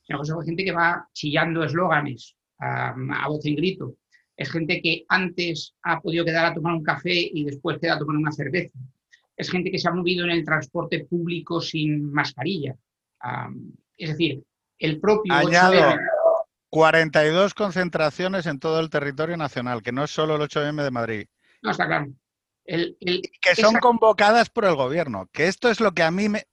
sino 0.02 0.20
que 0.20 0.26
son 0.26 0.46
gente 0.46 0.64
que 0.64 0.72
va 0.72 1.08
chillando 1.14 1.64
eslóganes 1.64 2.36
a, 2.60 2.96
voz 3.28 3.46
en 3.46 3.56
grito. 3.56 3.96
Es 4.36 4.52
gente 4.52 4.82
que 4.82 5.06
antes 5.08 5.76
ha 5.84 6.02
podido 6.02 6.26
quedar 6.26 6.46
a 6.46 6.54
tomar 6.54 6.74
un 6.74 6.84
café 6.84 7.14
y 7.14 7.46
después 7.46 7.78
queda 7.80 7.96
a 7.96 8.00
tomar 8.00 8.18
una 8.18 8.32
cerveza. 8.32 8.78
Es 9.38 9.50
gente 9.50 9.70
que 9.70 9.80
se 9.80 9.88
ha 9.88 9.94
movido 9.94 10.26
en 10.26 10.32
el 10.32 10.46
transporte 10.46 11.06
público 11.06 11.62
sin 11.62 12.12
mascarilla. 12.12 12.76
Es 13.98 14.10
decir, 14.10 14.44
el 14.80 15.00
propio... 15.00 15.34
Añado 15.34 15.98
42 16.70 17.54
concentraciones 17.54 18.46
en 18.48 18.60
todo 18.60 18.80
el 18.82 18.90
territorio 18.90 19.38
nacional, 19.38 19.82
que 19.82 19.94
no 19.94 20.04
es 20.04 20.12
solo 20.12 20.36
el 20.36 20.42
8M 20.42 20.84
de 20.84 20.92
Madrid. 20.92 21.28
No, 21.62 21.72
está 21.72 21.88
claro. 21.88 22.08
que 22.66 23.56
son 23.56 23.76
convocadas 23.76 24.50
por 24.50 24.66
el 24.66 24.76
gobierno, 24.76 25.30
que 25.32 25.48
esto 25.48 25.70
es 25.70 25.80
lo 25.80 25.94
que 25.94 26.04
a 26.04 26.12
mí 26.12 26.28
me, 26.28 26.46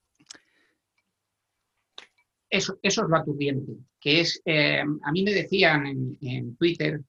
eso, 2.53 2.79
eso 2.83 3.03
es 3.03 3.09
lo 3.09 3.17
aturdiente, 3.17 3.73
que 3.99 4.21
es, 4.21 4.43
eh, 4.45 4.81
a 4.81 5.11
mí 5.11 5.23
me 5.23 5.33
decían 5.33 5.87
en, 5.87 6.55
Twitter, 6.57 7.01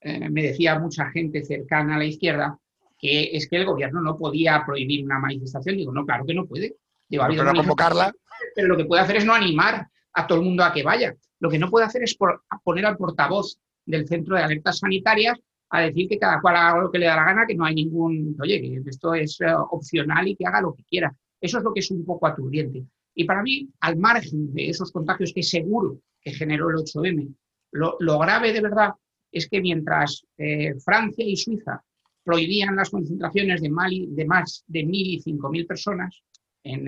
eh, 0.00 0.28
me 0.28 0.42
decía 0.42 0.76
mucha 0.78 1.08
gente 1.10 1.44
cercana 1.44 1.94
a 1.94 1.98
la 1.98 2.04
izquierda, 2.04 2.58
que 2.98 3.30
es 3.36 3.48
que 3.48 3.58
el 3.58 3.64
gobierno 3.66 4.00
no 4.00 4.18
podía 4.18 4.64
prohibir 4.66 5.04
una 5.04 5.20
manifestación. 5.20 5.76
Digo, 5.76 5.92
no, 5.92 6.04
claro 6.04 6.26
que 6.26 6.34
no 6.34 6.46
puede. 6.46 6.74
Digo, 7.08 7.24
pero 7.28 7.54
convocarla. 7.54 8.12
Lo 8.56 8.76
que 8.76 8.84
puede 8.84 9.02
hacer 9.02 9.16
es 9.16 9.24
no 9.24 9.34
animar 9.34 9.86
a 10.12 10.26
todo 10.26 10.38
el 10.38 10.44
mundo 10.44 10.64
a 10.64 10.72
que 10.72 10.82
vaya. 10.82 11.14
Lo 11.40 11.48
que 11.48 11.58
no 11.58 11.70
puede 11.70 11.86
hacer 11.86 12.02
es 12.02 12.16
poner 12.64 12.86
al 12.86 12.96
portavoz 12.96 13.58
del 13.86 14.06
Centro 14.06 14.36
de 14.36 14.42
Alertas 14.42 14.78
Sanitarias 14.78 15.38
a 15.70 15.82
decir 15.82 16.08
que 16.08 16.18
cada 16.18 16.40
cual 16.40 16.56
haga 16.56 16.80
lo 16.80 16.90
que 16.90 16.98
le 16.98 17.06
da 17.06 17.16
la 17.16 17.24
gana, 17.24 17.46
que 17.46 17.54
no 17.54 17.64
hay 17.64 17.74
ningún, 17.74 18.36
oye, 18.40 18.60
que 18.60 18.82
esto 18.86 19.14
es 19.14 19.40
eh, 19.40 19.46
opcional 19.70 20.26
y 20.26 20.34
que 20.34 20.46
haga 20.46 20.62
lo 20.62 20.74
que 20.74 20.84
quiera. 20.84 21.14
Eso 21.40 21.58
es 21.58 21.64
lo 21.64 21.72
que 21.72 21.80
es 21.80 21.90
un 21.90 22.04
poco 22.04 22.26
aturdiente. 22.26 22.84
Y 23.14 23.24
para 23.24 23.42
mí, 23.42 23.68
al 23.80 23.96
margen 23.96 24.52
de 24.54 24.70
esos 24.70 24.90
contagios 24.92 25.32
que 25.32 25.42
seguro 25.42 26.00
que 26.20 26.32
generó 26.32 26.70
el 26.70 26.76
8M, 26.76 27.34
lo, 27.72 28.18
grave 28.18 28.52
de 28.52 28.60
verdad 28.60 28.92
es 29.30 29.48
que 29.48 29.60
mientras 29.60 30.24
eh, 30.38 30.74
Francia 30.80 31.24
y 31.24 31.36
Suiza 31.36 31.82
prohibían 32.24 32.76
las 32.76 32.90
concentraciones 32.90 33.60
de, 33.60 33.70
de 34.08 34.24
más 34.24 34.64
de 34.66 34.80
1.000 34.80 34.88
y 34.90 35.22
5.000 35.22 35.66
personas 35.66 36.22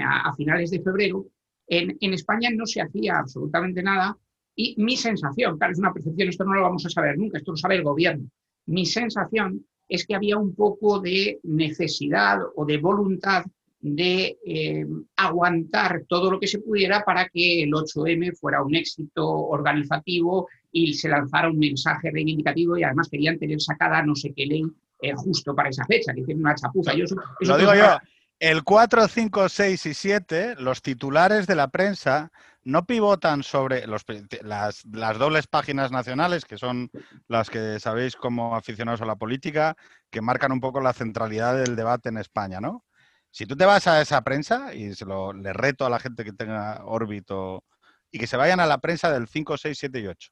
a, 0.03 0.35
finales 0.35 0.71
de 0.71 0.83
febrero, 0.83 1.27
en, 1.71 1.97
en, 2.01 2.13
España 2.13 2.51
no 2.53 2.67
se 2.67 2.83
hacía 2.83 3.19
absolutamente 3.19 3.83
nada. 3.83 4.19
Y 4.55 4.75
mi 4.77 4.97
sensación, 4.97 5.57
claro, 5.57 5.73
es 5.73 5.79
una 5.79 5.93
percepción, 5.93 6.29
esto 6.29 6.45
no 6.45 6.55
lo 6.55 6.63
vamos 6.63 6.85
a 6.85 6.91
saber 6.91 7.17
nunca, 7.17 7.39
esto 7.39 7.53
lo 7.53 7.57
sabe 7.57 7.77
el 7.77 7.85
gobierno. 7.85 8.29
Mi 8.67 8.85
sensación 8.85 9.65
es 9.89 10.07
que 10.07 10.15
había 10.15 10.37
un 10.37 10.55
poco 10.55 11.01
de 11.01 11.41
necesidad 11.43 12.39
o 12.55 12.65
de 12.65 12.79
voluntad 12.79 13.45
de 13.81 14.39
eh, 14.45 14.87
aguantar 15.17 16.05
todo 16.07 16.31
lo 16.31 16.39
que 16.39 16.47
se 16.47 16.59
pudiera 16.59 17.03
para 17.03 17.29
que 17.29 17.63
el 17.63 17.71
8M 17.71 18.37
fuera 18.37 18.63
un 18.63 18.75
éxito 18.75 19.27
organizativo 19.27 20.49
y 20.71 20.93
se 20.95 21.09
lanzara 21.09 21.49
un 21.49 21.59
mensaje 21.59 22.11
reivindicativo 22.11 22.77
y 22.77 22.85
además 22.85 23.09
querían 23.09 23.39
tener 23.39 23.61
sacada 23.61 24.03
no 24.03 24.15
sé 24.15 24.33
qué 24.37 24.45
ley 24.45 24.65
eh, 25.01 25.15
justo 25.17 25.55
para 25.55 25.71
esa 25.71 25.87
fecha, 25.87 26.13
que 26.13 26.23
tiene 26.23 26.43
una 26.43 26.55
chapuza. 26.55 26.95
Yo, 26.95 27.07
lo 27.41 27.57
digo 27.57 27.75
yo, 27.75 27.97
el 28.41 28.65
4, 28.65 29.07
5, 29.07 29.49
6 29.51 29.87
y 29.87 29.95
7, 29.95 30.55
los 30.59 30.81
titulares 30.81 31.47
de 31.47 31.55
la 31.55 31.69
prensa 31.69 32.33
no 32.65 32.87
pivotan 32.87 33.43
sobre 33.43 33.87
las, 33.87 34.83
dobles 34.85 35.47
páginas 35.47 35.91
nacionales, 35.91 36.47
que 36.47 36.57
son 36.57 36.91
las 37.29 37.51
que 37.51 37.79
sabéis 37.81 38.17
como 38.17 38.57
aficionados 38.57 39.03
a 39.03 39.07
la 39.07 39.17
política, 39.17 39.77
que 40.11 40.23
marcan 40.23 40.53
un 40.53 40.61
poco 40.61 40.81
la 40.81 40.95
centralidad 40.95 41.55
del 41.55 41.77
debate 41.77 42.09
en 42.09 42.17
España, 42.17 42.61
¿no? 42.61 42.87
Si 43.31 43.45
tú 43.45 43.57
te 43.57 43.67
vas 43.67 43.87
a 43.87 44.01
esa 44.01 44.23
prensa, 44.23 44.75
y 44.75 44.95
se 44.95 45.05
lo, 45.05 45.35
le 45.35 45.53
reto 45.53 45.85
a 45.85 45.91
la 45.91 46.01
gente 46.01 46.25
que 46.25 46.33
tenga 46.33 46.83
órbito, 46.87 47.63
y 48.11 48.19
que 48.19 48.27
se 48.27 48.39
vayan 48.39 48.61
a 48.61 48.67
la 48.67 48.79
prensa 48.79 49.13
del 49.13 49.29
5, 49.29 49.59
6, 49.59 49.79
7 49.79 50.01
y 50.01 50.07
8. 50.07 50.31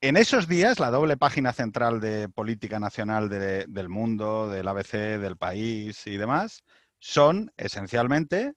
En 0.00 0.16
esos 0.16 0.46
días, 0.46 0.78
la 0.78 0.90
doble 0.90 1.16
página 1.16 1.52
central 1.52 2.00
de 2.00 2.28
política 2.28 2.78
nacional 2.78 3.28
del 3.28 3.88
mundo, 3.88 4.48
del 4.48 4.68
ABC, 4.68 5.18
del 5.18 5.36
país 5.36 6.06
y 6.06 6.16
demás, 6.18 6.62
son 7.04 7.52
esencialmente 7.56 8.54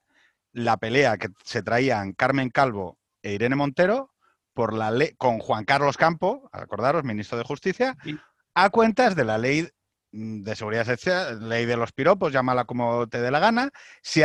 la 0.51 0.77
pelea 0.77 1.17
que 1.17 1.29
se 1.43 1.63
traían 1.63 2.13
Carmen 2.13 2.49
Calvo 2.49 2.97
e 3.21 3.33
Irene 3.33 3.55
Montero 3.55 4.13
por 4.53 4.73
la 4.73 4.89
ley, 4.91 5.13
con 5.17 5.39
Juan 5.39 5.65
Carlos 5.65 5.97
Campo, 5.97 6.49
acordaros, 6.51 7.03
ministro 7.03 7.37
de 7.37 7.43
Justicia, 7.43 7.95
a 8.55 8.69
cuentas 8.69 9.15
de 9.15 9.25
la 9.25 9.37
ley 9.37 9.67
Mm, 10.11 10.43
de 10.43 10.55
seguridad 10.55 10.85
social, 10.85 11.47
ley 11.49 11.65
de 11.65 11.75
los 11.77 11.91
piropos, 11.91 12.31
llámala 12.31 12.65
como 12.65 13.07
te 13.07 13.21
dé 13.21 13.29
la 13.29 13.39
gana, 13.39 13.71
si, 14.01 14.23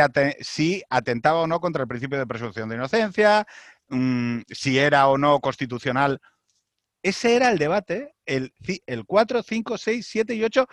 atentaba 0.89 1.41
o 1.41 1.47
no 1.47 1.59
contra 1.59 1.83
el 1.83 1.87
principio 1.87 2.17
de 2.17 2.25
presunción 2.27 2.69
de 2.69 2.75
inocencia, 2.75 3.45
mm, 3.89 4.41
si 4.49 4.79
era 4.79 5.07
o 5.07 5.17
no 5.17 5.39
constitucional. 5.39 6.21
Ese 7.03 7.35
era 7.35 7.51
el 7.51 7.59
debate, 7.59 8.15
el, 8.25 8.53
el 8.87 9.05
4, 9.05 9.43
5, 9.43 9.77
6, 9.77 10.07
7 10.09 10.35
y 10.35 10.43
8, 10.43 10.67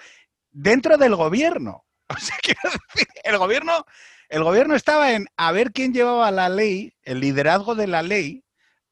dentro 0.52 0.96
del 0.98 1.16
gobierno. 1.16 1.84
O 2.16 2.18
sea, 2.18 2.36
quiero 2.42 2.60
decir, 2.64 3.08
el 3.22 3.38
gobierno, 3.38 3.84
el 4.28 4.42
gobierno 4.42 4.74
estaba 4.74 5.12
en 5.12 5.26
a 5.36 5.52
ver 5.52 5.72
quién 5.72 5.94
llevaba 5.94 6.30
la 6.30 6.48
ley, 6.48 6.92
el 7.02 7.20
liderazgo 7.20 7.74
de 7.74 7.86
la 7.86 8.02
ley, 8.02 8.44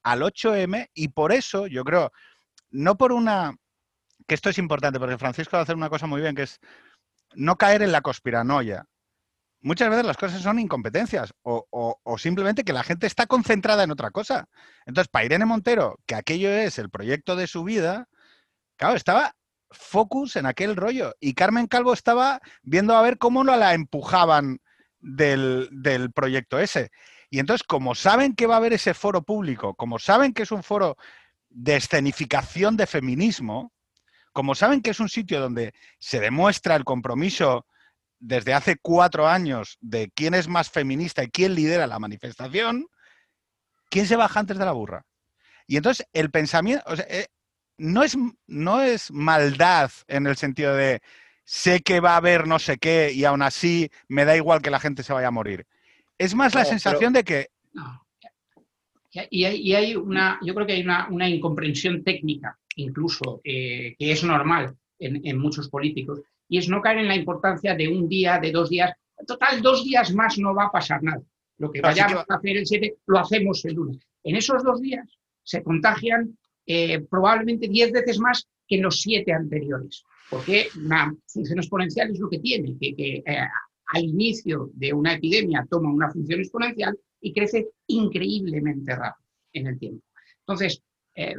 al 0.03 0.23
8M, 0.23 0.89
y 0.95 1.09
por 1.09 1.33
eso, 1.33 1.67
yo 1.67 1.85
creo, 1.85 2.13
no 2.71 2.97
por 2.97 3.13
una 3.13 3.55
que 4.27 4.35
esto 4.35 4.51
es 4.51 4.59
importante, 4.59 5.01
porque 5.01 5.19
Francisco 5.19 5.57
va 5.57 5.61
a 5.61 5.63
hacer 5.63 5.75
una 5.75 5.89
cosa 5.89 6.07
muy 6.07 6.21
bien, 6.21 6.35
que 6.35 6.43
es 6.43 6.61
no 7.35 7.57
caer 7.57 7.83
en 7.83 7.93
la 7.93 8.03
conspiranoia. 8.03 8.85
Muchas 9.61 9.91
veces 9.91 10.05
las 10.05 10.17
cosas 10.17 10.41
son 10.43 10.59
incompetencias 10.61 11.33
o, 11.43 12.17
simplemente 12.19 12.63
que 12.63 12.73
la 12.73 12.85
gente 12.85 13.07
está 13.07 13.27
concentrada 13.27 13.83
en 13.83 13.91
otra 13.91 14.11
cosa. 14.11 14.47
Entonces, 14.87 15.09
para 15.09 15.25
Irene 15.25 15.47
Montero, 15.47 15.99
que 16.07 16.15
aquello 16.15 16.51
es 16.51 16.79
el 16.79 16.91
proyecto 16.91 17.35
de 17.35 17.49
su 17.49 17.65
vida, 17.65 18.07
claro, 18.77 18.95
estaba 18.95 19.35
focus 19.71 20.37
en 20.37 20.47
aquel 20.47 20.77
rollo. 20.77 21.15
Y 21.21 21.35
Carmen 21.35 21.67
Calvo 21.67 21.93
estaba 21.93 22.41
viendo 22.63 22.97
a 22.97 23.03
ver 23.03 23.19
cómo 23.19 23.45
la 23.45 23.75
empujaban 23.75 24.61
del, 25.01 25.69
del 25.71 26.13
proyecto 26.13 26.59
ese. 26.59 26.91
Y 27.31 27.39
entonces, 27.39 27.67
como 27.67 27.95
saben 27.95 28.35
que 28.35 28.47
va 28.47 28.55
a 28.55 28.59
haber 28.59 28.73
ese 28.73 28.95
foro 28.95 29.23
público, 29.23 29.75
como 29.75 29.99
saben 29.99 30.33
que 30.33 30.43
es 30.43 30.51
un 30.51 30.63
foro 30.63 30.97
de 31.51 31.77
escenificación 31.77 32.77
de 32.77 32.87
feminismo, 32.87 33.73
como 34.33 34.55
saben 34.55 34.83
que 34.83 34.91
es 34.91 35.01
un 35.01 35.09
sitio 35.09 35.41
donde 35.41 35.75
se 35.99 36.21
demuestra 36.21 36.77
el 36.77 36.85
compromiso 36.85 37.67
desde 38.21 38.55
hace 38.55 38.77
cuatro 38.81 39.29
años 39.29 39.79
de 39.81 40.11
quién 40.15 40.35
es 40.35 40.49
más 40.49 40.71
feminista 40.71 41.23
y 41.23 41.29
quién 41.29 41.55
lidera 41.55 41.87
la 41.87 41.99
manifestación, 41.99 42.87
¿quién 43.91 44.07
se 44.07 44.17
baja 44.17 44.41
antes 44.41 44.59
de 44.59 44.65
la 44.65 44.73
burra? 44.73 45.05
Y 45.67 45.77
entonces 45.77 46.07
el 46.13 46.31
pensamiento, 46.31 46.85
eh, 47.09 47.29
no, 47.79 48.03
es, 48.03 48.17
no 48.47 48.83
es 48.83 49.11
maldad 49.11 49.91
en 50.07 50.27
el 50.27 50.37
sentido 50.37 50.75
de 50.75 51.01
sé 51.45 51.81
que 51.81 52.01
va 52.01 52.13
a 52.13 52.19
haber 52.19 52.47
no 52.47 52.59
sé 52.59 52.77
qué 52.77 53.13
y 53.13 53.25
aún 53.25 53.43
así 53.43 53.91
me 54.09 54.25
da 54.25 54.37
igual 54.37 54.61
que 54.61 54.71
la 54.71 54.81
gente 54.81 55.03
se 55.03 55.13
vaya 55.13 55.29
a 55.29 55.33
morir. 55.33 55.67
Es 56.19 56.35
más 56.35 56.55
la 56.55 56.65
sensación 56.65 57.13
de 57.13 57.25
que... 57.25 57.49
Y 59.31 59.45
hay, 59.75 59.97
una, 59.97 60.39
yo 60.43 60.55
creo 60.55 60.67
que 60.67 60.75
hay 60.75 60.83
una 60.83 61.29
incomprensión 61.29 62.05
técnica 62.05 62.59
incluso, 62.79 63.41
eh, 63.45 63.95
que 63.99 64.13
es 64.13 64.25
normal 64.25 64.77
en, 64.99 65.39
muchos 65.39 65.69
políticos, 65.69 66.21
y 66.49 66.59
es 66.59 66.69
no 66.69 66.81
caer 66.81 66.99
en 66.99 67.09
la 67.09 67.17
importancia 67.17 67.75
de 67.75 67.89
un 67.89 68.09
día, 68.09 68.39
de 68.39 68.51
dos 68.51 68.71
días. 68.71 68.93
Total, 69.27 69.61
dos 69.61 69.85
días 69.85 70.13
más 70.15 70.39
no 70.39 70.55
va 70.55 70.67
a 70.67 70.73
pasar 70.73 71.03
nada. 71.03 71.23
Lo 71.59 71.71
que 71.71 71.81
vayamos 71.81 72.25
a 72.29 72.35
hacer 72.35 72.57
el 72.57 72.67
7 72.67 72.99
lo 73.07 73.19
hacemos 73.19 73.65
el 73.65 73.75
lunes. 73.75 73.99
En 74.23 74.37
esos 74.37 74.63
dos 74.63 74.81
días 74.81 75.07
se 75.43 75.63
contagian 75.63 76.39
eh, 76.71 77.01
probablemente 77.01 77.67
diez 77.67 77.91
veces 77.91 78.21
más 78.21 78.47
que 78.67 78.77
los 78.77 79.01
siete 79.01 79.33
anteriores, 79.33 80.05
porque 80.29 80.69
una 80.77 81.17
función 81.27 81.59
exponencial 81.59 82.11
es 82.11 82.19
lo 82.19 82.29
que 82.29 82.41
tiene, 82.41 82.77
que, 82.79 83.23
eh, 83.25 83.49
al 83.87 84.05
inicio 84.05 84.71
de 84.75 84.93
una 84.93 85.15
epidemia 85.15 85.67
toma 85.71 85.91
una 85.91 86.11
función 86.11 86.41
exponencial 86.41 86.95
y 87.23 87.33
crece 87.33 87.69
increíblemente 87.87 88.95
rápido 88.95 89.31
en 89.55 89.67
el 89.67 89.79
tiempo. 89.79 90.05
Entonces, 90.41 90.83
eh, 91.15 91.35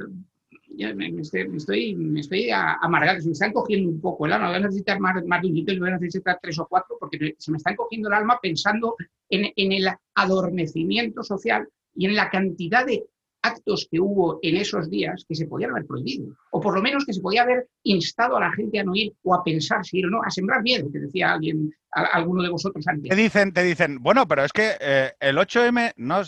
me, 0.95 1.21
estoy, 1.21 1.95
me, 1.95 2.21
estoy, 2.21 2.49
amargando, 2.49 3.21
se 3.21 3.27
me 3.27 3.33
están 3.33 3.53
cogiendo 3.53 3.87
un 3.87 4.01
poco 4.01 4.25
el 4.25 4.33
alma, 4.33 4.47
voy 4.47 4.57
a 4.57 4.61
necesitar 4.61 4.99
más, 4.99 5.23
más 5.25 5.43
de 5.43 5.47
un 5.47 5.57
y 5.57 5.79
voy 5.79 5.89
a 5.89 5.99
necesitar 5.99 6.39
tres 6.41 6.57
o 6.57 6.65
cuatro 6.67 6.97
porque 6.99 7.35
se 7.37 7.51
me 7.51 7.57
están 7.57 7.75
cogiendo 7.75 8.07
el 8.07 8.15
alma 8.15 8.39
pensando 8.41 8.95
en, 9.29 9.51
en 9.55 9.71
el 9.73 9.89
adormecimiento 10.15 11.21
social 11.21 11.67
y 11.95 12.07
en 12.07 12.15
la 12.15 12.31
cantidad 12.31 12.83
de 12.83 13.03
actos 13.41 13.87
que 13.89 13.99
hubo 13.99 14.39
en 14.41 14.57
esos 14.57 14.89
días 14.89 15.25
que 15.27 15.35
se 15.35 15.47
podían 15.47 15.71
haber 15.71 15.85
prohibido, 15.85 16.35
o 16.51 16.59
por 16.59 16.75
lo 16.75 16.81
menos 16.81 17.05
que 17.05 17.13
se 17.13 17.21
podía 17.21 17.43
haber 17.43 17.67
instado 17.83 18.37
a 18.37 18.41
la 18.41 18.51
gente 18.51 18.79
a 18.79 18.83
no 18.83 18.95
ir 18.95 19.13
o 19.23 19.33
a 19.33 19.43
pensar 19.43 19.85
si 19.85 19.99
ir 19.99 20.07
o 20.07 20.09
no, 20.09 20.21
a 20.23 20.29
sembrar 20.29 20.61
miedo, 20.61 20.89
que 20.91 20.99
decía 20.99 21.33
alguien, 21.33 21.73
alguno 21.91 22.43
de 22.43 22.49
vosotros 22.49 22.85
antes. 22.87 23.09
Te 23.09 23.15
dicen, 23.15 23.53
te 23.53 23.63
dicen, 23.63 23.99
bueno, 24.01 24.27
pero 24.27 24.43
es 24.43 24.51
que 24.51 24.75
eh, 24.79 25.13
el 25.19 25.37
8M, 25.37 25.93
no, 25.97 26.21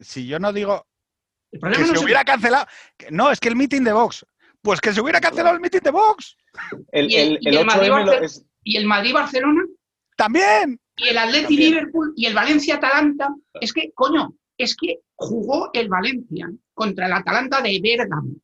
si 0.00 0.26
yo 0.26 0.38
no 0.38 0.52
digo 0.52 0.86
que 1.50 1.84
se 1.86 2.04
hubiera 2.04 2.24
cancelado, 2.24 2.66
no, 3.10 3.30
es 3.30 3.40
que 3.40 3.48
el 3.48 3.56
meeting 3.56 3.82
de 3.82 3.92
Vox, 3.92 4.26
pues 4.60 4.80
que 4.80 4.92
se 4.92 5.00
hubiera 5.00 5.20
cancelado 5.20 5.54
el 5.54 5.60
meeting 5.60 5.80
de 5.80 5.90
Vox. 5.90 6.36
El, 6.92 7.12
el, 7.12 7.38
el, 7.42 8.28
¿Y 8.64 8.76
el 8.76 8.86
Madrid-Barcelona? 8.86 9.62
También. 10.16 10.78
Y 10.96 11.08
el 11.08 11.16
Atleti-Liverpool 11.16 12.12
y 12.16 12.26
el 12.26 12.34
Valencia-Atalanta. 12.34 13.34
Es 13.60 13.72
que, 13.72 13.92
coño, 13.94 14.34
es 14.58 14.76
que 14.76 15.00
jugó 15.14 15.70
el 15.72 15.88
Valencia 15.88 16.52
contra 16.74 17.06
el 17.06 17.12
Atalanta 17.12 17.62
de 17.62 17.80
Bérgamo, 17.80 18.34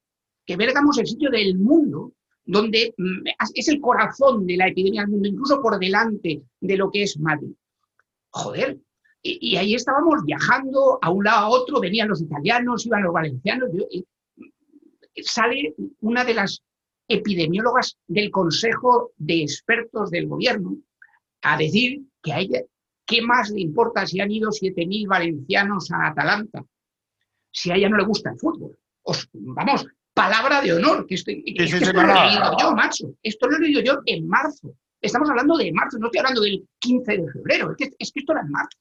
que 0.46 0.56
Bérgamo 0.56 0.92
es 0.92 0.98
el 0.98 1.06
sitio 1.06 1.30
del 1.30 1.58
mundo 1.58 2.12
donde 2.46 2.94
mm, 2.96 3.26
es 3.54 3.68
el 3.68 3.80
corazón 3.80 4.46
de 4.46 4.56
la 4.56 4.68
epidemia 4.68 5.02
del 5.02 5.10
mundo, 5.10 5.28
incluso 5.28 5.60
por 5.60 5.78
delante 5.78 6.42
de 6.60 6.76
lo 6.76 6.90
que 6.90 7.02
es 7.02 7.18
Madrid. 7.18 7.52
Joder, 8.30 8.78
y, 9.22 9.56
ahí 9.56 9.74
estábamos 9.74 10.22
viajando 10.24 10.98
a 11.00 11.10
un 11.10 11.24
lado 11.24 11.38
a 11.38 11.48
otro, 11.48 11.80
venían 11.80 12.08
los 12.08 12.20
italianos, 12.20 12.84
iban 12.84 13.02
los 13.02 13.12
valencianos. 13.12 13.70
sale 15.22 15.74
una 16.00 16.24
de 16.24 16.34
las 16.34 16.62
epidemiólogas 17.08 17.96
del 18.06 18.30
Consejo 18.30 19.12
de 19.16 19.42
Expertos 19.42 20.10
del 20.10 20.28
Gobierno 20.28 20.76
a 21.40 21.56
decir 21.56 22.02
que 22.22 22.32
hay 22.32 22.50
¿Qué 23.06 23.20
más 23.20 23.50
le 23.50 23.60
importa 23.60 24.06
si 24.06 24.20
han 24.20 24.30
ido 24.30 24.50
7.000 24.50 25.06
valencianos 25.06 25.90
a 25.90 26.08
Atalanta? 26.08 26.64
Si 27.50 27.70
a 27.70 27.76
ella 27.76 27.88
no 27.88 27.98
le 27.98 28.04
gusta 28.04 28.30
el 28.30 28.38
fútbol. 28.38 28.78
vamos, 29.32 29.86
palabra 30.14 30.62
de 30.62 30.72
honor, 30.72 31.06
que, 31.06 31.16
estoy, 31.16 31.44
esto 31.46 31.92
lo 31.92 32.02
he 32.02 32.06
leído 32.06 32.56
yo, 32.58 32.72
macho. 32.74 33.14
Esto 33.22 33.48
lo 33.48 33.56
he 33.56 33.60
leído 33.60 33.82
yo 33.82 34.00
en 34.06 34.26
marzo. 34.26 34.74
Estamos 35.00 35.28
hablando 35.28 35.56
de 35.58 35.70
marzo, 35.72 35.98
no 35.98 36.06
estoy 36.06 36.20
hablando 36.20 36.40
del 36.40 36.66
15 36.78 37.12
de 37.12 37.32
febrero. 37.32 37.74
Es 37.76 37.76
que, 37.76 37.96
esto 37.98 38.32
era 38.32 38.40
en 38.40 38.50
marzo. 38.50 38.78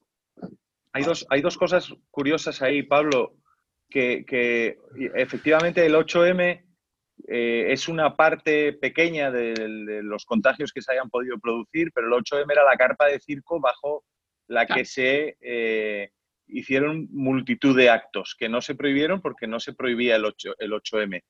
Hay 0.92 1.02
dos, 1.02 1.26
hay 1.28 1.42
dos 1.42 1.58
cosas 1.58 1.92
curiosas 2.10 2.62
ahí, 2.62 2.82
Pablo, 2.82 3.36
que, 3.90 4.78
efectivamente 5.14 5.84
el 5.84 5.94
8M 5.94 6.64
eh, 7.28 7.66
es 7.68 7.88
una 7.88 8.16
parte 8.16 8.72
pequeña 8.72 9.30
de, 9.30 9.52
de, 9.54 10.02
los 10.02 10.24
contagios 10.24 10.72
que 10.72 10.82
se 10.82 10.92
hayan 10.92 11.10
podido 11.10 11.38
producir, 11.38 11.90
pero 11.92 12.06
el 12.06 12.22
8M 12.24 12.50
era 12.50 12.64
la 12.64 12.76
carpa 12.76 13.06
de 13.06 13.20
circo 13.20 13.60
bajo 13.60 14.04
la 14.48 14.66
que 14.66 14.84
se 14.84 15.36
eh, 15.40 16.10
hicieron 16.46 17.08
multitud 17.10 17.76
de 17.76 17.90
actos 17.90 18.36
que 18.38 18.48
no 18.48 18.60
se 18.60 18.74
prohibieron 18.74 19.20
porque 19.20 19.46
no 19.46 19.60
se 19.60 19.72
prohibía 19.72 20.16
el, 20.16 20.24
8, 20.24 20.56
el 20.58 20.72
8M. 20.72 21.22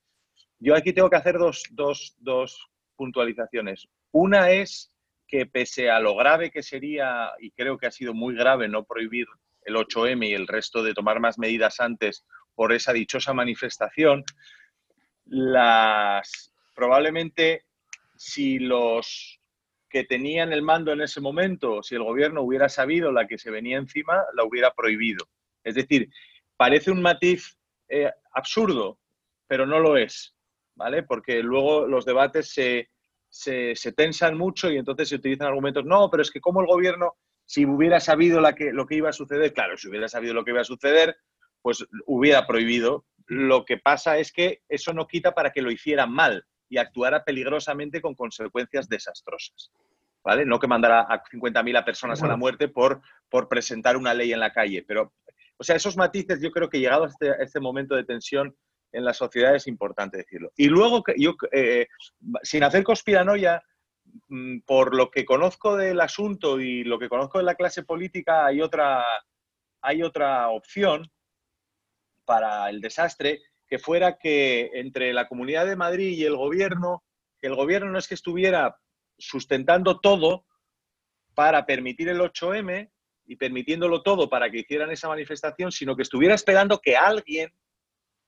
Yo 0.58 0.74
aquí 0.74 0.92
tengo 0.92 1.10
que 1.10 1.16
hacer 1.16 1.38
dos, 1.38 1.62
dos, 1.70 2.16
dos 2.18 2.70
puntualizaciones. 2.96 3.88
Una 4.12 4.50
es 4.50 4.92
que 5.26 5.46
pese 5.46 5.90
a 5.90 6.00
lo 6.00 6.16
grave 6.16 6.50
que 6.50 6.62
sería, 6.62 7.32
y 7.38 7.50
creo 7.50 7.78
que 7.78 7.86
ha 7.86 7.90
sido 7.90 8.14
muy 8.14 8.34
grave 8.34 8.68
no 8.68 8.84
prohibir 8.84 9.26
el 9.62 9.76
8M 9.76 10.28
y 10.28 10.34
el 10.34 10.46
resto 10.46 10.82
de 10.82 10.94
tomar 10.94 11.20
más 11.20 11.38
medidas 11.38 11.80
antes 11.80 12.24
por 12.54 12.72
esa 12.72 12.92
dichosa 12.92 13.32
manifestación, 13.32 14.24
las 15.24 16.52
probablemente 16.74 17.64
si 18.16 18.58
los 18.58 19.40
que 19.94 20.02
tenían 20.02 20.52
el 20.52 20.62
mando 20.62 20.90
en 20.90 21.02
ese 21.02 21.20
momento, 21.20 21.80
si 21.80 21.94
el 21.94 22.02
gobierno 22.02 22.42
hubiera 22.42 22.68
sabido 22.68 23.12
la 23.12 23.28
que 23.28 23.38
se 23.38 23.52
venía 23.52 23.76
encima, 23.76 24.24
la 24.34 24.42
hubiera 24.42 24.72
prohibido. 24.72 25.24
Es 25.62 25.76
decir, 25.76 26.10
parece 26.56 26.90
un 26.90 27.00
matiz 27.00 27.56
eh, 27.88 28.10
absurdo, 28.32 28.98
pero 29.46 29.66
no 29.66 29.78
lo 29.78 29.96
es, 29.96 30.34
¿vale? 30.74 31.04
Porque 31.04 31.44
luego 31.44 31.86
los 31.86 32.04
debates 32.04 32.52
se, 32.52 32.90
se, 33.30 33.92
tensan 33.92 34.36
mucho 34.36 34.68
y 34.68 34.78
entonces 34.78 35.10
se 35.10 35.14
utilizan 35.14 35.46
argumentos, 35.46 35.84
no, 35.84 36.10
pero 36.10 36.24
es 36.24 36.32
que 36.32 36.40
como 36.40 36.60
el 36.60 36.66
gobierno, 36.66 37.12
si 37.44 37.64
hubiera 37.64 38.00
sabido 38.00 38.42
que, 38.56 38.72
lo 38.72 38.86
que 38.86 38.96
iba 38.96 39.10
a 39.10 39.12
suceder, 39.12 39.52
claro, 39.52 39.76
si 39.76 39.86
hubiera 39.86 40.08
sabido 40.08 40.34
lo 40.34 40.44
que 40.44 40.50
iba 40.50 40.62
a 40.62 40.64
suceder, 40.64 41.16
pues 41.62 41.86
hubiera 42.06 42.48
prohibido. 42.48 43.06
Lo 43.28 43.64
que 43.64 43.78
pasa 43.78 44.18
es 44.18 44.32
que 44.32 44.62
eso 44.68 44.92
no 44.92 45.06
quita 45.06 45.36
para 45.36 45.52
que 45.52 45.62
lo 45.62 45.70
hicieran 45.70 46.10
mal 46.10 46.44
y 46.68 46.78
actuara 46.78 47.24
peligrosamente 47.24 48.00
con 48.00 48.14
consecuencias 48.14 48.88
desastrosas. 48.88 49.70
¿Vale? 50.22 50.46
No 50.46 50.58
que 50.58 50.66
mandara 50.66 51.00
a 51.02 51.22
50.000 51.22 51.84
personas 51.84 52.22
a 52.22 52.26
la 52.26 52.36
muerte 52.36 52.68
por, 52.68 53.02
por 53.28 53.46
presentar 53.46 53.96
una 53.96 54.14
ley 54.14 54.32
en 54.32 54.40
la 54.40 54.52
calle. 54.52 54.82
Pero, 54.86 55.12
o 55.58 55.64
sea, 55.64 55.76
esos 55.76 55.98
matices 55.98 56.40
yo 56.40 56.50
creo 56.50 56.70
que 56.70 56.80
llegado 56.80 57.04
a 57.04 57.08
este, 57.08 57.30
este 57.42 57.60
momento 57.60 57.94
de 57.94 58.04
tensión 58.04 58.56
en 58.94 59.04
la 59.04 59.12
sociedad 59.12 59.54
es 59.54 59.66
importante 59.66 60.18
decirlo. 60.18 60.50
Y 60.56 60.68
luego, 60.68 61.04
yo, 61.16 61.34
eh, 61.52 61.88
sin 62.42 62.62
hacer 62.62 62.84
conspiranoia, 62.84 63.62
mm, 64.28 64.60
por 64.60 64.94
lo 64.94 65.10
que 65.10 65.26
conozco 65.26 65.76
del 65.76 66.00
asunto 66.00 66.58
y 66.58 66.84
lo 66.84 66.98
que 66.98 67.10
conozco 67.10 67.38
de 67.38 67.44
la 67.44 67.56
clase 67.56 67.82
política, 67.82 68.46
hay 68.46 68.62
otra, 68.62 69.04
hay 69.82 70.02
otra 70.02 70.48
opción 70.48 71.10
para 72.24 72.70
el 72.70 72.80
desastre 72.80 73.42
que 73.66 73.78
fuera 73.78 74.18
que 74.18 74.70
entre 74.74 75.12
la 75.12 75.28
Comunidad 75.28 75.66
de 75.66 75.76
Madrid 75.76 76.10
y 76.10 76.24
el 76.24 76.36
gobierno, 76.36 77.02
que 77.40 77.46
el 77.46 77.54
gobierno 77.54 77.90
no 77.90 77.98
es 77.98 78.08
que 78.08 78.14
estuviera 78.14 78.78
sustentando 79.18 80.00
todo 80.00 80.46
para 81.34 81.66
permitir 81.66 82.08
el 82.08 82.20
8M 82.20 82.90
y 83.26 83.36
permitiéndolo 83.36 84.02
todo 84.02 84.28
para 84.28 84.50
que 84.50 84.60
hicieran 84.60 84.90
esa 84.90 85.08
manifestación, 85.08 85.72
sino 85.72 85.96
que 85.96 86.02
estuviera 86.02 86.34
esperando 86.34 86.80
que 86.80 86.96
alguien, 86.96 87.52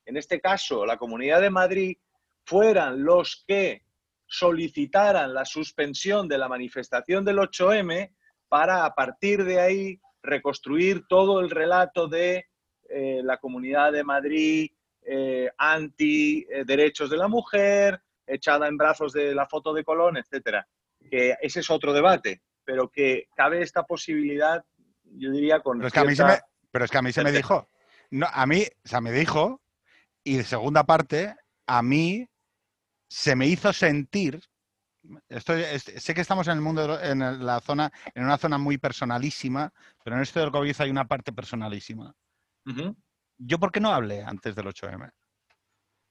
en 0.07 0.17
este 0.17 0.41
caso 0.41 0.87
la 0.87 0.97
Comunidad 0.97 1.41
de 1.41 1.51
Madrid, 1.51 1.97
fueran 2.45 3.05
los 3.05 3.45
que 3.47 3.83
solicitaran 4.27 5.35
la 5.35 5.45
suspensión 5.45 6.29
de 6.29 6.39
la 6.39 6.49
manifestación 6.49 7.25
del 7.25 7.39
8M 7.39 8.13
para 8.49 8.85
a 8.85 8.95
partir 8.95 9.45
de 9.45 9.61
ahí 9.61 10.01
reconstruir 10.23 11.07
todo 11.09 11.41
el 11.41 11.51
relato 11.51 12.09
de 12.09 12.47
eh, 12.89 13.21
la 13.23 13.39
Comunidad 13.39 13.93
de 13.93 14.05
Madrid 14.05 14.71
eh, 15.07 15.51
anti 15.57 16.47
eh, 16.51 16.65
derechos 16.65 17.09
de 17.09 17.17
la 17.17 17.29
mujer, 17.29 18.03
echada 18.27 18.67
en 18.67 18.77
brazos 18.77 19.13
de 19.13 19.35
la 19.35 19.47
foto 19.47 19.73
de 19.73 19.85
Colón, 19.85 20.17
etcétera. 20.17 20.67
Que 21.11 21.37
ese 21.41 21.61
es 21.61 21.71
otro 21.71 21.93
debate, 21.93 22.43
pero 22.65 22.91
que 22.91 23.29
cabe 23.37 23.63
esta 23.63 23.85
posibilidad, 23.85 24.65
yo 25.05 25.31
diría 25.31 25.61
con. 25.61 25.79
Pero 25.79 25.89
es 25.89 25.93
que 25.93 26.01
a 26.01 26.05
mí 26.05 26.17
se 26.17 26.25
me, 26.25 26.41
pero 26.71 26.85
es 26.85 26.91
que 26.91 26.99
a 26.99 27.03
mí 27.03 27.13
se 27.13 27.23
me 27.23 27.33
dijo. 27.33 27.69
No, 28.11 28.27
a 28.33 28.47
mí, 28.47 28.65
o 28.85 28.89
sea, 28.89 29.01
me 29.01 29.13
dijo, 29.13 29.61
y 30.25 30.37
de 30.37 30.45
segunda 30.45 30.85
parte, 30.85 31.35
a 31.67 31.83
mí 31.83 32.29
se 33.09 33.37
me 33.37 33.47
hizo 33.47 33.73
sentir. 33.73 34.41
Estoy, 35.29 35.63
sé 35.79 36.15
que 36.15 36.21
estamos 36.21 36.49
en 36.49 36.55
el 36.55 36.61
mundo, 36.61 37.01
en 37.01 37.47
la 37.47 37.61
zona, 37.61 37.93
en 38.13 38.25
una 38.25 38.39
zona 38.39 38.59
muy 38.59 38.79
personalísima, 38.79 39.73
pero 40.03 40.17
en 40.17 40.23
esto 40.23 40.41
del 40.41 40.51
COVID 40.51 40.75
hay 40.81 40.91
una 40.91 41.07
parte 41.07 41.33
personalísima. 41.33 42.13
¿Yo 43.39 43.59
por 43.59 43.73
qué 43.73 43.81
no 43.81 43.93
hablé 43.93 44.23
antes 44.23 44.55
del 44.55 44.67
8M? 44.67 45.11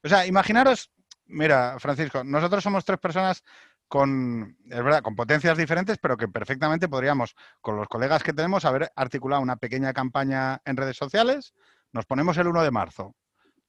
O 0.04 0.08
sea, 0.08 0.26
imaginaros, 0.26 0.92
mira, 1.26 1.78
Francisco, 1.80 2.24
nosotros 2.24 2.64
somos 2.64 2.86
tres 2.86 3.00
personas 3.00 3.44
con, 3.88 4.58
es 4.66 4.84
verdad, 4.84 5.02
con 5.02 5.16
potencias 5.16 5.58
diferentes, 5.58 5.98
pero 5.98 6.18
que 6.18 6.28
perfectamente 6.28 6.88
podríamos, 6.88 7.36
con 7.62 7.76
los 7.78 7.88
colegas 7.88 8.24
que 8.24 8.34
tenemos, 8.34 8.66
haber 8.66 8.92
articulado 8.96 9.42
una 9.42 9.58
pequeña 9.58 9.94
campaña 9.94 10.62
en 10.66 10.78
redes 10.78 10.98
sociales. 10.98 11.54
Nos 11.92 12.06
ponemos 12.06 12.38
el 12.38 12.48
1 12.48 12.64
de 12.64 12.72
marzo. 12.72 13.16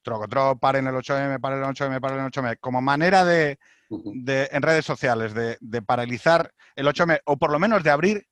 Troco, 0.02 0.28
troco, 0.28 0.58
paren 0.58 0.86
el 0.86 0.94
8M, 0.94 1.40
paren 1.40 1.58
el 1.58 1.64
8M, 1.64 2.00
paren 2.00 2.20
el 2.20 2.30
8M, 2.30 2.58
como 2.60 2.80
manera 2.80 3.24
de, 3.24 3.58
en 3.90 4.62
redes 4.62 4.84
sociales, 4.84 5.34
de, 5.34 5.58
de 5.60 5.82
paralizar 5.82 6.52
el 6.76 6.86
8M, 6.86 7.20
o 7.24 7.36
por 7.36 7.50
lo 7.50 7.58
menos 7.58 7.82
de 7.82 7.90
abrir 7.90 8.26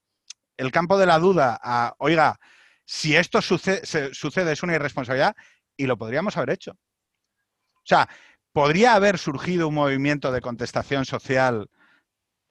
el 0.57 0.71
campo 0.71 0.99
de 0.99 1.07
la 1.07 1.19
duda 1.19 1.59
a, 1.61 1.95
oiga, 1.99 2.39
si 2.85 3.17
esto 3.17 3.41
sucede, 3.43 4.53
es 4.53 4.63
una 4.63 4.75
irresponsabilidad 4.75 5.35
y 5.77 5.87
lo 5.87 5.97
podríamos 5.97 6.37
haber 6.37 6.51
hecho. 6.51 6.73
O 6.73 7.87
sea, 7.87 8.09
podría 8.53 8.95
haber 8.95 9.19
surgido 9.19 9.69
un 9.69 9.75
movimiento 9.75 10.33
de 10.33 10.41
contestación 10.41 11.05
social 11.05 11.69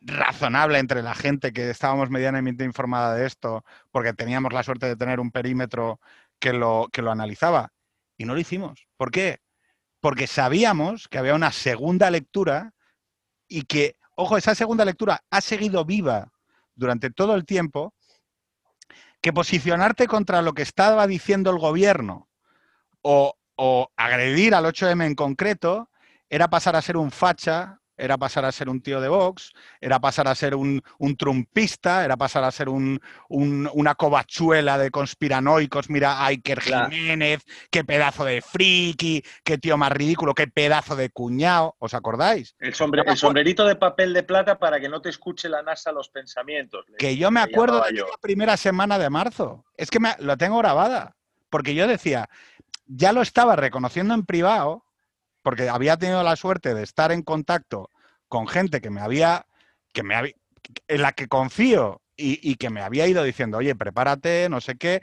razonable 0.01 0.79
entre 0.79 1.01
la 1.01 1.15
gente 1.15 1.53
que 1.53 1.69
estábamos 1.69 2.09
medianamente 2.09 2.65
informada 2.65 3.15
de 3.15 3.25
esto, 3.25 3.63
porque 3.91 4.13
teníamos 4.13 4.51
la 4.53 4.63
suerte 4.63 4.87
de 4.87 4.95
tener 4.95 5.19
un 5.19 5.31
perímetro 5.31 5.99
que 6.39 6.51
lo, 6.51 6.89
que 6.91 7.01
lo 7.01 7.11
analizaba. 7.11 7.71
Y 8.17 8.25
no 8.25 8.33
lo 8.33 8.39
hicimos. 8.39 8.87
¿Por 8.97 9.11
qué? 9.11 9.39
Porque 10.01 10.27
sabíamos 10.27 11.07
que 11.07 11.17
había 11.17 11.35
una 11.35 11.51
segunda 11.51 12.11
lectura 12.11 12.73
y 13.47 13.63
que, 13.63 13.97
ojo, 14.15 14.37
esa 14.37 14.55
segunda 14.55 14.85
lectura 14.85 15.23
ha 15.29 15.41
seguido 15.41 15.85
viva 15.85 16.31
durante 16.75 17.09
todo 17.09 17.35
el 17.35 17.45
tiempo, 17.45 17.93
que 19.23 19.31
posicionarte 19.31 20.05
contra 20.05 20.41
lo 20.41 20.53
que 20.53 20.63
estaba 20.63 21.07
diciendo 21.07 21.49
el 21.49 21.57
gobierno 21.57 22.27
o, 23.01 23.37
o 23.55 23.89
agredir 23.95 24.53
al 24.53 24.65
8M 24.65 25.05
en 25.05 25.15
concreto 25.15 25.89
era 26.29 26.49
pasar 26.49 26.75
a 26.75 26.81
ser 26.81 26.97
un 26.97 27.09
facha, 27.09 27.79
era 27.97 28.17
pasar 28.17 28.45
a 28.45 28.51
ser 28.51 28.69
un 28.69 28.81
tío 28.81 28.99
de 29.01 29.07
Vox, 29.07 29.53
era 29.79 29.99
pasar 29.99 30.27
a 30.27 30.35
ser 30.35 30.55
un, 30.55 30.81
trumpista, 31.17 32.03
era 32.03 32.17
pasar 32.17 32.43
a 32.43 32.51
ser 32.51 32.69
un, 32.69 32.99
una 33.29 33.95
covachuela 33.95 34.77
de 34.77 34.91
conspiranoicos, 34.91 35.89
mira, 35.89 36.25
Iker 36.25 36.61
Jiménez, 36.61 37.43
qué 37.69 37.83
pedazo 37.83 38.25
de 38.25 38.41
friki, 38.41 39.23
qué 39.43 39.57
tío 39.57 39.77
más 39.77 39.91
ridículo, 39.91 40.33
qué 40.33 40.47
pedazo 40.47 40.95
de 40.95 41.09
cuñado, 41.09 41.75
¿os 41.79 41.93
acordáis? 41.93 42.55
El, 42.59 42.69
el 42.69 43.17
sombrerito 43.17 43.65
de 43.65 43.75
papel 43.75 44.13
de 44.13 44.23
plata 44.23 44.57
para 44.57 44.79
que 44.79 44.89
no 44.89 45.01
te 45.01 45.09
escuche 45.09 45.49
la 45.49 45.61
NASA 45.61 45.91
los 45.91 46.09
pensamientos. 46.09 46.85
Que 46.97 47.17
yo 47.17 47.31
me 47.31 47.41
acuerdo 47.41 47.81
de 47.81 47.93
la 47.93 48.17
primera 48.21 48.57
semana 48.57 48.97
de 48.97 49.09
marzo, 49.09 49.65
es 49.77 49.89
que 49.89 49.99
me, 49.99 50.15
lo 50.19 50.37
tengo 50.37 50.57
grabada, 50.57 51.15
porque 51.49 51.75
yo 51.75 51.87
decía, 51.87 52.29
ya 52.87 53.13
lo 53.13 53.21
estaba 53.21 53.55
reconociendo 53.55 54.13
en 54.13 54.25
privado, 54.25 54.85
porque 55.43 55.69
había 55.69 55.97
tenido 55.97 56.23
la 56.23 56.35
suerte 56.35 56.73
de 56.73 56.83
estar 56.83 57.11
en 57.11 57.21
contacto 57.21 57.91
con 58.27 58.47
gente 58.47 58.81
que 58.81 58.89
me 58.89 59.01
había, 59.01 59.45
que 59.93 60.01
me 60.01 60.15
había, 60.15 60.33
en 60.87 61.01
la 61.01 61.11
que 61.11 61.27
confío 61.27 62.01
y, 62.15 62.55
que 62.55 62.69
me 62.69 62.81
había 62.81 63.07
ido 63.07 63.23
diciendo, 63.23 63.57
oye, 63.57 63.75
prepárate, 63.75 64.47
no 64.49 64.61
sé 64.61 64.77
qué, 64.77 65.01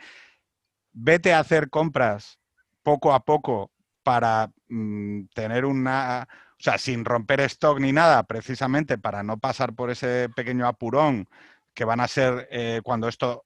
vete 0.92 1.32
a 1.32 1.40
hacer 1.40 1.70
compras 1.70 2.38
poco 2.82 3.12
a 3.12 3.24
poco 3.24 3.70
para 4.02 4.50
mm, 4.68 5.26
tener 5.34 5.64
una, 5.64 6.26
o 6.30 6.62
sea, 6.62 6.78
sin 6.78 7.04
romper 7.04 7.40
stock 7.42 7.78
ni 7.80 7.92
nada, 7.92 8.22
precisamente 8.24 8.96
para 8.98 9.22
no 9.22 9.38
pasar 9.38 9.74
por 9.74 9.90
ese 9.90 10.28
pequeño 10.30 10.66
apurón 10.66 11.28
que 11.74 11.84
van 11.84 12.00
a 12.00 12.08
ser 12.08 12.48
eh, 12.50 12.80
cuando 12.82 13.08
esto, 13.08 13.44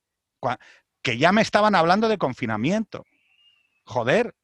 que 1.02 1.18
ya 1.18 1.32
me 1.32 1.42
estaban 1.42 1.74
hablando 1.74 2.08
de 2.08 2.18
confinamiento. 2.18 3.04
Joder, 3.84 4.34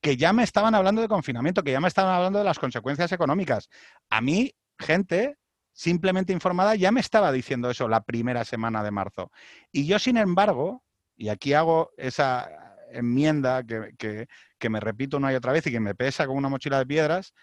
que 0.00 0.16
ya 0.16 0.32
me 0.32 0.42
estaban 0.42 0.74
hablando 0.74 1.02
de 1.02 1.08
confinamiento, 1.08 1.62
que 1.62 1.72
ya 1.72 1.80
me 1.80 1.88
estaban 1.88 2.14
hablando 2.14 2.38
de 2.38 2.44
las 2.44 2.58
consecuencias 2.58 3.10
económicas. 3.12 3.68
A 4.10 4.20
mí, 4.20 4.54
gente 4.78 5.36
simplemente 5.72 6.32
informada 6.32 6.74
ya 6.74 6.90
me 6.90 7.00
estaba 7.00 7.30
diciendo 7.30 7.70
eso 7.70 7.86
la 7.88 8.02
primera 8.02 8.44
semana 8.44 8.82
de 8.82 8.90
marzo. 8.90 9.30
Y 9.72 9.86
yo, 9.86 9.98
sin 9.98 10.16
embargo, 10.16 10.82
y 11.16 11.28
aquí 11.28 11.52
hago 11.52 11.90
esa 11.96 12.76
enmienda 12.90 13.64
que, 13.64 14.26
que 14.58 14.70
me 14.70 14.80
repito 14.80 15.16
una 15.16 15.32
y 15.32 15.36
otra 15.36 15.52
vez 15.52 15.66
y 15.66 15.70
que 15.70 15.80
me 15.80 15.94
pesa 15.94 16.26
como 16.26 16.38
una 16.38 16.48
mochila 16.48 16.78
de 16.78 16.86
piedras, 16.86 17.34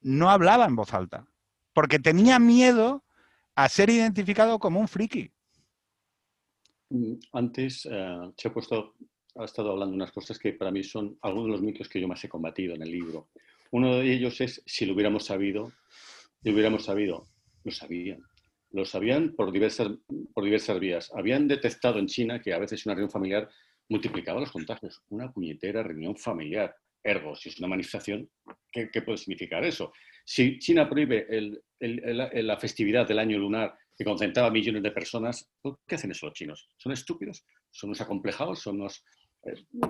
no 0.00 0.30
hablaba 0.30 0.64
en 0.66 0.76
voz 0.76 0.94
alta, 0.94 1.26
porque 1.72 1.98
tenía 1.98 2.38
miedo 2.38 3.04
a 3.54 3.68
ser 3.68 3.90
identificado 3.90 4.58
como 4.58 4.80
un 4.80 4.88
friki. 4.88 5.32
Mm, 6.90 7.14
antes 7.32 7.86
eh, 7.90 8.32
se 8.36 8.48
ha 8.48 8.52
puesto 8.52 8.94
ha 9.38 9.44
estado 9.44 9.70
hablando 9.70 9.94
unas 9.94 10.10
cosas 10.10 10.38
que 10.38 10.52
para 10.52 10.70
mí 10.70 10.82
son 10.82 11.16
algunos 11.22 11.46
de 11.46 11.52
los 11.52 11.62
mitos 11.62 11.88
que 11.88 12.00
yo 12.00 12.08
más 12.08 12.22
he 12.24 12.28
combatido 12.28 12.74
en 12.74 12.82
el 12.82 12.90
libro. 12.90 13.28
Uno 13.70 13.96
de 13.96 14.12
ellos 14.12 14.40
es, 14.40 14.62
si 14.66 14.84
lo 14.84 14.94
hubiéramos 14.94 15.26
sabido, 15.26 15.72
si 16.42 16.48
lo 16.48 16.54
hubiéramos 16.54 16.84
sabido, 16.84 17.26
lo 17.64 17.70
sabían. 17.70 18.20
Lo 18.70 18.84
sabían 18.84 19.34
por 19.34 19.52
diversas, 19.52 19.88
por 20.34 20.44
diversas 20.44 20.78
vías. 20.80 21.10
Habían 21.14 21.48
detectado 21.48 21.98
en 21.98 22.06
China 22.06 22.40
que 22.40 22.52
a 22.52 22.58
veces 22.58 22.84
una 22.84 22.94
reunión 22.94 23.10
familiar 23.10 23.48
multiplicaba 23.88 24.40
los 24.40 24.52
contagios. 24.52 25.02
Una 25.08 25.32
puñetera 25.32 25.82
reunión 25.82 26.16
familiar. 26.16 26.74
Ergo, 27.02 27.34
si 27.36 27.48
es 27.48 27.58
una 27.58 27.68
manifestación, 27.68 28.28
¿qué, 28.72 29.02
puede 29.02 29.18
significar 29.18 29.64
eso? 29.64 29.92
Si 30.24 30.58
China 30.58 30.88
prohíbe 30.88 31.26
la 31.80 32.56
festividad 32.58 33.06
del 33.06 33.20
año 33.20 33.38
lunar 33.38 33.74
que 33.96 34.04
concentraba 34.04 34.50
millones 34.50 34.82
de 34.82 34.90
personas, 34.90 35.48
¿qué 35.86 35.94
hacen 35.94 36.10
eso 36.10 36.26
los 36.26 36.34
chinos? 36.34 36.68
¿Son 36.76 36.92
estúpidos? 36.92 37.44
¿Son 37.70 37.88
unos 37.88 38.00
acomplejados? 38.00 38.60
¿Son 38.60 38.80
unos 38.80 39.04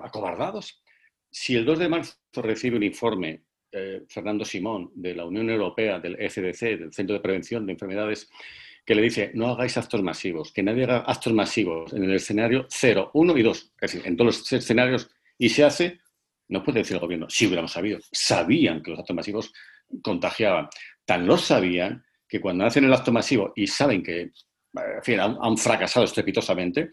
acobardados. 0.03 0.83
Si 1.31 1.55
el 1.55 1.65
2 1.65 1.79
de 1.79 1.89
marzo 1.89 2.17
recibe 2.35 2.77
un 2.77 2.83
informe, 2.83 3.43
eh, 3.71 4.03
Fernando 4.09 4.45
Simón, 4.45 4.91
de 4.95 5.15
la 5.15 5.27
Unión 5.27 5.51
Europea, 5.51 6.01
del 6.01 6.17
ECDC, 6.19 6.79
del 6.79 6.93
Centro 6.93 7.15
de 7.15 7.21
Prevención 7.21 7.67
de 7.67 7.73
Enfermedades, 7.73 8.31
que 8.85 8.95
le 8.95 9.03
dice 9.03 9.31
no 9.35 9.49
hagáis 9.49 9.77
actos 9.77 10.03
masivos, 10.03 10.53
que 10.53 10.63
nadie 10.63 10.85
haga 10.85 10.99
actos 11.01 11.33
masivos 11.35 11.93
en 11.93 12.05
el 12.05 12.15
escenario 12.15 12.67
0, 12.71 13.11
1 13.13 13.39
y 13.39 13.43
2, 13.43 13.59
es 13.59 13.93
decir, 13.93 14.03
en 14.07 14.17
todos 14.17 14.39
los 14.39 14.53
escenarios, 14.53 15.11
y 15.37 15.51
se 15.51 15.65
hace, 15.65 16.01
no 16.49 16.63
puede 16.63 16.79
decir 16.79 16.95
el 16.95 17.01
gobierno, 17.01 17.29
si 17.29 17.47
hubiéramos 17.47 17.73
sabido, 17.73 17.99
sabían 18.11 18.83
que 18.83 18.91
los 18.91 19.01
actos 19.01 19.15
masivos 19.15 19.53
contagiaban. 20.03 20.69
Tan 21.05 21.27
lo 21.27 21.37
sabían 21.37 22.03
que 22.27 22.41
cuando 22.41 22.65
hacen 22.65 22.85
el 22.85 22.93
acto 22.95 23.13
masivo 23.13 23.53
y 23.55 23.67
saben 23.67 24.03
que 24.03 24.33
en 24.75 25.03
fin, 25.03 25.21
han 25.21 25.57
fracasado 25.57 26.05
estrepitosamente, 26.05 26.91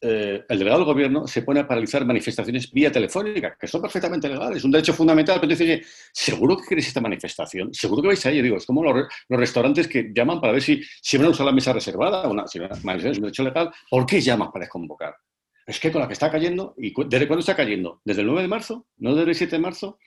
eh, 0.00 0.44
el 0.48 0.58
delegado 0.58 0.84
del 0.84 0.92
gobierno 0.92 1.26
se 1.26 1.42
pone 1.42 1.60
a 1.60 1.66
paralizar 1.66 2.04
manifestaciones 2.04 2.70
vía 2.70 2.92
telefónica, 2.92 3.56
que 3.58 3.66
son 3.66 3.82
perfectamente 3.82 4.28
legales, 4.28 4.58
es 4.58 4.64
un 4.64 4.70
derecho 4.70 4.94
fundamental, 4.94 5.40
pero 5.40 5.50
dice, 5.50 5.82
¿seguro 6.12 6.56
que 6.56 6.68
queréis 6.68 6.88
esta 6.88 7.00
manifestación? 7.00 7.74
¿Seguro 7.74 8.02
que 8.02 8.08
vais 8.08 8.26
a 8.26 8.32
ir? 8.32 8.42
Digo, 8.42 8.56
es 8.56 8.66
como 8.66 8.84
los, 8.84 9.08
restaurantes 9.28 9.88
que 9.88 10.12
llaman 10.14 10.40
para 10.40 10.52
ver 10.52 10.62
si, 10.62 10.80
si 11.02 11.16
van 11.16 11.26
a 11.26 11.30
usar 11.30 11.46
la 11.46 11.52
mesa 11.52 11.72
reservada, 11.72 12.28
una, 12.28 12.46
si 12.46 12.58
una 12.58 12.68
manifestación 12.68 13.12
es 13.12 13.18
un 13.18 13.22
derecho 13.22 13.44
legal, 13.44 13.70
¿por 13.90 14.06
qué 14.06 14.20
llamas 14.20 14.50
para 14.52 14.64
desconvocar? 14.64 15.16
Es 15.66 15.80
que 15.80 15.90
con 15.90 16.02
la 16.02 16.06
que 16.06 16.12
está 16.12 16.30
cayendo, 16.30 16.74
¿y 16.76 16.92
¿desde 17.06 17.26
cuándo 17.26 17.40
está 17.40 17.56
cayendo? 17.56 18.00
¿Desde 18.04 18.20
el 18.20 18.26
9 18.26 18.42
de 18.42 18.48
marzo? 18.48 18.86
¿No 18.98 19.14
desde 19.14 19.30
el 19.30 19.36
7 19.36 19.56
de 19.56 19.62
marzo? 19.62 19.98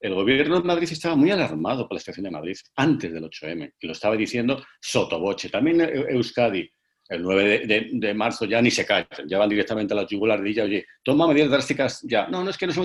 El 0.00 0.14
gobierno 0.14 0.60
de 0.60 0.66
Madrid 0.66 0.88
estaba 0.90 1.16
muy 1.16 1.30
alarmado 1.30 1.88
por 1.88 1.94
la 1.94 2.00
situación 2.00 2.24
de 2.24 2.30
Madrid 2.30 2.56
antes 2.76 3.12
del 3.12 3.24
8M, 3.24 3.72
y 3.80 3.86
lo 3.86 3.92
estaba 3.92 4.16
diciendo 4.16 4.62
sotoboche. 4.80 5.48
También 5.48 5.80
Euskadi, 5.80 6.70
el 7.08 7.22
9 7.22 7.90
de, 7.90 8.14
marzo 8.14 8.44
ya 8.44 8.60
ni 8.60 8.70
se 8.70 8.84
caen, 8.84 9.06
ya 9.26 9.38
van 9.38 9.48
directamente 9.48 9.94
a 9.94 9.96
la 9.96 10.06
yugular 10.06 10.46
y 10.46 10.60
oye, 10.60 10.86
toma 11.02 11.26
medidas 11.26 11.50
drásticas 11.50 12.02
ya. 12.02 12.26
No, 12.28 12.44
no 12.44 12.50
es 12.50 12.58
que 12.58 12.66
no 12.66 12.72
se 12.72 12.80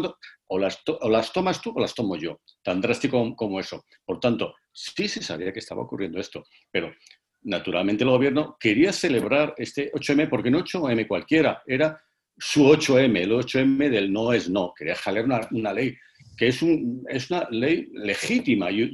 o 0.47 0.59
las, 0.59 0.79
o 0.85 1.09
las 1.09 1.33
tomas 1.33 1.61
tú 1.61 1.73
o 1.75 1.79
las 1.79 1.93
tomo 1.93 2.15
yo, 2.15 2.39
tan 2.63 2.79
drástico 2.79 3.35
como 3.35 3.59
eso. 3.59 3.85
Por 4.05 4.19
tanto, 4.19 4.55
sí 4.71 5.07
se 5.07 5.21
sabía 5.21 5.51
que 5.51 5.59
estaba 5.59 5.81
ocurriendo 5.81 6.19
esto, 6.19 6.43
pero 6.71 6.93
naturalmente 7.41 8.03
el 8.03 8.09
gobierno 8.09 8.55
quería 8.59 8.93
celebrar 8.93 9.53
este 9.57 9.91
8M 9.91 10.29
porque 10.29 10.51
no 10.51 10.63
8M 10.63 11.07
cualquiera, 11.07 11.61
era 11.65 12.01
su 12.37 12.63
8M, 12.63 13.17
el 13.19 13.31
8M 13.31 13.89
del 13.89 14.11
no 14.11 14.31
es 14.33 14.49
no, 14.49 14.73
quería 14.75 14.95
jalar 14.95 15.25
una, 15.25 15.47
una 15.51 15.73
ley 15.73 15.95
que 16.37 16.47
es, 16.47 16.61
un, 16.61 17.03
es 17.09 17.29
una 17.29 17.47
ley 17.51 17.89
legítima 17.93 18.71
y, 18.71 18.89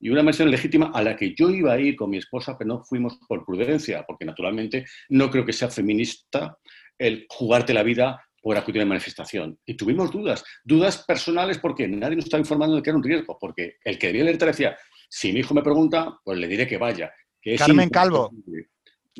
y, 0.00 0.10
una 0.10 0.22
mención 0.22 0.50
legítima 0.50 0.90
a 0.94 1.02
la 1.02 1.16
que 1.16 1.34
yo 1.34 1.50
iba 1.50 1.72
a 1.72 1.80
ir 1.80 1.96
con 1.96 2.10
mi 2.10 2.18
esposa, 2.18 2.56
pero 2.56 2.68
no 2.68 2.84
fuimos 2.84 3.18
por 3.28 3.44
prudencia, 3.44 4.04
porque 4.06 4.24
naturalmente 4.24 4.84
no 5.08 5.30
creo 5.30 5.44
que 5.44 5.52
sea 5.52 5.70
feminista 5.70 6.56
el 6.98 7.26
jugarte 7.28 7.74
la 7.74 7.82
vida 7.82 8.22
por 8.40 8.56
acudir 8.56 8.82
a 8.82 8.86
manifestación. 8.86 9.58
Y 9.64 9.74
tuvimos 9.74 10.12
dudas, 10.12 10.44
dudas 10.62 11.02
personales 11.04 11.58
porque 11.58 11.88
nadie 11.88 12.16
nos 12.16 12.26
estaba 12.26 12.40
informando 12.40 12.76
de 12.76 12.82
que 12.82 12.90
era 12.90 12.96
un 12.96 13.02
riesgo, 13.02 13.38
porque 13.40 13.78
el 13.82 13.98
que 13.98 14.08
debía 14.08 14.22
alertar 14.22 14.48
decía, 14.48 14.76
si 15.08 15.32
mi 15.32 15.40
hijo 15.40 15.54
me 15.54 15.62
pregunta, 15.62 16.18
pues 16.22 16.38
le 16.38 16.46
diré 16.46 16.66
que 16.66 16.76
vaya. 16.76 17.12
Carmen 17.58 17.88
Calvo. 17.88 18.30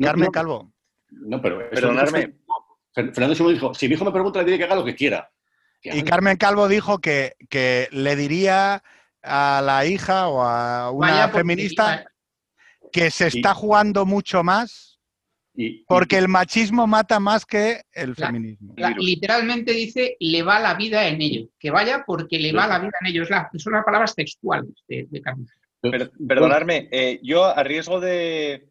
Carmen 0.01 0.31
Calvo. 0.31 0.73
No, 1.11 1.41
pero... 1.41 1.71
Perdonadme. 1.71 2.35
Fernando 2.93 3.35
Simón 3.35 3.55
dijo, 3.55 3.75
si 3.75 3.89
mi 3.89 3.95
hijo 3.95 4.05
me 4.05 4.13
pregunta, 4.13 4.39
le 4.41 4.45
diré 4.45 4.59
que 4.59 4.65
haga 4.65 4.77
lo 4.77 4.85
que 4.85 4.95
quiera. 4.95 5.29
Y 5.85 6.03
Carmen 6.03 6.37
Calvo 6.37 6.67
dijo 6.69 6.99
que, 6.99 7.35
le 7.91 8.17
diría 8.17 8.83
a 9.23 9.63
la 9.65 9.87
hija 9.87 10.29
o 10.29 10.43
a 10.43 10.91
una 10.91 11.29
feminista 11.29 12.07
que 12.93 13.11
se 13.11 13.29
está 13.29 13.55
jugando 13.55 14.07
mucho 14.07 14.43
más 14.43 14.95
porque 15.87 16.19
el 16.19 16.29
machismo 16.29 16.87
mata 16.87 17.21
más 17.21 17.47
que 17.47 17.83
el 17.93 18.17
feminismo. 18.17 18.75
literalmente 18.99 19.73
dice, 19.73 20.17
le 20.19 20.43
va 20.43 20.59
la 20.59 20.75
vida 20.75 21.07
en 21.07 21.23
ello. 21.23 21.49
Que 21.59 21.71
vaya 21.71 22.05
porque 22.05 22.39
le 22.39 22.53
va 22.53 22.67
la 22.67 22.79
vida 22.79 22.93
en 23.01 23.07
ello. 23.07 23.25
son 23.25 23.73
las 23.73 23.85
palabras 23.85 24.15
textuales 24.15 24.71
de, 24.89 25.07
Carmen. 25.23 25.47
perdonadme, 26.27 26.89
eh, 26.91 27.21
yo 27.23 27.45
a 27.45 27.63
riesgo 27.63 28.01
de, 28.01 28.69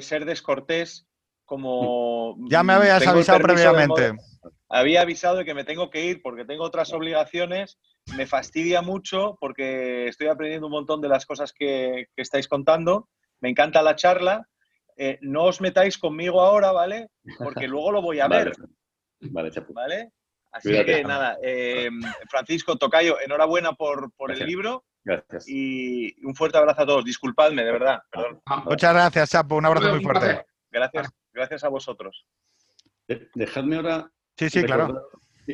ser 0.00 0.24
descortés, 0.24 1.06
como... 1.44 2.38
Ya 2.48 2.62
me 2.62 2.72
habías 2.72 3.06
avisado 3.06 3.40
previamente 3.40 4.14
había 4.68 5.02
avisado 5.02 5.36
de 5.36 5.44
que 5.44 5.54
me 5.54 5.64
tengo 5.64 5.90
que 5.90 6.04
ir 6.04 6.22
porque 6.22 6.44
tengo 6.44 6.64
otras 6.64 6.92
obligaciones. 6.92 7.78
Me 8.16 8.26
fastidia 8.26 8.82
mucho 8.82 9.36
porque 9.40 10.08
estoy 10.08 10.28
aprendiendo 10.28 10.66
un 10.66 10.72
montón 10.72 11.00
de 11.00 11.08
las 11.08 11.26
cosas 11.26 11.52
que, 11.52 12.08
estáis 12.16 12.48
contando. 12.48 13.08
Me 13.40 13.50
encanta 13.50 13.82
la 13.82 13.96
charla. 13.96 14.48
Eh, 14.96 15.18
no 15.22 15.44
os 15.44 15.60
metáis 15.60 15.98
conmigo 15.98 16.40
ahora, 16.40 16.72
¿vale? 16.72 17.08
Porque 17.38 17.66
luego 17.66 17.92
lo 17.92 18.02
voy 18.02 18.20
a 18.20 18.28
ver. 18.28 18.52
Vale, 19.20 19.50
vale. 19.70 20.12
Así 20.52 20.70
que 20.84 21.02
nada, 21.02 21.36
eh, 21.42 21.90
Francisco 22.30 22.76
Tocayo, 22.76 23.20
enhorabuena 23.20 23.72
por, 23.72 24.12
el 24.28 24.46
libro. 24.46 24.84
Gracias. 25.02 25.48
Y 25.48 26.24
un 26.24 26.34
fuerte 26.36 26.58
abrazo 26.58 26.82
a 26.82 26.86
todos. 26.86 27.04
Disculpadme, 27.04 27.64
de 27.64 27.72
verdad. 27.72 27.98
Perdón. 28.10 28.40
Muchas 28.64 28.94
gracias, 28.94 29.30
Chapo. 29.30 29.56
Un 29.56 29.66
abrazo 29.66 29.90
muy 29.90 30.02
fuerte. 30.02 30.46
Gracias, 30.70 31.10
gracias 31.32 31.64
a 31.64 31.68
vosotros. 31.68 32.24
De- 33.08 33.28
Dejadme 33.34 33.76
ahora 33.76 34.10
Sí, 34.36 34.50
sí, 34.50 34.62
claro. 34.64 35.10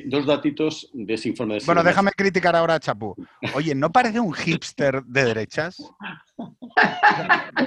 dos 0.06 0.26
datitos 0.26 0.88
de 0.92 1.14
ese 1.14 1.28
informe 1.28 1.54
de 1.58 1.64
Bueno, 1.66 1.82
déjame 1.82 2.12
criticar 2.12 2.54
ahora 2.56 2.74
a 2.74 2.80
Chapu. 2.80 3.14
Oye, 3.54 3.74
¿no 3.74 3.90
parece 3.90 4.20
un 4.20 4.32
hipster 4.32 5.02
de 5.04 5.24
derechas? 5.24 5.76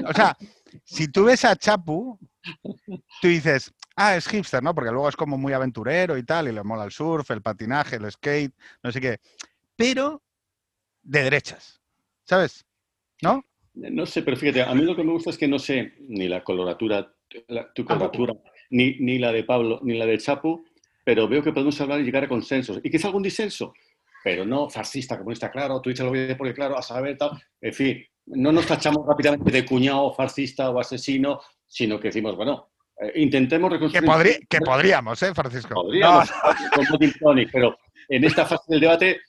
O 0.08 0.14
sea, 0.14 0.36
si 0.84 1.08
tú 1.08 1.26
ves 1.26 1.46
a 1.46 1.56
Chapu, 1.56 2.18
tú 3.22 3.28
dices, 3.28 3.72
ah, 3.96 4.16
es 4.16 4.28
hipster, 4.28 4.64
¿no? 4.64 4.74
Porque 4.74 4.92
luego 4.92 5.10
es 5.10 5.16
como 5.16 5.38
muy 5.38 5.54
aventurero 5.54 6.18
y 6.18 6.24
tal, 6.24 6.48
y 6.48 6.52
le 6.52 6.64
mola 6.64 6.86
el 6.86 6.92
surf, 6.92 7.30
el 7.32 7.42
patinaje, 7.42 7.98
el 7.98 8.12
skate, 8.12 8.54
no 8.82 8.92
sé 8.92 9.00
qué. 9.02 9.20
Pero 9.76 10.22
de 11.04 11.24
derechas, 11.24 11.82
¿sabes? 12.24 12.66
¿No? 13.22 13.44
No 13.76 14.06
sé, 14.06 14.22
pero 14.22 14.38
fíjate, 14.38 14.62
a 14.62 14.74
mí 14.76 14.84
lo 14.84 14.96
que 14.96 15.04
me 15.04 15.12
gusta 15.12 15.32
es 15.32 15.38
que 15.38 15.48
no 15.48 15.58
sé 15.60 15.94
ni 16.08 16.28
la 16.28 16.44
coloratura, 16.44 17.14
la- 17.48 17.72
tu 17.74 17.84
coloratura, 17.84 18.34
ni, 18.70 18.98
ni 19.00 19.18
la 19.18 19.32
de 19.32 19.44
Pablo, 19.44 19.80
ni 19.84 19.98
la 19.98 20.06
de 20.06 20.18
Chapu, 20.20 20.64
pero 21.04 21.28
veo 21.28 21.44
que 21.44 21.52
podemos 21.52 21.80
hablar 21.82 22.00
y 22.00 22.04
llegar 22.04 22.24
a 22.24 22.28
consensos. 22.30 22.80
Y 22.84 22.90
quizá 22.90 23.08
algún 23.08 23.24
disenso, 23.24 23.74
pero 24.24 24.46
no 24.46 24.70
fascista, 24.70 25.18
comunista, 25.18 25.52
claro, 25.52 25.82
tú 25.82 25.90
dices 25.90 26.04
lo 26.06 26.12
voy 26.12 26.30
a 26.32 26.38
porque 26.38 26.54
claro, 26.54 26.78
a 26.78 26.82
saber, 26.82 27.18
tal. 27.18 27.32
En 27.62 27.74
fin, 27.74 28.06
no 28.28 28.52
nos 28.52 28.66
tachamos 28.66 29.06
rápidamente 29.06 29.52
de 29.52 29.66
cuñado, 29.66 30.14
fascista 30.14 30.70
o 30.70 30.80
asesino, 30.80 31.42
sino 31.68 32.00
que 32.00 32.08
decimos, 32.08 32.36
bueno, 32.36 32.70
eh, 33.02 33.12
intentemos 33.16 33.70
Que, 33.70 33.76
reconstruir. 33.76 34.10
podri- 34.10 34.48
que 34.48 34.60
podríamos, 34.62 35.22
¿eh, 35.24 35.34
Francisco? 35.34 35.74
Podríamos, 35.74 36.30
Tonic, 37.20 37.50
pero 37.52 37.78
en 38.10 38.24
esta 38.24 38.46
fase 38.46 38.64
del 38.68 38.80
debate 38.82 39.10
eh, 39.12 39.20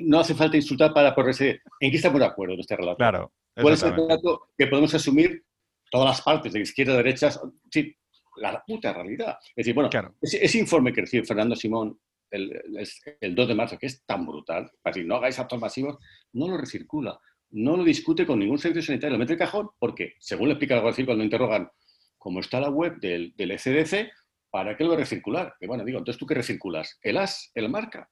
no 0.00 0.20
hace 0.20 0.34
falta 0.34 0.56
insultar 0.56 0.92
para 0.92 1.14
ponerse. 1.14 1.60
¿En 1.80 1.90
qué 1.90 1.96
estamos 1.96 2.20
de 2.20 2.26
acuerdo 2.26 2.54
en 2.54 2.60
este 2.60 2.76
relato? 2.76 2.96
Claro. 2.96 3.32
¿Cuál 3.54 3.74
es 3.74 3.82
el 3.82 3.94
relato 3.94 4.48
que 4.56 4.66
podemos 4.66 4.92
asumir 4.94 5.44
todas 5.90 6.08
las 6.08 6.22
partes, 6.22 6.52
de 6.52 6.60
izquierda, 6.60 6.96
derechas? 6.96 7.40
Sí, 7.70 7.94
la 8.36 8.62
puta 8.66 8.92
realidad. 8.92 9.38
Es 9.50 9.54
decir, 9.56 9.74
bueno, 9.74 9.90
Claro. 9.90 10.14
ese, 10.20 10.44
ese 10.44 10.58
informe 10.58 10.92
que 10.92 11.02
recibe 11.02 11.24
Fernando 11.24 11.54
Simón 11.56 11.98
el, 12.30 12.50
el- 12.52 12.88
el 13.20 13.34
2 13.34 13.48
de 13.48 13.54
marzo, 13.54 13.78
que 13.78 13.86
es 13.86 14.04
tan 14.04 14.24
brutal, 14.26 14.70
para 14.82 14.94
decir, 14.94 15.06
no 15.06 15.16
hagáis 15.16 15.38
actos 15.38 15.60
masivos, 15.60 15.98
no 16.32 16.48
lo 16.48 16.56
recircula, 16.56 17.18
no 17.50 17.76
lo 17.76 17.84
discute 17.84 18.24
con 18.26 18.38
ningún 18.38 18.58
servicio 18.58 18.82
sanitario, 18.82 19.12
lo 19.14 19.18
mete 19.18 19.34
en 19.34 19.38
el 19.40 19.44
cajón 19.46 19.68
porque, 19.78 20.14
según 20.18 20.48
le 20.48 20.54
explica 20.54 20.74
el 20.74 20.80
Guardia 20.80 20.96
Civil 20.96 21.06
cuando 21.06 21.24
interrogan, 21.24 21.70
como 22.16 22.40
está 22.40 22.58
la 22.60 22.70
web 22.70 22.98
del, 23.00 23.34
del 23.36 23.50
ECDC, 23.50 24.10
¿para 24.50 24.76
qué 24.76 24.84
lo 24.84 24.90
va 24.90 24.96
a 24.96 25.00
recircular? 25.00 25.54
Que 25.60 25.66
bueno, 25.66 25.84
digo, 25.84 25.98
entonces 25.98 26.18
tú 26.18 26.24
qué 26.26 26.34
recirculas, 26.34 26.98
el 27.02 27.18
as, 27.18 27.50
el 27.54 27.68
marca. 27.68 28.08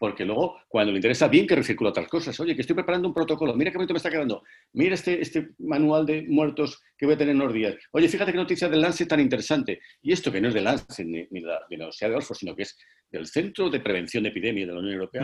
Porque 0.00 0.24
luego, 0.24 0.56
cuando 0.66 0.92
le 0.92 0.96
interesa 0.96 1.28
bien 1.28 1.46
que 1.46 1.54
recircula 1.54 1.90
otras 1.90 2.08
cosas, 2.08 2.40
oye, 2.40 2.54
que 2.54 2.62
estoy 2.62 2.74
preparando 2.74 3.06
un 3.06 3.12
protocolo, 3.12 3.52
mira 3.54 3.70
qué 3.70 3.76
bonito 3.76 3.92
me 3.92 3.98
está 3.98 4.08
quedando, 4.10 4.42
mira 4.72 4.94
este, 4.94 5.20
este 5.20 5.50
manual 5.58 6.06
de 6.06 6.22
muertos 6.22 6.80
que 6.96 7.04
voy 7.04 7.16
a 7.16 7.18
tener 7.18 7.34
en 7.34 7.42
unos 7.42 7.52
días, 7.52 7.76
oye, 7.92 8.08
fíjate 8.08 8.32
qué 8.32 8.38
noticia 8.38 8.70
del 8.70 8.80
Lancet 8.80 9.06
tan 9.06 9.20
interesante, 9.20 9.78
y 10.00 10.10
esto 10.12 10.32
que 10.32 10.40
no 10.40 10.48
es 10.48 10.54
del 10.54 10.64
Lancet 10.64 11.06
ni, 11.06 11.26
ni 11.30 11.40
la, 11.40 11.60
de 11.68 11.76
la 11.76 11.84
Universidad 11.84 12.08
de 12.10 12.16
Oxford, 12.16 12.38
sino 12.38 12.56
que 12.56 12.62
es 12.62 12.78
del 13.12 13.26
Centro 13.26 13.68
de 13.68 13.80
Prevención 13.80 14.22
de 14.22 14.30
Epidemias 14.30 14.68
de 14.68 14.72
la 14.72 14.80
Unión 14.80 14.94
Europea, 14.94 15.22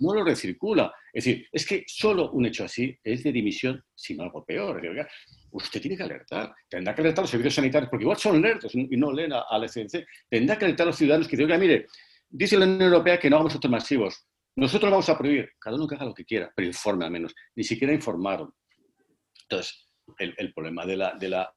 no 0.00 0.12
lo 0.14 0.22
recircula. 0.24 0.92
Es 1.12 1.24
decir, 1.24 1.46
es 1.50 1.64
que 1.64 1.84
solo 1.86 2.30
un 2.32 2.44
hecho 2.44 2.64
así 2.64 2.94
es 3.02 3.22
de 3.22 3.32
dimisión, 3.32 3.82
sino 3.94 4.24
algo 4.24 4.44
peor. 4.44 4.84
Oiga, 4.84 5.08
usted 5.52 5.80
tiene 5.80 5.96
que 5.96 6.02
alertar, 6.02 6.52
tendrá 6.68 6.94
que 6.94 7.00
alertar 7.00 7.20
a 7.20 7.24
los 7.24 7.30
servicios 7.30 7.54
sanitarios, 7.54 7.88
porque 7.90 8.02
igual 8.04 8.18
son 8.18 8.36
alertos 8.44 8.74
y 8.74 8.88
no 8.96 9.10
leen 9.12 9.32
a- 9.32 9.44
al 9.48 9.64
ECDC, 9.64 10.04
tendrá 10.28 10.58
que 10.58 10.64
alertar 10.66 10.84
a 10.84 10.90
los 10.90 10.96
ciudadanos 10.98 11.28
que 11.28 11.36
oiga, 11.36 11.56
mire, 11.56 11.86
dice 12.28 12.58
la 12.58 12.66
Unión 12.66 12.82
Europea 12.82 13.18
que 13.18 13.30
no 13.30 13.36
hagamos 13.36 13.54
actos 13.54 13.70
masivos, 13.70 14.26
nosotros 14.56 14.90
vamos 14.90 15.08
a 15.08 15.16
prohibir, 15.16 15.50
cada 15.58 15.76
uno 15.76 15.86
que 15.86 15.94
haga 15.94 16.06
lo 16.06 16.14
que 16.14 16.24
quiera, 16.24 16.52
pero 16.54 16.66
informe 16.66 17.04
al 17.04 17.10
menos, 17.10 17.34
ni 17.54 17.64
siquiera 17.64 17.92
informaron. 17.92 18.52
Entonces, 19.42 19.88
el, 20.18 20.34
el 20.36 20.52
problema 20.52 20.84
de, 20.84 20.96
la, 20.96 21.54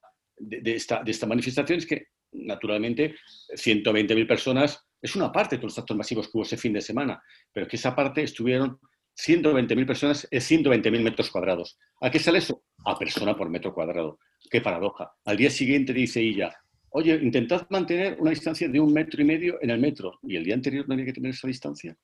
esta, 0.66 1.04
de 1.04 1.12
esta 1.12 1.26
manifestación 1.26 1.80
es 1.80 1.86
que, 1.86 2.08
naturalmente, 2.32 3.16
120.000 3.56 4.28
personas 4.28 4.86
es 5.02 5.16
una 5.16 5.32
parte 5.32 5.56
de 5.56 5.60
todos 5.60 5.74
los 5.74 5.80
actos 5.80 5.98
masivos 5.98 6.28
que 6.28 6.38
hubo 6.38 6.44
ese 6.44 6.58
fin 6.58 6.74
de 6.74 6.82
semana, 6.82 7.22
pero 7.52 7.68
que 7.68 7.76
esa 7.76 7.96
parte 7.96 8.22
estuvieron 8.22 8.80
120.000 9.18 9.86
personas 9.88 10.28
en 10.30 10.40
120.000 10.40 11.02
metros 11.02 11.32
cuadrados. 11.32 11.78
¿A 12.02 12.12
qué 12.12 12.20
sale 12.20 12.38
eso? 12.38 12.64
A 12.86 12.98
persona 12.98 13.36
por 13.36 13.50
metro 13.50 13.74
cuadrado. 13.74 14.20
Qué 14.50 14.62
paradoja. 14.62 15.12
Al 15.26 15.38
día 15.38 15.50
siguiente 15.50 15.92
dice 15.92 16.22
ella, 16.22 16.56
oye, 16.92 17.16
intentad 17.16 17.68
mantener 17.70 18.18
una 18.20 18.30
distancia 18.32 18.70
de 18.70 18.80
un 18.80 18.94
metro 18.94 19.22
y 19.22 19.26
medio 19.26 19.58
en 19.62 19.70
el 19.70 19.80
metro. 19.80 20.20
¿Y 20.24 20.36
el 20.36 20.44
día 20.44 20.54
anterior 20.56 20.88
no 20.88 20.94
había 20.94 21.06
que 21.06 21.14
tener 21.14 21.32
esa 21.32 21.48
distancia? 21.48 21.96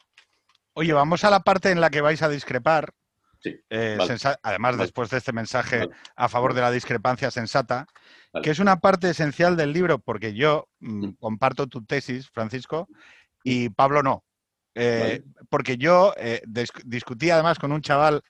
Oye, 0.73 0.93
vamos 0.93 1.23
a 1.23 1.29
la 1.29 1.39
parte 1.41 1.71
en 1.71 1.79
la 1.81 1.89
que 1.89 2.01
vais 2.01 2.21
a 2.21 2.29
discrepar. 2.29 2.93
Sí, 3.39 3.55
Eh, 3.69 3.95
vale. 3.99 4.15
además, 4.41 4.71
Vale. 4.73 4.83
después 4.83 5.09
de 5.11 5.17
este 5.17 5.31
mensaje 5.31 5.79
Vale. 5.79 5.91
a 6.15 6.27
favor 6.27 6.53
de 6.53 6.61
la 6.61 6.71
discrepancia 6.71 7.29
sensata, 7.31 7.85
que 8.41 8.49
es 8.49 8.59
una 8.59 8.79
parte 8.79 9.09
esencial 9.09 9.55
del 9.55 9.73
libro, 9.73 9.99
porque 9.99 10.33
yo 10.33 10.67
mm, 10.79 11.11
comparto 11.19 11.67
tu 11.67 11.83
tesis, 11.85 12.29
Francisco, 12.31 12.87
y 13.43 13.69
Pablo 13.69 14.01
no. 14.03 14.23
Eh, 14.75 15.23
Porque 15.49 15.77
yo 15.77 16.13
eh, 16.17 16.41
dis- 16.45 16.83
discutí 16.85 17.29
además 17.31 17.57
con 17.57 17.71
un 17.71 17.81
chaval 17.81 18.21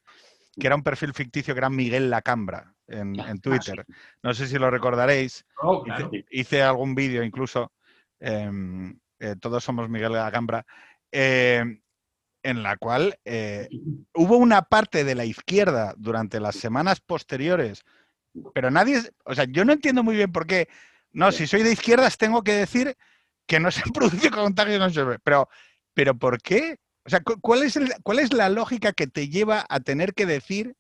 que 0.57 0.65
era 0.67 0.75
un 0.77 0.84
perfil 0.84 1.13
ficticio 1.13 1.53
que 1.53 1.57
era 1.59 1.69
Miguel 1.69 2.09
Lacambra 2.09 2.73
en, 2.88 3.19
Ah, 3.19 3.30
en 3.31 3.39
Twitter. 3.39 3.85
No 4.23 4.34
sé 4.34 4.47
si 4.47 4.57
lo 4.57 4.69
recordaréis. 4.72 5.45
Oh, 5.61 5.84
Hice, 5.85 5.95
claro. 5.95 6.11
hice 6.30 6.61
algún 6.64 6.95
vídeo 6.95 7.23
incluso, 7.23 7.72
em, 8.19 8.97
eh, 9.19 9.35
todos 9.39 9.64
somos 9.64 9.89
Miguel 9.89 10.14
Lacambra, 10.14 10.65
em, 11.11 11.81
en 12.43 12.64
la 12.64 12.77
cual 12.77 13.18
eh, 13.26 13.68
hubo 14.14 14.38
una 14.38 14.61
parte 14.64 15.03
de 15.03 15.15
la 15.15 15.26
izquierda 15.26 15.93
durante 15.97 16.39
las 16.39 16.55
semanas 16.55 17.01
posteriores, 17.01 17.84
pero 18.53 18.72
nadie, 18.72 19.01
o 19.26 19.35
sea, 19.35 19.45
yo 19.45 19.65
no 19.65 19.73
entiendo 19.73 20.03
muy 20.03 20.15
bien 20.15 20.31
por 20.31 20.45
qué. 20.47 20.68
No, 21.11 21.31
si 21.31 21.47
soy 21.47 21.64
de 21.64 21.72
izquierdas 21.72 22.18
tengo 22.18 22.43
que 22.43 22.53
decir 22.53 22.95
que 23.47 23.59
no 23.59 23.72
se 23.72 23.81
han 23.84 23.91
producido 23.93 24.31
contagios, 24.31 24.80
no 24.80 24.89
se 24.89 25.19
pero, 25.23 25.49
pero 25.93 26.15
¿por 26.18 26.41
qué? 26.41 26.77
O 27.05 27.09
sea, 27.09 27.22
cu- 27.22 27.39
¿cuál 27.41 27.64
es, 27.64 27.76
el- 27.76 27.93
¿cuál 28.03 28.19
es 28.19 28.34
la 28.34 28.49
lógica 28.49 28.91
que 28.93 29.07
te 29.07 29.30
lleva 29.30 29.65
a 29.69 29.80
tener 29.80 30.14
que 30.14 30.26
decir 30.26 30.76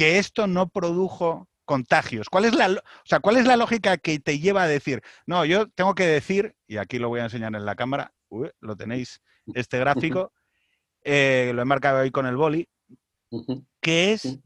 que 0.00 0.16
esto 0.16 0.46
no 0.46 0.70
produjo 0.70 1.46
contagios? 1.66 2.30
¿Cuál 2.30 2.46
es 2.46 2.54
la, 2.54 2.68
o 2.70 3.04
sea, 3.04 3.20
¿cuál 3.20 3.36
es 3.36 3.44
la 3.44 3.58
lógica 3.58 3.98
que 3.98 4.18
te 4.18 4.38
lleva 4.38 4.62
a 4.62 4.66
decir, 4.66 5.02
no, 5.26 5.44
yo 5.44 5.68
tengo 5.68 5.94
que 5.94 6.06
decir, 6.06 6.56
y 6.66 6.78
aquí 6.78 6.98
lo 6.98 7.10
voy 7.10 7.20
a 7.20 7.24
enseñar 7.24 7.54
en 7.54 7.66
la 7.66 7.74
cámara, 7.74 8.14
uy, 8.30 8.50
lo 8.60 8.76
tenéis, 8.76 9.20
este 9.52 9.78
gráfico, 9.78 10.32
eh, 11.04 11.52
lo 11.54 11.60
he 11.60 11.64
marcado 11.66 11.98
ahí 11.98 12.10
con 12.10 12.24
el 12.24 12.34
boli, 12.36 12.66
que 13.82 14.12
es 14.14 14.38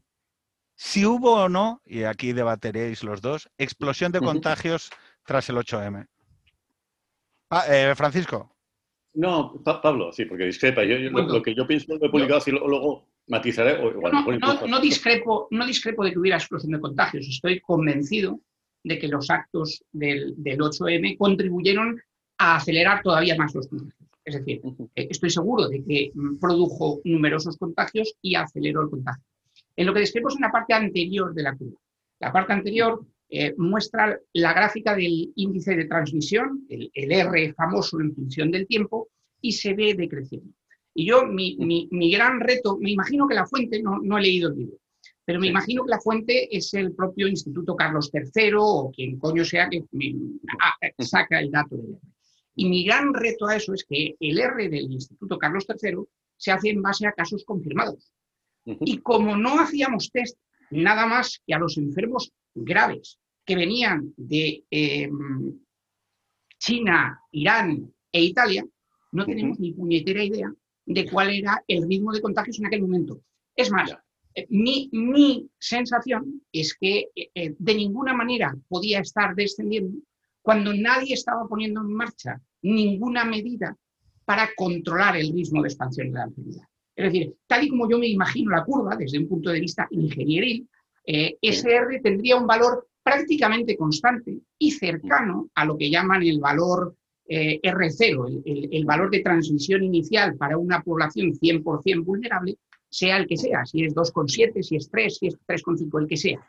si 0.75 1.05
hubo 1.05 1.43
o 1.45 1.47
no, 1.47 1.81
y 1.85 2.03
aquí 2.03 2.33
debateréis 2.33 3.01
los 3.01 3.21
dos, 3.21 3.49
explosión 3.57 4.11
de 4.11 4.19
contagios 4.19 4.89
tras 5.23 5.47
el 5.47 5.55
8M. 5.55 6.05
Ah, 7.49 7.63
eh, 7.69 7.93
Francisco. 7.95 8.57
No, 9.13 9.53
Pa- 9.63 9.81
Pablo, 9.81 10.11
sí, 10.11 10.25
porque 10.25 10.43
discrepa. 10.47 10.83
Yo, 10.83 10.97
yo- 10.97 11.11
lo, 11.11 11.11
Bueno. 11.11 11.33
lo 11.35 11.41
que 11.41 11.55
yo 11.55 11.65
pienso 11.65 11.95
lo 11.95 12.05
he 12.05 12.09
publicado, 12.09 12.39
así 12.39 12.51
lo- 12.51 12.67
luego 12.67 13.07
matizaré. 13.27 13.81
O 13.83 13.91
igual, 13.91 14.39
No, 14.39 14.67
no, 14.67 14.79
discrepo, 14.79 15.47
no 15.51 15.65
discrepo 15.65 16.03
de 16.03 16.11
que 16.11 16.19
hubiera 16.19 16.37
explosión 16.37 16.71
de 16.71 16.79
contagios. 16.79 17.27
Estoy 17.27 17.59
convencido 17.61 18.39
de 18.83 18.99
que 18.99 19.07
los 19.07 19.29
actos 19.29 19.83
del, 19.91 20.33
del 20.37 20.59
8M 20.59 21.17
contribuyeron 21.17 21.99
a 22.37 22.57
acelerar 22.57 23.01
todavía 23.01 23.35
más 23.35 23.55
los 23.55 23.67
contagios. 23.67 24.09
Es 24.23 24.35
decir, 24.35 24.61
eh, 24.95 25.07
estoy 25.09 25.29
seguro 25.29 25.67
de 25.67 25.83
que 25.83 26.11
mm, 26.13 26.37
produjo 26.39 27.01
numerosos 27.03 27.57
contagios 27.57 28.15
y 28.21 28.35
aceleró 28.35 28.81
el 28.81 28.89
contagio. 28.89 29.23
En 29.75 29.85
lo 29.85 29.93
que 29.93 30.01
discrepo 30.01 30.29
es 30.29 30.35
en 30.35 30.41
la 30.41 30.51
parte 30.51 30.73
anterior 30.73 31.33
de 31.33 31.43
la 31.43 31.55
curva. 31.55 31.79
La 32.19 32.31
parte 32.31 32.53
anterior 32.53 33.05
eh, 33.29 33.53
muestra 33.57 34.19
la 34.33 34.53
gráfica 34.53 34.95
del 34.95 35.31
índice 35.35 35.75
de 35.75 35.85
transmisión, 35.85 36.65
el, 36.69 36.89
el 36.93 37.11
R 37.11 37.53
famoso 37.53 37.99
en 37.99 38.13
función 38.15 38.51
del 38.51 38.67
tiempo, 38.67 39.09
y 39.41 39.51
se 39.51 39.73
ve 39.73 39.93
decreciendo. 39.93 40.53
Y 40.97 41.05
yo, 41.07 41.25
mi, 41.27 41.55
mi- 41.57 41.87
mi 41.91 42.09
gran 42.11 42.39
reto, 42.39 42.77
me 42.79 42.91
imagino 42.91 43.27
que 43.27 43.35
la 43.35 43.45
fuente, 43.45 43.81
no, 43.83 43.99
no 44.01 44.17
he 44.17 44.21
leído 44.21 44.49
el 44.49 44.57
libro, 44.57 44.77
pero 45.25 45.39
me 45.39 45.47
Sí. 45.47 45.51
imagino 45.51 45.83
que 45.83 45.89
la 45.91 45.99
fuente 45.99 46.55
es 46.55 46.73
el 46.73 46.93
propio 46.95 47.27
Instituto 47.27 47.75
Carlos 47.75 48.09
III 48.13 48.51
o 48.57 48.91
quien 48.95 49.19
coño 49.19 49.43
sea 49.43 49.69
que 49.69 49.83
me- 49.91 50.15
a- 50.59 51.03
saca 51.03 51.39
el 51.39 51.51
dato 51.51 51.75
del 51.75 51.89
R. 51.91 51.99
Y 52.55 52.69
mi 52.69 52.85
gran 52.85 53.13
reto 53.13 53.45
a 53.47 53.57
eso 53.57 53.73
es 53.73 53.83
que 53.87 54.15
el 54.19 54.39
R 54.39 54.69
del 54.69 54.89
Instituto 54.91 55.37
Carlos 55.37 55.65
III 55.67 55.97
se 56.37 56.51
hace 56.51 56.69
en 56.69 56.81
base 56.81 57.05
a 57.05 57.11
casos 57.11 57.43
confirmados. 57.43 58.11
Y 58.65 58.99
como 58.99 59.35
no 59.35 59.59
hacíamos 59.59 60.09
test 60.11 60.37
nada 60.71 61.05
más 61.05 61.41
que 61.45 61.53
a 61.53 61.59
los 61.59 61.77
enfermos 61.77 62.31
graves 62.55 63.19
que 63.45 63.55
venían 63.57 64.13
de 64.17 64.63
eh, 64.71 65.09
China, 66.57 67.19
Irán 67.31 67.93
e 68.11 68.23
Italia, 68.23 68.65
no 69.11 69.25
tenemos 69.25 69.59
ni 69.59 69.73
puñetera 69.73 70.23
idea 70.23 70.53
de 70.85 71.09
cuál 71.09 71.31
era 71.31 71.63
el 71.67 71.87
ritmo 71.87 72.11
de 72.11 72.21
contagios 72.21 72.59
en 72.59 72.67
aquel 72.67 72.81
momento. 72.81 73.21
Es 73.55 73.71
más, 73.71 73.91
eh, 74.33 74.45
mi, 74.49 74.89
mi 74.91 75.49
sensación 75.57 76.41
es 76.51 76.75
que 76.79 77.09
eh, 77.15 77.29
eh, 77.33 77.55
de 77.57 77.75
ninguna 77.75 78.13
manera 78.13 78.55
podía 78.67 78.99
estar 78.99 79.35
descendiendo 79.35 79.97
cuando 80.41 80.73
nadie 80.73 81.13
estaba 81.13 81.47
poniendo 81.47 81.81
en 81.81 81.93
marcha 81.93 82.39
ninguna 82.61 83.25
medida 83.25 83.75
para 84.25 84.49
controlar 84.55 85.17
el 85.17 85.31
ritmo 85.33 85.61
de 85.61 85.69
expansión 85.69 86.11
de 86.11 86.19
la 86.19 86.25
enfermedad. 86.25 86.67
Es 86.95 87.11
decir, 87.11 87.35
tal 87.47 87.63
y 87.63 87.69
como 87.69 87.89
yo 87.89 87.99
me 87.99 88.07
imagino 88.07 88.51
la 88.51 88.63
curva 88.63 88.95
desde 88.95 89.19
un 89.19 89.27
punto 89.27 89.49
de 89.49 89.59
vista 89.59 89.87
ingenieril, 89.91 90.67
eh, 91.05 91.37
SR 91.41 91.99
tendría 92.01 92.37
un 92.37 92.47
valor 92.47 92.87
prácticamente 93.03 93.77
constante 93.77 94.39
y 94.57 94.71
cercano 94.71 95.49
a 95.53 95.65
lo 95.65 95.77
que 95.77 95.89
llaman 95.89 96.23
el 96.23 96.39
valor 96.39 96.95
eh, 97.27 97.59
R0, 97.61 98.43
el, 98.71 98.85
valor 98.85 99.09
de 99.09 99.21
transmisión 99.21 99.83
inicial 99.83 100.35
para 100.35 100.57
una 100.57 100.81
población 100.83 101.33
100% 101.33 102.03
vulnerable, 102.03 102.57
sea 102.87 103.17
el 103.17 103.27
que 103.27 103.35
sea, 103.35 103.65
si 103.65 103.83
es 103.83 103.95
2,7, 103.95 104.61
si 104.61 104.75
es 104.75 104.89
3, 104.89 105.17
si 105.17 105.27
es 105.27 105.37
3,5, 105.47 106.01
el 106.01 106.07
que 106.07 106.17
sea. 106.17 106.39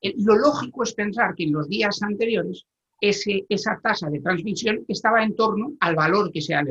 Eh, 0.00 0.14
lo 0.18 0.36
lógico 0.36 0.84
es 0.84 0.94
pensar 0.94 1.34
que 1.34 1.44
en 1.44 1.52
los 1.52 1.68
días 1.68 2.00
anteriores 2.02 2.64
esa 3.00 3.80
tasa 3.82 4.10
de 4.10 4.20
transmisión 4.20 4.84
estaba 4.86 5.22
en 5.24 5.34
torno 5.34 5.72
al 5.80 5.96
valor 5.96 6.30
que 6.30 6.42
sea 6.42 6.62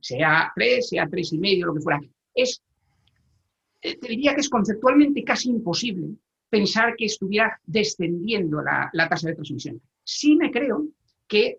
sea 0.00 0.50
3, 0.54 0.88
sea 0.88 1.06
3,5, 1.06 1.66
lo 1.66 1.74
que 1.74 1.80
fuera. 1.80 2.00
Es, 2.34 2.62
eh, 3.82 3.96
te 3.96 4.08
diría 4.08 4.34
que 4.34 4.40
es 4.40 4.48
conceptualmente 4.48 5.22
casi 5.24 5.50
imposible 5.50 6.08
pensar 6.48 6.94
que 6.96 7.04
estuviera 7.04 7.60
descendiendo 7.64 8.62
la, 8.62 8.88
la 8.92 9.08
tasa 9.08 9.28
de 9.28 9.34
transmisión. 9.34 9.80
Sí 10.02 10.36
me 10.36 10.50
creo 10.50 10.88
que 11.26 11.58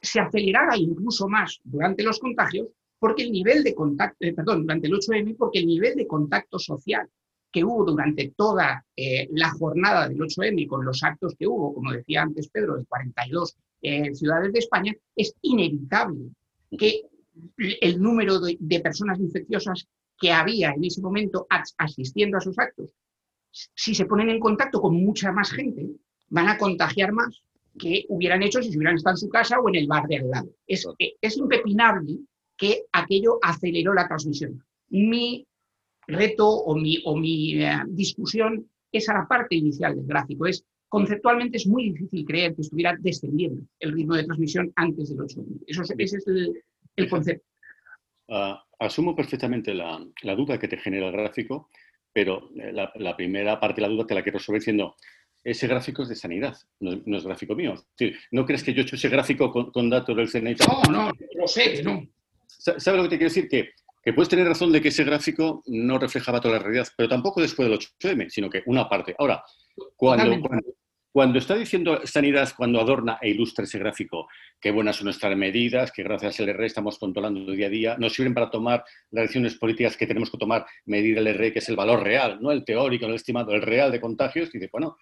se 0.00 0.20
acelerara 0.20 0.76
incluso 0.76 1.28
más 1.28 1.60
durante 1.64 2.02
los 2.02 2.18
contagios 2.18 2.68
porque 2.98 3.24
el 3.24 3.32
nivel 3.32 3.62
de 3.62 3.74
contacto, 3.74 4.16
eh, 4.20 4.32
perdón, 4.32 4.62
durante 4.62 4.86
el 4.86 4.94
8M, 4.94 5.36
porque 5.36 5.58
el 5.60 5.66
nivel 5.66 5.96
de 5.96 6.06
contacto 6.06 6.58
social 6.58 7.08
que 7.52 7.64
hubo 7.64 7.84
durante 7.84 8.32
toda 8.36 8.84
eh, 8.96 9.28
la 9.32 9.50
jornada 9.50 10.08
del 10.08 10.18
8M 10.18 10.66
con 10.66 10.84
los 10.84 11.02
actos 11.02 11.34
que 11.38 11.46
hubo, 11.46 11.74
como 11.74 11.92
decía 11.92 12.22
antes 12.22 12.48
Pedro, 12.48 12.76
de 12.76 12.84
42 12.84 13.56
eh, 13.82 14.14
ciudades 14.14 14.52
de 14.52 14.58
España, 14.58 14.94
es 15.14 15.34
inevitable 15.42 16.30
que 16.76 17.02
el 17.56 18.00
número 18.00 18.40
de, 18.40 18.56
de, 18.58 18.80
personas 18.80 19.20
infecciosas 19.20 19.86
que 20.18 20.32
había 20.32 20.70
en 20.70 20.84
ese 20.84 21.02
momento 21.02 21.46
asistiendo 21.78 22.36
a 22.36 22.40
esos 22.40 22.58
actos, 22.58 22.90
si 23.50 23.94
se 23.94 24.06
ponen 24.06 24.30
en 24.30 24.40
contacto 24.40 24.80
con 24.80 24.94
mucha 24.94 25.32
más 25.32 25.50
gente, 25.50 25.86
van 26.28 26.48
a 26.48 26.58
contagiar 26.58 27.12
más 27.12 27.42
que 27.78 28.04
hubieran 28.08 28.42
hecho 28.42 28.62
si 28.62 28.70
se 28.70 28.76
hubieran 28.76 28.96
estado 28.96 29.14
en 29.14 29.18
su 29.18 29.28
casa 29.28 29.60
o 29.60 29.68
en 29.68 29.76
el 29.76 29.86
bar 29.86 30.06
de 30.06 30.18
al 30.18 30.30
lado. 30.30 30.48
Es, 30.66 30.86
es 31.20 31.36
impepinable 31.36 32.18
que 32.56 32.84
aquello 32.92 33.38
aceleró 33.42 33.94
la 33.94 34.08
transmisión. 34.08 34.62
Mi 34.88 35.46
reto 36.06 36.48
o 36.48 36.76
mi, 36.76 37.02
o 37.04 37.16
mi 37.16 37.62
eh, 37.62 37.82
discusión 37.88 38.68
es 38.92 39.08
a 39.08 39.14
la 39.14 39.28
parte 39.28 39.56
inicial 39.56 39.96
del 39.96 40.06
gráfico. 40.06 40.46
Es, 40.46 40.64
conceptualmente 40.88 41.58
es 41.58 41.66
muy 41.66 41.90
difícil 41.90 42.24
creer 42.24 42.54
que 42.54 42.62
estuviera 42.62 42.96
descendiendo 42.98 43.62
el 43.80 43.92
ritmo 43.92 44.14
de 44.14 44.24
transmisión 44.24 44.72
antes 44.76 45.10
del 45.10 45.20
8 45.20 45.44
Eso 45.66 45.82
ese 45.82 46.16
es 46.16 46.26
el, 46.96 47.10
concepto. 47.10 47.44
Ah, 48.28 48.64
asumo 48.78 49.14
perfectamente 49.14 49.74
la, 49.74 50.04
la, 50.22 50.34
duda 50.34 50.58
que 50.58 50.68
te 50.68 50.78
genera 50.78 51.08
el 51.08 51.12
gráfico, 51.12 51.68
pero 52.12 52.50
eh, 52.56 52.72
la, 52.72 52.90
la, 52.96 53.16
primera 53.16 53.60
parte 53.60 53.80
de 53.80 53.88
la 53.88 53.92
duda 53.92 54.06
te 54.06 54.14
la 54.14 54.22
quiero 54.22 54.38
resolver 54.38 54.60
diciendo, 54.60 54.96
ese 55.46 55.68
gráfico 55.68 56.02
es 56.02 56.08
de 56.08 56.16
sanidad, 56.16 56.56
no, 56.80 57.16
es 57.16 57.24
gráfico 57.24 57.54
mío. 57.54 57.74
¿No 58.32 58.44
crees 58.44 58.64
que 58.64 58.74
yo 58.74 58.80
he 58.80 58.84
hecho 58.84 58.96
ese 58.96 59.08
gráfico 59.08 59.52
con, 59.72 59.88
datos 59.88 60.16
del 60.16 60.28
CNI? 60.28 60.56
No, 60.66 60.82
no, 60.90 61.12
lo 61.34 61.46
sé, 61.46 61.82
no. 61.84 62.04
¿Sabes 62.46 62.96
lo 62.96 63.02
que 63.04 63.10
te 63.10 63.18
quiero 63.18 63.32
decir? 63.32 63.48
Que, 63.48 63.70
que, 64.02 64.12
puedes 64.12 64.28
tener 64.28 64.46
razón 64.46 64.72
de 64.72 64.80
que 64.80 64.88
ese 64.88 65.04
gráfico 65.04 65.62
no 65.66 65.98
reflejaba 65.98 66.40
toda 66.40 66.54
la 66.54 66.62
realidad, 66.62 66.88
pero 66.96 67.08
tampoco 67.08 67.40
después 67.40 67.68
del 67.68 67.78
8M, 67.78 68.28
sino 68.28 68.50
que 68.50 68.64
una 68.66 68.88
parte. 68.88 69.14
Ahora, 69.18 69.44
cuando, 69.94 70.48
cuando, 71.12 71.38
está 71.38 71.54
diciendo 71.54 72.00
sanidad, 72.04 72.52
cuando 72.56 72.80
adorna 72.80 73.18
e 73.22 73.30
ilustra 73.30 73.64
ese 73.64 73.78
gráfico, 73.78 74.26
qué 74.60 74.72
buenas 74.72 74.96
son 74.96 75.04
nuestras 75.04 75.36
medidas, 75.36 75.92
que 75.92 76.02
gracias 76.02 76.40
al 76.40 76.48
R 76.48 76.66
estamos 76.66 76.98
controlando 76.98 77.52
día 77.52 77.68
a 77.68 77.70
día, 77.70 77.96
nos 77.98 78.14
sirven 78.14 78.34
para 78.34 78.50
tomar 78.50 78.84
las 79.10 79.22
decisiones 79.22 79.54
políticas 79.54 79.96
que 79.96 80.06
tenemos 80.06 80.30
que 80.30 80.38
tomar, 80.38 80.66
medir 80.86 81.16
el 81.18 81.26
R, 81.28 81.52
que 81.52 81.60
es 81.60 81.68
el 81.68 81.76
valor 81.76 82.02
real, 82.02 82.38
no 82.40 82.50
el 82.50 82.64
teórico, 82.64 83.06
no 83.06 83.12
el 83.12 83.16
estimado, 83.16 83.52
el 83.52 83.62
real 83.62 83.92
de 83.92 84.00
contagios, 84.00 84.48
y 84.52 84.58
dice, 84.58 84.68
bueno, 84.72 84.96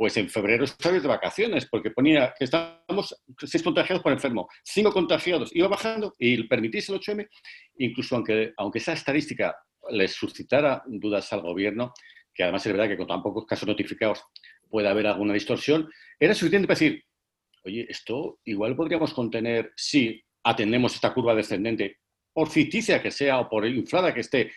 pues 0.00 0.16
en 0.16 0.30
febrero 0.30 0.64
estabais 0.64 1.02
de 1.02 1.08
vacaciones, 1.08 1.68
porque 1.70 1.90
ponía 1.90 2.32
que 2.38 2.46
estábamos 2.46 3.14
seis 3.36 3.62
contagiados 3.62 4.02
por 4.02 4.10
enfermo, 4.10 4.48
cinco 4.64 4.92
contagiados, 4.92 5.54
iba 5.54 5.68
bajando 5.68 6.14
y 6.18 6.42
permitís 6.44 6.88
el 6.88 6.98
8M, 6.98 7.28
incluso 7.76 8.16
aunque, 8.16 8.54
aunque 8.56 8.78
esa 8.78 8.94
estadística 8.94 9.54
les 9.90 10.12
suscitara 10.12 10.82
dudas 10.86 11.30
al 11.34 11.42
gobierno, 11.42 11.92
que 12.32 12.44
además 12.44 12.64
es 12.64 12.72
verdad 12.72 12.88
que 12.88 12.96
con 12.96 13.08
tan 13.08 13.22
pocos 13.22 13.44
casos 13.44 13.68
notificados 13.68 14.24
puede 14.70 14.88
haber 14.88 15.06
alguna 15.06 15.34
distorsión, 15.34 15.90
era 16.18 16.32
suficiente 16.32 16.66
para 16.66 16.78
decir, 16.78 17.04
oye, 17.64 17.84
esto 17.86 18.38
igual 18.46 18.74
podríamos 18.76 19.12
contener 19.12 19.70
si 19.76 20.18
atendemos 20.44 20.94
esta 20.94 21.12
curva 21.12 21.34
descendente, 21.34 21.98
por 22.32 22.48
ficticia 22.48 23.02
que 23.02 23.10
sea 23.10 23.38
o 23.38 23.50
por 23.50 23.66
inflada 23.66 24.14
que 24.14 24.20
esté, 24.20 24.50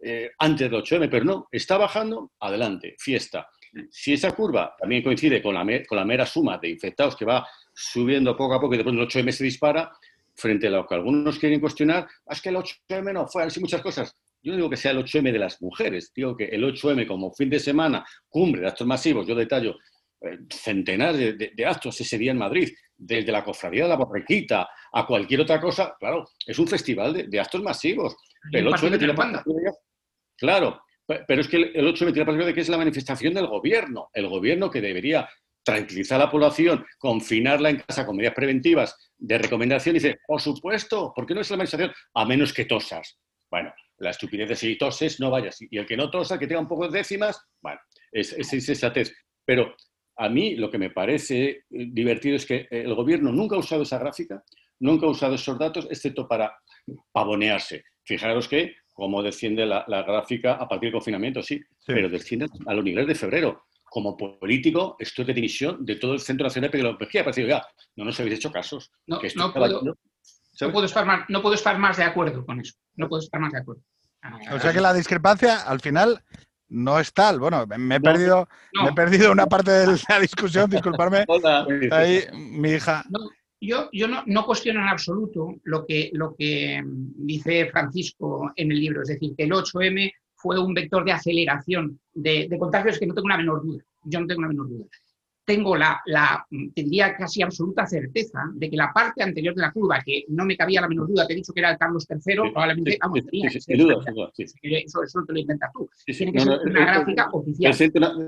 eh, 0.00 0.32
antes 0.40 0.68
del 0.68 0.82
8M, 0.82 1.08
pero 1.08 1.24
no, 1.24 1.46
está 1.52 1.78
bajando, 1.78 2.32
adelante, 2.40 2.96
fiesta. 2.98 3.48
Si 3.90 4.12
esa 4.12 4.32
curva 4.32 4.74
también 4.78 5.02
coincide 5.02 5.42
con 5.42 5.54
la, 5.54 5.64
con 5.86 5.96
la 5.96 6.04
mera 6.04 6.26
suma 6.26 6.58
de 6.58 6.68
infectados 6.70 7.16
que 7.16 7.24
va 7.24 7.46
subiendo 7.74 8.36
poco 8.36 8.54
a 8.54 8.60
poco 8.60 8.74
y 8.74 8.78
después 8.78 8.96
el 8.96 9.02
8M 9.02 9.30
se 9.30 9.44
dispara, 9.44 9.92
frente 10.38 10.68
a 10.68 10.70
lo 10.70 10.86
que 10.86 10.94
algunos 10.94 11.38
quieren 11.38 11.60
cuestionar, 11.60 12.06
ah, 12.26 12.32
es 12.32 12.40
que 12.40 12.50
el 12.50 12.56
8M 12.56 13.12
no 13.12 13.26
fue 13.26 13.42
así 13.42 13.60
muchas 13.60 13.82
cosas. 13.82 14.14
Yo 14.40 14.52
no 14.52 14.56
digo 14.56 14.70
que 14.70 14.76
sea 14.76 14.92
el 14.92 14.98
8M 14.98 15.32
de 15.32 15.38
las 15.38 15.60
mujeres, 15.60 16.12
digo 16.14 16.36
que 16.36 16.44
el 16.44 16.62
8M 16.62 17.06
como 17.08 17.32
fin 17.32 17.50
de 17.50 17.58
semana, 17.58 18.06
cumbre 18.28 18.60
de 18.60 18.68
actos 18.68 18.86
masivos, 18.86 19.26
yo 19.26 19.34
detallo 19.34 19.76
eh, 20.20 20.38
centenares 20.48 21.36
de, 21.36 21.66
actos 21.66 22.00
ese 22.00 22.16
día 22.16 22.30
en 22.30 22.38
Madrid, 22.38 22.68
desde 22.96 23.32
la 23.32 23.44
cofradía 23.44 23.82
de 23.82 23.88
la 23.88 23.96
borriquita 23.96 24.68
a 24.92 25.06
cualquier 25.06 25.40
otra 25.40 25.60
cosa, 25.60 25.96
claro, 25.98 26.24
es 26.46 26.58
un 26.58 26.68
festival 26.68 27.28
de, 27.28 27.40
actos 27.40 27.62
masivos. 27.62 28.16
El 28.52 28.66
8M 28.68 28.98
tiene 28.98 29.14
Claro, 30.36 30.80
pero 31.26 31.40
es 31.40 31.48
que 31.48 31.56
el 31.56 31.86
8 31.86 32.04
me 32.04 32.12
tiene 32.12 32.30
la 32.30 32.44
de 32.44 32.54
que 32.54 32.60
es 32.60 32.68
la 32.68 32.76
manifestación 32.76 33.32
del 33.32 33.46
gobierno. 33.46 34.10
El 34.12 34.28
gobierno 34.28 34.70
que 34.70 34.80
debería 34.80 35.28
tranquilizar 35.64 36.20
a 36.20 36.24
la 36.24 36.30
población, 36.30 36.84
confinarla 36.98 37.70
en 37.70 37.78
casa 37.80 38.04
con 38.04 38.16
medidas 38.16 38.34
preventivas 38.34 39.12
de 39.16 39.38
recomendación, 39.38 39.96
y 39.96 39.98
dice, 39.98 40.18
por 40.26 40.40
supuesto, 40.40 41.12
¿por 41.14 41.26
qué 41.26 41.34
no 41.34 41.40
es 41.40 41.50
la 41.50 41.56
manifestación? 41.56 41.94
A 42.14 42.24
menos 42.24 42.52
que 42.52 42.66
tosas. 42.66 43.18
Bueno, 43.50 43.72
la 43.98 44.10
estupidez 44.10 44.48
de 44.50 44.56
si 44.56 44.76
toses, 44.76 45.18
no 45.18 45.30
vayas. 45.30 45.58
Y 45.60 45.78
el 45.78 45.86
que 45.86 45.96
no 45.96 46.10
tosa, 46.10 46.38
que 46.38 46.46
tenga 46.46 46.60
un 46.60 46.68
poco 46.68 46.88
de 46.88 46.98
décimas, 46.98 47.40
bueno, 47.62 47.80
es, 48.12 48.32
es 48.32 48.52
insensatez. 48.52 49.14
Pero 49.44 49.74
a 50.16 50.28
mí 50.28 50.56
lo 50.56 50.70
que 50.70 50.78
me 50.78 50.90
parece 50.90 51.48
eh, 51.48 51.64
divertido 51.68 52.36
es 52.36 52.44
que 52.44 52.66
el 52.70 52.94
gobierno 52.94 53.32
nunca 53.32 53.56
ha 53.56 53.60
usado 53.60 53.82
esa 53.82 53.98
gráfica, 53.98 54.42
nunca 54.80 55.06
ha 55.06 55.10
usado 55.10 55.36
esos 55.36 55.58
datos, 55.58 55.86
excepto 55.90 56.28
para 56.28 56.54
pavonearse. 57.12 57.84
Fijaros 58.04 58.48
que 58.48 58.74
cómo 58.98 59.22
desciende 59.22 59.64
la, 59.64 59.84
gráfica 59.86 60.54
a 60.54 60.68
partir 60.68 60.88
del 60.88 60.94
confinamiento, 60.94 61.40
sí, 61.40 61.62
pero 61.86 62.08
desciende 62.08 62.48
a 62.66 62.74
los 62.74 62.82
niveles 62.82 63.06
de 63.06 63.14
febrero. 63.14 63.66
Como 63.84 64.16
político, 64.16 64.96
esto 64.98 65.22
es 65.22 65.28
de 65.28 65.34
división 65.34 65.86
de 65.86 65.94
todo 65.96 66.14
el 66.14 66.20
Centro 66.20 66.44
Nacional 66.44 66.68
de 66.68 66.78
Epidemiología. 66.78 67.22
Parece, 67.22 67.46
ya, 67.46 67.64
no 67.94 68.04
nos 68.04 68.18
habéis 68.18 68.34
hecho 68.34 68.50
casos. 68.50 68.90
No, 69.06 69.20
no, 69.36 69.52
puedo, 70.72 70.84
estar 70.84 71.06
más, 71.06 71.26
no 71.28 71.40
puedo 71.40 71.54
estar 71.54 71.78
más 71.78 71.96
de 71.96 72.02
acuerdo 72.02 72.44
con 72.44 72.60
eso. 72.60 72.74
No 72.96 73.08
puedo 73.08 73.22
estar 73.22 73.40
más 73.40 73.52
de 73.52 73.60
acuerdo. 73.60 73.82
O 74.52 74.58
sea 74.58 74.72
que 74.72 74.80
la 74.80 74.92
discrepancia, 74.92 75.62
al 75.62 75.78
final, 75.78 76.20
no 76.66 76.98
es 76.98 77.12
tal. 77.12 77.38
Bueno, 77.38 77.66
me 77.78 77.94
he 77.94 78.00
perdido, 78.00 78.48
me 78.82 78.90
he 78.90 78.94
perdido 78.94 79.30
una 79.30 79.46
parte 79.46 79.70
de 79.70 79.96
la 80.08 80.18
discusión, 80.18 80.68
disculparme. 80.68 81.24
Ahí, 81.92 82.24
mi 82.32 82.70
hija. 82.72 83.04
Yo, 83.60 83.88
yo 83.92 84.06
no, 84.06 84.22
no, 84.26 84.46
cuestiono 84.46 84.80
en 84.80 84.88
absoluto 84.88 85.56
lo 85.64 85.84
que, 85.84 86.10
lo 86.12 86.34
que 86.36 86.80
dice 86.84 87.66
Francisco 87.66 88.52
en 88.54 88.70
el 88.70 88.80
libro, 88.80 89.02
es 89.02 89.08
decir, 89.08 89.34
que 89.36 89.44
el 89.44 89.50
8M 89.50 90.12
fue 90.38 90.58
un 90.58 90.72
vector 90.72 91.04
de 91.04 91.12
aceleración 91.12 91.98
de, 92.12 92.46
de 92.48 92.58
contagios 92.58 92.98
que 92.98 93.06
no 93.06 93.14
tengo 93.14 93.26
una 93.26 93.36
menor 93.36 93.62
duda. 93.62 93.82
Yo 94.04 94.20
no 94.20 94.26
tengo 94.26 94.38
una 94.38 94.48
menor 94.48 94.68
duda. 94.68 94.86
Tengo 95.44 95.76
la, 95.76 96.00
la, 96.06 96.46
tendría 96.74 97.16
casi 97.16 97.42
absoluta 97.42 97.86
certeza 97.86 98.44
de 98.54 98.70
que 98.70 98.76
la 98.76 98.92
parte 98.92 99.22
anterior 99.22 99.54
de 99.54 99.62
la 99.62 99.72
curva, 99.72 100.00
que 100.04 100.24
no 100.28 100.44
me 100.44 100.56
cabía 100.56 100.82
la 100.82 100.88
menor 100.88 101.08
duda, 101.08 101.26
te 101.26 101.32
he 101.32 101.36
dicho 101.36 101.52
que 101.52 101.60
era 101.60 101.70
el 101.70 101.78
Carlos 101.78 102.06
III, 102.08 102.52
probablemente, 102.52 102.98
vamos, 103.00 103.24
tenía 103.24 103.48
que 103.48 103.60
ser, 103.60 103.76
eso, 103.80 105.02
eso, 105.02 105.24
te 105.26 105.32
lo 105.32 105.38
inventas 105.38 105.72
tú. 105.72 105.88
Tiene 106.04 106.32
que 106.32 106.40
ser 106.40 106.60
una 106.64 106.80
gráfica 106.80 107.30
oficial. 107.32 107.72
El 107.72 107.76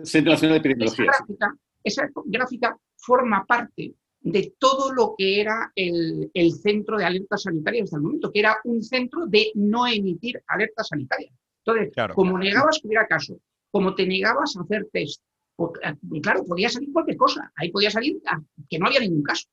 Centro, 0.07 0.33
Nacional 0.33 0.55
de 0.55 0.57
Epidemiología. 0.57 1.05
Esa 1.05 1.19
gráfica, 1.19 1.55
esa 1.85 2.11
gráfica 2.25 2.77
forma 2.97 3.45
parte 3.45 3.95
de 4.23 4.55
todo 4.59 4.93
lo 4.93 5.15
que 5.17 5.41
era 5.41 5.73
el, 5.75 6.31
centro 6.63 6.99
de 6.99 7.05
alertas 7.05 7.43
sanitarias 7.43 7.85
hasta 7.85 7.97
el 7.97 8.03
momento, 8.03 8.31
que 8.31 8.41
era 8.41 8.57
un 8.65 8.83
centro 8.83 9.27
de 9.27 9.51
no 9.55 9.87
emitir 9.87 10.43
alertas 10.47 10.89
sanitarias. 10.89 11.33
Entonces, 11.65 11.93
como 12.15 12.39
negabas 12.39 12.79
que 12.81 12.89
hubiera 12.89 13.07
caso, 13.07 13.39
como 13.71 13.95
te 13.95 14.07
negabas 14.07 14.57
a 14.57 14.63
hacer 14.63 14.89
test, 14.93 15.23
eh, 15.59 16.21
claro, 16.23 16.45
podía 16.45 16.69
salir 16.69 16.93
cualquier 16.93 17.17
cosa. 17.17 17.53
Ahí 17.57 17.71
podía 17.71 17.91
salir 17.91 18.21
que 18.69 18.79
no 18.79 18.87
había 18.87 19.01
ningún 19.01 19.23
caso. 19.23 19.47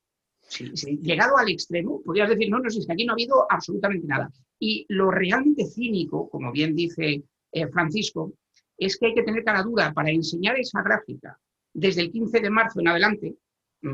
llegado 1.01 1.37
al 1.37 1.49
extremo, 1.49 2.01
podrías 2.03 2.29
decir, 2.29 2.49
no, 2.49 2.59
no, 2.59 2.69
si 2.69 2.79
es 2.79 2.87
que 2.87 2.93
aquí 2.93 3.05
no 3.05 3.13
ha 3.13 3.15
habido 3.15 3.45
absolutamente 3.49 4.07
nada. 4.07 4.31
Y 4.59 4.85
lo 4.89 5.11
realmente 5.11 5.65
cínico, 5.65 6.29
como 6.29 6.51
bien 6.51 6.75
dice 6.75 7.23
eh, 7.51 7.67
Francisco, 7.67 8.33
es 8.77 8.97
que 8.97 9.07
hay 9.07 9.13
que 9.13 9.23
tener 9.23 9.43
cara 9.43 9.63
dura 9.63 9.93
para 9.93 10.09
enseñar 10.09 10.57
esa 10.57 10.81
gráfica 10.81 11.37
desde 11.73 12.01
el 12.01 12.11
15 12.11 12.39
de 12.39 12.49
marzo 12.49 12.79
en 12.79 12.87
adelante 12.87 13.35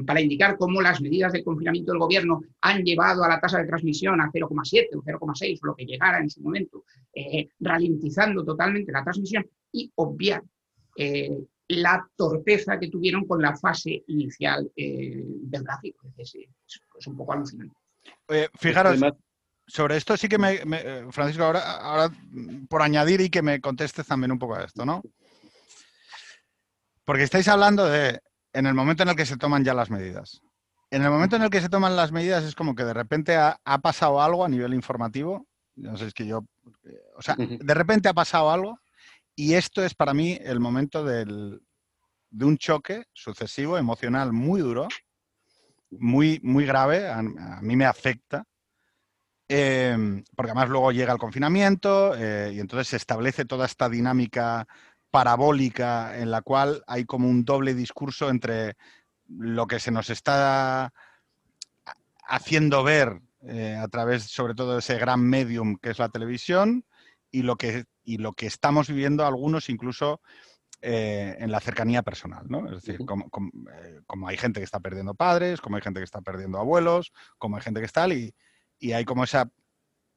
para 0.05 0.21
indicar 0.21 0.57
cómo 0.57 0.81
las 0.81 1.01
medidas 1.01 1.33
de 1.33 1.43
confinamiento 1.43 1.91
del 1.91 1.99
gobierno 1.99 2.41
han 2.61 2.83
llevado 2.83 3.23
a 3.23 3.27
la 3.27 3.39
tasa 3.39 3.59
de 3.59 3.67
transmisión 3.67 4.21
a 4.21 4.31
0,7 4.31 4.95
o 4.95 5.01
0,6 5.01 5.59
o 5.61 5.65
lo 5.67 5.75
que 5.75 5.85
llegara 5.85 6.19
en 6.19 6.29
su 6.29 6.41
momento, 6.41 6.85
eh, 7.13 7.49
ralentizando 7.59 8.45
totalmente 8.45 8.91
la 8.91 9.03
transmisión 9.03 9.45
y 9.71 9.91
obviar 9.95 10.41
eh, 10.95 11.37
la 11.67 12.07
torpeza 12.15 12.79
que 12.79 12.89
tuvieron 12.89 13.25
con 13.25 13.41
la 13.41 13.55
fase 13.57 14.03
inicial 14.07 14.71
eh, 14.75 15.23
del 15.25 15.63
gráfico. 15.63 16.07
Es, 16.17 16.35
es, 16.35 17.07
un 17.07 17.17
poco 17.17 17.33
alucinante. 17.33 17.75
fijaros, 18.55 18.99
sobre 19.67 19.97
esto 19.97 20.15
sí 20.15 20.27
que 20.27 20.37
me, 20.37 20.57
Francisco, 21.11 21.43
ahora, 21.43 21.77
ahora 21.79 22.15
por 22.69 22.81
añadir 22.81 23.21
y 23.21 23.29
que 23.29 23.41
me 23.41 23.59
contestes 23.59 24.05
también 24.05 24.31
un 24.31 24.39
poco 24.39 24.55
a 24.55 24.63
esto, 24.63 24.85
¿no? 24.85 25.01
Porque 27.03 27.23
estáis 27.23 27.47
hablando 27.47 27.85
de 27.85 28.21
en 28.53 28.65
el 28.65 28.73
momento 28.73 29.03
en 29.03 29.09
el 29.09 29.15
que 29.15 29.25
se 29.25 29.37
toman 29.37 29.63
ya 29.63 29.73
las 29.73 29.89
medidas. 29.89 30.41
En 30.91 31.01
el 31.01 31.09
momento 31.09 31.35
en 31.35 31.41
el 31.41 31.49
que 31.49 31.61
se 31.61 31.69
toman 31.69 31.95
las 31.95 32.11
medidas 32.11 32.43
es 32.43 32.55
como 32.55 32.75
que 32.75 32.85
de 32.85 32.93
repente 32.93 33.35
ha, 33.35 33.57
pasado 33.81 34.21
algo 34.21 34.45
a 34.45 34.49
nivel 34.49 34.75
informativo. 34.75 35.47
No 35.75 35.97
sé, 35.97 36.05
es 36.05 36.13
que 36.13 36.27
yo... 36.27 36.45
O 37.15 37.21
sea, 37.21 37.35
de 37.35 37.73
repente 37.73 38.09
ha 38.09 38.13
pasado 38.13 38.51
algo 38.51 38.79
y 39.35 39.55
esto 39.55 39.83
es 39.83 39.95
para 39.95 40.13
mí 40.13 40.37
el 40.39 40.59
momento 40.59 41.03
del, 41.03 41.61
de 42.29 42.45
un 42.45 42.57
choque 42.57 43.05
sucesivo, 43.13 43.77
emocional 43.77 44.33
muy 44.33 44.61
duro, 44.61 44.87
muy, 45.89 46.39
muy 46.43 46.65
grave, 46.65 47.09
a, 47.09 47.21
mí 47.21 47.75
me 47.75 47.85
afecta, 47.85 48.43
eh, 49.47 50.23
porque 50.35 50.51
además 50.51 50.69
luego 50.69 50.91
llega 50.91 51.13
el 51.13 51.19
confinamiento 51.19 52.15
eh, 52.15 52.53
y 52.53 52.59
entonces 52.59 52.87
se 52.87 52.97
establece 52.97 53.45
toda 53.45 53.65
esta 53.65 53.89
dinámica 53.89 54.67
parabólica 55.13 56.17
en 56.17 56.31
la 56.31 56.41
cual 56.41 56.83
hay 56.87 57.05
como 57.05 57.29
un 57.29 57.45
doble 57.45 57.75
discurso 57.75 58.31
entre 58.31 58.77
lo 59.27 59.67
que 59.67 59.79
se 59.79 59.91
nos 59.91 60.09
está 60.09 60.91
haciendo 62.27 62.81
ver 62.81 63.21
eh, 63.47 63.77
a 63.79 63.87
través 63.89 64.23
sobre 64.23 64.55
todo 64.55 64.73
de 64.73 64.79
ese 64.79 64.97
gran 64.97 65.21
medium 65.21 65.77
que 65.77 65.91
es 65.91 65.99
la 65.99 66.09
televisión 66.09 66.83
y 67.29 67.43
lo 67.43 67.57
que, 67.57 67.85
y 68.03 68.17
lo 68.17 68.33
que 68.33 68.47
estamos 68.47 68.87
viviendo 68.87 69.23
algunos 69.23 69.69
incluso 69.69 70.19
eh, 70.81 71.35
en 71.37 71.51
la 71.51 71.59
cercanía 71.59 72.01
personal, 72.01 72.45
¿no? 72.49 72.65
Es 72.65 72.83
decir, 72.83 73.05
como, 73.05 73.29
eh, 73.71 74.01
como, 74.07 74.27
hay 74.27 74.37
gente 74.37 74.61
que 74.61 74.65
está 74.65 74.79
perdiendo 74.79 75.13
padres, 75.13 75.61
como 75.61 75.75
hay 75.75 75.83
gente 75.83 75.99
que 75.99 76.05
está 76.05 76.21
perdiendo 76.21 76.57
abuelos, 76.57 77.13
como 77.37 77.57
hay 77.57 77.61
gente 77.61 77.81
que 77.81 77.85
está 77.85 78.07
y, 78.07 78.33
y 78.79 78.93
hay 78.93 79.05
como 79.05 79.25
esa, 79.25 79.51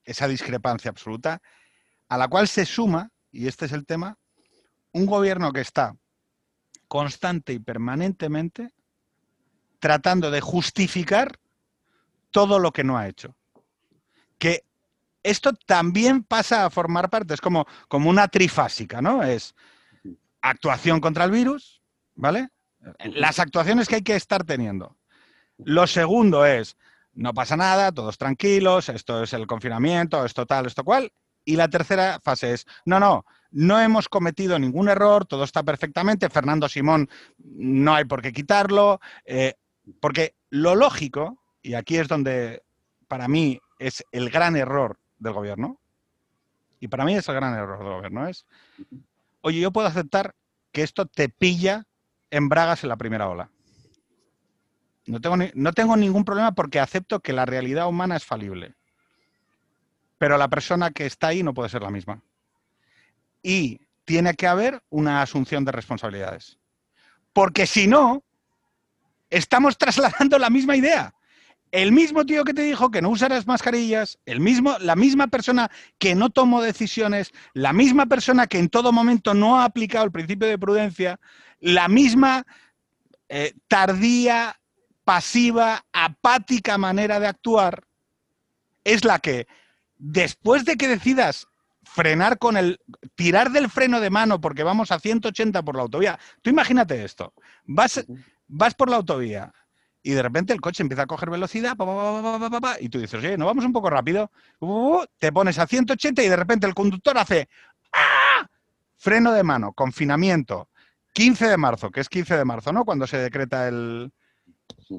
esa 0.04 0.26
discrepancia 0.26 0.90
absoluta 0.90 1.42
a 2.08 2.16
la 2.16 2.28
cual 2.28 2.48
se 2.48 2.64
suma, 2.64 3.10
y 3.30 3.46
este 3.46 3.66
es 3.66 3.72
el 3.72 3.84
tema, 3.84 4.18
un 4.96 5.04
gobierno 5.04 5.52
que 5.52 5.60
está 5.60 5.94
constante 6.88 7.52
y 7.52 7.58
permanentemente 7.58 8.72
tratando 9.78 10.30
de 10.30 10.40
justificar 10.40 11.38
todo 12.30 12.58
lo 12.58 12.72
que 12.72 12.82
no 12.82 12.96
ha 12.96 13.06
hecho. 13.06 13.36
Que 14.38 14.64
esto 15.22 15.52
también 15.52 16.22
pasa 16.22 16.64
a 16.64 16.70
formar 16.70 17.10
parte, 17.10 17.34
es 17.34 17.42
como, 17.42 17.66
como 17.88 18.08
una 18.08 18.28
trifásica, 18.28 19.02
¿no? 19.02 19.22
Es 19.22 19.54
actuación 20.40 21.00
contra 21.00 21.24
el 21.24 21.30
virus, 21.30 21.82
¿vale? 22.14 22.48
Las 23.04 23.38
actuaciones 23.38 23.88
que 23.88 23.96
hay 23.96 24.02
que 24.02 24.16
estar 24.16 24.44
teniendo. 24.44 24.96
Lo 25.58 25.86
segundo 25.86 26.46
es, 26.46 26.76
no 27.12 27.34
pasa 27.34 27.56
nada, 27.56 27.92
todos 27.92 28.16
tranquilos, 28.16 28.88
esto 28.88 29.24
es 29.24 29.34
el 29.34 29.46
confinamiento, 29.46 30.24
esto 30.24 30.46
tal, 30.46 30.66
esto 30.66 30.84
cual. 30.84 31.12
Y 31.46 31.56
la 31.56 31.68
tercera 31.68 32.18
fase 32.22 32.52
es, 32.52 32.66
no, 32.84 32.98
no, 32.98 33.24
no 33.52 33.80
hemos 33.80 34.08
cometido 34.08 34.58
ningún 34.58 34.88
error, 34.88 35.24
todo 35.24 35.44
está 35.44 35.62
perfectamente, 35.62 36.28
Fernando 36.28 36.68
Simón 36.68 37.08
no 37.38 37.94
hay 37.94 38.04
por 38.04 38.20
qué 38.20 38.32
quitarlo, 38.32 39.00
eh, 39.24 39.54
porque 40.00 40.34
lo 40.50 40.74
lógico, 40.74 41.42
y 41.62 41.74
aquí 41.74 41.96
es 41.96 42.08
donde 42.08 42.62
para 43.08 43.28
mí 43.28 43.60
es 43.78 44.04
el 44.10 44.28
gran 44.28 44.56
error 44.56 44.98
del 45.18 45.32
gobierno, 45.32 45.80
y 46.80 46.88
para 46.88 47.04
mí 47.04 47.14
es 47.14 47.28
el 47.28 47.36
gran 47.36 47.54
error 47.54 47.78
del 47.78 47.94
gobierno, 47.94 48.28
es, 48.28 48.44
oye, 49.40 49.60
yo 49.60 49.72
puedo 49.72 49.86
aceptar 49.86 50.34
que 50.72 50.82
esto 50.82 51.06
te 51.06 51.28
pilla 51.28 51.86
en 52.30 52.48
bragas 52.48 52.82
en 52.82 52.90
la 52.90 52.96
primera 52.96 53.28
ola. 53.28 53.50
No 55.06 55.20
tengo, 55.20 55.36
no 55.54 55.72
tengo 55.72 55.96
ningún 55.96 56.24
problema 56.24 56.52
porque 56.52 56.80
acepto 56.80 57.20
que 57.20 57.32
la 57.32 57.46
realidad 57.46 57.88
humana 57.88 58.16
es 58.16 58.24
falible. 58.24 58.74
Pero 60.18 60.38
la 60.38 60.48
persona 60.48 60.90
que 60.90 61.06
está 61.06 61.28
ahí 61.28 61.42
no 61.42 61.54
puede 61.54 61.68
ser 61.68 61.82
la 61.82 61.90
misma 61.90 62.22
y 63.42 63.80
tiene 64.04 64.34
que 64.34 64.46
haber 64.46 64.82
una 64.90 65.22
asunción 65.22 65.64
de 65.64 65.72
responsabilidades. 65.72 66.58
Porque 67.32 67.66
si 67.66 67.86
no, 67.86 68.24
estamos 69.30 69.78
trasladando 69.78 70.38
la 70.38 70.50
misma 70.50 70.76
idea. 70.76 71.14
El 71.70 71.92
mismo 71.92 72.24
tío 72.24 72.44
que 72.44 72.54
te 72.54 72.62
dijo 72.62 72.90
que 72.90 73.02
no 73.02 73.10
usaras 73.10 73.46
mascarillas, 73.46 74.18
el 74.24 74.40
mismo, 74.40 74.76
la 74.80 74.96
misma 74.96 75.26
persona 75.26 75.70
que 75.98 76.14
no 76.14 76.30
tomó 76.30 76.62
decisiones, 76.62 77.32
la 77.52 77.72
misma 77.72 78.06
persona 78.06 78.46
que 78.46 78.58
en 78.58 78.68
todo 78.68 78.92
momento 78.92 79.34
no 79.34 79.60
ha 79.60 79.64
aplicado 79.64 80.04
el 80.04 80.12
principio 80.12 80.48
de 80.48 80.58
prudencia, 80.58 81.20
la 81.60 81.88
misma 81.88 82.46
eh, 83.28 83.52
tardía, 83.68 84.58
pasiva, 85.04 85.84
apática 85.92 86.78
manera 86.78 87.20
de 87.20 87.26
actuar, 87.26 87.84
es 88.82 89.04
la 89.04 89.18
que 89.18 89.46
después 89.98 90.64
de 90.64 90.76
que 90.76 90.88
decidas 90.88 91.46
frenar 91.84 92.38
con 92.38 92.56
el, 92.56 92.80
tirar 93.14 93.50
del 93.50 93.70
freno 93.70 94.00
de 94.00 94.10
mano 94.10 94.40
porque 94.40 94.64
vamos 94.64 94.90
a 94.90 94.98
180 94.98 95.62
por 95.62 95.76
la 95.76 95.82
autovía. 95.82 96.18
Tú 96.42 96.50
imagínate 96.50 97.04
esto, 97.04 97.32
vas, 97.64 98.04
vas 98.48 98.74
por 98.74 98.90
la 98.90 98.96
autovía 98.96 99.52
y 100.02 100.12
de 100.12 100.22
repente 100.22 100.52
el 100.52 100.60
coche 100.60 100.82
empieza 100.82 101.02
a 101.02 101.06
coger 101.06 101.30
velocidad 101.30 101.76
y 102.80 102.88
tú 102.88 103.00
dices, 103.00 103.18
oye, 103.24 103.36
¿no 103.36 103.46
vamos 103.46 103.64
un 103.64 103.72
poco 103.72 103.90
rápido? 103.90 104.30
te 105.18 105.32
pones 105.32 105.58
a 105.58 105.66
180 105.66 106.22
y 106.22 106.28
de 106.28 106.36
repente 106.36 106.66
el 106.66 106.74
conductor 106.74 107.18
hace 107.18 107.48
¡ah! 107.92 108.46
freno 108.96 109.32
de 109.32 109.42
mano, 109.42 109.72
confinamiento, 109.72 110.68
15 111.12 111.48
de 111.48 111.56
marzo, 111.56 111.90
que 111.90 112.00
es 112.00 112.08
15 112.08 112.36
de 112.36 112.44
marzo, 112.44 112.72
¿no? 112.72 112.84
Cuando 112.84 113.06
se 113.06 113.18
decreta 113.18 113.66
el 113.66 114.12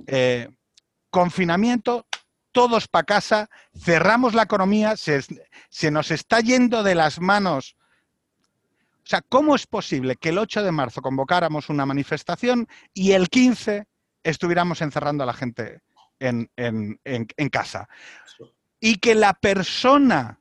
eh, 0.08 0.50
confinamiento, 1.10 2.06
todos 2.58 2.88
para 2.88 3.06
casa, 3.06 3.50
cerramos 3.80 4.34
la 4.34 4.42
economía, 4.42 4.96
se, 4.98 5.92
nos 5.92 6.10
está 6.10 6.40
yendo 6.40 6.82
de 6.82 6.96
las 6.96 7.22
manos. 7.22 7.76
O 9.04 9.08
sea, 9.08 9.22
¿cómo 9.22 9.56
es 9.56 9.68
posible 9.68 10.16
que 10.16 10.30
el 10.30 10.40
8 10.40 10.64
de 10.64 10.72
marzo 10.72 11.04
convocáramos 11.04 11.70
una 11.70 11.86
manifestación 11.86 12.68
y 12.96 13.12
el 13.12 13.30
15 13.30 13.86
estuviéramos 14.24 14.82
encerrando 14.82 15.22
a 15.22 15.28
la 15.28 15.34
gente 15.34 15.82
en, 16.18 16.50
en 16.56 17.50
casa? 17.50 17.90
Y 18.80 18.96
que 18.96 19.14
la 19.14 19.34
persona, 19.34 20.40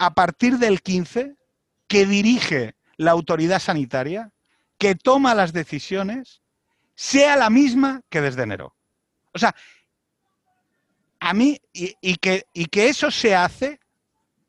a 0.00 0.14
partir 0.14 0.58
del 0.58 0.82
15, 0.82 1.36
que 1.86 2.06
dirige 2.06 2.74
la 2.96 3.12
autoridad 3.12 3.60
sanitaria, 3.60 4.32
que 4.78 4.96
toma 4.96 5.32
las 5.36 5.52
decisiones, 5.52 6.42
sea 6.96 7.36
la 7.36 7.50
misma 7.50 8.02
que 8.10 8.20
desde 8.20 8.42
enero. 8.42 8.74
O 9.32 9.38
sea, 9.38 9.54
a 11.28 11.34
mí, 11.34 11.60
y, 11.72 12.16
que, 12.16 12.46
y 12.52 12.66
que 12.66 12.88
eso 12.88 13.10
se 13.10 13.34
hace 13.34 13.80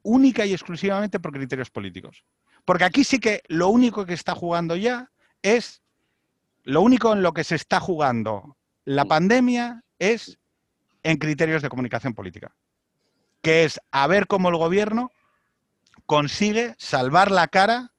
única 0.04 0.45
y 0.45 0.54
exclusivamente 0.54 1.20
por 1.20 1.32
criterios 1.34 1.72
políticos. 1.72 2.24
Porque 2.66 2.84
aquí 2.84 3.04
sí 3.04 3.20
que 3.20 3.41
lo 3.48 3.70
único 3.70 4.06
que 4.06 4.14
está 4.14 4.36
jugando 4.36 4.76
ya 4.76 5.12
es, 5.41 5.82
lo 6.64 6.82
único 6.82 7.14
en 7.14 7.24
lo 7.24 7.34
que 7.34 7.44
se 7.44 7.56
está 7.56 7.80
jugando 7.80 8.58
la 8.86 9.06
pandemia 9.06 9.84
es 9.98 10.38
en 11.02 11.18
criterios 11.18 11.64
de 11.64 11.70
comunicación 11.70 12.14
política, 12.14 12.56
que 13.41 13.64
es 13.64 13.80
a 13.91 14.06
ver 14.06 14.28
cómo 14.28 14.49
el 14.49 14.58
gobierno 14.58 15.12
consigue 16.06 16.76
salvar 16.78 17.32
la 17.32 17.48
cara 17.48 17.91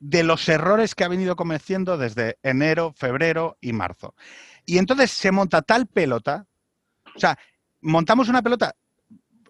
de 0.00 0.24
los 0.24 0.48
errores 0.48 0.96
que 0.96 1.04
ha 1.04 1.08
venido 1.08 1.36
cometiendo 1.36 1.96
desde 1.96 2.38
enero, 2.42 2.92
febrero 2.92 3.56
y 3.60 3.72
marzo. 3.72 4.14
Y 4.64 4.78
entonces 4.78 5.12
se 5.12 5.30
monta 5.30 5.62
tal 5.62 5.86
pelota, 5.86 6.46
o 7.14 7.20
sea, 7.20 7.38
montamos 7.86 8.28
una 8.28 8.42
pelota 8.42 8.76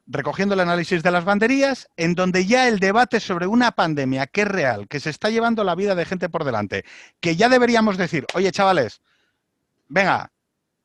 recogiendo 0.06 0.54
el 0.54 0.60
análisis 0.60 1.02
de 1.02 1.10
las 1.10 1.24
banderías, 1.24 1.88
en 1.96 2.14
donde 2.14 2.46
ya 2.46 2.68
el 2.68 2.78
debate 2.78 3.18
sobre 3.18 3.48
una 3.48 3.72
pandemia 3.72 4.26
que 4.26 4.42
es 4.42 4.48
real, 4.48 4.86
que 4.86 5.00
se 5.00 5.10
está 5.10 5.30
llevando 5.30 5.64
la 5.64 5.74
vida 5.74 5.96
de 5.96 6.04
gente 6.04 6.28
por 6.28 6.44
delante, 6.44 6.84
que 7.20 7.34
ya 7.34 7.48
deberíamos 7.48 7.96
decir, 7.96 8.24
oye 8.34 8.52
chavales, 8.52 9.02
venga, 9.88 10.30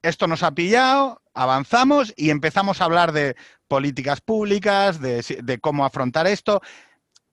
esto 0.02 0.26
nos 0.26 0.42
ha 0.42 0.52
pillado, 0.52 1.22
avanzamos 1.36 2.14
y 2.18 2.32
empezamos 2.32 2.82
a 2.82 2.86
hablar 2.86 3.12
de 3.12 3.36
políticas 3.68 4.22
públicas, 4.22 5.00
de, 5.00 5.24
de 5.44 5.60
cómo 5.60 5.86
afrontar 5.86 6.26
esto 6.26 6.62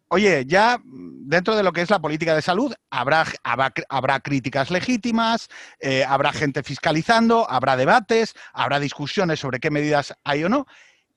oye, 0.09 0.45
ya 0.47 0.81
dentro 0.85 1.55
de 1.55 1.63
lo 1.63 1.73
que 1.73 1.83
es 1.83 1.91
la 1.91 2.01
política 2.01 2.35
de 2.35 2.43
salud 2.43 2.75
habrá, 2.91 3.27
habrá, 3.43 4.21
críticas 4.21 4.71
legítimas, 4.71 5.49
eh, 5.79 6.05
habrá 6.05 6.33
gente 6.33 6.63
fiscalizando, 6.63 7.49
habrá 7.51 7.77
debates, 7.77 8.35
habrá 8.53 8.81
discusiones 8.81 9.41
sobre 9.41 9.61
qué 9.61 9.71
medidas 9.71 10.15
hay 10.25 10.45
o 10.45 10.49
no, 10.49 10.67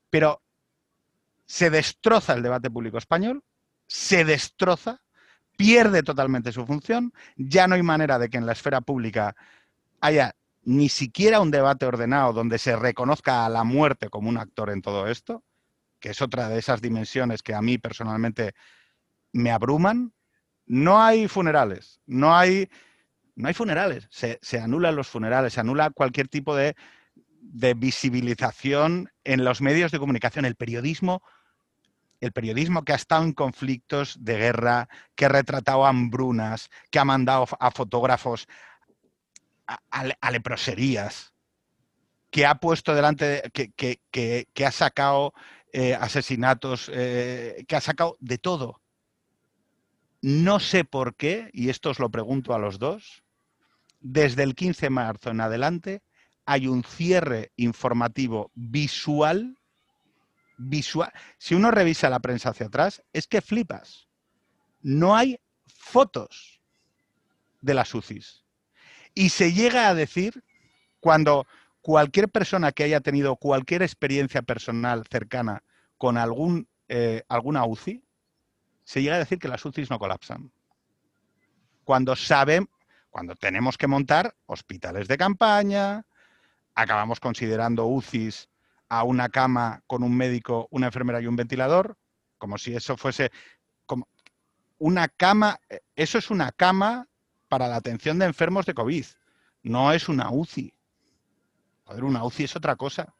pero 0.10 0.42
se 1.46 1.70
destroza 1.70 2.34
el 2.34 2.44
debate 2.44 2.70
público 2.70 2.98
español, 2.98 3.44
se 3.88 4.26
destroza, 4.26 5.02
pierde 5.58 6.04
totalmente 6.04 6.52
su 6.52 6.66
función, 6.66 7.14
ya 7.36 7.68
no 7.68 7.76
hay 7.76 7.84
manera 7.84 8.20
de 8.20 8.30
que 8.30 8.38
en 8.38 8.46
la 8.46 8.54
esfera 8.54 8.82
pública 8.82 9.36
haya 10.02 10.36
ni 10.64 10.90
siquiera 10.90 11.40
un 11.40 11.52
debate 11.52 11.86
ordenado 11.86 12.34
donde 12.34 12.58
se 12.58 12.76
reconozca 12.76 13.46
a 13.46 13.50
la 13.50 13.64
muerte 13.64 14.10
como 14.10 14.30
un 14.30 14.38
actor 14.38 14.70
en 14.70 14.82
todo 14.82 15.08
esto, 15.08 15.44
que 16.00 16.10
es 16.10 16.22
otra 16.22 16.50
de 16.50 16.60
esas 16.60 16.82
dimensiones 16.82 17.42
que 17.44 17.54
a 17.54 17.62
mí 17.62 17.78
personalmente 17.78 18.54
me 19.32 19.52
abruman. 19.52 20.14
No 20.66 21.02
hay 21.02 21.28
funerales, 21.28 22.02
no 22.06 22.36
hay, 22.36 22.70
no 23.36 23.48
hay 23.48 23.54
funerales, 23.54 24.08
se, 24.10 24.40
anulan 24.60 24.96
los 24.96 25.08
funerales, 25.08 25.54
se 25.54 25.60
anula 25.60 25.90
cualquier 25.90 26.30
tipo 26.30 26.56
de, 26.56 26.76
de 27.42 27.74
visibilización 27.74 29.12
en 29.26 29.44
los 29.44 29.60
medios 29.60 29.92
de 29.92 30.00
comunicación. 30.00 30.46
El 30.46 30.56
periodismo 30.56 31.22
el 32.22 32.32
periodismo 32.32 32.86
que 32.86 32.94
ha 32.94 32.96
estado 32.96 33.24
en 33.24 33.34
conflictos 33.34 34.16
de 34.20 34.38
guerra, 34.38 34.88
que 35.16 35.26
ha 35.26 35.30
retratado 35.30 35.86
hambrunas, 35.86 36.70
que 36.92 37.00
ha 37.00 37.06
mandado 37.06 37.48
a 37.60 37.72
fotógrafos 37.72 38.48
a, 39.66 40.32
leproserías, 40.32 41.34
que 42.30 42.46
ha 42.46 42.56
puesto 42.56 42.94
delante, 42.94 43.42
que, 43.52 44.66
ha 44.66 44.72
sacado 44.72 45.34
eh, 45.74 45.96
asesinatos, 45.96 46.90
eh, 46.94 47.66
que 47.68 47.76
ha 47.76 47.82
sacado 47.82 48.18
de 48.20 48.38
todo. 48.38 48.81
No 50.22 50.60
sé 50.60 50.84
por 50.84 51.16
qué, 51.16 51.50
y 51.52 51.70
esto 51.70 51.90
os 51.90 52.00
lo 52.00 52.12
pregunto 52.12 52.54
a 52.54 52.60
los 52.60 52.78
dos, 52.78 53.24
desde 54.00 54.44
el 54.44 54.56
15 54.56 54.88
de 54.88 54.90
marzo 54.92 55.30
en 55.32 55.42
adelante 55.42 56.04
hay 56.46 56.68
un 56.68 56.84
cierre 56.84 57.52
informativo 57.56 58.52
visual, 58.54 59.58
visual. 60.58 61.12
Si 61.38 61.56
uno 61.56 61.72
revisa 61.72 62.10
la 62.10 62.20
prensa 62.20 62.50
hacia 62.50 62.68
atrás, 62.68 63.04
es 63.14 63.28
que 63.28 63.42
flipas. 63.42 64.08
No 64.82 65.16
hay 65.16 65.40
fotos 65.68 66.62
de 67.62 67.74
las 67.74 67.94
UCIs. 67.94 68.44
Y 69.14 69.30
se 69.30 69.54
llega 69.54 69.88
a 69.88 69.96
decir, 69.96 70.44
cuando 71.00 71.48
cualquier 71.82 72.30
persona 72.30 72.72
que 72.72 72.84
haya 72.84 73.02
tenido 73.02 73.36
cualquier 73.36 73.82
experiencia 73.82 74.42
personal 74.42 75.06
cercana 75.10 75.64
con 75.98 76.18
algún, 76.18 76.68
eh, 76.88 77.24
alguna 77.28 77.66
UCI, 77.66 78.04
se 78.84 79.02
llega 79.02 79.16
a 79.16 79.20
decir 79.20 79.40
que 79.40 79.48
las 79.48 79.64
UCIs 79.64 79.90
no 79.90 80.00
colapsan. 80.00 80.52
Cuando 81.84 82.16
saben, 82.16 82.70
cuando 83.10 83.36
tenemos 83.36 83.78
que 83.78 83.88
montar 83.88 84.36
hospitales 84.46 85.08
de 85.08 85.18
campaña, 85.18 86.06
acabamos 86.76 87.20
considerando 87.20 87.86
UCIs 87.88 88.50
a 88.90 89.04
una 89.04 89.30
cama 89.30 89.84
con 89.88 90.04
un 90.04 90.16
médico, 90.16 90.68
una 90.72 90.88
enfermera 90.88 91.22
y 91.22 91.28
un 91.28 91.36
ventilador, 91.36 91.98
como 92.38 92.58
si 92.58 92.76
eso 92.76 92.98
fuese 92.98 93.32
como 93.86 94.08
una 94.78 95.08
cama, 95.08 95.60
eso 95.96 96.18
es 96.18 96.30
una 96.30 96.52
cama 96.52 97.08
para 97.48 97.68
la 97.68 97.76
atención 97.76 98.18
de 98.18 98.26
enfermos 98.26 98.66
de 98.66 98.74
COVID. 98.74 99.06
No 99.64 99.92
es 99.92 100.10
una 100.10 100.32
UCI. 100.32 100.74
Joder, 101.84 102.04
una 102.04 102.24
UCI 102.24 102.46
es 102.46 102.56
otra 102.56 102.76
cosa. 102.76 103.14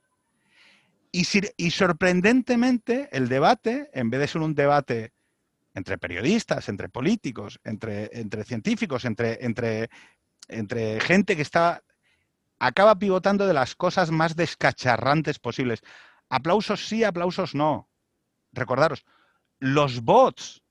Y, 1.12 1.26
sorprendentemente, 1.72 3.10
el 3.12 3.28
debate, 3.28 3.90
en 3.94 4.10
vez 4.10 4.22
de 4.22 4.28
ser 4.28 4.42
un 4.42 4.56
debate 4.56 5.14
entre 5.74 5.98
periodistas, 5.98 6.70
entre 6.70 6.90
políticos, 6.90 7.60
entre, 7.64 8.10
entre 8.14 8.44
científicos, 8.44 9.06
entre, 9.06 9.44
entre, 9.46 9.90
entre 10.48 11.00
gente 11.00 11.36
que 11.36 11.42
está, 11.42 11.84
acaba 12.60 12.98
pivotando 13.00 13.48
de 13.48 13.54
las 13.54 13.76
cosas 13.76 14.12
más 14.12 14.36
descacharrantes 14.36 15.40
posibles. 15.40 15.82
Aplausos 16.30 16.88
sí, 16.88 17.04
aplausos 17.04 17.56
no. 17.56 17.90
Recordaros, 18.52 19.06
los 19.60 20.02
bots 20.02 20.62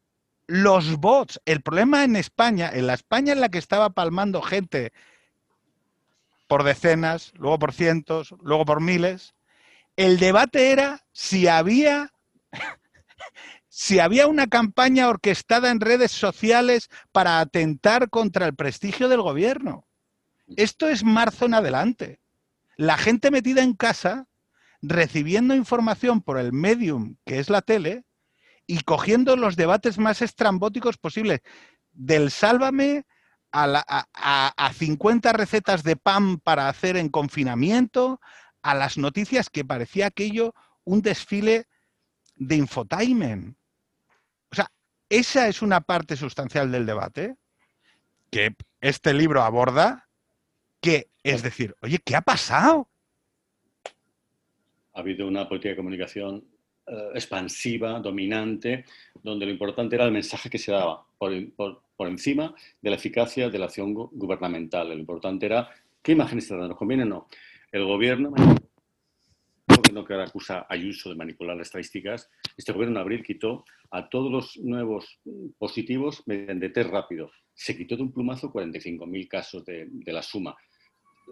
los 0.51 0.97
bots. 0.97 1.41
El 1.45 1.63
problema 1.63 2.03
en 2.03 2.17
España, 2.17 2.71
en 2.73 2.89
la 2.89 2.95
España 2.95 3.33
en 3.33 3.41
la 3.41 3.51
que 3.51 3.59
estaba 3.59 3.91
palmando 3.91 4.43
gente 4.43 4.93
por 6.49 6.65
decenas, 6.65 7.33
luego 7.37 7.61
por 7.61 7.73
cientos, 7.73 8.35
luego 8.43 8.65
por 8.65 8.81
miles, 8.81 9.37
el 9.95 10.19
debate 10.19 10.73
era 10.73 11.07
si 11.13 11.47
había 11.47 12.13
si 13.71 14.01
había 14.01 14.27
una 14.27 14.49
campaña 14.49 15.09
orquestada 15.09 15.71
en 15.71 15.81
redes 15.81 16.11
sociales 16.11 16.91
para 17.13 17.39
atentar 17.39 18.11
contra 18.11 18.47
el 18.47 18.57
prestigio 18.57 19.09
del 19.09 19.23
gobierno. 19.23 19.87
Esto 20.57 20.89
es 20.89 21.05
marzo 21.05 21.47
en 21.47 21.55
adelante. 21.55 22.21
La 22.77 22.99
gente 22.99 23.31
metida 23.31 23.63
en 23.63 23.75
casa, 23.75 24.27
recibiendo 24.83 25.55
información 25.55 26.21
por 26.21 26.37
el 26.39 26.53
medium 26.53 27.17
que 27.25 27.39
es 27.39 27.49
la 27.49 27.63
tele, 27.63 28.05
y 28.67 28.81
cogiendo 28.81 29.37
los 29.37 29.55
debates 29.57 29.99
más 29.99 30.21
estrambóticos 30.21 30.97
posibles, 30.97 31.41
del 31.93 32.31
sálvame 32.31 33.05
a, 33.53 34.73
50 34.75 35.33
recetas 35.33 35.83
de 35.83 35.97
pan 35.97 36.39
para 36.39 36.69
hacer 36.69 36.97
en 36.97 37.09
confinamiento, 37.09 38.21
a 38.63 38.75
las 38.75 38.99
noticias 38.99 39.49
que 39.49 39.65
parecía 39.65 40.07
aquello 40.07 40.55
un 40.85 41.03
desfile 41.03 41.67
de 42.37 42.57
infotainment. 42.57 43.60
Esa 45.11 45.49
es 45.49 45.61
una 45.61 45.81
parte 45.81 46.17
sustancial 46.17 46.71
del 46.71 46.87
debate 46.87 47.35
que 48.31 48.55
este 48.81 49.13
libro 49.13 49.43
aborda, 49.43 50.09
que 50.81 51.11
es 51.25 51.43
decir, 51.43 51.75
oye, 51.83 51.99
¿qué 51.99 52.15
ha 52.15 52.21
pasado? 52.21 52.89
Ha 54.95 55.01
habido 55.01 55.27
una 55.27 55.49
política 55.49 55.71
de 55.71 55.77
comunicación 55.77 56.45
eh, 56.87 57.11
expansiva, 57.15 57.99
dominante, 57.99 58.85
donde 59.21 59.47
lo 59.47 59.51
importante 59.51 59.97
era 59.97 60.05
el 60.05 60.13
mensaje 60.13 60.49
que 60.49 60.59
se 60.59 60.71
daba 60.71 61.05
por, 61.19 61.33
encima 62.09 62.55
de 62.81 62.91
la 62.91 62.97
eficacia 62.97 63.51
de 63.51 63.59
la 63.59 63.65
acción 63.65 63.93
gubernamental. 63.93 64.91
Lo 64.91 64.95
importante 64.95 65.47
era 65.47 65.69
qué 66.01 66.13
imágenes 66.13 66.47
se 66.47 66.57
dan, 66.57 66.69
nos 66.69 66.79
conviene 66.79 67.03
o 67.03 67.07
no. 67.07 67.29
El 67.73 67.85
gobierno, 67.85 68.33
gobierno 69.91 70.07
que 70.07 70.15
ahora 70.15 70.27
acusa 70.27 70.61
a 70.61 70.67
Ayuso 70.69 71.11
de 71.11 71.17
manipular 71.17 71.57
las 71.57 71.69
estadísticas, 71.69 72.31
este 72.57 72.73
gobierno 72.73 72.97
en 72.97 73.03
abril 73.03 73.23
quitó 73.23 73.65
a 73.91 74.09
todos 74.09 74.31
los 74.31 74.57
nuevos 74.59 75.21
positivos 75.59 76.23
mediante 76.27 76.71
test 76.71 76.91
rápido. 76.91 77.31
Se 77.55 77.77
quitó 77.77 77.97
de 77.97 78.03
un 78.03 78.13
plumazo 78.13 78.53
45.000 78.53 79.29
casos 79.29 79.65
de, 79.65 79.89
la 80.07 80.23
suma. 80.23 80.57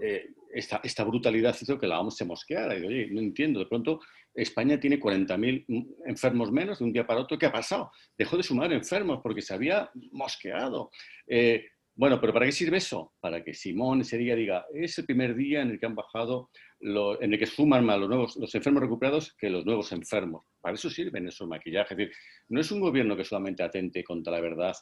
Eh, 0.03 0.29
esta, 0.53 0.81
esta, 0.83 1.05
brutalidad 1.05 1.57
hizo 1.61 1.79
que 1.79 1.87
la 1.87 2.01
OMS 2.01 2.17
se 2.17 2.25
mosqueara. 2.25 2.77
Y 2.77 2.85
oye, 2.85 3.09
no 3.11 3.21
entiendo, 3.21 3.61
de 3.61 3.67
pronto 3.67 4.01
España 4.35 4.79
tiene 4.79 5.01
40.000 5.01 5.97
enfermos 6.07 6.53
menos 6.53 6.79
de 6.79 6.85
un 6.85 6.93
día 6.93 7.07
para 7.07 7.21
otro. 7.21 7.39
¿Qué 7.39 7.47
ha 7.47 7.53
pasado? 7.53 7.91
Dejó 8.17 8.37
de 8.37 8.43
sumar 8.43 8.73
enfermos 8.73 9.21
porque 9.23 9.43
se 9.43 9.55
había 9.55 9.91
mosqueado. 10.13 10.91
Eh, 11.27 11.65
bueno, 11.99 12.21
pero 12.21 12.33
¿para 12.33 12.47
qué 12.47 12.53
sirve 12.53 12.77
eso? 12.77 13.13
Para 13.19 13.43
que 13.43 13.55
Simón 13.55 14.03
ese 14.03 14.17
día 14.19 14.37
diga, 14.37 14.67
es 14.73 14.97
el 14.99 15.05
primer 15.05 15.35
día 15.35 15.63
en 15.63 15.71
el 15.71 15.81
que 15.81 15.87
han 15.87 15.97
bajado, 15.97 16.49
en 16.81 17.33
el 17.33 17.39
que 17.39 17.47
suman 17.47 17.85
más 17.85 17.99
los, 17.99 18.09
nuevos, 18.09 18.37
los 18.37 18.55
enfermos 18.55 18.83
recuperados 18.83 19.33
que 19.35 19.51
los 19.51 19.65
nuevos 19.67 19.91
enfermos. 19.93 20.45
Para 20.61 20.75
eso 20.75 20.89
sirven 20.89 21.27
esos 21.27 21.49
maquillajes. 21.49 21.93
Es 21.93 21.97
decir, 21.97 22.15
no 22.49 22.61
es 22.61 22.71
un 22.71 22.81
gobierno 22.81 23.17
que 23.17 23.25
solamente 23.25 23.63
atente 23.63 24.05
contra 24.05 24.33
la 24.33 24.41
verdad 24.41 24.75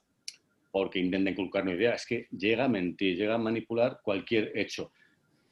porque 0.71 0.99
intenta 0.99 1.31
inculcar 1.31 1.63
una 1.63 1.73
idea, 1.73 1.95
es 1.95 2.05
que 2.05 2.27
llega 2.31 2.67
a 2.67 2.69
mentir, 2.69 3.17
llega 3.17 3.37
a 3.37 3.39
manipular 3.39 4.01
cualquier 4.03 4.53
hecho 4.55 4.93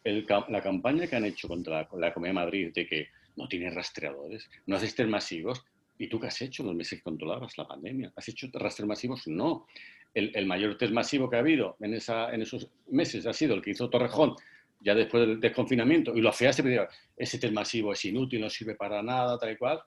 la 0.05 0.63
campaña 0.63 1.07
que 1.07 1.17
han 1.17 1.25
hecho 1.25 1.49
contra 1.49 1.89
la, 1.95 2.13
Comunidad 2.13 2.31
de 2.31 2.33
Madrid 2.33 2.73
de 2.75 2.87
que 2.87 3.09
no 3.37 3.49
tiene 3.49 3.71
rastreadores, 3.71 4.51
no 4.67 4.77
haces 4.77 4.95
test 4.95 5.09
masivos, 5.09 5.65
¿y 5.97 6.09
tú 6.09 6.21
qué 6.21 6.27
has 6.27 6.43
hecho 6.43 6.63
los 6.63 6.75
meses 6.75 6.99
que 6.99 7.05
controlabas 7.05 7.57
la 7.57 7.67
pandemia? 7.67 8.13
¿Has 8.15 8.29
hecho 8.29 8.49
rastreos 8.53 8.87
masivos? 8.87 9.27
No. 9.27 9.67
El, 10.13 10.45
mayor 10.45 10.77
test 10.77 10.93
masivo 10.93 11.31
que 11.31 11.37
ha 11.37 11.41
habido 11.41 11.77
en, 11.81 11.95
en 11.95 12.43
esos 12.43 12.71
meses 12.91 13.27
ha 13.27 13.33
sido 13.33 13.55
el 13.55 13.63
que 13.63 13.71
hizo 13.71 13.89
Torrejón 13.89 14.37
ya 14.85 14.95
después 14.95 15.27
del 15.27 15.41
desconfinamiento 15.41 16.15
y 16.15 16.21
lo 16.21 16.29
hacía 16.29 16.51
pero 16.63 16.87
ese 17.17 17.39
test 17.39 17.55
masivo 17.55 17.93
es 17.93 18.05
inútil, 18.05 18.41
no 18.41 18.51
sirve 18.51 18.75
para 18.75 19.03
nada, 19.03 19.39
tal 19.39 19.53
y 19.53 19.57
cual. 19.57 19.81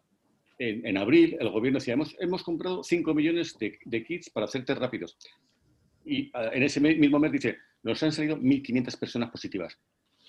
En, 0.59 0.97
abril 0.97 1.37
el 1.39 1.49
gobierno 1.49 1.77
decía, 1.77 1.93
hemos, 1.93 2.15
hemos 2.19 2.41
comprado 2.41 2.83
5 2.83 3.13
millones 3.13 3.55
de, 3.59 4.03
kits 4.03 4.31
para 4.31 4.45
hacer 4.45 4.65
test 4.65 4.79
rápidos. 4.79 5.15
Y 6.03 6.31
ah, 6.33 6.49
en 6.51 6.63
ese 6.63 6.79
mismo 6.81 7.19
mes 7.19 7.31
dice, 7.31 7.57
nos 7.83 8.01
han 8.01 8.11
salido 8.11 8.37
1.500 8.37 8.97
personas 8.97 9.29
positivas. 9.29 9.77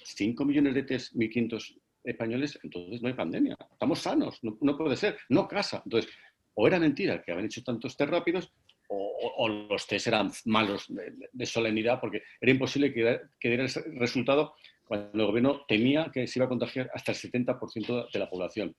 5 0.05 0.45
millones 0.45 0.75
de 0.75 0.83
test, 0.83 1.15
1.500 1.15 1.81
españoles, 2.05 2.59
entonces 2.63 3.01
no 3.01 3.09
hay 3.09 3.15
pandemia. 3.15 3.57
Estamos 3.73 4.01
sanos, 4.01 4.39
no, 4.43 4.77
puede 4.77 4.97
ser, 4.97 5.17
no 5.31 5.49
casa. 5.49 5.81
Entonces, 5.83 6.11
o 6.53 6.67
era 6.67 6.79
mentira 6.79 7.23
que 7.23 7.33
habían 7.33 7.47
hecho 7.47 7.63
tantos 7.63 7.97
test 7.97 8.11
rápidos, 8.11 8.53
o, 8.89 9.49
los 9.49 9.87
test 9.87 10.07
eran 10.07 10.31
malos 10.47 10.87
de, 10.89 11.47
solemnidad, 11.47 12.01
porque 12.01 12.23
era 12.41 12.53
imposible 12.53 12.93
que, 12.93 13.21
diera 13.41 13.65
ese 13.65 13.83
resultado 13.95 14.55
cuando 14.85 15.11
el 15.13 15.27
gobierno 15.27 15.65
temía 15.69 16.11
que 16.13 16.27
se 16.27 16.39
iba 16.39 16.47
a 16.47 16.49
contagiar 16.49 16.91
hasta 16.95 17.13
el 17.13 17.19
70% 17.19 18.11
de 18.11 18.19
la 18.19 18.31
población. 18.31 18.75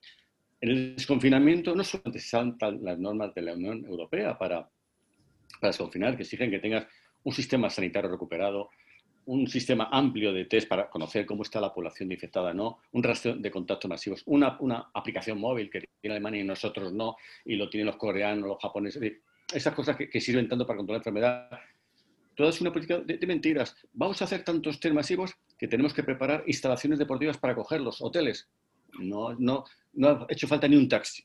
En 0.60 0.68
el 0.68 0.96
desconfinamiento 0.96 1.74
no 1.74 1.84
solamente 1.84 2.18
se 2.18 2.28
saltan 2.28 2.80
las 2.82 2.98
normas 2.98 3.32
de 3.34 3.42
la 3.42 3.54
Unión 3.54 3.84
Europea 3.86 4.36
para, 4.36 4.68
para 5.60 5.70
desconfinar, 5.70 6.16
que 6.16 6.24
exigen 6.24 6.50
que 6.50 6.58
tengas 6.58 6.86
un 7.22 7.32
sistema 7.32 7.70
sanitario 7.70 8.10
recuperado, 8.10 8.70
un 9.26 9.46
sistema 9.46 9.88
amplio 9.92 10.32
de 10.32 10.46
test 10.46 10.68
para 10.68 10.90
conocer 10.90 11.24
cómo 11.24 11.42
está 11.42 11.60
la 11.60 11.72
población 11.72 12.10
infectada, 12.10 12.52
no, 12.52 12.80
un 12.92 13.02
rastreo 13.02 13.36
de 13.36 13.50
contactos 13.50 13.88
masivos, 13.88 14.22
una, 14.26 14.56
una 14.60 14.90
aplicación 14.92 15.38
móvil 15.38 15.70
que 15.70 15.84
tiene 16.00 16.16
Alemania 16.16 16.40
y 16.40 16.44
nosotros 16.44 16.92
no, 16.92 17.16
y 17.44 17.54
lo 17.54 17.70
tienen 17.70 17.86
los 17.86 17.96
coreanos, 17.96 18.48
los 18.48 18.58
japoneses, 18.60 19.00
esas 19.52 19.74
cosas 19.74 19.96
que, 19.96 20.20
sirven 20.20 20.48
tanto 20.48 20.66
para 20.66 20.78
controlar 20.78 20.98
la 20.98 21.10
enfermedad. 21.10 21.60
Toda 22.34 22.50
es 22.50 22.60
una 22.60 22.72
política 22.72 22.98
de, 22.98 23.26
mentiras. 23.26 23.76
Vamos 23.92 24.20
a 24.22 24.24
hacer 24.24 24.44
tantos 24.44 24.80
test 24.80 24.94
masivos 24.94 25.34
que 25.58 25.68
tenemos 25.68 25.92
que 25.92 26.02
preparar 26.02 26.44
instalaciones 26.46 26.98
deportivas 26.98 27.38
para 27.38 27.54
cogerlos, 27.54 28.00
hoteles. 28.00 28.48
No, 28.98 29.34
no, 29.38 29.64
no 29.92 30.08
ha 30.08 30.26
hecho 30.28 30.48
falta 30.48 30.66
ni 30.66 30.76
un 30.76 30.88
taxi 30.88 31.24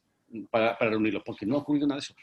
para, 0.50 0.78
para 0.78 0.92
reunirlos, 0.92 1.24
porque 1.26 1.46
no 1.46 1.56
ha 1.56 1.60
ocurrido 1.60 1.88
nada 1.88 2.00
de 2.00 2.06
eso. 2.06 2.16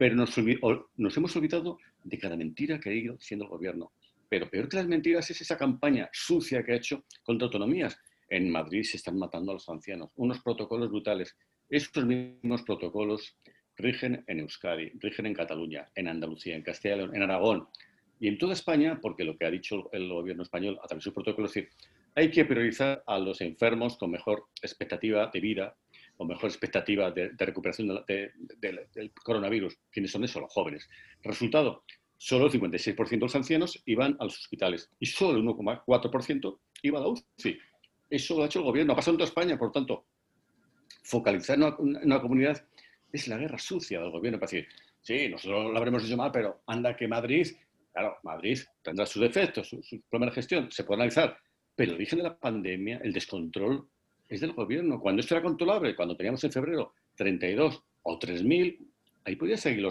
Pero 0.00 0.16
nos, 0.16 1.16
hemos 1.18 1.36
olvidado 1.36 1.76
de 2.02 2.18
cada 2.18 2.34
mentira 2.34 2.80
que 2.80 2.88
ha 2.88 2.94
ido 2.94 3.16
diciendo 3.16 3.44
el 3.44 3.50
gobierno. 3.50 3.92
Pero 4.30 4.48
peor 4.48 4.66
que 4.66 4.78
las 4.78 4.86
mentiras 4.86 5.30
es 5.30 5.42
esa 5.42 5.58
campaña 5.58 6.08
sucia 6.10 6.64
que 6.64 6.72
ha 6.72 6.76
hecho 6.76 7.04
contra 7.22 7.44
autonomías. 7.44 7.98
En 8.28 8.50
Madrid 8.50 8.82
se 8.84 8.96
están 8.96 9.18
matando 9.18 9.50
a 9.50 9.54
los 9.54 9.68
ancianos. 9.68 10.10
Unos 10.16 10.40
protocolos 10.40 10.88
brutales. 10.88 11.36
Estos 11.68 12.06
mismos 12.06 12.62
protocolos 12.62 13.36
rigen 13.80 14.24
en 14.26 14.40
Euskadi, 14.40 14.92
rigen 15.00 15.26
en 15.26 15.34
Cataluña, 15.34 15.88
en 15.94 16.08
Andalucía, 16.08 16.56
en 16.56 16.62
Castilla 16.62 16.94
y 16.94 16.98
León, 16.98 17.16
en 17.16 17.22
Aragón 17.22 17.68
y 18.18 18.28
en 18.28 18.38
toda 18.38 18.52
España, 18.52 18.98
porque 19.00 19.24
lo 19.24 19.36
que 19.36 19.46
ha 19.46 19.50
dicho 19.50 19.90
el 19.92 20.08
gobierno 20.08 20.42
español 20.42 20.78
a 20.82 20.86
través 20.86 21.04
de 21.04 21.10
su 21.10 21.14
protocolo 21.14 21.46
es 21.46 21.54
decir, 21.54 21.70
hay 22.14 22.30
que 22.30 22.44
priorizar 22.44 23.02
a 23.06 23.18
los 23.18 23.40
enfermos 23.40 23.96
con 23.96 24.10
mejor 24.10 24.46
expectativa 24.62 25.30
de 25.32 25.40
vida 25.40 25.76
o 26.16 26.24
mejor 26.24 26.50
expectativa 26.50 27.10
de, 27.10 27.30
recuperación 27.38 28.04
del 28.06 29.12
coronavirus. 29.24 29.78
¿Quiénes 29.90 30.10
son 30.10 30.24
esos? 30.24 30.42
Los 30.42 30.52
jóvenes. 30.52 30.88
Resultado, 31.22 31.84
solo 32.18 32.46
el 32.46 32.52
56% 32.52 33.08
de 33.08 33.16
los 33.16 33.34
ancianos 33.34 33.82
iban 33.86 34.16
a 34.18 34.24
los 34.24 34.38
hospitales 34.38 34.90
y 34.98 35.06
solo 35.06 35.38
el 35.38 35.44
1,4% 35.44 36.58
iba 36.82 36.98
a 36.98 37.02
la 37.02 37.08
UCI. 37.08 37.58
Eso 38.10 38.36
lo 38.36 38.42
ha 38.42 38.46
hecho 38.46 38.58
el 38.58 38.66
gobierno, 38.66 38.92
ha 38.92 38.96
pasado 38.96 39.14
en 39.14 39.18
toda 39.18 39.28
España, 39.28 39.56
por 39.56 39.72
tanto, 39.72 40.04
focalizar 41.02 41.56
en 41.56 41.74
una, 42.04 42.20
comunidad 42.20 42.66
es 43.12 43.28
la 43.28 43.36
guerra 43.36 43.58
sucia 43.58 44.00
del 44.00 44.10
gobierno 44.10 44.38
para 44.38 44.50
decir, 44.50 44.68
sí, 45.00 45.28
nosotros 45.28 45.72
lo 45.72 45.76
habremos 45.76 46.04
hecho 46.04 46.16
mal, 46.16 46.30
pero 46.32 46.62
anda 46.66 46.96
que 46.96 47.08
Madrid, 47.08 47.48
claro, 47.92 48.16
Madrid 48.22 48.58
tendrá 48.82 49.06
sus 49.06 49.22
defectos, 49.22 49.68
su 49.68 50.02
problemas 50.08 50.34
de 50.34 50.40
gestión, 50.40 50.70
se 50.70 50.84
puede 50.84 51.02
analizar, 51.02 51.36
pero 51.74 51.92
el 51.92 51.96
origen 51.96 52.18
de 52.18 52.24
la 52.24 52.36
pandemia, 52.36 53.00
el 53.02 53.12
descontrol, 53.12 53.88
es 54.30 54.40
del 54.40 54.52
gobierno. 54.52 55.00
Cuando 55.00 55.20
esto 55.20 55.34
era 55.34 55.42
controlable, 55.42 55.96
cuando 55.96 56.16
teníamos 56.16 56.42
en 56.44 56.52
febrero 56.52 56.94
32 57.16 57.82
o 58.02 58.18
3.000, 58.18 58.78
ahí 59.24 59.36
podía 59.36 59.56
seguir 59.56 59.86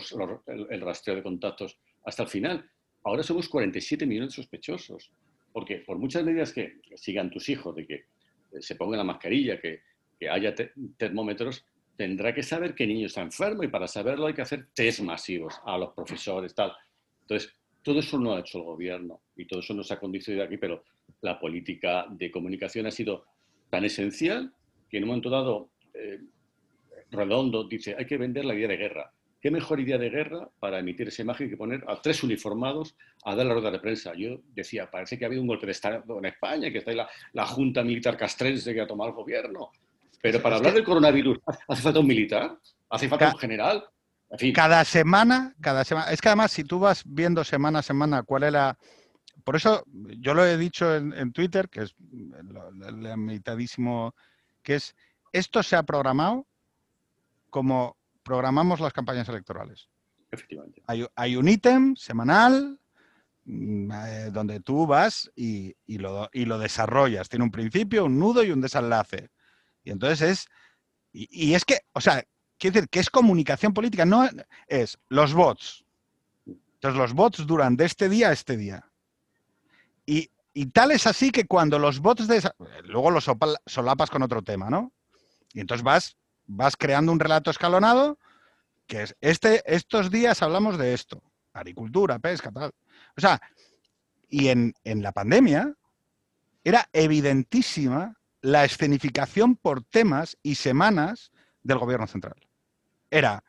el, 0.70 0.82
rastreo 0.82 1.18
de 1.18 1.24
contactos 1.24 1.78
hasta 2.06 2.24
el 2.24 2.30
final. 2.30 2.70
Ahora 3.04 3.22
somos 3.22 3.50
47 3.50 4.06
millones 4.06 4.32
de 4.32 4.36
sospechosos, 4.38 5.12
porque 5.52 5.78
por 5.78 6.00
muchas 6.00 6.24
medidas 6.24 6.54
que 6.54 6.80
sigan 6.96 7.30
tus 7.30 7.50
hijos, 7.50 7.76
de 7.76 7.86
que 7.86 7.94
eh, 7.96 8.62
se 8.62 8.76
pongan 8.76 8.98
la 8.98 9.04
mascarilla, 9.04 9.60
que, 9.60 9.82
haya 10.30 10.54
termómetros, 10.98 11.66
tendrá 12.00 12.34
que 12.34 12.44
saber 12.44 12.74
qué 12.76 12.88
niño 12.88 13.08
está 13.08 13.20
enfermo 13.20 13.62
y 13.62 13.68
para 13.68 13.86
saberlo 13.86 14.28
hay 14.28 14.34
que 14.34 14.42
hacer 14.42 14.68
test 14.74 15.02
masivos 15.02 15.60
a 15.66 15.78
los 15.78 15.92
profesores, 15.92 16.56
tal. 16.56 16.72
Entonces, 17.24 17.54
todo 17.84 18.00
eso 18.00 18.18
no 18.18 18.34
ha 18.34 18.40
hecho 18.40 18.60
el 18.60 18.64
gobierno 18.64 19.20
y 19.36 19.46
todo 19.46 19.60
eso 19.60 19.74
nos 19.74 19.92
ha 19.92 20.00
condicionado 20.00 20.46
aquí, 20.46 20.56
pero 20.56 20.86
la 21.20 21.38
política 21.38 22.06
de 22.10 22.32
comunicación 22.32 22.86
ha 22.86 22.92
sido 22.92 23.26
tan 23.70 23.84
esencial 23.84 24.54
que 24.90 24.96
en 24.96 25.04
un 25.04 25.10
momento 25.10 25.30
dado 25.30 25.72
eh, 25.94 26.22
Redondo 27.12 27.66
dice 27.66 27.98
hay 28.00 28.06
que 28.06 28.18
vender 28.18 28.46
la 28.46 28.56
idea 28.56 28.70
de 28.70 28.78
guerra. 28.78 29.12
¿Qué 29.42 29.52
mejor 29.52 29.82
idea 29.82 29.98
de 29.98 30.10
guerra 30.10 30.48
para 30.58 30.80
emitir 30.80 31.10
esa 31.10 31.22
imagen 31.22 31.50
que 31.50 31.58
poner 31.58 31.84
a 31.86 32.02
tres 32.02 32.24
uniformados 32.24 32.96
a 33.26 33.36
dar 33.36 33.46
la 33.46 33.56
rueda 33.56 33.72
de 33.72 33.80
prensa? 33.80 34.14
Yo 34.16 34.40
decía, 34.56 34.90
parece 34.90 35.20
que 35.20 35.26
ha 35.26 35.28
habido 35.28 35.42
un 35.42 35.50
golpe 35.50 35.66
de 35.66 35.74
Estado 35.74 36.18
en 36.18 36.26
España, 36.26 36.72
que 36.72 36.78
está 36.78 36.92
ahí 36.92 36.98
la, 37.34 37.46
Junta 37.46 37.84
Militar 37.84 38.16
Castrense 38.16 38.74
que 38.74 38.80
ha 38.80 38.88
tomado 38.88 39.10
el 39.10 39.16
gobierno. 39.18 39.72
Pero 40.22 40.42
para 40.42 40.58
hablar 40.58 40.74
del 40.74 40.84
coronavirus, 40.84 41.40
¿hace 41.68 41.82
falta 41.82 42.00
un 42.00 42.08
militar? 42.08 42.58
¿Hace 42.90 43.08
falta 43.08 43.34
un 43.34 43.40
general? 43.40 43.84
Cada 44.54 44.86
semana, 44.86 45.56
cada 45.60 45.84
semana. 45.84 46.12
Es 46.12 46.22
que 46.22 46.30
además, 46.30 46.52
si 46.52 46.64
tú 46.64 46.80
vas 46.80 47.04
viendo 47.06 47.44
semana 47.44 47.80
a 47.80 47.84
semana 47.84 48.24
cuál 48.24 48.44
es 48.44 48.54
la 48.54 48.78
por 49.44 49.56
eso 49.56 49.84
yo 50.20 50.36
lo 50.36 50.46
he 50.46 50.58
dicho 50.58 50.96
en, 50.96 51.32
Twitter, 51.32 51.70
que 51.70 51.82
es 51.82 51.96
el 52.88 53.18
mitadísimo, 53.18 54.14
que 54.62 54.76
es, 54.76 54.96
esto 55.32 55.64
se 55.64 55.76
ha 55.76 55.82
programado 55.82 56.46
como 57.50 57.98
programamos 58.24 58.80
las 58.80 58.94
campañas 58.94 59.28
electorales. 59.28 59.90
Efectivamente. 60.30 60.84
Hay, 61.16 61.36
un 61.36 61.48
ítem 61.48 61.96
semanal 61.96 62.80
mm, 63.46 63.92
eh, 63.92 64.30
donde 64.32 64.60
tú 64.60 64.86
vas 64.86 65.32
y, 65.36 65.74
lo, 65.88 66.30
y, 66.32 66.46
lo, 66.46 66.60
desarrollas. 66.60 67.28
Tiene 67.28 67.46
un 67.46 67.52
principio, 67.52 68.06
un 68.06 68.20
nudo 68.20 68.44
y 68.44 68.52
un 68.52 68.62
desenlace. 68.62 69.32
Y 69.90 69.92
entonces 69.92 70.22
es... 70.22 70.48
Y, 71.12 71.56
es 71.56 71.66
que, 71.66 71.80
o 71.94 72.02
sea, 72.02 72.24
quiere 72.60 72.76
decir 72.76 72.90
que 72.90 73.00
es 73.00 73.10
comunicación 73.10 73.74
política, 73.74 74.06
no 74.06 74.30
es 74.68 75.00
los 75.10 75.34
bots. 75.34 75.84
Entonces 76.46 76.96
los 76.96 77.14
bots 77.14 77.48
duran 77.48 77.76
de 77.76 77.86
este 77.86 78.08
día 78.08 78.30
a 78.30 78.34
este 78.34 78.56
día. 78.56 78.86
Y, 80.06 80.30
tal 80.72 80.92
es 80.92 81.08
así 81.08 81.32
que 81.32 81.48
cuando 81.48 81.80
los 81.80 82.00
bots 82.00 82.28
de... 82.28 82.48
Luego 82.84 83.10
los 83.10 83.28
solapas 83.66 84.10
con 84.12 84.22
otro 84.22 84.44
tema, 84.44 84.70
¿no? 84.70 84.94
Y 85.54 85.62
entonces 85.62 85.84
vas, 85.84 86.16
vas 86.46 86.78
creando 86.78 87.12
un 87.12 87.20
relato 87.20 87.50
escalonado 87.50 88.20
que 88.86 89.04
es, 89.04 89.16
este, 89.22 89.64
estos 89.66 90.12
días 90.12 90.44
hablamos 90.44 90.78
de 90.78 90.94
esto, 90.94 91.24
agricultura, 91.54 92.20
pesca, 92.20 92.52
tal. 92.52 92.72
O 93.18 93.22
sea, 93.22 93.42
y 94.30 94.50
en, 94.50 94.76
en 94.84 95.02
la 95.02 95.12
pandemia 95.12 95.74
era 96.64 96.88
evidentísima 96.94 98.19
la 98.42 98.66
escenificación 98.66 99.56
por 99.56 99.84
temas 99.84 100.38
y 100.44 100.56
semanas 100.56 101.32
del 101.64 101.78
gobierno 101.78 102.08
central. 102.08 102.36
Era 103.12 103.44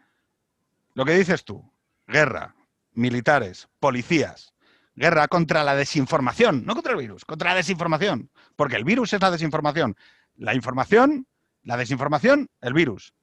lo 0.95 1.05
que 1.05 1.15
dices 1.15 1.45
tú, 1.45 1.73
guerra, 2.07 2.55
militares, 2.93 3.69
policías, 3.79 4.53
guerra 4.95 5.29
contra 5.29 5.65
la 5.65 5.75
desinformación, 5.75 6.65
no 6.65 6.75
contra 6.75 6.93
el 6.93 6.99
virus, 6.99 7.25
contra 7.25 7.51
la 7.51 7.57
desinformación, 7.57 8.31
porque 8.57 8.77
el 8.77 8.85
virus 8.85 9.13
es 9.13 9.21
la 9.21 9.31
desinformación. 9.31 9.97
La 10.37 10.55
información, 10.55 11.27
la 11.63 11.77
desinformación, 11.77 12.49
el 12.61 12.73
virus. 12.73 13.15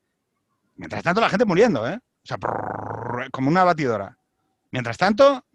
Mientras 0.75 1.03
tanto, 1.03 1.21
la 1.21 1.29
gente 1.29 1.45
muriendo, 1.45 1.87
¿eh? 1.87 1.99
O 2.23 2.27
sea, 2.27 2.37
como 3.31 3.49
una 3.49 3.63
batidora. 3.63 4.17
Mientras 4.71 4.97
tanto, 4.97 5.45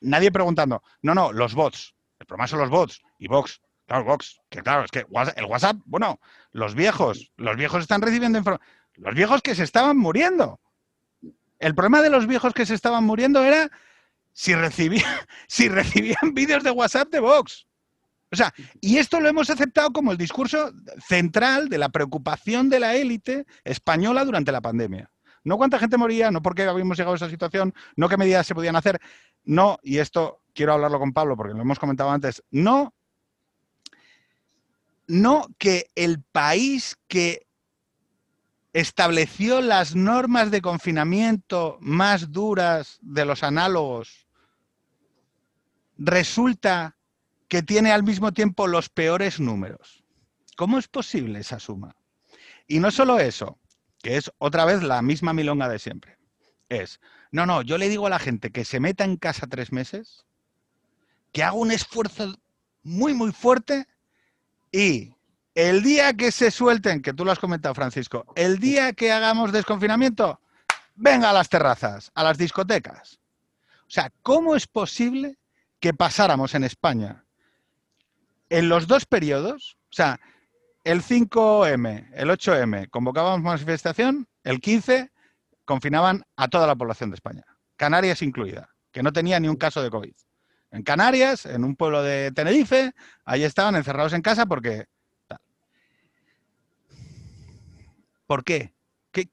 nadie 0.00 0.32
preguntando. 0.32 0.82
No, 1.02 1.14
no, 1.14 1.32
los 1.32 1.54
bots. 1.54 1.94
El 2.18 2.26
problema 2.26 2.46
son 2.46 2.60
los 2.60 2.70
bots. 2.70 3.00
Y 3.18 3.28
Vox. 3.28 3.60
Claro, 3.90 4.04
Vox. 4.04 4.40
Que 4.48 4.62
claro, 4.62 4.84
es 4.84 4.90
que 4.92 5.00
el 5.00 5.44
WhatsApp, 5.46 5.76
bueno, 5.84 6.20
los 6.52 6.76
viejos, 6.76 7.32
los 7.36 7.56
viejos 7.56 7.82
están 7.82 8.00
recibiendo 8.00 8.38
información. 8.38 8.64
Los 8.94 9.16
viejos 9.16 9.42
que 9.42 9.56
se 9.56 9.64
estaban 9.64 9.98
muriendo. 9.98 10.60
El 11.58 11.74
problema 11.74 12.00
de 12.00 12.08
los 12.08 12.28
viejos 12.28 12.54
que 12.54 12.66
se 12.66 12.74
estaban 12.74 13.02
muriendo 13.02 13.42
era 13.42 13.68
si, 14.32 14.54
si 15.48 15.68
recibían 15.68 16.34
vídeos 16.34 16.62
de 16.62 16.70
WhatsApp 16.70 17.08
de 17.10 17.18
Vox. 17.18 17.66
O 18.30 18.36
sea, 18.36 18.54
y 18.80 18.98
esto 18.98 19.18
lo 19.18 19.28
hemos 19.28 19.50
aceptado 19.50 19.90
como 19.90 20.12
el 20.12 20.18
discurso 20.18 20.70
central 21.08 21.68
de 21.68 21.78
la 21.78 21.88
preocupación 21.88 22.68
de 22.68 22.78
la 22.78 22.94
élite 22.94 23.44
española 23.64 24.24
durante 24.24 24.52
la 24.52 24.60
pandemia. 24.60 25.10
No 25.42 25.56
cuánta 25.56 25.80
gente 25.80 25.96
moría, 25.96 26.30
no 26.30 26.42
porque 26.42 26.62
habíamos 26.62 26.96
llegado 26.96 27.14
a 27.14 27.16
esa 27.16 27.28
situación, 27.28 27.74
no 27.96 28.08
qué 28.08 28.16
medidas 28.16 28.46
se 28.46 28.54
podían 28.54 28.76
hacer, 28.76 29.00
no, 29.42 29.80
y 29.82 29.98
esto 29.98 30.42
quiero 30.54 30.74
hablarlo 30.74 31.00
con 31.00 31.12
Pablo 31.12 31.36
porque 31.36 31.54
lo 31.54 31.62
hemos 31.62 31.80
comentado 31.80 32.10
antes, 32.12 32.44
no, 32.52 32.94
no 35.10 35.48
que 35.58 35.90
el 35.96 36.22
país 36.22 36.96
que 37.08 37.48
estableció 38.72 39.60
las 39.60 39.96
normas 39.96 40.52
de 40.52 40.62
confinamiento 40.62 41.78
más 41.80 42.30
duras 42.30 43.00
de 43.02 43.24
los 43.24 43.42
análogos, 43.42 44.28
resulta 45.98 46.96
que 47.48 47.62
tiene 47.64 47.90
al 47.90 48.04
mismo 48.04 48.32
tiempo 48.32 48.68
los 48.68 48.88
peores 48.88 49.40
números. 49.40 50.04
¿Cómo 50.56 50.78
es 50.78 50.86
posible 50.86 51.40
esa 51.40 51.58
suma? 51.58 51.96
Y 52.68 52.78
no 52.78 52.92
solo 52.92 53.18
eso, 53.18 53.58
que 54.00 54.16
es 54.16 54.30
otra 54.38 54.64
vez 54.64 54.84
la 54.84 55.02
misma 55.02 55.32
milonga 55.32 55.68
de 55.68 55.80
siempre. 55.80 56.18
Es, 56.68 57.00
no, 57.32 57.46
no, 57.46 57.62
yo 57.62 57.78
le 57.78 57.88
digo 57.88 58.06
a 58.06 58.10
la 58.10 58.20
gente 58.20 58.52
que 58.52 58.64
se 58.64 58.78
meta 58.78 59.02
en 59.02 59.16
casa 59.16 59.48
tres 59.48 59.72
meses, 59.72 60.24
que 61.32 61.42
haga 61.42 61.54
un 61.54 61.72
esfuerzo 61.72 62.36
muy, 62.84 63.12
muy 63.12 63.32
fuerte 63.32 63.88
y 64.72 65.14
el 65.54 65.82
día 65.82 66.14
que 66.14 66.32
se 66.32 66.50
suelten, 66.50 67.02
que 67.02 67.12
tú 67.12 67.24
lo 67.24 67.32
has 67.32 67.38
comentado, 67.38 67.74
Francisco, 67.74 68.24
el 68.36 68.58
día 68.58 68.92
que 68.92 69.12
hagamos 69.12 69.52
desconfinamiento, 69.52 70.40
venga 70.94 71.30
a 71.30 71.32
las 71.32 71.48
terrazas, 71.48 72.10
a 72.14 72.22
las 72.22 72.38
discotecas. 72.38 73.18
O 73.82 73.90
sea, 73.90 74.12
¿cómo 74.22 74.54
es 74.54 74.66
posible 74.66 75.38
que 75.80 75.92
pasáramos 75.92 76.54
en 76.54 76.64
España 76.64 77.24
en 78.48 78.68
los 78.68 78.86
dos 78.86 79.06
periodos? 79.06 79.76
O 79.90 79.92
sea, 79.92 80.20
el 80.84 81.02
5M, 81.02 82.10
el 82.14 82.30
8M, 82.30 82.88
convocábamos 82.90 83.42
manifestación, 83.42 84.28
el 84.44 84.60
15 84.60 85.10
confinaban 85.64 86.22
a 86.36 86.48
toda 86.48 86.66
la 86.66 86.76
población 86.76 87.10
de 87.10 87.16
España, 87.16 87.44
Canarias 87.76 88.22
incluida, 88.22 88.70
que 88.92 89.02
no 89.02 89.12
tenía 89.12 89.40
ni 89.40 89.48
un 89.48 89.56
caso 89.56 89.82
de 89.82 89.90
COVID. 89.90 90.14
En 90.72 90.82
Canarias, 90.82 91.46
en 91.46 91.64
un 91.64 91.76
pueblo 91.76 92.02
de 92.02 92.30
Tenerife, 92.32 92.92
ahí 93.24 93.42
estaban 93.44 93.74
encerrados 93.74 94.12
en 94.12 94.22
casa 94.22 94.46
porque 94.46 94.86
¿Por 98.30 98.44
qué? 98.44 98.72
¿Qué, 99.10 99.28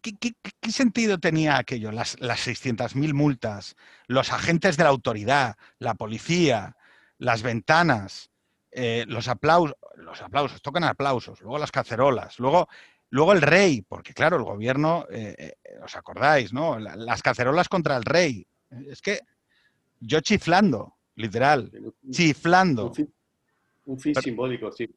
sentido 0.71 1.19
tenía 1.19 1.59
aquello? 1.59 1.91
Las, 1.91 2.19
las 2.19 2.39
600.000 2.39 3.13
multas, 3.13 3.75
los 4.07 4.33
agentes 4.33 4.75
de 4.75 4.83
la 4.85 4.89
autoridad, 4.89 5.55
la 5.77 5.93
policía, 5.93 6.75
las 7.19 7.43
ventanas, 7.43 8.31
eh, 8.71 9.05
los 9.07 9.27
aplausos, 9.27 9.77
los 9.97 10.19
aplausos, 10.23 10.63
tocan 10.63 10.83
aplausos, 10.83 11.41
luego 11.41 11.59
las 11.59 11.71
cacerolas, 11.71 12.39
luego, 12.39 12.67
luego 13.11 13.33
el 13.33 13.43
rey, 13.43 13.83
porque 13.83 14.15
claro, 14.15 14.37
el 14.37 14.43
gobierno, 14.43 15.05
eh, 15.11 15.35
eh, 15.37 15.77
os 15.83 15.95
acordáis, 15.95 16.51
¿no? 16.51 16.79
La- 16.79 16.95
las 16.95 17.21
cacerolas 17.21 17.69
contra 17.69 17.97
el 17.97 18.03
rey. 18.03 18.47
Es 18.87 19.03
que 19.03 19.21
yo 19.99 20.21
chiflando, 20.21 20.96
literal, 21.17 21.69
chiflando. 22.09 22.87
Un 22.87 22.95
fin, 22.95 23.13
un 23.85 23.99
fin 23.99 24.13
Pero- 24.13 24.23
simbólico, 24.23 24.71
sí. 24.71 24.87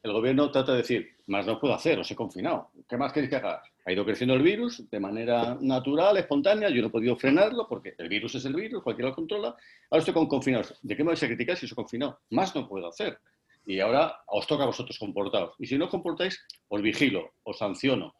El 0.00 0.12
gobierno 0.12 0.50
trata 0.52 0.72
de 0.72 0.78
decir, 0.78 1.08
más 1.26 1.44
no 1.44 1.58
puedo 1.58 1.74
hacer, 1.74 1.98
os 1.98 2.08
he 2.10 2.14
confinado. 2.14 2.70
¿Qué 2.88 2.96
más 2.96 3.12
queréis 3.12 3.30
que 3.30 3.36
haga? 3.36 3.62
Ha 3.84 3.92
ido 3.92 4.04
creciendo 4.04 4.34
el 4.34 4.42
virus 4.42 4.88
de 4.88 5.00
manera 5.00 5.58
natural, 5.60 6.16
espontánea, 6.18 6.68
yo 6.68 6.80
no 6.82 6.86
he 6.88 6.90
podido 6.90 7.16
frenarlo 7.16 7.66
porque 7.68 7.94
el 7.98 8.08
virus 8.08 8.36
es 8.36 8.44
el 8.44 8.54
virus, 8.54 8.82
cualquiera 8.82 9.08
lo 9.08 9.14
controla. 9.16 9.48
Ahora 9.90 9.98
estoy 9.98 10.14
con 10.14 10.28
confinados. 10.28 10.78
¿De 10.82 10.96
qué 10.96 11.02
me 11.02 11.08
vais 11.08 11.22
a 11.22 11.26
criticar 11.26 11.56
si 11.56 11.66
os 11.66 11.72
he 11.72 11.74
confinado? 11.74 12.20
Más 12.30 12.54
no 12.54 12.68
puedo 12.68 12.86
hacer. 12.86 13.18
Y 13.66 13.80
ahora 13.80 14.20
os 14.28 14.46
toca 14.46 14.62
a 14.62 14.66
vosotros 14.66 14.96
comportaros. 14.98 15.54
Y 15.58 15.66
si 15.66 15.76
no 15.76 15.86
os 15.86 15.90
comportáis, 15.90 16.40
os 16.68 16.80
vigilo, 16.80 17.32
os 17.42 17.58
sanciono. 17.58 18.14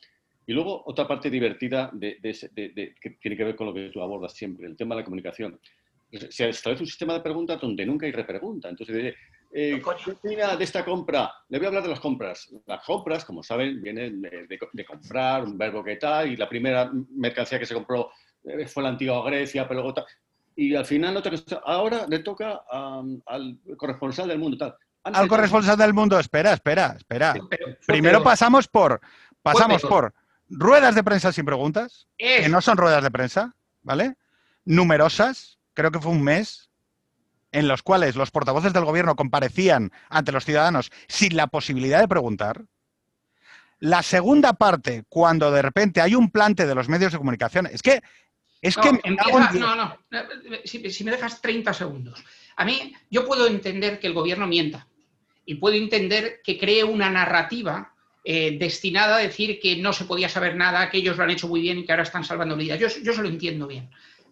Y 0.47 0.53
luego 0.55 0.83
otra 0.85 1.07
parte 1.07 1.31
divertida 1.31 1.91
de, 1.93 2.19
de- 2.21 2.69
de- 2.75 2.95
que 3.01 3.11
tiene 3.11 3.37
que 3.37 3.45
ver 3.45 3.55
con 3.57 3.67
lo 3.69 3.73
que 3.75 3.89
tú 3.91 4.01
abordas 4.03 4.33
siempre, 4.35 4.67
el 4.67 4.77
tema 4.77 4.95
de 4.97 5.03
la 5.03 5.05
comunicación. 5.05 5.61
Se 6.31 6.49
establece 6.49 6.83
un 6.85 6.89
sistema 6.89 7.13
de 7.15 7.21
preguntas 7.21 7.61
donde 7.61 7.85
nunca 7.85 8.07
hay 8.07 8.13
repregunta. 8.13 8.69
Entonces, 8.69 8.97
diré, 8.97 9.15
eh. 9.53 9.83
¿qué 10.05 10.11
opina 10.13 10.57
de 10.57 10.65
esta 10.65 10.85
compra? 10.85 11.31
Le 11.49 11.59
voy 11.59 11.67
a 11.67 11.69
hablar 11.69 11.83
de 11.83 11.91
las 11.91 12.01
compras. 12.01 12.49
Las 12.67 12.83
compras, 12.85 13.25
como 13.25 13.43
saben, 13.43 13.83
vienen 13.83 14.23
de, 14.23 14.47
de- 14.47 14.59
de 14.73 14.85
comprar, 14.87 15.45
un 15.45 15.59
verbo 15.59 15.85
que 15.85 15.97
tal, 15.97 16.31
y 16.33 16.37
la 16.37 16.49
primera 16.49 16.91
mercancía 17.11 17.59
que 17.59 17.67
se 17.67 17.75
compró 17.75 18.11
eh, 18.45 18.67
fue 18.67 18.83
la 18.83 18.91
antigua 18.91 19.23
Grecia, 19.27 19.69
pero 19.69 19.81
luego 19.81 19.95
tal. 19.95 20.07
Y 20.57 20.75
al 20.75 20.87
final 20.87 21.15
no 21.15 21.23
te- 21.23 21.31
ahora 21.65 22.07
le 22.09 22.19
toca 22.21 22.63
al 23.27 23.59
corresponsal 23.77 24.29
del 24.29 24.39
mundo 24.39 24.57
tal. 24.57 24.75
Antes 25.05 25.23
Al 25.23 25.29
corresponsal 25.29 25.77
del 25.77 25.95
mundo, 25.95 26.19
espera, 26.19 26.53
espera, 26.55 26.95
espera. 26.97 27.35
Pero 27.49 27.67
Primero 27.87 28.23
pasamos 28.23 28.67
por, 28.67 29.01
pasamos 29.43 29.83
por 29.83 30.15
ruedas 30.49 30.95
de 30.95 31.05
prensa 31.05 31.33
sin 31.33 31.45
preguntas, 31.45 32.09
Es- 32.17 32.45
que 32.45 32.49
no 32.49 32.61
son 32.61 32.77
ruedas 32.79 33.03
de 33.03 33.11
prensa, 33.11 33.55
¿vale? 33.83 34.17
Numerosas, 34.65 35.58
creo 35.79 35.93
que 35.93 36.01
fue 36.01 36.11
un 36.11 36.25
mes, 36.25 36.71
en 37.53 37.69
los 37.69 37.83
cuales 37.85 38.17
los 38.17 38.33
portavoces 38.33 38.73
del 38.73 38.85
gobierno 38.85 39.15
comparecían 39.15 39.93
ante 40.09 40.33
los 40.33 40.45
ciudadanos 40.45 40.91
sin 41.07 41.37
la 41.37 41.47
posibilidad 41.47 42.01
de 42.01 42.09
preguntar. 42.09 42.65
La 43.79 44.03
segunda 44.03 44.55
parte, 44.55 45.05
cuando 45.09 45.53
de 45.53 45.63
repente 45.63 46.01
hay 46.01 46.17
un 46.17 46.33
plante 46.33 46.67
de 46.67 46.75
los 46.75 46.89
medios 46.89 47.13
de 47.13 47.19
comunicación, 47.19 47.67
es 47.67 47.81
que 47.81 48.03
es 48.61 48.77
No, 48.77 48.83
que 48.83 48.93
me 48.93 49.01
empieza- 49.05 49.53
no, 49.53 49.77
no, 49.77 49.99
si, 50.65 50.91
si 50.91 51.05
me 51.05 51.13
dejas 51.13 51.41
30 51.41 51.73
segundos. 51.73 52.25
A 52.57 52.65
mí, 52.65 52.93
yo 53.09 53.25
puedo 53.25 53.47
entender 53.47 54.01
que 54.01 54.09
el 54.09 54.15
gobierno 54.15 54.49
mienta 54.49 54.89
y 55.47 55.55
puedo 55.55 55.77
entender 55.77 56.41
que 56.43 56.59
cree 56.59 56.83
una 56.83 57.09
narrativa 57.09 57.95
eh, 58.25 58.59
destinada 58.59 59.17
a 59.17 59.21
decir 59.21 59.61
que 59.61 59.77
no 59.77 59.93
se 59.93 60.07
podía 60.07 60.29
saber 60.29 60.57
nada, 60.57 60.91
que 60.91 60.99
ellos 60.99 61.17
lo 61.17 61.23
han 61.23 61.31
hecho 61.31 61.47
muy 61.47 61.61
bien 61.61 61.79
y 61.79 61.85
que 61.87 61.93
ahora 61.93 62.03
están 62.03 62.25
salvando 62.25 62.57
vidas. 62.57 62.81
Yo, 62.81 62.89
yo 62.89 63.13
se 63.13 63.23
lo 63.23 63.29
entiendo 63.29 63.69
bien. 63.69 63.89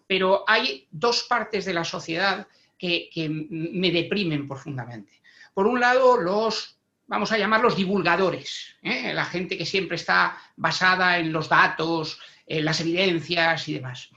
Pero 0.07 0.43
hay 0.47 0.87
dos 0.89 1.23
partes 1.23 1.65
de 1.65 1.73
la 1.73 1.83
sociedad 1.83 2.47
que, 2.77 3.09
me 3.49 3.91
deprimen 3.91 4.47
profundamente. 4.47 5.21
Por 5.53 5.67
un 5.67 5.79
lado, 5.79 6.17
los, 6.17 6.77
vamos 7.07 7.31
a 7.31 7.37
llamarlos 7.37 7.75
divulgadores, 7.75 8.75
¿eh? 8.81 9.13
la 9.13 9.25
gente 9.25 9.57
que 9.57 9.65
siempre 9.65 9.95
está 9.95 10.37
basada 10.55 11.19
en 11.19 11.33
los 11.33 11.49
datos, 11.49 12.19
en 12.45 12.63
las 12.63 12.79
evidencias 12.79 13.67
y 13.67 13.73
demás, 13.73 14.09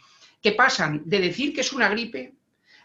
que 0.42 0.52
pasan 0.52 1.02
de 1.04 1.20
decir 1.20 1.54
que 1.54 1.62
es 1.62 1.72
una 1.72 1.88
gripe 1.88 2.34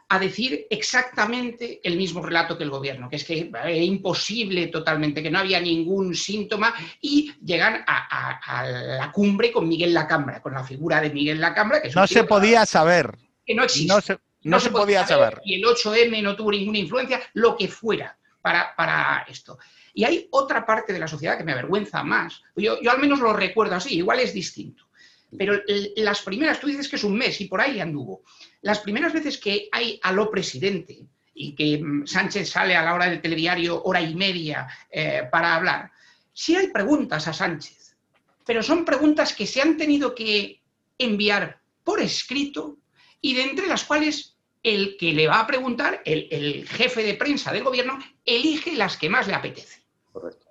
a 0.08 0.20
decir 0.20 0.68
exactamente 0.70 1.80
el 1.84 1.98
mismo 1.98 2.22
relato 2.22 2.58
que 2.58 2.64
el 2.64 2.70
gobierno, 2.70 3.10
que 3.10 3.16
es 3.16 3.24
que 3.24 3.50
era 3.54 3.72
imposible 3.72 4.68
totalmente, 4.68 5.24
que 5.24 5.32
no 5.32 5.40
había 5.40 5.60
ningún 5.60 6.16
síntoma 6.16 6.74
y 7.02 7.34
llegan 7.44 7.84
a, 7.88 8.08
a- 8.38 8.60
a 8.62 8.66
la 8.70 9.12
cumbre 9.12 9.52
con 9.52 9.68
Miguel 9.68 9.94
Lacambra, 9.94 10.42
con 10.42 10.54
la 10.54 10.64
figura 10.64 11.02
de 11.02 11.10
Miguel 11.10 11.42
Lacambra, 11.42 11.82
que 11.82 11.88
es 11.90 11.96
No 11.96 12.06
se 12.08 12.24
podía 12.24 12.66
saber. 12.66 13.18
que 13.46 13.56
no 13.56 13.64
existe 13.64 13.94
No 13.94 14.02
se, 14.02 14.18
no 14.44 14.60
se 14.60 14.70
podía 14.70 15.06
saber. 15.08 15.42
Y 15.44 15.56
el 15.56 15.64
8M 15.64 16.22
no 16.22 16.36
tuvo 16.36 16.52
ninguna 16.52 16.78
influencia, 16.78 17.20
lo 17.34 17.58
que 17.58 17.68
fuera 17.68 18.18
para, 18.42 18.76
para 18.76 19.26
esto. 19.28 19.58
Y 19.94 20.04
hay 20.04 20.28
otra 20.32 20.66
parte 20.66 20.94
de 20.94 21.00
la 21.00 21.08
sociedad 21.08 21.38
que 21.38 21.44
me 21.44 21.54
avergüenza 21.54 22.04
más. 22.04 22.44
Yo, 22.56 22.80
yo 22.82 22.92
al 22.92 23.00
menos 23.00 23.20
lo 23.20 23.34
recuerdo 23.34 23.76
así, 23.76 23.96
igual 23.98 24.20
es 24.20 24.34
distinto. 24.34 24.85
Pero 25.38 25.62
las 25.98 26.22
primeras, 26.22 26.60
tú 26.60 26.68
dices 26.68 26.88
que 26.88 26.96
es 26.96 27.04
un 27.04 27.18
mes 27.18 27.40
y 27.42 27.46
por 27.46 27.62
ahí 27.62 27.80
anduvo. 27.80 28.24
Las 28.62 28.80
primeras 28.80 29.14
veces 29.14 29.38
que 29.38 29.70
hay 29.72 30.00
a 30.04 30.12
lo 30.12 30.30
presidente 30.30 31.06
y 31.34 31.54
que 31.54 31.78
mm, 31.84 32.08
Sánchez 32.08 32.50
sale 32.50 32.76
a 32.76 32.84
la 32.84 32.94
hora 32.94 33.10
del 33.10 33.22
telediario 33.22 33.84
hora 33.84 34.02
y 34.02 34.16
media 34.16 34.68
eh, 34.90 35.24
para 35.32 35.56
hablar, 35.56 35.92
sí 36.34 36.56
hay 36.56 36.68
preguntas 36.68 37.28
a 37.28 37.34
Sánchez, 37.34 37.96
pero 38.46 38.64
son 38.64 38.86
preguntas 38.86 39.34
que 39.34 39.46
se 39.46 39.62
han 39.62 39.78
tenido 39.78 40.16
que 40.16 40.62
enviar 40.98 41.60
por 41.84 42.00
escrito 42.00 42.78
y 43.22 43.34
de 43.34 43.44
entre 43.44 43.68
las 43.68 43.84
cuales 43.84 44.38
el 44.64 44.98
que 44.98 45.14
le 45.14 45.28
va 45.28 45.42
a 45.42 45.48
preguntar, 45.48 46.02
el, 46.06 46.28
el 46.32 46.68
jefe 46.68 47.04
de 47.04 47.14
prensa 47.14 47.54
del 47.54 47.64
gobierno, 47.64 48.00
elige 48.26 48.76
las 48.76 48.98
que 48.98 49.10
más 49.10 49.28
le 49.28 49.36
apetece. 49.36 49.84
Correcto. 50.12 50.45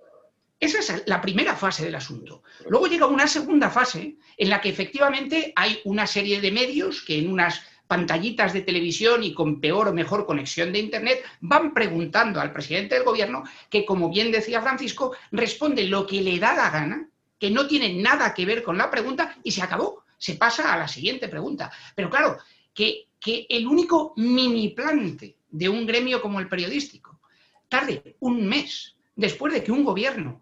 Esa 0.61 0.79
es 0.79 1.03
la 1.07 1.21
primera 1.21 1.57
fase 1.57 1.85
del 1.85 1.95
asunto. 1.95 2.43
Luego 2.69 2.87
llega 2.87 3.07
una 3.07 3.27
segunda 3.27 3.71
fase 3.71 4.17
en 4.37 4.49
la 4.49 4.61
que 4.61 4.71
efectivamente 4.71 5.53
hay 5.57 5.81
una 5.85 6.07
serie 6.07 6.41
de 6.41 6.53
medios 6.53 7.03
que 7.03 7.19
en 7.19 7.31
unas 7.31 7.61
pantallitas 7.87 8.53
de 8.53 8.63
televisión 8.63 9.23
y 9.23 9.35
con 9.35 9.61
peor 9.61 9.89
o 9.89 9.93
mejor 9.93 10.27
conexión 10.27 10.73
de 10.73 10.79
Internet 10.79 11.23
van 11.41 11.75
preguntando 11.75 12.41
al 12.41 12.53
presidente 12.53 12.95
del 12.95 13.05
gobierno 13.05 13.45
que, 13.69 13.85
como 13.85 14.09
bien 14.11 14.33
decía 14.33 14.63
Francisco, 14.63 15.15
responde 15.33 15.85
lo 15.85 16.07
que 16.07 16.23
le 16.23 16.39
da 16.39 16.55
la 16.55 16.71
gana, 16.71 17.09
que 17.39 17.51
no 17.51 17.67
tiene 17.67 17.93
nada 17.93 18.33
que 18.33 18.47
ver 18.47 18.63
con 18.63 18.79
la 18.79 18.91
pregunta 18.91 19.37
y 19.43 19.51
se 19.51 19.63
acabó. 19.63 20.05
Se 20.17 20.35
pasa 20.35 20.73
a 20.73 20.79
la 20.79 20.89
siguiente 20.89 21.29
pregunta. 21.29 21.71
Pero 21.95 22.09
claro, 22.09 22.39
que, 22.73 23.09
que 23.21 23.47
el 23.51 23.67
único 23.67 24.15
mini 24.17 24.71
plante 24.71 25.37
de 25.51 25.69
un 25.69 25.87
gremio 25.87 26.23
como 26.23 26.41
el 26.41 26.49
periodístico 26.49 27.21
tarde 27.69 28.17
un 28.21 28.47
mes 28.47 28.97
después 29.15 29.53
de 29.53 29.63
que 29.63 29.73
un 29.73 29.85
gobierno 29.85 30.41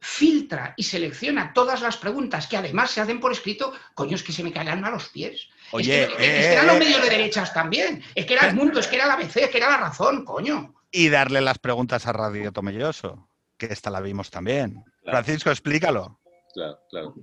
filtra 0.00 0.74
y 0.76 0.82
selecciona 0.84 1.52
todas 1.52 1.80
las 1.82 1.96
preguntas 1.96 2.46
que 2.46 2.56
además 2.56 2.90
se 2.90 3.00
hacen 3.00 3.18
por 3.20 3.32
escrito, 3.32 3.72
coño, 3.94 4.14
es 4.16 4.22
que 4.22 4.32
se 4.32 4.42
me 4.44 4.52
caerán 4.52 4.84
a 4.84 4.90
los 4.90 5.08
pies. 5.08 5.48
Oye, 5.72 6.04
es 6.04 6.08
que, 6.08 6.14
es 6.14 6.20
eh, 6.20 6.40
que 6.48 6.52
eran 6.52 6.66
los 6.68 6.76
eh, 6.76 6.78
medios 6.78 7.02
de 7.02 7.10
derechas 7.10 7.52
también, 7.52 8.02
es 8.14 8.24
que 8.26 8.34
era 8.34 8.48
el 8.48 8.54
mundo, 8.54 8.78
es 8.80 8.86
que 8.86 8.96
era 8.96 9.06
la 9.06 9.14
ABC, 9.14 9.36
es 9.36 9.50
que 9.50 9.58
era 9.58 9.70
la 9.70 9.76
razón, 9.78 10.24
coño. 10.24 10.74
Y 10.90 11.08
darle 11.08 11.40
las 11.40 11.58
preguntas 11.58 12.06
a 12.06 12.12
Radio 12.12 12.52
Tomelloso, 12.52 13.28
que 13.56 13.66
esta 13.66 13.90
la 13.90 14.00
vimos 14.00 14.30
también. 14.30 14.84
Claro. 15.02 15.18
Francisco, 15.24 15.50
explícalo. 15.50 16.20
Claro, 16.54 16.78
claro. 16.90 17.14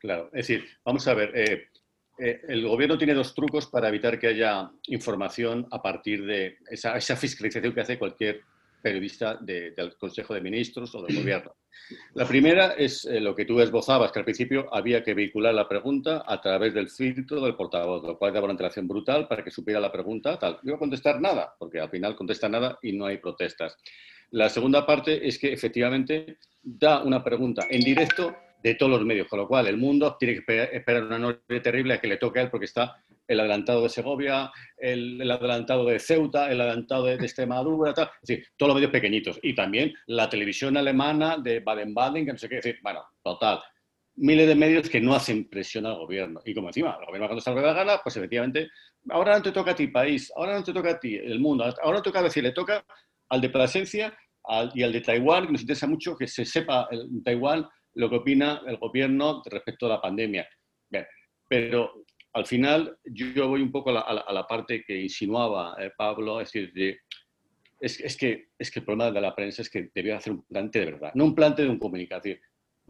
Claro. 0.00 0.26
Es 0.32 0.46
decir, 0.48 0.68
vamos 0.84 1.06
a 1.08 1.14
ver, 1.14 1.30
eh, 1.34 1.68
eh, 2.18 2.40
el 2.48 2.66
gobierno 2.66 2.98
tiene 2.98 3.14
dos 3.14 3.34
trucos 3.34 3.66
para 3.66 3.88
evitar 3.88 4.18
que 4.18 4.28
haya 4.28 4.70
información 4.88 5.66
a 5.70 5.80
partir 5.80 6.24
de 6.26 6.58
esa, 6.70 6.96
esa 6.96 7.16
fiscalización 7.16 7.72
que 7.72 7.80
hace 7.80 7.98
cualquier 7.98 8.40
periodista 8.82 9.36
de- 9.40 9.70
del 9.70 9.96
Consejo 9.96 10.34
de 10.34 10.40
Ministros 10.40 10.94
o 10.94 11.02
del 11.02 11.16
gobierno. 11.22 11.54
La 12.14 12.26
primera 12.26 12.72
es 12.72 13.04
eh, 13.04 13.20
lo 13.20 13.34
que 13.34 13.44
tú 13.44 13.60
esbozabas, 13.60 14.12
que 14.12 14.18
al 14.18 14.24
principio 14.24 14.72
había 14.72 15.02
que 15.02 15.14
vehicular 15.14 15.54
la 15.54 15.68
pregunta 15.68 16.24
a 16.26 16.40
través 16.40 16.74
del 16.74 16.90
filtro 16.90 17.40
del 17.40 17.56
portavoz, 17.56 18.02
lo 18.02 18.18
cual 18.18 18.32
daba 18.32 18.44
una 18.44 18.52
antelación 18.52 18.88
brutal 18.88 19.28
para 19.28 19.44
que 19.44 19.50
supiera 19.50 19.80
la 19.80 19.92
pregunta, 19.92 20.38
tal. 20.38 20.58
No 20.62 20.70
iba 20.70 20.76
a 20.76 20.78
contestar 20.78 21.20
nada, 21.20 21.54
porque 21.58 21.80
al 21.80 21.90
final 21.90 22.16
contesta 22.16 22.48
nada 22.48 22.78
y 22.82 22.92
no 22.92 23.06
hay 23.06 23.18
protestas. 23.18 23.76
La 24.30 24.48
segunda 24.48 24.86
parte 24.86 25.26
es 25.26 25.38
que 25.38 25.52
efectivamente 25.52 26.38
da 26.62 27.02
una 27.02 27.22
pregunta 27.22 27.66
en 27.68 27.80
directo 27.80 28.34
de 28.64 28.74
todos 28.76 28.90
los 28.92 29.04
medios, 29.04 29.28
con 29.28 29.38
lo 29.38 29.46
cual 29.46 29.66
el 29.66 29.76
mundo 29.76 30.16
tiene 30.18 30.34
que 30.34 30.40
espe- 30.40 30.70
esperar 30.72 31.02
una 31.04 31.18
noche 31.18 31.60
terrible 31.62 31.94
a 31.94 32.00
que 32.00 32.08
le 32.08 32.16
toque 32.16 32.38
a 32.40 32.42
él 32.44 32.50
porque 32.50 32.64
está 32.64 32.96
el 33.28 33.38
adelantado 33.38 33.82
de 33.82 33.90
Segovia, 33.90 34.50
el, 34.78 35.20
el 35.20 35.30
adelantado 35.30 35.84
de 35.84 35.98
Ceuta, 35.98 36.50
el 36.50 36.60
adelantado 36.62 37.04
de, 37.04 37.18
de 37.18 37.24
Extremadura, 37.26 37.92
tal. 37.92 38.10
es 38.22 38.26
decir, 38.28 38.46
todos 38.56 38.68
los 38.70 38.76
medios 38.76 38.90
pequeñitos. 38.90 39.38
Y 39.42 39.54
también 39.54 39.92
la 40.06 40.28
televisión 40.30 40.76
alemana 40.78 41.36
de 41.36 41.60
Baden-Baden, 41.60 42.24
que 42.24 42.32
no 42.32 42.38
sé 42.38 42.48
qué, 42.48 42.56
decir, 42.56 42.78
bueno, 42.82 43.04
total. 43.22 43.60
Miles 44.16 44.48
de 44.48 44.54
medios 44.54 44.88
que 44.88 45.00
no 45.00 45.14
hacen 45.14 45.48
presión 45.48 45.84
al 45.84 45.96
gobierno. 45.96 46.40
Y 46.46 46.54
como 46.54 46.68
encima, 46.68 46.96
el 47.00 47.06
gobierno 47.06 47.28
cuando 47.28 47.50
lo 47.50 47.56
que 47.56 47.66
da 47.66 47.72
gana, 47.74 48.00
pues 48.02 48.16
efectivamente, 48.16 48.70
ahora 49.10 49.36
no 49.36 49.42
te 49.42 49.52
toca 49.52 49.72
a 49.72 49.74
ti 49.74 49.88
país, 49.88 50.32
ahora 50.36 50.54
no 50.54 50.64
te 50.64 50.72
toca 50.72 50.90
a 50.92 50.98
ti 51.00 51.16
el 51.16 51.38
mundo, 51.38 51.64
ahora 51.82 52.00
toca 52.00 52.22
decir, 52.22 52.42
le 52.42 52.52
toca 52.52 52.82
al 53.28 53.40
de 53.42 53.50
Plasencia 53.50 54.16
y 54.74 54.82
al 54.82 54.92
de 54.92 55.00
Taiwán, 55.00 55.46
que 55.46 55.52
nos 55.52 55.60
interesa 55.62 55.86
mucho 55.86 56.16
que 56.16 56.26
se 56.26 56.44
sepa 56.44 56.88
el- 56.90 57.22
Taiwán 57.24 57.66
lo 57.94 58.08
que 58.10 58.16
opina 58.16 58.62
el 58.66 58.76
gobierno 58.78 59.42
respecto 59.44 59.86
a 59.86 59.90
la 59.90 60.00
pandemia. 60.00 60.48
Bien, 60.88 61.06
pero 61.48 62.04
al 62.32 62.46
final 62.46 62.98
yo 63.04 63.48
voy 63.48 63.62
un 63.62 63.70
poco 63.70 63.90
a 63.90 63.92
la, 63.94 64.00
a 64.00 64.32
la- 64.32 64.46
parte 64.46 64.82
que 64.84 65.00
insinuaba 65.00 65.76
eh, 65.78 65.90
Pablo, 65.96 66.40
es 66.40 66.52
decir, 66.52 66.72
de- 66.72 67.00
es, 67.80 68.00
es 68.00 68.16
que, 68.16 68.48
es 68.58 68.70
que 68.70 68.80
el 68.80 68.84
problema 68.84 69.10
de 69.10 69.20
la 69.20 69.34
prensa 69.34 69.62
es 69.62 69.70
que 69.70 69.90
debía 69.94 70.16
hacer 70.16 70.32
un 70.32 70.42
plante 70.44 70.78
de 70.80 70.84
verdad, 70.86 71.12
no 71.14 71.24
un 71.24 71.34
plante 71.34 71.62
de 71.62 71.68
un 71.68 71.78
comunicativo. 71.78 72.38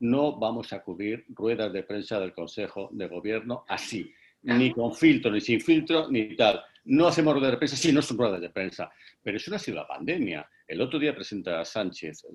No 0.01 0.39
vamos 0.39 0.73
a 0.73 0.83
cubrir 0.83 1.25
ruedas 1.29 1.73
de 1.73 1.83
prensa 1.85 2.19
del 2.21 2.33
Consejo 2.33 2.89
de 2.93 3.07
Gobierno 3.07 3.65
así. 3.69 4.13
ni 4.43 4.73
con 4.73 4.93
filtro, 4.95 5.31
ni 5.31 5.41
sin 5.41 5.61
filtro, 5.61 6.11
ni 6.11 6.37
tal. 6.37 6.61
No 6.85 7.07
hacemos 7.07 7.33
ruedas 7.33 7.53
de 7.53 7.57
prensa, 7.57 7.77
sí, 7.77 7.93
no 7.93 8.03
son 8.03 8.19
ruedas 8.19 8.41
de 8.43 8.51
prensa, 8.51 8.91
pero 9.23 9.37
eso 9.39 9.51
no 9.51 9.57
ha 9.57 9.59
sido 9.61 9.79
la 9.79 9.87
pandemia. 9.89 10.47
El 10.69 10.81
otro 10.83 10.99
día 10.99 11.15
presenta 11.15 11.65
Sánchez 11.65 12.27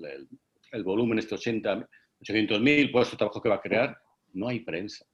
el, 0.72 0.82
volumen, 0.82 1.18
este 1.20 1.36
80, 1.36 1.88
800.000 2.22 2.92
puestos 2.92 3.12
de 3.12 3.18
trabajo 3.18 3.42
que 3.42 3.48
va 3.48 3.56
a 3.56 3.60
crear. 3.60 3.98
No 4.32 4.48
hay 4.48 4.60
prensa, 4.60 5.06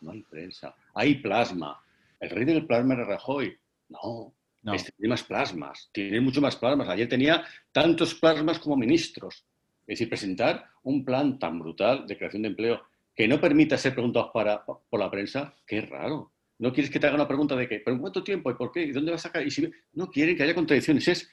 no 0.00 0.12
hay 0.12 0.22
prensa. 0.22 0.74
Hay 0.94 1.16
plasma. 1.16 1.82
El 2.20 2.30
rey 2.30 2.44
del 2.44 2.66
plasma 2.66 2.94
era 2.94 3.04
Rajoy. 3.04 3.56
No, 3.88 4.32
Este 4.74 4.92
tiene 4.92 5.10
más 5.10 5.24
plasmas, 5.24 5.90
tiene 5.92 6.20
mucho 6.20 6.40
más 6.40 6.56
plasmas. 6.56 6.88
Ayer 6.88 7.08
tenía 7.08 7.44
tantos 7.72 8.14
plasmas 8.14 8.58
como 8.58 8.76
ministros. 8.76 9.44
Es 9.82 9.98
decir, 9.98 10.08
presentar 10.08 10.66
un 10.84 11.04
plan 11.04 11.38
tan 11.38 11.58
brutal 11.58 12.06
de 12.06 12.16
creación 12.16 12.42
de 12.42 12.48
empleo 12.48 12.82
que 13.14 13.28
no 13.28 13.40
permita 13.40 13.76
ser 13.76 13.92
preguntados 13.92 14.30
para, 14.32 14.64
por 14.64 15.00
la 15.00 15.10
prensa, 15.10 15.54
qué 15.66 15.82
raro. 15.82 16.30
No 16.58 16.72
quieres 16.72 16.90
que 16.90 17.00
te 17.00 17.06
haga 17.06 17.16
una 17.16 17.26
pregunta 17.28 17.56
de 17.56 17.68
qué, 17.68 17.80
pero 17.80 17.96
¿en 17.96 18.00
cuánto 18.00 18.22
tiempo 18.22 18.50
y 18.50 18.54
por 18.54 18.70
qué? 18.70 18.84
¿Y 18.84 18.92
dónde 18.92 19.10
vas 19.10 19.26
a 19.26 19.28
sacar? 19.28 19.46
Y 19.46 19.50
si 19.50 19.68
no 19.94 20.08
quieren 20.08 20.36
que 20.36 20.44
haya 20.44 20.54
contradicciones. 20.54 21.08
Es 21.08 21.30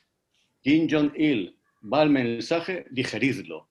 Kim 0.62 0.88
Jong-il, 0.90 1.56
va 1.82 2.04
el 2.04 2.10
mensaje, 2.10 2.86
digeridlo. 2.90 3.69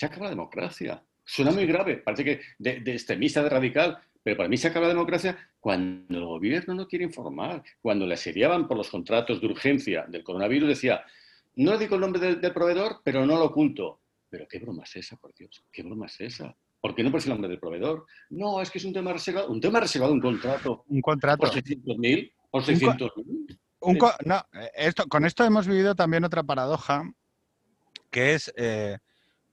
Se 0.00 0.06
acaba 0.06 0.24
la 0.24 0.30
democracia. 0.30 1.04
Suena 1.26 1.50
muy 1.50 1.66
grave, 1.66 1.98
parece 1.98 2.24
que 2.24 2.40
de, 2.58 2.80
de 2.80 2.92
extremista, 2.92 3.42
de 3.42 3.50
radical, 3.50 3.98
pero 4.22 4.34
para 4.34 4.48
mí 4.48 4.56
se 4.56 4.68
acaba 4.68 4.86
la 4.86 4.94
democracia 4.94 5.36
cuando 5.60 6.16
el 6.16 6.24
gobierno 6.24 6.72
no 6.72 6.88
quiere 6.88 7.04
informar, 7.04 7.62
cuando 7.82 8.06
le 8.06 8.14
asediaban 8.14 8.66
por 8.66 8.78
los 8.78 8.88
contratos 8.88 9.42
de 9.42 9.46
urgencia 9.48 10.06
del 10.08 10.24
coronavirus, 10.24 10.70
decía, 10.70 11.04
no 11.56 11.72
le 11.72 11.78
digo 11.80 11.96
el 11.96 12.00
nombre 12.00 12.34
del 12.34 12.52
proveedor, 12.54 13.02
pero 13.04 13.26
no 13.26 13.36
lo 13.36 13.44
oculto. 13.44 14.00
Pero 14.30 14.48
qué 14.48 14.58
broma 14.58 14.84
es 14.84 14.96
esa, 14.96 15.18
por 15.18 15.34
Dios, 15.34 15.62
qué 15.70 15.82
broma 15.82 16.06
es 16.06 16.18
esa. 16.18 16.56
¿Por 16.80 16.94
qué 16.94 17.04
no 17.04 17.10
por 17.10 17.20
el 17.20 17.28
nombre 17.28 17.50
del 17.50 17.60
proveedor? 17.60 18.06
No, 18.30 18.62
es 18.62 18.70
que 18.70 18.78
es 18.78 18.86
un 18.86 18.94
tema 18.94 19.12
reservado. 19.12 19.50
Un 19.50 19.60
tema 19.60 19.80
reservado, 19.80 20.14
un 20.14 20.20
contrato. 20.22 20.82
Un 20.88 21.02
contrato. 21.02 21.40
Por 21.40 21.50
600.000. 21.50 22.32
Por 22.50 22.62
600.000. 22.62 24.16
no, 24.24 24.46
esto, 24.74 25.06
con 25.08 25.26
esto 25.26 25.44
hemos 25.44 25.66
vivido 25.66 25.94
también 25.94 26.24
otra 26.24 26.42
paradoja, 26.42 27.02
que 28.10 28.32
es 28.32 28.50
eh, 28.56 28.96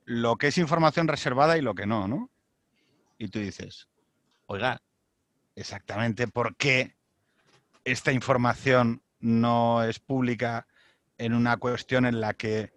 lo 0.08 0.38
que 0.38 0.48
es 0.48 0.58
información 0.58 1.10
reservada 1.10 1.58
y 1.58 1.62
lo 1.62 1.76
que 1.76 1.86
no, 1.86 2.08
¿no? 2.08 2.32
Y 3.18 3.28
tú 3.28 3.40
dices, 3.40 3.90
oiga, 4.46 4.82
exactamente 5.54 6.30
por 6.30 6.56
qué 6.56 6.96
esta 7.84 8.14
información 8.14 9.02
no 9.20 9.84
es 9.84 10.00
pública 10.00 10.66
en 11.18 11.34
una 11.34 11.58
cuestión 11.58 12.06
en 12.06 12.22
la 12.22 12.34
que 12.34 12.72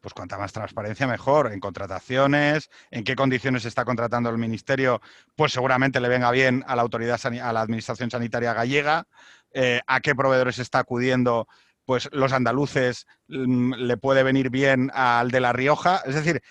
pues 0.00 0.14
cuanta 0.14 0.38
más 0.38 0.54
transparencia 0.54 1.06
mejor 1.06 1.52
en 1.52 1.60
contrataciones, 1.60 2.70
en 2.90 3.04
qué 3.04 3.16
condiciones 3.16 3.66
está 3.66 3.84
contratando 3.84 4.30
el 4.30 4.38
ministerio, 4.38 5.02
pues 5.36 5.52
seguramente 5.52 6.00
le 6.00 6.08
venga 6.08 6.30
bien 6.30 6.64
a 6.66 6.74
la 6.74 6.82
autoridad 6.82 7.20
a 7.22 7.52
la 7.52 7.60
administración 7.60 8.10
sanitaria 8.10 8.54
gallega, 8.54 9.06
eh, 9.52 9.82
a 9.86 10.00
qué 10.00 10.14
proveedores 10.14 10.58
está 10.58 10.78
acudiendo, 10.78 11.46
pues 11.84 12.08
los 12.12 12.32
andaluces 12.32 13.06
mm, 13.28 13.74
le 13.74 13.96
puede 13.98 14.22
venir 14.22 14.48
bien 14.48 14.90
al 14.94 15.30
de 15.30 15.40
La 15.40 15.52
Rioja. 15.52 16.02
Es 16.06 16.14
decir, 16.14 16.42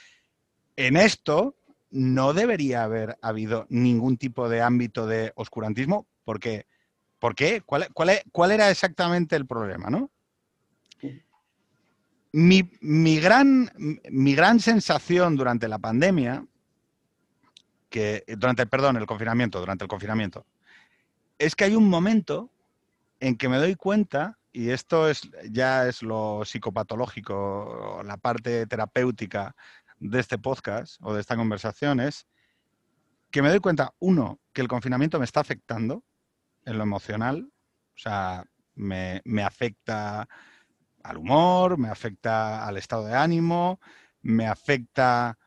en 0.88 0.98
esto 0.98 1.56
no 1.92 2.34
debería 2.34 2.84
haber 2.84 3.18
habido 3.22 3.68
ningún 3.70 4.18
tipo 4.18 4.50
de 4.50 4.62
ámbito 4.62 5.06
de 5.06 5.34
oscurantismo, 5.36 6.08
¿por 6.24 6.40
qué? 6.40 6.66
¿Cuál, 7.66 7.90
cuál, 7.94 8.22
cuál 8.32 8.52
era 8.52 8.70
exactamente 8.70 9.36
el 9.36 9.46
problema, 9.46 9.90
no? 9.90 10.10
Mi, 12.34 12.64
gran, 13.20 13.70
mi 14.10 14.34
gran 14.34 14.60
sensación 14.62 15.36
durante 15.36 15.68
la 15.68 15.80
pandemia, 15.80 16.46
que 17.90 18.24
durante, 18.38 18.66
perdón, 18.66 18.96
el 18.96 19.06
confinamiento, 19.06 19.60
durante 19.60 19.84
el 19.84 19.90
confinamiento, 19.90 20.46
es 21.38 21.56
que 21.56 21.66
hay 21.66 21.76
un 21.76 21.90
momento 21.90 22.50
en 23.20 23.36
que 23.36 23.50
me 23.50 23.58
doy 23.58 23.76
cuenta, 23.76 24.40
y 24.54 24.70
esto 24.70 25.10
es, 25.10 25.30
ya 25.50 25.88
es 25.88 26.02
lo 26.02 26.44
psicopatológico, 26.46 28.02
la 28.06 28.16
parte 28.16 28.66
terapéutica 28.66 29.56
de 30.02 30.20
este 30.20 30.38
podcast 30.38 30.98
o 31.02 31.14
de 31.14 31.22
esta 31.22 31.36
conversación, 31.36 32.00
es 32.00 32.28
que 33.30 33.42
me 33.42 33.50
doy 33.50 33.60
cuenta, 33.60 33.94
uno, 34.00 34.42
que 34.52 34.62
el 34.62 34.68
confinamiento 34.68 35.20
me 35.20 35.26
está 35.26 35.40
afectando 35.40 36.04
en 36.66 36.78
lo 36.78 36.84
emocional, 36.84 37.50
o 37.96 37.98
sea, 37.98 38.44
me, 38.76 39.22
me 39.24 39.44
afecta 39.44 40.28
al 41.04 41.18
humor, 41.18 41.78
me 41.78 41.90
afecta 41.90 42.66
al 42.68 42.78
estado 42.78 43.06
de 43.06 43.16
ánimo, 43.16 43.80
me 44.22 44.48
afecta 44.48 45.38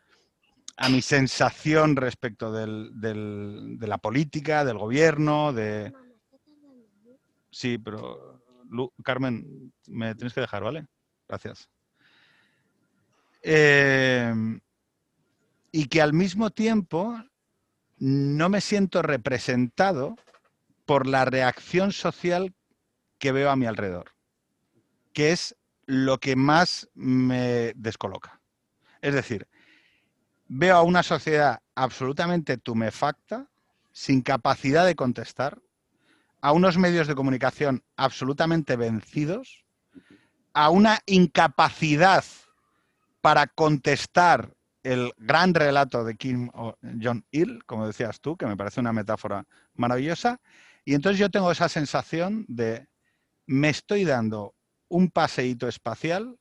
a 0.76 0.89
mi 0.89 1.02
sensación 1.02 1.97
respecto 1.97 2.52
de 2.52 3.86
la 3.86 3.98
política, 3.98 4.64
del 4.64 4.78
gobierno, 4.78 5.52
de... 5.52 5.93
Sí, 7.51 7.78
pero 7.78 8.43
Carmen, 9.05 9.72
me 9.86 10.14
tienes 10.14 10.35
que 10.35 10.40
dejar, 10.40 10.64
¿vale? 10.64 10.86
Gracias. 11.28 11.70
Em, 13.46 14.60
y 15.70 15.86
que 15.86 16.00
al 16.00 16.12
mismo 16.12 16.50
tiempo 16.50 17.22
no 17.98 18.48
me 18.48 18.60
siento 18.60 19.02
representado 19.02 20.16
por 20.86 21.06
la 21.06 21.24
reacción 21.24 21.92
social 21.92 22.54
que 23.18 23.32
veo 23.32 23.50
a 23.50 23.56
mi 23.56 23.66
alrededor 23.66 24.14
que 25.14 25.32
es 25.32 25.56
lo 25.86 26.18
que 26.18 26.36
más 26.36 26.90
me 26.94 27.72
descoloca. 27.76 28.40
Es 29.00 29.14
decir, 29.14 29.48
veo 30.48 30.76
a 30.76 30.82
una 30.82 31.02
sociedad 31.02 31.62
absolutamente 31.74 32.58
tumefacta, 32.58 33.48
sin 33.92 34.20
capacidad 34.20 34.84
de 34.84 34.96
contestar, 34.96 35.62
a 36.42 36.52
unos 36.52 36.76
medios 36.76 37.06
de 37.06 37.14
comunicación 37.14 37.82
absolutamente 37.96 38.76
vencidos, 38.76 39.64
a 40.52 40.68
una 40.68 41.00
incapacidad 41.06 42.24
para 43.24 43.46
contestar 43.46 44.52
el 44.82 45.14
gran 45.16 45.55
relato 45.55 46.05
de 46.05 46.14
Kim 46.14 46.51
Jong-il, 47.02 47.64
como 47.64 47.86
decías 47.86 48.20
tú, 48.20 48.36
que 48.36 48.44
me 48.44 48.55
parece 48.55 48.80
una 48.80 48.92
metáfora 48.92 49.46
maravillosa, 49.72 50.42
y 50.84 50.92
entonces 50.92 51.18
yo 51.18 51.30
tengo 51.30 51.51
esa 51.51 51.70
sensación 51.70 52.44
de 52.48 52.86
me 53.46 53.70
estoy 53.70 54.05
dando 54.05 54.55
un 54.88 55.10
paseíto 55.10 55.68
espacial 55.68 56.38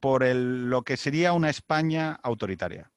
por 0.00 0.24
lo 0.24 0.80
que 0.84 0.96
sería 0.96 1.34
una 1.34 1.50
España 1.50 2.18
autoritaria, 2.22 2.90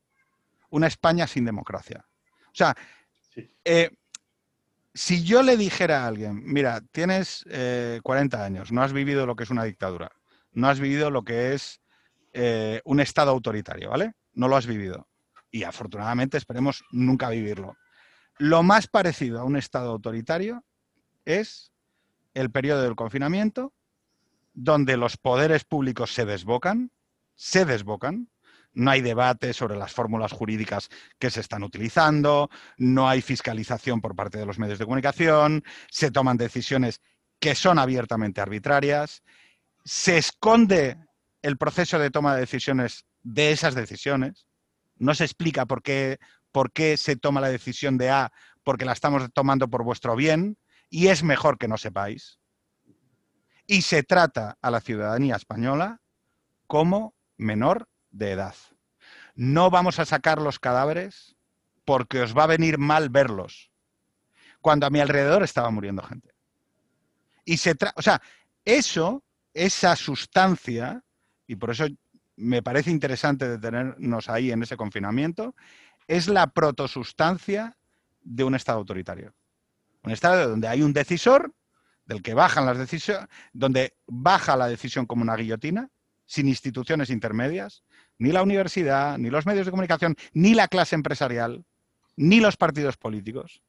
una 0.69 0.87
España 0.87 1.27
sin 1.27 1.43
democracia. 1.43 2.05
O 2.45 2.55
sea, 2.55 2.73
eh, 3.65 3.89
si 4.93 5.25
yo 5.25 5.43
le 5.43 5.57
dijera 5.57 6.05
a 6.05 6.07
alguien, 6.07 6.41
mira, 6.41 6.79
tienes 6.93 7.43
40 8.01 8.37
eh, 8.39 8.41
años, 8.41 8.71
no 8.71 8.81
has 8.81 8.93
vivido 8.93 9.25
lo 9.25 9.35
que 9.35 9.43
es 9.43 9.49
una 9.49 9.65
dictadura, 9.65 10.13
no 10.53 10.69
has 10.69 10.79
vivido 10.79 11.11
lo 11.11 11.25
que 11.25 11.53
es 11.53 11.81
eh, 12.37 12.81
un 12.83 12.99
Estado 12.99 13.31
autoritario, 13.31 13.91
¿vale? 13.91 14.11
No 14.33 14.49
lo 14.49 14.57
has 14.57 14.67
vivido. 14.67 15.07
Y 15.49 15.63
afortunadamente 15.63 16.37
esperemos 16.37 16.83
nunca 16.91 17.29
vivirlo. 17.29 17.77
Lo 18.37 18.61
más 18.61 18.87
parecido 18.87 19.39
a 19.39 19.45
un 19.45 19.55
Estado 19.55 19.89
autoritario 19.89 20.65
es 21.23 21.71
el 22.33 22.51
periodo 22.51 22.81
del 22.81 22.97
confinamiento 22.97 23.73
donde 24.53 24.97
los 24.97 25.15
poderes 25.15 25.63
públicos 25.63 26.13
se 26.13 26.25
desbocan, 26.25 26.91
se 27.35 27.63
desbocan, 27.63 28.29
no 28.73 28.91
hay 28.91 28.99
debate 28.99 29.53
sobre 29.53 29.77
las 29.77 29.93
fórmulas 29.93 30.33
jurídicas 30.33 30.89
que 31.17 31.31
se 31.31 31.39
están 31.39 31.63
utilizando, 31.63 32.49
no 32.77 33.07
hay 33.07 33.21
fiscalización 33.21 34.01
por 34.01 34.13
parte 34.13 34.37
de 34.37 34.45
los 34.45 34.59
medios 34.59 34.77
de 34.77 34.85
comunicación, 34.85 35.63
se 35.89 36.11
toman 36.11 36.35
decisiones 36.35 36.99
que 37.39 37.55
son 37.55 37.79
abiertamente 37.79 38.41
arbitrarias, 38.41 39.23
se 39.85 40.17
esconde 40.17 40.97
el 41.45 41.57
proceso 41.57 41.99
de 41.99 42.11
toma 42.11 42.35
de 42.35 42.41
decisiones 42.41 43.05
de 43.23 43.51
esas 43.51 43.75
decisiones, 43.75 44.47
no 44.97 45.13
se 45.13 45.25
explica 45.25 45.65
por 45.65 45.81
qué, 45.81 46.19
por 46.51 46.71
qué 46.71 46.97
se 46.97 47.15
toma 47.15 47.41
la 47.41 47.49
decisión 47.49 47.97
de 47.97 48.09
A, 48.09 48.31
porque 48.63 48.85
la 48.85 48.93
estamos 48.93 49.27
tomando 49.33 49.69
por 49.69 49.83
vuestro 49.83 50.15
bien, 50.15 50.57
y 50.89 51.07
es 51.07 51.23
mejor 51.23 51.57
que 51.57 51.67
no 51.67 51.77
sepáis 51.77 52.39
y 53.67 53.81
se 53.81 54.03
trata 54.03 54.57
a 54.61 54.71
la 54.71 54.81
ciudadanía 54.81 55.35
española 55.35 56.01
como 56.67 57.15
menor 57.37 57.89
de 58.11 58.31
edad. 58.31 58.55
No 59.35 59.69
vamos 59.69 59.99
a 59.99 60.05
sacar 60.05 60.41
los 60.41 60.59
cadáveres 60.59 61.35
porque 61.83 62.21
os 62.21 62.35
va 62.35 62.43
a 62.43 62.47
venir 62.47 62.77
mal 62.77 63.09
verlos, 63.09 63.71
cuando 64.61 64.85
a 64.85 64.89
mi 64.89 64.99
alrededor 64.99 65.43
estaba 65.43 65.69
muriendo 65.69 66.01
gente. 66.01 66.33
Y 67.43 67.57
se 67.57 67.75
o 67.95 68.01
sea, 68.01 68.21
eso, 68.63 69.23
esa 69.53 69.95
sustancia, 69.95 71.03
y 71.47 71.55
por 71.55 71.71
eso 71.71 71.85
me 72.35 72.61
parece 72.61 72.91
interesante 72.91 73.47
detenernos 73.47 74.29
ahí 74.29 74.51
en 74.51 74.63
ese 74.63 74.77
confinamiento, 74.77 75.55
es 76.07 76.27
la 76.27 76.47
protosustancia 76.47 77.77
de 78.21 78.43
un 78.43 78.55
Estado 78.55 78.79
autoritario. 78.79 79.33
Un 80.03 80.11
Estado 80.11 80.49
donde 80.49 80.67
hay 80.67 80.81
un 80.81 80.93
decisor 80.93 81.53
del 82.05 82.21
que 82.21 82.33
bajan 82.33 82.65
las 82.65 82.77
decisiones, 82.77 83.27
donde 83.53 83.95
baja 84.05 84.55
la 84.55 84.67
decisión 84.67 85.05
como 85.05 85.23
una 85.23 85.35
guillotina, 85.35 85.89
sin 86.25 86.47
instituciones 86.47 87.09
intermedias, 87.09 87.83
ni 88.17 88.31
la 88.31 88.43
universidad, 88.43 89.17
ni 89.17 89.29
los 89.29 89.45
medios 89.45 89.65
de 89.65 89.71
comunicación, 89.71 90.15
ni 90.33 90.53
la 90.53 90.67
clase 90.67 90.95
empresarial, 90.95 91.65
ni 92.15 92.39
los 92.39 92.57
partidos 92.57 92.97
políticos. 92.97 93.61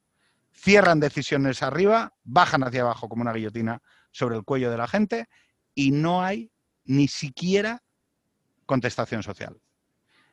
cierran 0.53 1.01
decisiones 1.01 1.63
arriba, 1.63 2.15
bajan 2.25 2.65
hacia 2.65 2.81
abajo 2.81 3.11
como 3.11 3.21
una 3.21 3.35
guillotina 3.35 3.83
sobre 4.11 4.37
el 4.37 4.43
cuello 4.43 4.71
de 4.71 4.79
la 4.79 4.89
gente 4.89 5.29
y 5.75 5.91
no 5.91 6.23
hay 6.23 6.51
ni 6.87 7.09
siquiera 7.09 7.83
contestación 8.65 9.23
social. 9.23 9.61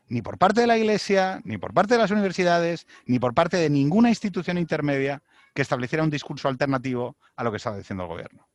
Ni 0.09 0.21
por 0.21 0.37
parte 0.37 0.61
de 0.61 0.67
la 0.67 0.77
Iglesia, 0.77 1.41
ni 1.45 1.57
por 1.57 1.73
parte 1.73 1.93
de 1.93 1.99
las 1.99 2.11
universidades, 2.11 2.87
ni 3.05 3.19
por 3.19 3.33
parte 3.33 3.57
de 3.57 3.69
ninguna 3.69 4.09
institución 4.09 4.57
intermedia 4.57 5.23
que 5.53 5.61
estableciera 5.61 6.03
un 6.03 6.09
discurso 6.09 6.47
alternativo 6.47 7.15
a 7.35 7.43
lo 7.43 7.51
que 7.51 7.57
estaba 7.57 7.77
diciendo 7.77 8.03
el 8.03 8.09
gobierno. 8.09 8.47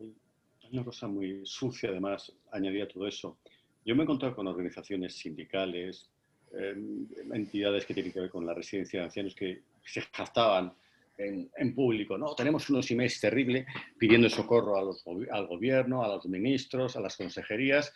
Hay 0.00 0.70
una 0.72 0.84
cosa 0.84 1.06
muy 1.06 1.42
sucia, 1.44 1.90
además, 1.90 2.32
añadía 2.50 2.88
todo 2.88 3.06
eso. 3.06 3.38
Yo 3.84 3.94
me 3.94 4.02
he 4.02 4.04
encontrado 4.04 4.34
con 4.34 4.46
organizaciones 4.46 5.14
sindicales, 5.14 6.08
em, 6.52 7.06
entidades 7.32 7.84
que 7.84 7.94
tienen 7.94 8.12
que 8.12 8.20
ver 8.20 8.30
con 8.30 8.46
la 8.46 8.54
residencia 8.54 9.00
de 9.00 9.06
ancianos 9.06 9.34
que 9.34 9.62
se 9.84 10.00
jactaban 10.00 10.72
en, 11.18 11.74
público. 11.74 12.18
No, 12.18 12.34
tenemos 12.34 12.68
unos 12.70 12.90
emails 12.90 13.20
terribles 13.20 13.66
pidiendo 13.98 14.28
socorro 14.28 14.76
al 14.76 15.46
gobierno, 15.46 16.02
a 16.02 16.08
los 16.08 16.26
ministros, 16.26 16.96
a 16.96 17.00
las 17.00 17.16
consejerías, 17.16 17.92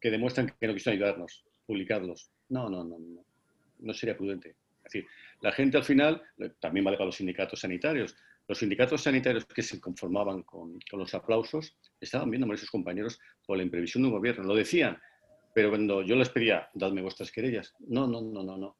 que 0.00 0.10
demuestran 0.10 0.46
que 0.46 0.66
no 0.66 0.74
quieren 0.74 0.94
ayudarnos, 0.94 1.44
publicarlos. 1.66 2.30
No, 2.48 2.68
no, 2.68 2.84
no, 2.84 2.98
no. 2.98 3.24
No 3.80 3.94
sería 3.94 4.16
prudente. 4.16 4.50
Es 4.84 4.92
decir, 4.92 5.06
la 5.40 5.52
gente 5.52 5.76
al 5.76 5.84
final, 5.84 6.22
también 6.60 6.84
vale 6.84 6.96
para 6.96 7.06
los 7.06 7.16
sindicatos 7.16 7.60
sanitarios, 7.60 8.16
los 8.48 8.58
sindicatos 8.58 9.02
sanitarios 9.02 9.44
que 9.44 9.62
se 9.62 9.78
conformaban 9.78 10.42
con, 10.42 10.78
los 10.92 11.14
aplausos 11.14 11.76
estaban 12.00 12.30
viendo 12.30 12.50
a 12.50 12.56
sus 12.56 12.70
compañeros 12.70 13.20
por 13.46 13.58
la 13.58 13.62
imprevisión 13.62 14.02
de 14.02 14.08
un 14.08 14.14
gobierno. 14.14 14.44
Lo 14.44 14.54
decían, 14.54 14.98
pero 15.54 15.68
cuando 15.68 16.02
yo 16.02 16.16
les 16.16 16.30
pedía, 16.30 16.68
dadme 16.72 17.02
vuestras 17.02 17.30
querellas, 17.30 17.74
no, 17.80 18.06
no, 18.06 18.22
no, 18.22 18.42
no, 18.42 18.56
no. 18.56 18.76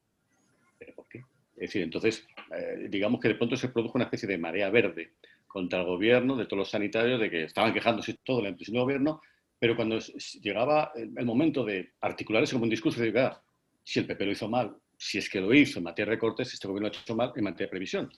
Es 1.59 1.69
decir, 1.69 1.81
entonces, 1.81 2.25
eh, 2.55 2.87
digamos 2.89 3.19
que 3.19 3.27
de 3.27 3.35
pronto 3.35 3.57
se 3.57 3.67
produjo 3.67 3.97
una 3.97 4.05
especie 4.05 4.29
de 4.29 4.37
marea 4.37 4.69
verde 4.69 5.15
contra 5.45 5.81
el 5.81 5.85
gobierno, 5.85 6.37
de 6.37 6.45
todos 6.45 6.59
los 6.59 6.69
sanitarios, 6.69 7.19
de 7.19 7.29
que 7.29 7.43
estaban 7.43 7.73
quejándose 7.73 8.15
todo 8.23 8.47
impresión 8.47 8.75
del 8.75 8.83
gobierno, 8.83 9.21
pero 9.59 9.75
cuando 9.75 9.99
llegaba 10.41 10.93
el, 10.95 11.25
momento 11.25 11.65
de 11.65 11.91
articular 11.99 12.43
eso 12.43 12.53
como 12.53 12.63
un 12.63 12.69
discurso, 12.69 13.01
de 13.01 13.19
ah, 13.19 13.41
si 13.83 13.99
el 13.99 14.05
PP 14.05 14.25
lo 14.25 14.31
hizo 14.31 14.47
mal, 14.47 14.73
si 14.97 15.17
es 15.17 15.29
que 15.29 15.41
lo 15.41 15.53
hizo 15.53 15.79
en 15.79 15.83
materia 15.83 16.09
de 16.09 16.15
recortes, 16.15 16.53
este 16.53 16.67
gobierno 16.67 16.87
lo 16.87 16.95
ha 16.95 17.01
hecho 17.01 17.15
mal 17.15 17.33
en 17.35 17.43
materia 17.43 17.67
de 17.67 17.71
previsión. 17.71 18.09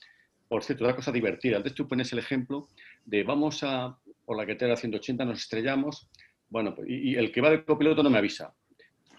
Por 0.46 0.62
cierto, 0.62 0.84
una 0.84 0.94
cosa 0.94 1.10
divertida. 1.10 1.56
Antes 1.56 1.74
tú 1.74 1.88
pones 1.88 2.12
el 2.12 2.20
ejemplo 2.20 2.68
de 3.04 3.24
vamos 3.24 3.62
a 3.64 3.98
por 4.24 4.36
la 4.36 4.44
carretera 4.44 4.76
180, 4.76 5.24
nos 5.24 5.40
estrellamos, 5.40 6.08
bueno, 6.48 6.74
pues, 6.74 6.88
y, 6.88 7.16
el 7.16 7.32
que 7.32 7.40
va 7.40 7.50
de 7.50 7.64
copiloto 7.64 8.02
no 8.02 8.10
me 8.10 8.18
avisa. 8.18 8.54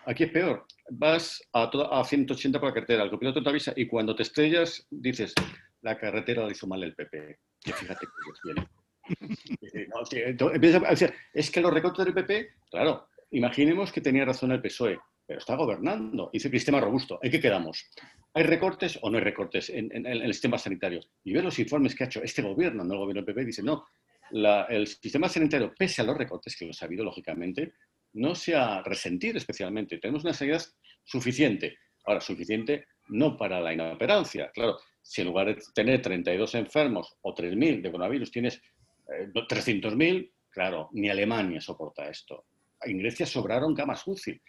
Aquí 0.05 0.23
es 0.23 0.31
peor. 0.31 0.65
Vas 0.89 1.41
a, 1.53 1.63
a 1.63 2.03
180 2.03 2.59
por 2.59 2.69
la 2.69 2.73
carretera, 2.73 3.03
el 3.03 3.09
copiloto 3.09 3.41
te 3.41 3.49
avisa 3.49 3.73
y 3.75 3.87
cuando 3.87 4.15
te 4.15 4.23
estrellas 4.23 4.85
dices, 4.89 5.33
la 5.81 5.97
carretera 5.97 6.43
la 6.43 6.51
hizo 6.51 6.67
mal 6.67 6.83
el 6.83 6.95
PP. 6.95 7.39
Y 7.65 7.71
fíjate 7.71 8.05
que 8.05 8.11
viene. 8.43 8.67
es 11.33 11.51
que 11.51 11.61
los 11.61 11.73
recortes 11.73 12.05
del 12.05 12.13
PP, 12.13 12.49
claro, 12.69 13.07
imaginemos 13.31 13.91
que 13.91 14.01
tenía 14.01 14.25
razón 14.25 14.51
el 14.51 14.61
PSOE, 14.61 14.99
pero 15.25 15.39
está 15.39 15.55
gobernando, 15.55 16.29
dice 16.31 16.47
el 16.47 16.53
sistema 16.53 16.79
robusto. 16.79 17.19
¿En 17.21 17.31
qué 17.31 17.39
quedamos? 17.39 17.89
¿Hay 18.33 18.43
recortes 18.43 18.99
o 19.01 19.09
no 19.09 19.17
hay 19.17 19.23
recortes 19.23 19.69
en, 19.69 20.05
el 20.05 20.33
sistema 20.33 20.57
sanitario? 20.57 21.01
Y 21.23 21.33
ve 21.33 21.41
los 21.41 21.59
informes 21.59 21.95
que 21.95 22.03
ha 22.03 22.07
hecho 22.07 22.23
este 22.23 22.41
gobierno, 22.41 22.83
no 22.83 22.93
el 22.93 22.99
gobierno 22.99 23.21
del 23.21 23.33
PP, 23.33 23.45
dice, 23.45 23.63
no, 23.63 23.85
el 24.31 24.87
sistema 24.87 25.29
sanitario, 25.29 25.73
pese 25.77 26.01
a 26.01 26.05
los 26.05 26.17
recortes 26.17 26.55
que 26.55 26.65
los 26.65 26.81
ha 26.81 26.85
habido, 26.85 27.03
lógicamente, 27.03 27.73
no 28.13 28.35
se 28.35 28.55
ha 28.55 28.81
resentido 28.83 29.37
especialmente. 29.37 29.97
Tenemos 29.97 30.23
una 30.23 30.33
sanidad 30.33 30.63
suficiente. 31.03 31.77
Ahora, 32.05 32.21
suficiente 32.21 32.85
no 33.09 33.37
para 33.37 33.59
la 33.59 33.73
inoperancia. 33.73 34.51
Claro, 34.53 34.77
si 35.01 35.21
en 35.21 35.27
lugar 35.27 35.47
de 35.47 35.61
tener 35.73 36.01
32 36.01 36.55
enfermos 36.55 37.17
o 37.21 37.35
3.000 37.35 37.81
de 37.81 37.91
coronavirus 37.91 38.31
tienes 38.31 38.61
300.000, 39.05 40.15
eh, 40.15 40.31
claro, 40.49 40.89
ni 40.93 41.09
Alemania 41.09 41.59
soporta 41.59 42.09
esto. 42.09 42.45
En 42.81 42.97
Grecia 42.99 43.25
sobraron 43.25 43.75
camas 43.75 44.03
UCI. 44.05 44.39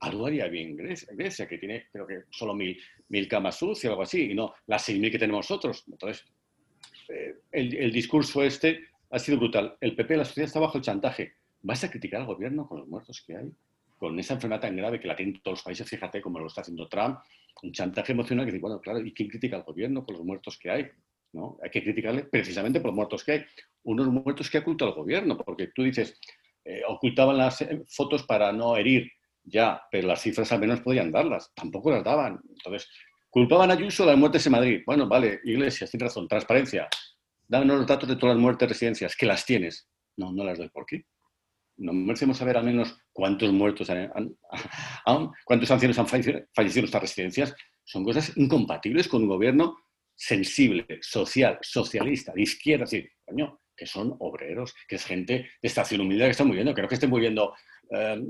Algo 0.00 0.26
haría 0.26 0.48
bien 0.48 0.76
Grecia, 0.76 1.08
Grecia, 1.12 1.48
que 1.48 1.58
tiene 1.58 1.86
creo 1.90 2.06
que 2.06 2.22
solo 2.30 2.54
mil, 2.54 2.78
mil 3.08 3.28
camas 3.28 3.60
UCI 3.62 3.88
o 3.88 3.90
algo 3.90 4.02
así, 4.02 4.30
y 4.30 4.34
no 4.34 4.54
las 4.66 4.88
6.000 4.88 5.10
que 5.10 5.18
tenemos 5.18 5.50
nosotros. 5.50 5.84
Entonces, 5.90 6.24
eh, 7.08 7.36
el, 7.52 7.74
el, 7.76 7.92
discurso 7.92 8.42
este 8.42 8.84
ha 9.10 9.18
sido 9.18 9.38
brutal. 9.38 9.76
El 9.80 9.94
PP, 9.94 10.16
la 10.16 10.24
sociedad 10.24 10.46
está 10.46 10.60
bajo 10.60 10.78
el 10.78 10.84
chantaje. 10.84 11.34
¿Vas 11.64 11.82
a 11.82 11.90
criticar 11.90 12.20
al 12.20 12.26
gobierno 12.26 12.68
con 12.68 12.80
los 12.80 12.88
muertos 12.88 13.24
que 13.26 13.36
hay? 13.36 13.50
Con 13.96 14.18
esa 14.18 14.34
enfermedad 14.34 14.60
tan 14.60 14.76
grave 14.76 15.00
que 15.00 15.08
la 15.08 15.16
tienen 15.16 15.40
todos 15.40 15.58
los 15.58 15.62
países, 15.62 15.88
fíjate 15.88 16.20
cómo 16.20 16.38
lo 16.38 16.46
está 16.46 16.60
haciendo 16.60 16.86
Trump, 16.88 17.20
un 17.62 17.72
chantaje 17.72 18.12
emocional 18.12 18.44
que 18.44 18.52
dice, 18.52 18.60
bueno, 18.60 18.82
claro, 18.82 19.00
¿y 19.00 19.14
quién 19.14 19.30
critica 19.30 19.56
al 19.56 19.62
gobierno 19.62 20.04
con 20.04 20.14
los 20.14 20.24
muertos 20.24 20.58
que 20.58 20.70
hay? 20.70 20.90
¿No? 21.32 21.56
Hay 21.62 21.70
que 21.70 21.82
criticarle 21.82 22.24
precisamente 22.24 22.80
por 22.80 22.88
los 22.88 22.96
muertos 22.96 23.24
que 23.24 23.32
hay 23.32 23.44
unos 23.84 24.08
muertos 24.08 24.50
que 24.50 24.58
oculta 24.58 24.84
el 24.84 24.92
gobierno, 24.92 25.38
porque 25.38 25.68
tú 25.68 25.84
dices, 25.84 26.20
eh, 26.66 26.82
ocultaban 26.86 27.38
las 27.38 27.62
eh, 27.62 27.82
fotos 27.88 28.24
para 28.24 28.52
no 28.52 28.76
herir, 28.76 29.10
ya, 29.42 29.80
pero 29.90 30.08
las 30.08 30.20
cifras 30.20 30.52
al 30.52 30.60
menos 30.60 30.82
podían 30.82 31.10
darlas, 31.10 31.50
tampoco 31.54 31.90
las 31.90 32.04
daban. 32.04 32.40
Entonces, 32.50 32.90
culpaban 33.30 33.70
a 33.70 33.74
Ayuso 33.74 34.04
de 34.04 34.10
las 34.10 34.18
muertes 34.18 34.44
en 34.44 34.52
Madrid. 34.52 34.82
Bueno, 34.84 35.08
vale, 35.08 35.40
Iglesias, 35.44 35.90
tienes 35.90 36.10
razón, 36.10 36.28
transparencia. 36.28 36.88
Dámonos 37.48 37.78
los 37.78 37.86
datos 37.86 38.06
de 38.06 38.16
todas 38.16 38.36
las 38.36 38.42
muertes 38.42 38.68
de 38.68 38.72
residencias, 38.74 39.16
que 39.16 39.24
las 39.24 39.46
tienes. 39.46 39.88
No, 40.18 40.30
no 40.30 40.44
las 40.44 40.58
doy. 40.58 40.68
¿Por 40.68 40.84
qué? 40.84 41.06
No 41.76 41.92
merecemos 41.92 42.38
saber 42.38 42.56
al 42.56 42.64
menos 42.64 42.96
cuántos 43.12 43.52
muertos, 43.52 43.90
han, 43.90 44.10
cuántos 45.44 45.70
ancianos 45.70 45.98
han 45.98 46.06
fallecido, 46.08 46.40
fallecido 46.54 46.80
en 46.80 46.84
estas 46.86 47.02
residencias. 47.02 47.54
Son 47.84 48.04
cosas 48.04 48.36
incompatibles 48.36 49.08
con 49.08 49.22
un 49.22 49.28
gobierno 49.28 49.76
sensible, 50.14 50.86
social, 51.02 51.58
socialista, 51.60 52.32
de 52.32 52.42
izquierda. 52.42 52.86
Sí, 52.86 53.06
coño, 53.24 53.60
que 53.76 53.86
son 53.86 54.14
obreros, 54.20 54.74
que 54.88 54.96
es 54.96 55.04
gente 55.04 55.34
de 55.34 55.68
estación 55.68 56.00
humilde 56.00 56.24
que 56.24 56.30
está 56.30 56.44
muriendo. 56.44 56.74
Creo 56.74 56.88
que 56.88 56.94
esté 56.94 57.06
muriendo, 57.06 57.54
eh, 57.90 58.22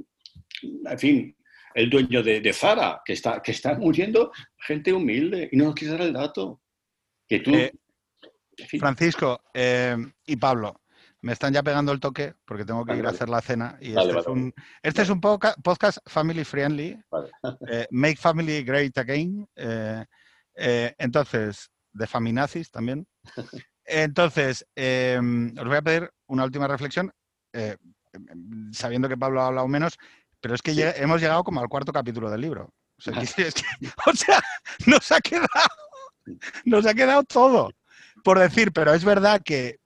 en 0.62 0.98
fin, 0.98 1.36
el 1.74 1.90
dueño 1.90 2.22
de, 2.22 2.52
Zara, 2.52 3.02
que 3.04 3.12
está, 3.12 3.42
que 3.42 3.52
está 3.52 3.76
muriendo 3.76 4.32
gente 4.58 4.92
humilde 4.92 5.48
y 5.50 5.56
no 5.56 5.66
nos 5.66 5.74
quiere 5.74 5.94
dar 5.94 6.02
el 6.02 6.12
dato. 6.12 6.62
Que 7.28 7.40
tú... 7.40 7.54
Eh, 7.54 7.72
Francisco 8.78 9.42
eh, 9.52 9.96
y 10.26 10.36
Pablo, 10.36 10.80
me 11.24 11.32
están 11.32 11.54
ya 11.54 11.62
pegando 11.62 11.90
el 11.90 12.00
toque 12.00 12.34
porque 12.44 12.66
tengo 12.66 12.84
que 12.84 12.96
ir 12.96 13.06
a 13.06 13.08
hacer 13.08 13.30
la 13.30 13.40
cena. 13.40 13.78
Y 13.80 13.96
este, 13.96 14.18
es 14.18 14.26
un, 14.26 14.52
este 14.82 15.02
es 15.02 15.08
un 15.08 15.22
podcast 15.22 15.98
family 16.04 16.44
friendly. 16.44 17.02
make 17.90 18.16
Family 18.16 18.62
Great 18.62 18.98
Again. 18.98 19.48
entonces, 20.54 21.70
de 21.94 22.06
Faminazis 22.06 22.70
también. 22.70 23.06
Entonces, 23.86 24.66
em, 24.76 25.54
os 25.58 25.64
voy 25.64 25.76
a 25.76 25.82
pedir 25.82 26.10
una 26.26 26.44
última 26.44 26.68
reflexión, 26.68 27.10
eh, 27.54 27.78
sabiendo 28.72 29.08
que 29.08 29.16
Pablo 29.16 29.40
ha 29.40 29.46
hablado 29.46 29.66
menos, 29.66 29.96
pero 30.40 30.54
es 30.54 30.60
que 30.60 30.72
hemos 30.96 31.22
llegado 31.22 31.42
como 31.42 31.60
al 31.60 31.68
cuarto 31.68 31.90
capítulo 31.90 32.30
del 32.30 32.42
libro. 32.42 32.70
O 34.06 34.12
sea, 34.12 34.42
nos 34.86 35.10
ha 35.10 35.20
quedado, 35.22 35.48
nos 36.66 36.86
ha 36.86 36.92
quedado 36.92 37.24
todo 37.24 37.70
por 38.24 38.38
decir, 38.38 38.72
pero 38.72 38.94
es 38.94 39.04
verdad 39.04 39.42
que 39.44 39.78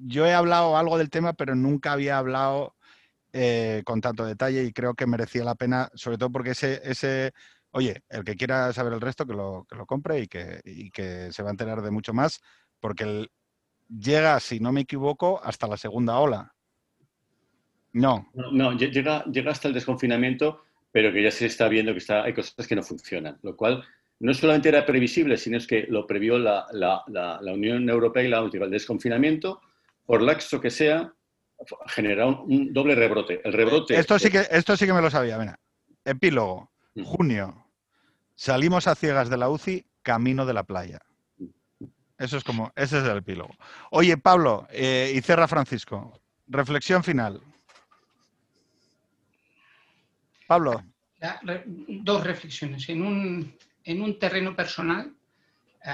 yo 0.00 0.26
he 0.26 0.34
hablado 0.34 0.76
algo 0.76 0.98
del 0.98 1.10
tema, 1.10 1.32
pero 1.32 1.54
nunca 1.54 1.92
había 1.92 2.18
hablado 2.18 2.74
eh, 3.32 3.82
con 3.84 4.00
tanto 4.00 4.24
detalle 4.24 4.64
y 4.64 4.72
creo 4.72 4.94
que 4.94 5.06
merecía 5.06 5.44
la 5.44 5.54
pena, 5.54 5.90
sobre 5.94 6.18
todo 6.18 6.30
porque 6.30 6.50
ese, 6.50 6.80
ese 6.84 7.32
oye, 7.72 8.02
el 8.08 8.24
que 8.24 8.36
quiera 8.36 8.72
saber 8.72 8.92
el 8.92 9.00
resto, 9.00 9.26
que 9.26 9.34
lo, 9.34 9.66
que 9.68 9.76
lo 9.76 9.86
compre 9.86 10.20
y 10.20 10.26
que, 10.28 10.60
y 10.64 10.90
que 10.90 11.32
se 11.32 11.42
va 11.42 11.50
a 11.50 11.52
enterar 11.52 11.82
de 11.82 11.90
mucho 11.90 12.12
más 12.12 12.40
porque 12.80 13.28
llega, 13.88 14.38
si 14.40 14.60
no 14.60 14.72
me 14.72 14.82
equivoco, 14.82 15.40
hasta 15.42 15.66
la 15.66 15.76
segunda 15.76 16.18
ola. 16.18 16.54
No. 17.92 18.30
No, 18.34 18.72
llega, 18.76 19.24
llega 19.24 19.50
hasta 19.50 19.68
el 19.68 19.74
desconfinamiento, 19.74 20.62
pero 20.92 21.12
que 21.12 21.22
ya 21.22 21.30
se 21.30 21.46
está 21.46 21.68
viendo 21.68 21.92
que 21.92 21.98
está, 21.98 22.22
hay 22.22 22.34
cosas 22.34 22.66
que 22.66 22.76
no 22.76 22.82
funcionan, 22.82 23.38
lo 23.42 23.56
cual 23.56 23.84
no 24.20 24.34
solamente 24.34 24.68
era 24.68 24.84
previsible, 24.84 25.36
sino 25.36 25.56
es 25.56 25.66
que 25.66 25.86
lo 25.88 26.06
previó 26.06 26.38
la, 26.38 26.66
Unión 27.52 27.88
Europea 27.88 28.22
y 28.22 28.28
la 28.28 28.42
última. 28.42 28.66
El 28.66 28.70
desconfinamiento, 28.70 29.60
por 30.08 30.22
laxo 30.22 30.58
que 30.58 30.70
sea, 30.70 31.12
genera 31.88 32.26
un, 32.26 32.72
doble 32.72 32.94
rebrote. 32.94 33.42
El 33.44 33.52
rebrote. 33.52 33.94
Esto 33.94 34.18
sí 34.18 34.30
que, 34.30 34.46
esto 34.50 34.74
sí 34.74 34.86
que 34.86 34.94
me 34.94 35.02
lo 35.02 35.10
sabía. 35.10 35.36
Mira. 35.36 35.60
Epílogo. 36.02 36.72
Junio. 37.04 37.66
Salimos 38.34 38.86
a 38.86 38.94
ciegas 38.94 39.28
de 39.28 39.36
la 39.36 39.50
UCI, 39.50 39.84
camino 40.00 40.46
de 40.46 40.54
la 40.54 40.62
playa. 40.62 40.98
Eso 42.16 42.38
es 42.38 42.42
como, 42.42 42.72
ese 42.74 42.98
es 42.98 43.04
el 43.04 43.18
epílogo. 43.18 43.54
Oye, 43.90 44.16
Pablo, 44.16 44.66
eh, 44.70 45.12
y 45.14 45.20
cerra 45.20 45.46
Francisco. 45.46 46.18
Reflexión 46.46 47.04
final. 47.04 47.42
Pablo. 50.46 50.82
dos 51.86 52.24
reflexiones. 52.24 52.88
En 52.88 53.02
un, 53.02 53.54
en 53.84 54.00
un 54.00 54.18
terreno 54.18 54.56
personal, 54.56 55.14
eh, 55.84 55.90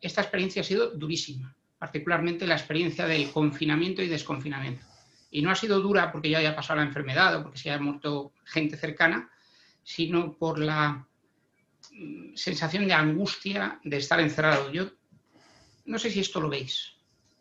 esta 0.00 0.22
experiencia 0.22 0.62
ha 0.62 0.64
sido 0.64 0.92
durísima, 0.96 1.54
particularmente 1.78 2.46
la 2.46 2.54
experiencia 2.54 3.06
del 3.06 3.30
confinamiento 3.30 4.02
y 4.02 4.08
desconfinamiento. 4.08 4.84
Y 5.30 5.42
no 5.42 5.50
ha 5.50 5.54
sido 5.54 5.80
dura 5.80 6.10
porque 6.10 6.30
ya 6.30 6.38
haya 6.38 6.56
pasado 6.56 6.80
la 6.80 6.86
enfermedad 6.86 7.36
o 7.36 7.42
porque 7.42 7.58
se 7.58 7.70
haya 7.70 7.82
muerto 7.82 8.32
gente 8.44 8.76
cercana, 8.76 9.30
sino 9.82 10.34
por 10.34 10.58
la 10.58 11.06
mm, 11.92 12.34
sensación 12.34 12.86
de 12.86 12.94
angustia 12.94 13.78
de 13.84 13.98
estar 13.98 14.20
encerrado. 14.20 14.72
Yo 14.72 14.90
no 15.84 15.98
sé 15.98 16.10
si 16.10 16.20
esto 16.20 16.40
lo 16.40 16.48
veis. 16.48 16.94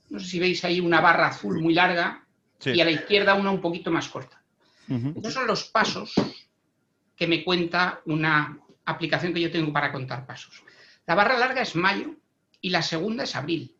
No 0.10 0.20
sé 0.20 0.28
si 0.28 0.40
veis 0.40 0.64
ahí 0.64 0.80
una 0.80 1.02
barra 1.02 1.28
azul 1.28 1.60
muy 1.60 1.74
larga 1.74 2.26
y 2.64 2.80
a 2.80 2.86
la 2.86 2.92
izquierda 2.92 3.36
una 3.36 3.52
un 3.52 3.62
poquito 3.62 3.92
más 3.92 4.08
corta. 4.08 4.42
Estos 4.88 5.34
son 5.34 5.48
los 5.48 5.66
pasos 5.66 6.14
que 7.16 7.28
me 7.28 7.44
cuenta 7.44 8.02
una 8.06 8.58
aplicación 8.86 9.34
que 9.34 9.42
yo 9.42 9.52
tengo 9.52 9.74
para 9.74 9.92
contar 9.92 10.26
pasos. 10.26 10.64
La 11.06 11.16
barra 11.16 11.38
larga 11.38 11.62
es 11.62 11.76
mayo 11.76 12.16
y 12.62 12.70
la 12.70 12.82
segunda 12.82 13.26
es 13.26 13.36
abril. 13.36 13.76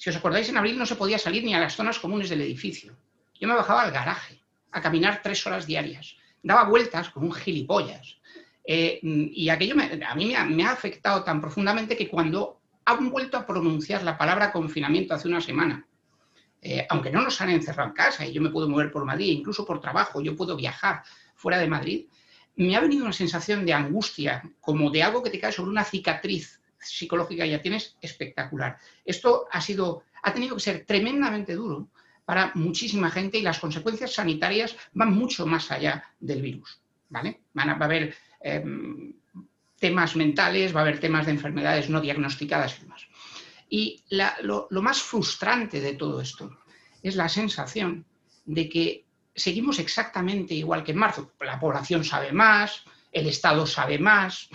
Si 0.00 0.08
os 0.08 0.16
acordáis, 0.16 0.48
en 0.48 0.56
abril 0.56 0.78
no 0.78 0.86
se 0.86 0.96
podía 0.96 1.18
salir 1.18 1.44
ni 1.44 1.52
a 1.52 1.60
las 1.60 1.76
zonas 1.76 1.98
comunes 1.98 2.30
del 2.30 2.40
edificio. 2.40 2.96
Yo 3.38 3.46
me 3.46 3.52
bajaba 3.54 3.82
al 3.82 3.92
garaje 3.92 4.40
a 4.72 4.80
caminar 4.80 5.20
tres 5.22 5.46
horas 5.46 5.66
diarias. 5.66 6.16
Daba 6.42 6.64
vueltas 6.64 7.10
como 7.10 7.26
un 7.26 7.34
gilipollas. 7.34 8.16
Eh, 8.64 8.98
y 9.02 9.50
aquello 9.50 9.74
a 10.08 10.14
mí 10.14 10.34
me 10.48 10.64
ha, 10.64 10.72
afectado 10.72 11.22
tan 11.22 11.38
profundamente 11.38 11.98
que 11.98 12.08
cuando 12.08 12.62
han 12.86 13.10
vuelto 13.10 13.36
a 13.36 13.44
pronunciar 13.44 14.02
la 14.02 14.16
palabra 14.16 14.50
confinamiento 14.52 15.12
hace 15.12 15.28
una 15.28 15.42
semana, 15.42 15.86
eh, 16.62 16.86
aunque 16.88 17.10
no 17.10 17.20
nos 17.20 17.38
han 17.42 17.50
encerrado 17.50 17.90
en 17.90 17.94
casa 17.94 18.24
y 18.26 18.32
yo 18.32 18.40
me 18.40 18.48
puedo 18.48 18.70
mover 18.70 18.90
por 18.90 19.04
Madrid, 19.04 19.36
incluso 19.36 19.66
por 19.66 19.82
trabajo, 19.82 20.22
yo 20.22 20.34
puedo 20.34 20.56
viajar 20.56 21.02
fuera 21.34 21.58
de 21.58 21.68
Madrid, 21.68 22.06
me 22.56 22.74
ha 22.74 22.80
venido 22.80 23.04
una 23.04 23.12
sensación 23.12 23.66
de 23.66 23.74
angustia, 23.74 24.50
como 24.62 24.90
de 24.90 25.02
algo 25.02 25.22
que 25.22 25.28
te 25.28 25.38
cae 25.38 25.52
sobre 25.52 25.72
una 25.72 25.84
cicatriz 25.84 26.59
psicológica 26.80 27.46
ya 27.46 27.62
tienes 27.62 27.96
espectacular. 28.00 28.78
Esto 29.04 29.46
ha 29.50 29.60
sido, 29.60 30.04
ha 30.22 30.32
tenido 30.32 30.56
que 30.56 30.62
ser 30.62 30.84
tremendamente 30.86 31.54
duro 31.54 31.88
para 32.24 32.52
muchísima 32.54 33.10
gente 33.10 33.38
y 33.38 33.42
las 33.42 33.58
consecuencias 33.58 34.14
sanitarias 34.14 34.76
van 34.92 35.12
mucho 35.12 35.46
más 35.46 35.70
allá 35.70 36.04
del 36.18 36.42
virus. 36.42 36.80
¿vale? 37.08 37.40
Van 37.52 37.70
a, 37.70 37.74
va 37.74 37.86
a 37.86 37.88
haber 37.88 38.14
em, 38.40 39.12
temas 39.78 40.16
mentales, 40.16 40.74
va 40.74 40.80
a 40.80 40.82
haber 40.82 41.00
temas 41.00 41.26
de 41.26 41.32
enfermedades 41.32 41.90
no 41.90 42.00
diagnosticadas 42.00 42.78
y 42.78 42.82
demás. 42.82 43.06
Y 43.68 44.04
lo 44.42 44.82
más 44.82 45.00
frustrante 45.00 45.80
de 45.80 45.94
todo 45.94 46.20
esto 46.20 46.58
es 47.02 47.14
la 47.14 47.28
sensación 47.28 48.04
de 48.44 48.68
que 48.68 49.04
seguimos 49.34 49.78
exactamente 49.78 50.54
igual 50.54 50.82
que 50.82 50.92
en 50.92 50.98
marzo. 50.98 51.32
La 51.40 51.58
población 51.58 52.04
sabe 52.04 52.32
más, 52.32 52.84
el 53.12 53.28
Estado 53.28 53.66
sabe 53.66 53.98
más, 53.98 54.48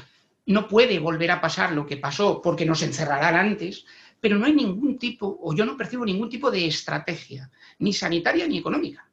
no 0.48 0.68
puede 0.68 1.00
volver 1.00 1.32
a 1.32 1.42
pasar 1.42 1.72
lo 1.72 1.86
que 1.86 1.98
pasó 1.98 2.42
porque 2.42 2.66
nos 2.66 2.82
encerrarán 2.82 3.36
antes, 3.36 3.86
pero 4.20 4.38
no 4.38 4.46
hay 4.46 4.54
ningún 4.54 4.98
tipo, 4.98 5.40
o 5.42 5.56
yo 5.56 5.66
no 5.66 5.78
percibo 5.78 6.06
ningún 6.06 6.30
tipo 6.30 6.52
de 6.52 6.66
estrategia, 6.66 7.50
ni 7.80 7.94
sanitaria 7.94 8.48
ni 8.48 8.58
económica. 8.58 9.08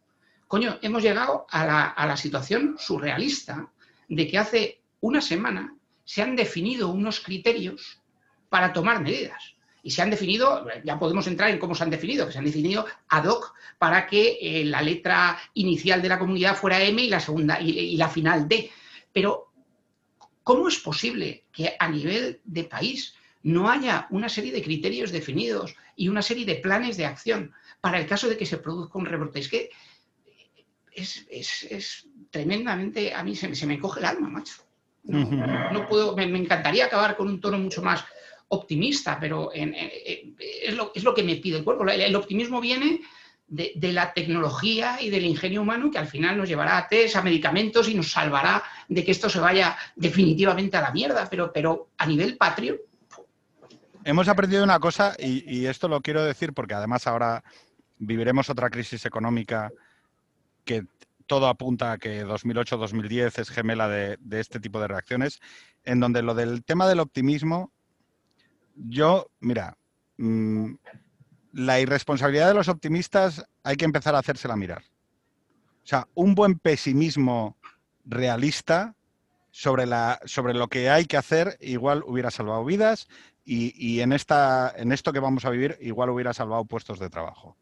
Coño, 0.47 0.79
hemos 0.83 1.03
llegado 1.03 1.47
a 1.51 1.67
la, 1.67 1.89
a 1.89 2.07
la 2.07 2.17
situación 2.17 2.77
surrealista 2.79 3.71
de 4.09 4.29
que 4.29 4.39
hace 4.39 4.81
una 5.01 5.21
semana 5.21 5.75
se 6.05 6.23
han 6.23 6.37
definido 6.37 6.91
unos 6.91 7.21
criterios 7.21 8.01
para 8.49 8.73
tomar 8.73 9.03
medidas 9.03 9.55
y 9.83 9.91
se 9.91 10.03
han 10.03 10.11
definido, 10.11 10.65
ya 10.85 10.99
podemos 10.99 11.27
entrar 11.27 11.51
en 11.51 11.59
cómo 11.59 11.75
se 11.75 11.83
han 11.83 11.91
definido, 11.91 12.27
que 12.27 12.33
se 12.33 12.39
han 12.39 12.45
definido 12.45 12.87
ad 13.09 13.25
hoc 13.25 13.55
para 13.79 14.07
que 14.07 14.39
eh, 14.41 14.65
la 14.65 14.81
letra 14.81 15.39
inicial 15.55 16.01
de 16.01 16.09
la 16.09 16.19
comunidad 16.19 16.57
fuera 16.57 16.81
M 16.83 17.03
y 17.03 17.09
la 17.09 17.19
segunda 17.19 17.61
y, 17.61 17.97
la 17.97 18.09
final 18.09 18.47
D. 18.47 18.71
Pero, 19.13 19.52
¿cómo 20.43 20.69
es 20.69 20.79
posible 20.79 21.45
que 21.53 21.75
a 21.79 21.89
nivel 21.89 22.41
de 22.45 22.65
país 22.65 23.15
no 23.43 23.71
haya 23.71 24.07
una 24.11 24.29
serie 24.29 24.53
de 24.53 24.63
criterios 24.63 25.11
definidos 25.11 25.75
y 25.97 26.09
una 26.09 26.23
serie 26.23 26.45
de 26.45 26.57
planes 26.57 26.97
de 26.97 27.07
acción 27.07 27.53
para 27.81 27.99
el 27.99 28.07
caso 28.07 28.29
de 28.29 28.37
que 28.37 28.47
se 28.47 28.59
produzca 28.59 28.99
un 28.99 29.07
rebrote? 29.07 29.41
Es 29.41 29.49
que 29.49 29.71
es, 30.95 32.07
tremendamente, 32.31 33.15
a 33.15 33.23
mí 33.23 33.35
se, 33.35 33.67
me 33.67 33.79
coge 33.79 34.01
el 34.01 34.07
alma, 34.07 34.29
macho. 34.29 34.55
No, 35.05 35.87
puedo, 35.89 36.15
me 36.17 36.25
encantaría 36.25 36.87
acabar 36.87 37.17
con 37.17 37.29
un 37.29 37.41
tono 37.41 37.59
mucho 37.59 37.83
más 37.83 38.05
optimista, 38.49 39.19
pero 39.19 39.51
es, 39.53 40.75
lo, 40.75 41.15
que 41.15 41.23
me 41.23 41.37
pide 41.37 41.59
el 41.59 41.65
cuerpo. 41.65 41.89
El, 41.89 42.15
optimismo 42.15 42.61
viene 42.61 43.01
de, 43.53 43.93
la 43.93 44.15
tecnología 44.15 44.97
y 45.01 45.11
del 45.11 45.27
ingenio 45.27 45.61
humano 45.61 45.91
que 45.91 45.99
al 45.99 46.07
final 46.07 46.39
nos 46.39 46.49
llevará 46.49 46.79
a 46.79 46.89
test, 46.89 47.17
a 47.17 47.23
medicamentos 47.23 47.87
y 47.87 47.95
nos 47.95 48.11
salvará 48.11 48.63
de 48.89 49.05
que 49.05 49.11
esto 49.11 49.29
se 49.29 49.41
vaya 49.41 49.77
definitivamente 49.95 50.79
a 50.79 50.81
la 50.81 50.91
mierda, 50.91 51.29
pero, 51.29 51.53
pero 51.53 51.91
a 51.99 52.07
nivel 52.07 52.39
patrio. 52.39 52.79
Hemos 54.05 54.27
aprendido 54.29 54.65
una 54.65 54.81
cosa 54.81 55.15
y, 55.19 55.67
esto 55.67 55.87
lo 55.87 56.01
quiero 56.01 56.25
decir 56.25 56.55
porque 56.55 56.75
además 56.75 57.07
ahora 57.07 57.45
viviremos 57.99 58.49
otra 58.49 58.71
crisis 58.71 59.05
económica 59.05 59.71
que 60.65 60.87
todo 61.27 61.47
apunta 61.47 61.93
a 61.93 61.99
que 61.99 62.25
2008-2010 62.27 63.39
es 63.39 63.51
gemela 63.51 63.87
de, 63.87 64.19
este 64.33 64.61
tipo 64.61 64.81
de 64.81 64.89
reacciones, 64.89 65.41
en 65.85 66.01
donde 66.01 66.23
lo 66.23 66.35
del 66.35 66.65
tema 66.65 66.89
del 66.89 67.01
optimismo 67.01 67.71
yo, 68.75 69.31
mira, 69.41 69.77
mm, 70.17 70.73
la 71.53 71.81
irresponsabilidad 71.81 72.49
de 72.49 72.55
los 72.55 72.69
optimistas 72.69 73.45
hay 73.63 73.77
que 73.77 73.85
empezar 73.85 74.15
a 74.15 74.19
hacérsela 74.19 74.57
mirar. 74.57 74.83
O 75.85 75.87
sea, 75.87 76.09
un 76.15 76.35
buen 76.35 76.59
pesimismo 76.59 77.57
realista 78.05 78.95
sobre, 79.51 79.87
la, 79.87 80.19
sobre 80.25 80.55
lo 80.55 80.69
que 80.69 80.91
hay 80.91 81.05
que 81.05 81.17
hacer 81.17 81.59
igual 81.61 82.03
hubiera 82.07 82.31
salvado 82.31 82.65
vidas 82.65 83.09
y, 83.45 84.01
en, 84.01 84.13
esta, 84.13 84.73
en 84.77 84.93
esto 84.93 85.13
que 85.13 85.19
vamos 85.19 85.45
a 85.45 85.51
vivir 85.51 85.77
igual 85.81 86.11
hubiera 86.11 86.33
salvado 86.33 86.65
puestos 86.65 86.99
de 86.99 87.11
trabajo. 87.11 87.57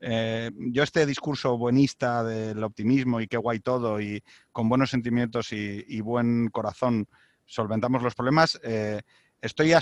Eh, 0.00 0.50
yo 0.56 0.82
este 0.82 1.04
discurso 1.04 1.56
buenista 1.56 2.22
del 2.22 2.62
optimismo 2.62 3.20
y 3.20 3.26
qué 3.26 3.36
guay 3.36 3.60
todo 3.60 4.00
y 4.00 4.22
con 4.52 4.68
buenos 4.68 4.90
sentimientos 4.90 5.52
y, 5.52 6.00
buen 6.00 6.48
corazón 6.48 7.08
solventamos 7.44 8.02
los 8.02 8.14
problemas, 8.14 8.60
eh, 8.62 9.02
estoy 9.40 9.72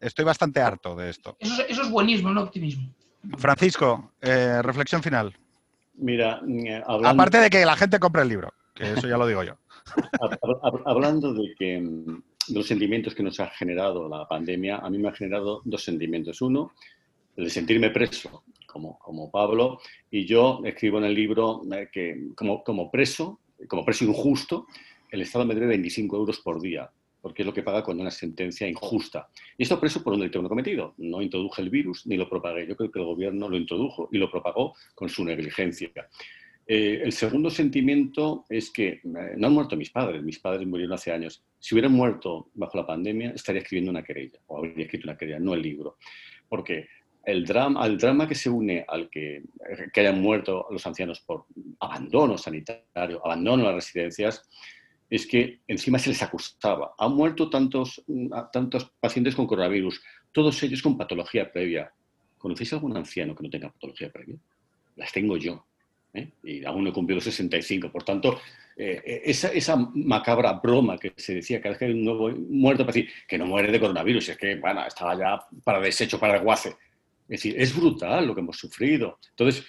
estoy 0.00 0.24
bastante 0.24 0.60
harto 0.60 0.94
de 0.94 1.10
esto. 1.10 1.36
Eso, 1.38 1.62
es 1.66 1.90
buenismo, 1.90 2.30
no 2.30 2.42
optimismo. 2.42 2.94
Francisco, 3.36 4.12
eh, 4.20 4.60
reflexión 4.62 5.02
final. 5.02 5.34
Mira, 5.94 6.40
eh, 6.48 6.82
aparte 6.86 7.38
de 7.38 7.50
que 7.50 7.64
la 7.64 7.76
gente 7.76 7.98
compre 7.98 8.22
el 8.22 8.28
libro, 8.28 8.52
que 8.74 8.92
eso 8.92 9.06
ya 9.06 9.16
lo 9.16 9.26
digo 9.26 9.42
yo. 9.44 9.56
Hablando 10.86 11.32
de 11.32 11.54
que 11.56 11.80
mm, 11.80 12.22
los 12.54 12.66
sentimientos 12.66 13.14
que 13.14 13.22
nos 13.22 13.38
ha 13.40 13.48
generado 13.50 14.08
la 14.08 14.26
pandemia, 14.26 14.78
a 14.78 14.90
mí 14.90 14.98
me 14.98 15.08
ha 15.08 15.12
generado 15.12 15.62
dos 15.64 15.84
sentimientos. 15.84 16.42
Uno, 16.42 16.72
el 17.36 17.44
de 17.44 17.50
sentirme 17.50 17.90
preso, 17.90 18.44
como, 18.66 18.98
como 18.98 19.30
Pablo, 19.30 19.80
y 20.10 20.26
yo 20.26 20.60
escribo 20.64 20.98
en 20.98 21.04
el 21.04 21.14
libro 21.14 21.62
eh, 21.72 21.88
que 21.92 22.28
como, 22.34 22.64
como 22.64 22.90
preso, 22.90 23.40
como 23.68 23.84
preso 23.84 24.04
injusto, 24.04 24.66
el 25.10 25.22
Estado 25.22 25.44
me 25.44 25.54
debe 25.54 25.68
25 25.68 26.16
euros 26.16 26.40
por 26.40 26.60
día 26.60 26.90
porque 27.24 27.40
es 27.40 27.46
lo 27.46 27.54
que 27.54 27.62
paga 27.62 27.82
cuando 27.82 28.02
una 28.02 28.10
sentencia 28.10 28.68
injusta. 28.68 29.30
Y 29.56 29.62
esto 29.62 29.80
preso 29.80 30.04
por 30.04 30.12
un 30.12 30.20
delito 30.20 30.42
no 30.42 30.48
cometido. 30.50 30.92
No 30.98 31.22
introduje 31.22 31.62
el 31.62 31.70
virus 31.70 32.06
ni 32.06 32.18
lo 32.18 32.28
propagué. 32.28 32.66
Yo 32.66 32.76
creo 32.76 32.90
que 32.90 32.98
el 32.98 33.06
gobierno 33.06 33.48
lo 33.48 33.56
introdujo 33.56 34.10
y 34.12 34.18
lo 34.18 34.30
propagó 34.30 34.74
con 34.94 35.08
su 35.08 35.24
negligencia. 35.24 35.90
Eh, 36.66 37.00
el 37.02 37.12
segundo 37.12 37.48
sentimiento 37.48 38.44
es 38.50 38.70
que 38.70 38.88
eh, 38.88 39.00
no 39.38 39.46
han 39.46 39.54
muerto 39.54 39.74
mis 39.74 39.88
padres, 39.88 40.22
mis 40.22 40.38
padres 40.38 40.66
murieron 40.68 40.92
hace 40.92 41.12
años. 41.12 41.42
Si 41.58 41.74
hubieran 41.74 41.92
muerto 41.92 42.50
bajo 42.52 42.76
la 42.76 42.86
pandemia, 42.86 43.30
estaría 43.30 43.62
escribiendo 43.62 43.90
una 43.90 44.04
querella, 44.04 44.38
o 44.48 44.58
habría 44.58 44.84
escrito 44.84 45.08
una 45.08 45.16
querella, 45.16 45.40
no 45.40 45.54
el 45.54 45.62
libro. 45.62 45.96
Porque 46.46 46.88
el 47.24 47.46
drama, 47.46 47.80
al 47.80 47.96
drama 47.96 48.28
que 48.28 48.34
se 48.34 48.50
une 48.50 48.84
al 48.86 49.08
que, 49.08 49.44
que 49.94 50.00
hayan 50.00 50.20
muerto 50.20 50.66
los 50.70 50.86
ancianos 50.86 51.22
por 51.22 51.46
abandono 51.80 52.36
sanitario, 52.36 53.24
abandono 53.24 53.64
las 53.64 53.76
residencias, 53.76 54.46
es 55.10 55.26
que 55.26 55.60
encima 55.66 55.98
se 55.98 56.10
les 56.10 56.22
acusaba. 56.22 56.94
Han 56.98 57.14
muerto 57.14 57.50
tantos, 57.50 58.02
tantos 58.52 58.90
pacientes 59.00 59.34
con 59.34 59.46
coronavirus, 59.46 60.02
todos 60.32 60.62
ellos 60.62 60.82
con 60.82 60.96
patología 60.96 61.50
previa. 61.50 61.92
¿Conocéis 62.38 62.72
algún 62.72 62.96
anciano 62.96 63.34
que 63.34 63.42
no 63.42 63.50
tenga 63.50 63.70
patología 63.70 64.10
previa? 64.10 64.36
Las 64.96 65.12
tengo 65.12 65.36
yo. 65.36 65.64
¿eh? 66.12 66.30
Y 66.42 66.64
aún 66.64 66.84
no 66.84 66.90
he 66.90 66.92
cumplido 66.92 67.20
65. 67.20 67.90
Por 67.90 68.02
tanto, 68.02 68.40
eh, 68.76 69.22
esa, 69.24 69.48
esa, 69.48 69.76
macabra 69.76 70.54
broma 70.54 70.98
que 70.98 71.12
se 71.16 71.34
decía 71.34 71.60
cada 71.60 71.70
vez 71.70 71.78
que 71.78 71.84
hay 71.86 71.92
un 71.92 72.04
nuevo 72.04 72.30
muerto, 72.30 72.84
para 72.84 72.94
decir 72.94 73.10
que 73.28 73.38
no 73.38 73.46
muere 73.46 73.70
de 73.70 73.80
coronavirus, 73.80 74.30
es 74.30 74.36
que 74.36 74.56
bueno, 74.56 74.84
estaba 74.86 75.16
ya 75.16 75.46
para 75.62 75.80
desecho, 75.80 76.18
para 76.18 76.36
el 76.36 76.42
guace. 76.42 76.70
Es 76.70 77.40
decir, 77.40 77.54
es 77.58 77.74
brutal 77.74 78.26
lo 78.26 78.34
que 78.34 78.40
hemos 78.40 78.58
sufrido. 78.58 79.18
Entonces, 79.30 79.64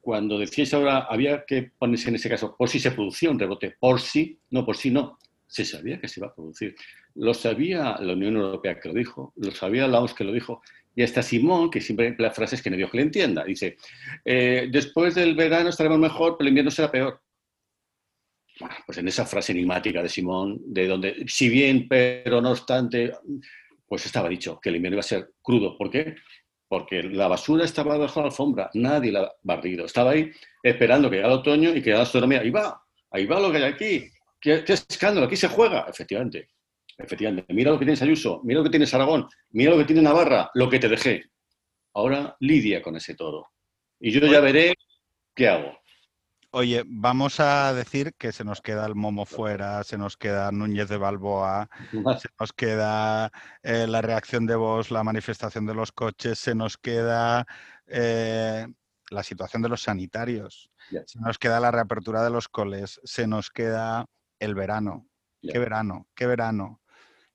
cuando 0.00 0.38
decíais 0.38 0.72
ahora, 0.72 1.06
había 1.08 1.44
que 1.44 1.72
ponerse 1.78 2.08
en 2.08 2.16
ese 2.16 2.28
caso, 2.28 2.56
por 2.56 2.68
si 2.68 2.80
se 2.80 2.90
producía 2.90 3.30
un 3.30 3.38
rebote, 3.38 3.76
por 3.78 4.00
si, 4.00 4.38
no, 4.50 4.64
por 4.64 4.76
si 4.76 4.90
no, 4.90 5.18
se 5.46 5.64
sabía 5.64 6.00
que 6.00 6.08
se 6.08 6.20
iba 6.20 6.28
a 6.28 6.34
producir. 6.34 6.74
Lo 7.16 7.34
sabía 7.34 7.96
la 8.00 8.12
Unión 8.12 8.36
Europea 8.36 8.78
que 8.80 8.88
lo 8.88 8.94
dijo, 8.94 9.32
lo 9.36 9.50
sabía 9.50 9.88
la 9.88 10.00
OMS 10.00 10.14
que 10.14 10.24
lo 10.24 10.32
dijo, 10.32 10.62
y 10.94 11.02
hasta 11.02 11.22
Simón, 11.22 11.70
que 11.70 11.80
siempre 11.80 12.08
emplea 12.08 12.30
frases 12.30 12.62
que 12.62 12.70
no 12.70 12.76
dio 12.76 12.90
que 12.90 12.98
le 12.98 13.04
entienda, 13.04 13.44
dice, 13.44 13.76
eh, 14.24 14.68
después 14.70 15.14
del 15.14 15.34
verano 15.34 15.70
estaremos 15.70 15.98
mejor, 15.98 16.36
pero 16.36 16.46
el 16.46 16.48
invierno 16.48 16.70
será 16.70 16.90
peor. 16.90 17.20
Bueno, 18.58 18.74
pues 18.84 18.98
en 18.98 19.08
esa 19.08 19.24
frase 19.24 19.52
enigmática 19.52 20.02
de 20.02 20.08
Simón, 20.08 20.60
de 20.66 20.86
donde, 20.86 21.24
si 21.26 21.48
bien, 21.48 21.88
pero 21.88 22.40
no 22.40 22.50
obstante, 22.50 23.12
pues 23.86 24.04
estaba 24.04 24.28
dicho 24.28 24.60
que 24.60 24.68
el 24.68 24.76
invierno 24.76 24.96
iba 24.96 25.00
a 25.00 25.04
ser 25.04 25.32
crudo. 25.42 25.76
¿Por 25.78 25.90
qué? 25.90 26.16
Porque 26.70 27.02
la 27.02 27.26
basura 27.26 27.64
estaba 27.64 27.98
bajo 27.98 28.20
la 28.20 28.26
alfombra, 28.26 28.70
nadie 28.74 29.10
la 29.10 29.22
ha 29.22 29.32
barrido. 29.42 29.86
Estaba 29.86 30.12
ahí 30.12 30.30
esperando 30.62 31.10
que 31.10 31.16
llegara 31.16 31.34
el 31.34 31.40
otoño 31.40 31.74
y 31.74 31.82
que 31.82 31.90
la 31.90 32.02
astronomía, 32.02 32.42
ahí 32.42 32.50
va, 32.50 32.80
ahí 33.10 33.26
va 33.26 33.40
lo 33.40 33.50
que 33.50 33.56
hay 33.56 33.64
aquí, 33.64 34.08
qué, 34.40 34.62
escándalo, 34.68 35.26
aquí 35.26 35.34
se 35.34 35.48
juega, 35.48 35.86
efectivamente. 35.88 36.48
Efectivamente, 36.96 37.52
mira 37.52 37.72
lo 37.72 37.78
que 37.78 37.86
tienes 37.86 38.00
Ayuso, 38.02 38.40
mira 38.44 38.58
lo 38.58 38.64
que 38.64 38.70
tienes 38.70 38.94
Aragón, 38.94 39.28
mira 39.50 39.72
lo 39.72 39.78
que 39.78 39.84
tiene 39.84 40.00
Navarra, 40.00 40.48
lo 40.54 40.70
que 40.70 40.78
te 40.78 40.88
dejé. 40.88 41.24
ahora 41.94 42.36
lidia 42.38 42.80
con 42.80 42.94
ese 42.94 43.16
toro. 43.16 43.48
Y 43.98 44.12
yo 44.12 44.24
ya 44.28 44.38
veré 44.38 44.74
qué 45.34 45.48
hago. 45.48 45.76
Oye, 46.52 46.82
vamos 46.84 47.38
a 47.38 47.72
decir 47.72 48.12
que 48.18 48.32
se 48.32 48.42
nos 48.42 48.60
queda 48.60 48.84
el 48.84 48.96
Momo 48.96 49.24
fuera, 49.24 49.84
se 49.84 49.96
nos 49.96 50.16
queda 50.16 50.50
Núñez 50.50 50.88
de 50.88 50.96
Balboa, 50.96 51.68
se 51.92 52.28
nos 52.40 52.52
queda 52.52 53.30
eh, 53.62 53.86
la 53.86 54.02
reacción 54.02 54.46
de 54.46 54.56
voz, 54.56 54.90
la 54.90 55.04
manifestación 55.04 55.64
de 55.66 55.74
los 55.74 55.92
coches, 55.92 56.40
se 56.40 56.56
nos 56.56 56.76
queda 56.76 57.46
eh, 57.86 58.66
la 59.10 59.22
situación 59.22 59.62
de 59.62 59.68
los 59.68 59.82
sanitarios, 59.82 60.70
se 61.06 61.20
nos 61.20 61.38
queda 61.38 61.60
la 61.60 61.70
reapertura 61.70 62.24
de 62.24 62.30
los 62.30 62.48
coles, 62.48 63.00
se 63.04 63.28
nos 63.28 63.50
queda 63.50 64.06
el 64.40 64.56
verano. 64.56 65.06
¿Qué 65.40 65.58
verano? 65.60 66.08
¿Qué 66.16 66.26
verano? 66.26 66.80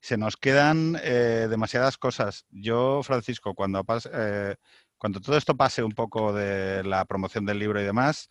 Se 0.01 0.17
nos 0.17 0.35
quedan 0.35 0.99
eh, 1.01 1.47
demasiadas 1.49 1.97
cosas. 1.97 2.45
Yo, 2.49 3.01
Francisco, 3.01 3.53
cuando, 3.53 3.81
eh, 4.11 4.55
cuando 4.97 5.21
todo 5.21 5.37
esto 5.37 5.55
pase 5.55 5.83
un 5.83 5.93
poco 5.93 6.33
de 6.33 6.83
la 6.83 7.05
promoción 7.05 7.45
del 7.45 7.59
libro 7.59 7.81
y 7.81 7.85
demás, 7.85 8.29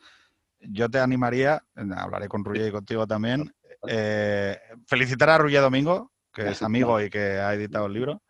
yo 0.69 0.89
te 0.89 0.99
animaría, 0.99 1.63
hablaré 1.97 2.29
con 2.29 2.45
Ruye 2.45 2.69
y 2.69 2.73
contigo 2.73 3.07
también, 3.07 3.55
eh, 3.89 4.59
felicitar 4.87 5.31
a 5.31 5.39
Ruye 5.39 5.59
Domingo, 5.59 6.13
que 6.33 6.51
es 6.51 6.63
amigo 6.63 7.01
y 7.01 7.11
que 7.11 7.39
ha 7.39 7.55
editado 7.55 7.87
el 7.87 7.93
libro, 7.93 8.23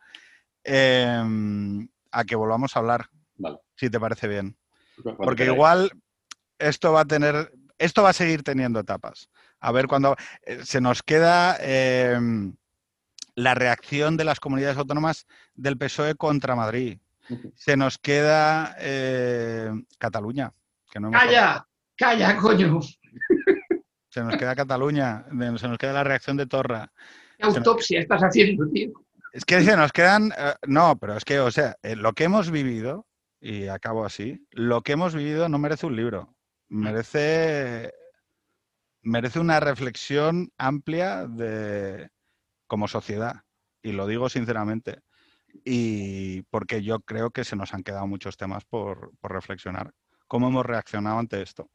eh, 0.62 1.22
a 2.10 2.24
que 2.24 2.36
volvamos 2.36 2.76
a 2.76 2.80
hablar, 2.80 3.08
Vale. 3.36 3.58
si 3.76 3.90
te 3.90 3.98
parece 4.00 4.28
bien. 4.28 4.56
Cuando 5.02 5.24
Porque 5.24 5.46
igual 5.46 5.90
esto 6.58 6.92
va 6.92 7.00
a 7.00 7.04
tener, 7.04 7.52
esto 7.78 8.02
va 8.02 8.10
a 8.10 8.14
seguir 8.14 8.42
teniendo 8.42 8.80
etapas. 8.80 9.28
A 9.60 9.72
ver 9.72 9.86
cuando 9.86 10.16
eh, 10.42 10.60
se 10.64 10.80
nos 10.80 11.02
queda 11.02 11.56
eh, 11.60 12.18
la 13.34 13.54
reacción 13.54 14.16
de 14.16 14.24
las 14.24 14.40
comunidades 14.40 14.76
autónomas 14.76 15.26
del 15.54 15.78
PSOE 15.78 16.14
contra 16.14 16.54
Madrid. 16.54 16.98
Se 17.54 17.76
nos 17.76 17.96
queda 17.96 18.76
eh, 18.78 19.70
Cataluña. 19.98 20.52
Que 20.92 21.00
no 21.00 21.10
Calla, 21.10 21.66
calla, 21.96 22.36
coño. 22.36 22.80
Se 24.10 24.22
nos 24.22 24.36
queda 24.36 24.54
Cataluña, 24.54 25.24
se 25.56 25.68
nos 25.68 25.76
queda 25.78 25.92
la 25.92 26.04
reacción 26.04 26.36
de 26.36 26.46
Torra. 26.46 26.92
¿Qué 27.36 27.44
autopsia 27.46 28.00
estás 28.00 28.22
haciendo, 28.22 28.68
tío? 28.70 28.92
Es 29.32 29.44
que 29.44 29.60
se 29.62 29.76
nos 29.76 29.90
quedan. 29.90 30.32
eh, 30.38 30.54
no, 30.68 30.96
pero 30.96 31.16
es 31.16 31.24
que, 31.24 31.40
o 31.40 31.50
sea, 31.50 31.76
eh, 31.82 31.96
lo 31.96 32.12
que 32.12 32.22
hemos 32.22 32.52
vivido, 32.52 33.08
y 33.40 33.66
acabo 33.66 34.04
así, 34.04 34.46
lo 34.52 34.82
que 34.82 34.92
hemos 34.92 35.14
vivido 35.16 35.48
no 35.48 35.58
merece 35.58 35.86
un 35.86 35.96
libro. 35.96 36.36
Merece. 36.68 37.92
Merece 39.02 39.40
una 39.40 39.58
reflexión 39.58 40.52
amplia 40.56 41.26
de 41.26 42.08
como 42.68 42.86
sociedad. 42.86 43.42
Y 43.82 43.90
lo 43.92 44.06
digo 44.06 44.28
sinceramente. 44.28 45.00
Y 45.64 46.42
porque 46.42 46.82
yo 46.82 47.00
creo 47.00 47.32
que 47.32 47.44
se 47.44 47.56
nos 47.56 47.74
han 47.74 47.82
quedado 47.82 48.06
muchos 48.06 48.36
temas 48.36 48.64
por, 48.64 49.10
por 49.18 49.32
reflexionar. 49.32 49.92
¿Cómo 50.28 50.48
hemos 50.48 50.64
reaccionado 50.64 51.18
ante 51.18 51.42
esto? 51.42 51.68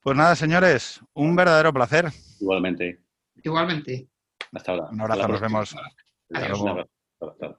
Pues 0.00 0.16
nada, 0.16 0.36
señores, 0.36 1.00
un 1.14 1.36
verdadero 1.36 1.72
placer. 1.72 2.06
Igualmente. 2.40 3.00
Igualmente. 3.42 4.08
Hasta 4.52 4.72
ahora. 4.72 4.88
Un 4.90 5.00
abrazo, 5.00 5.28
nos 5.28 5.40
vemos. 5.40 5.76
Adiós. 6.32 6.60
Un 6.60 6.68
abrazo. 6.68 6.90
Hasta- 7.20 7.46
hasta 7.46 7.57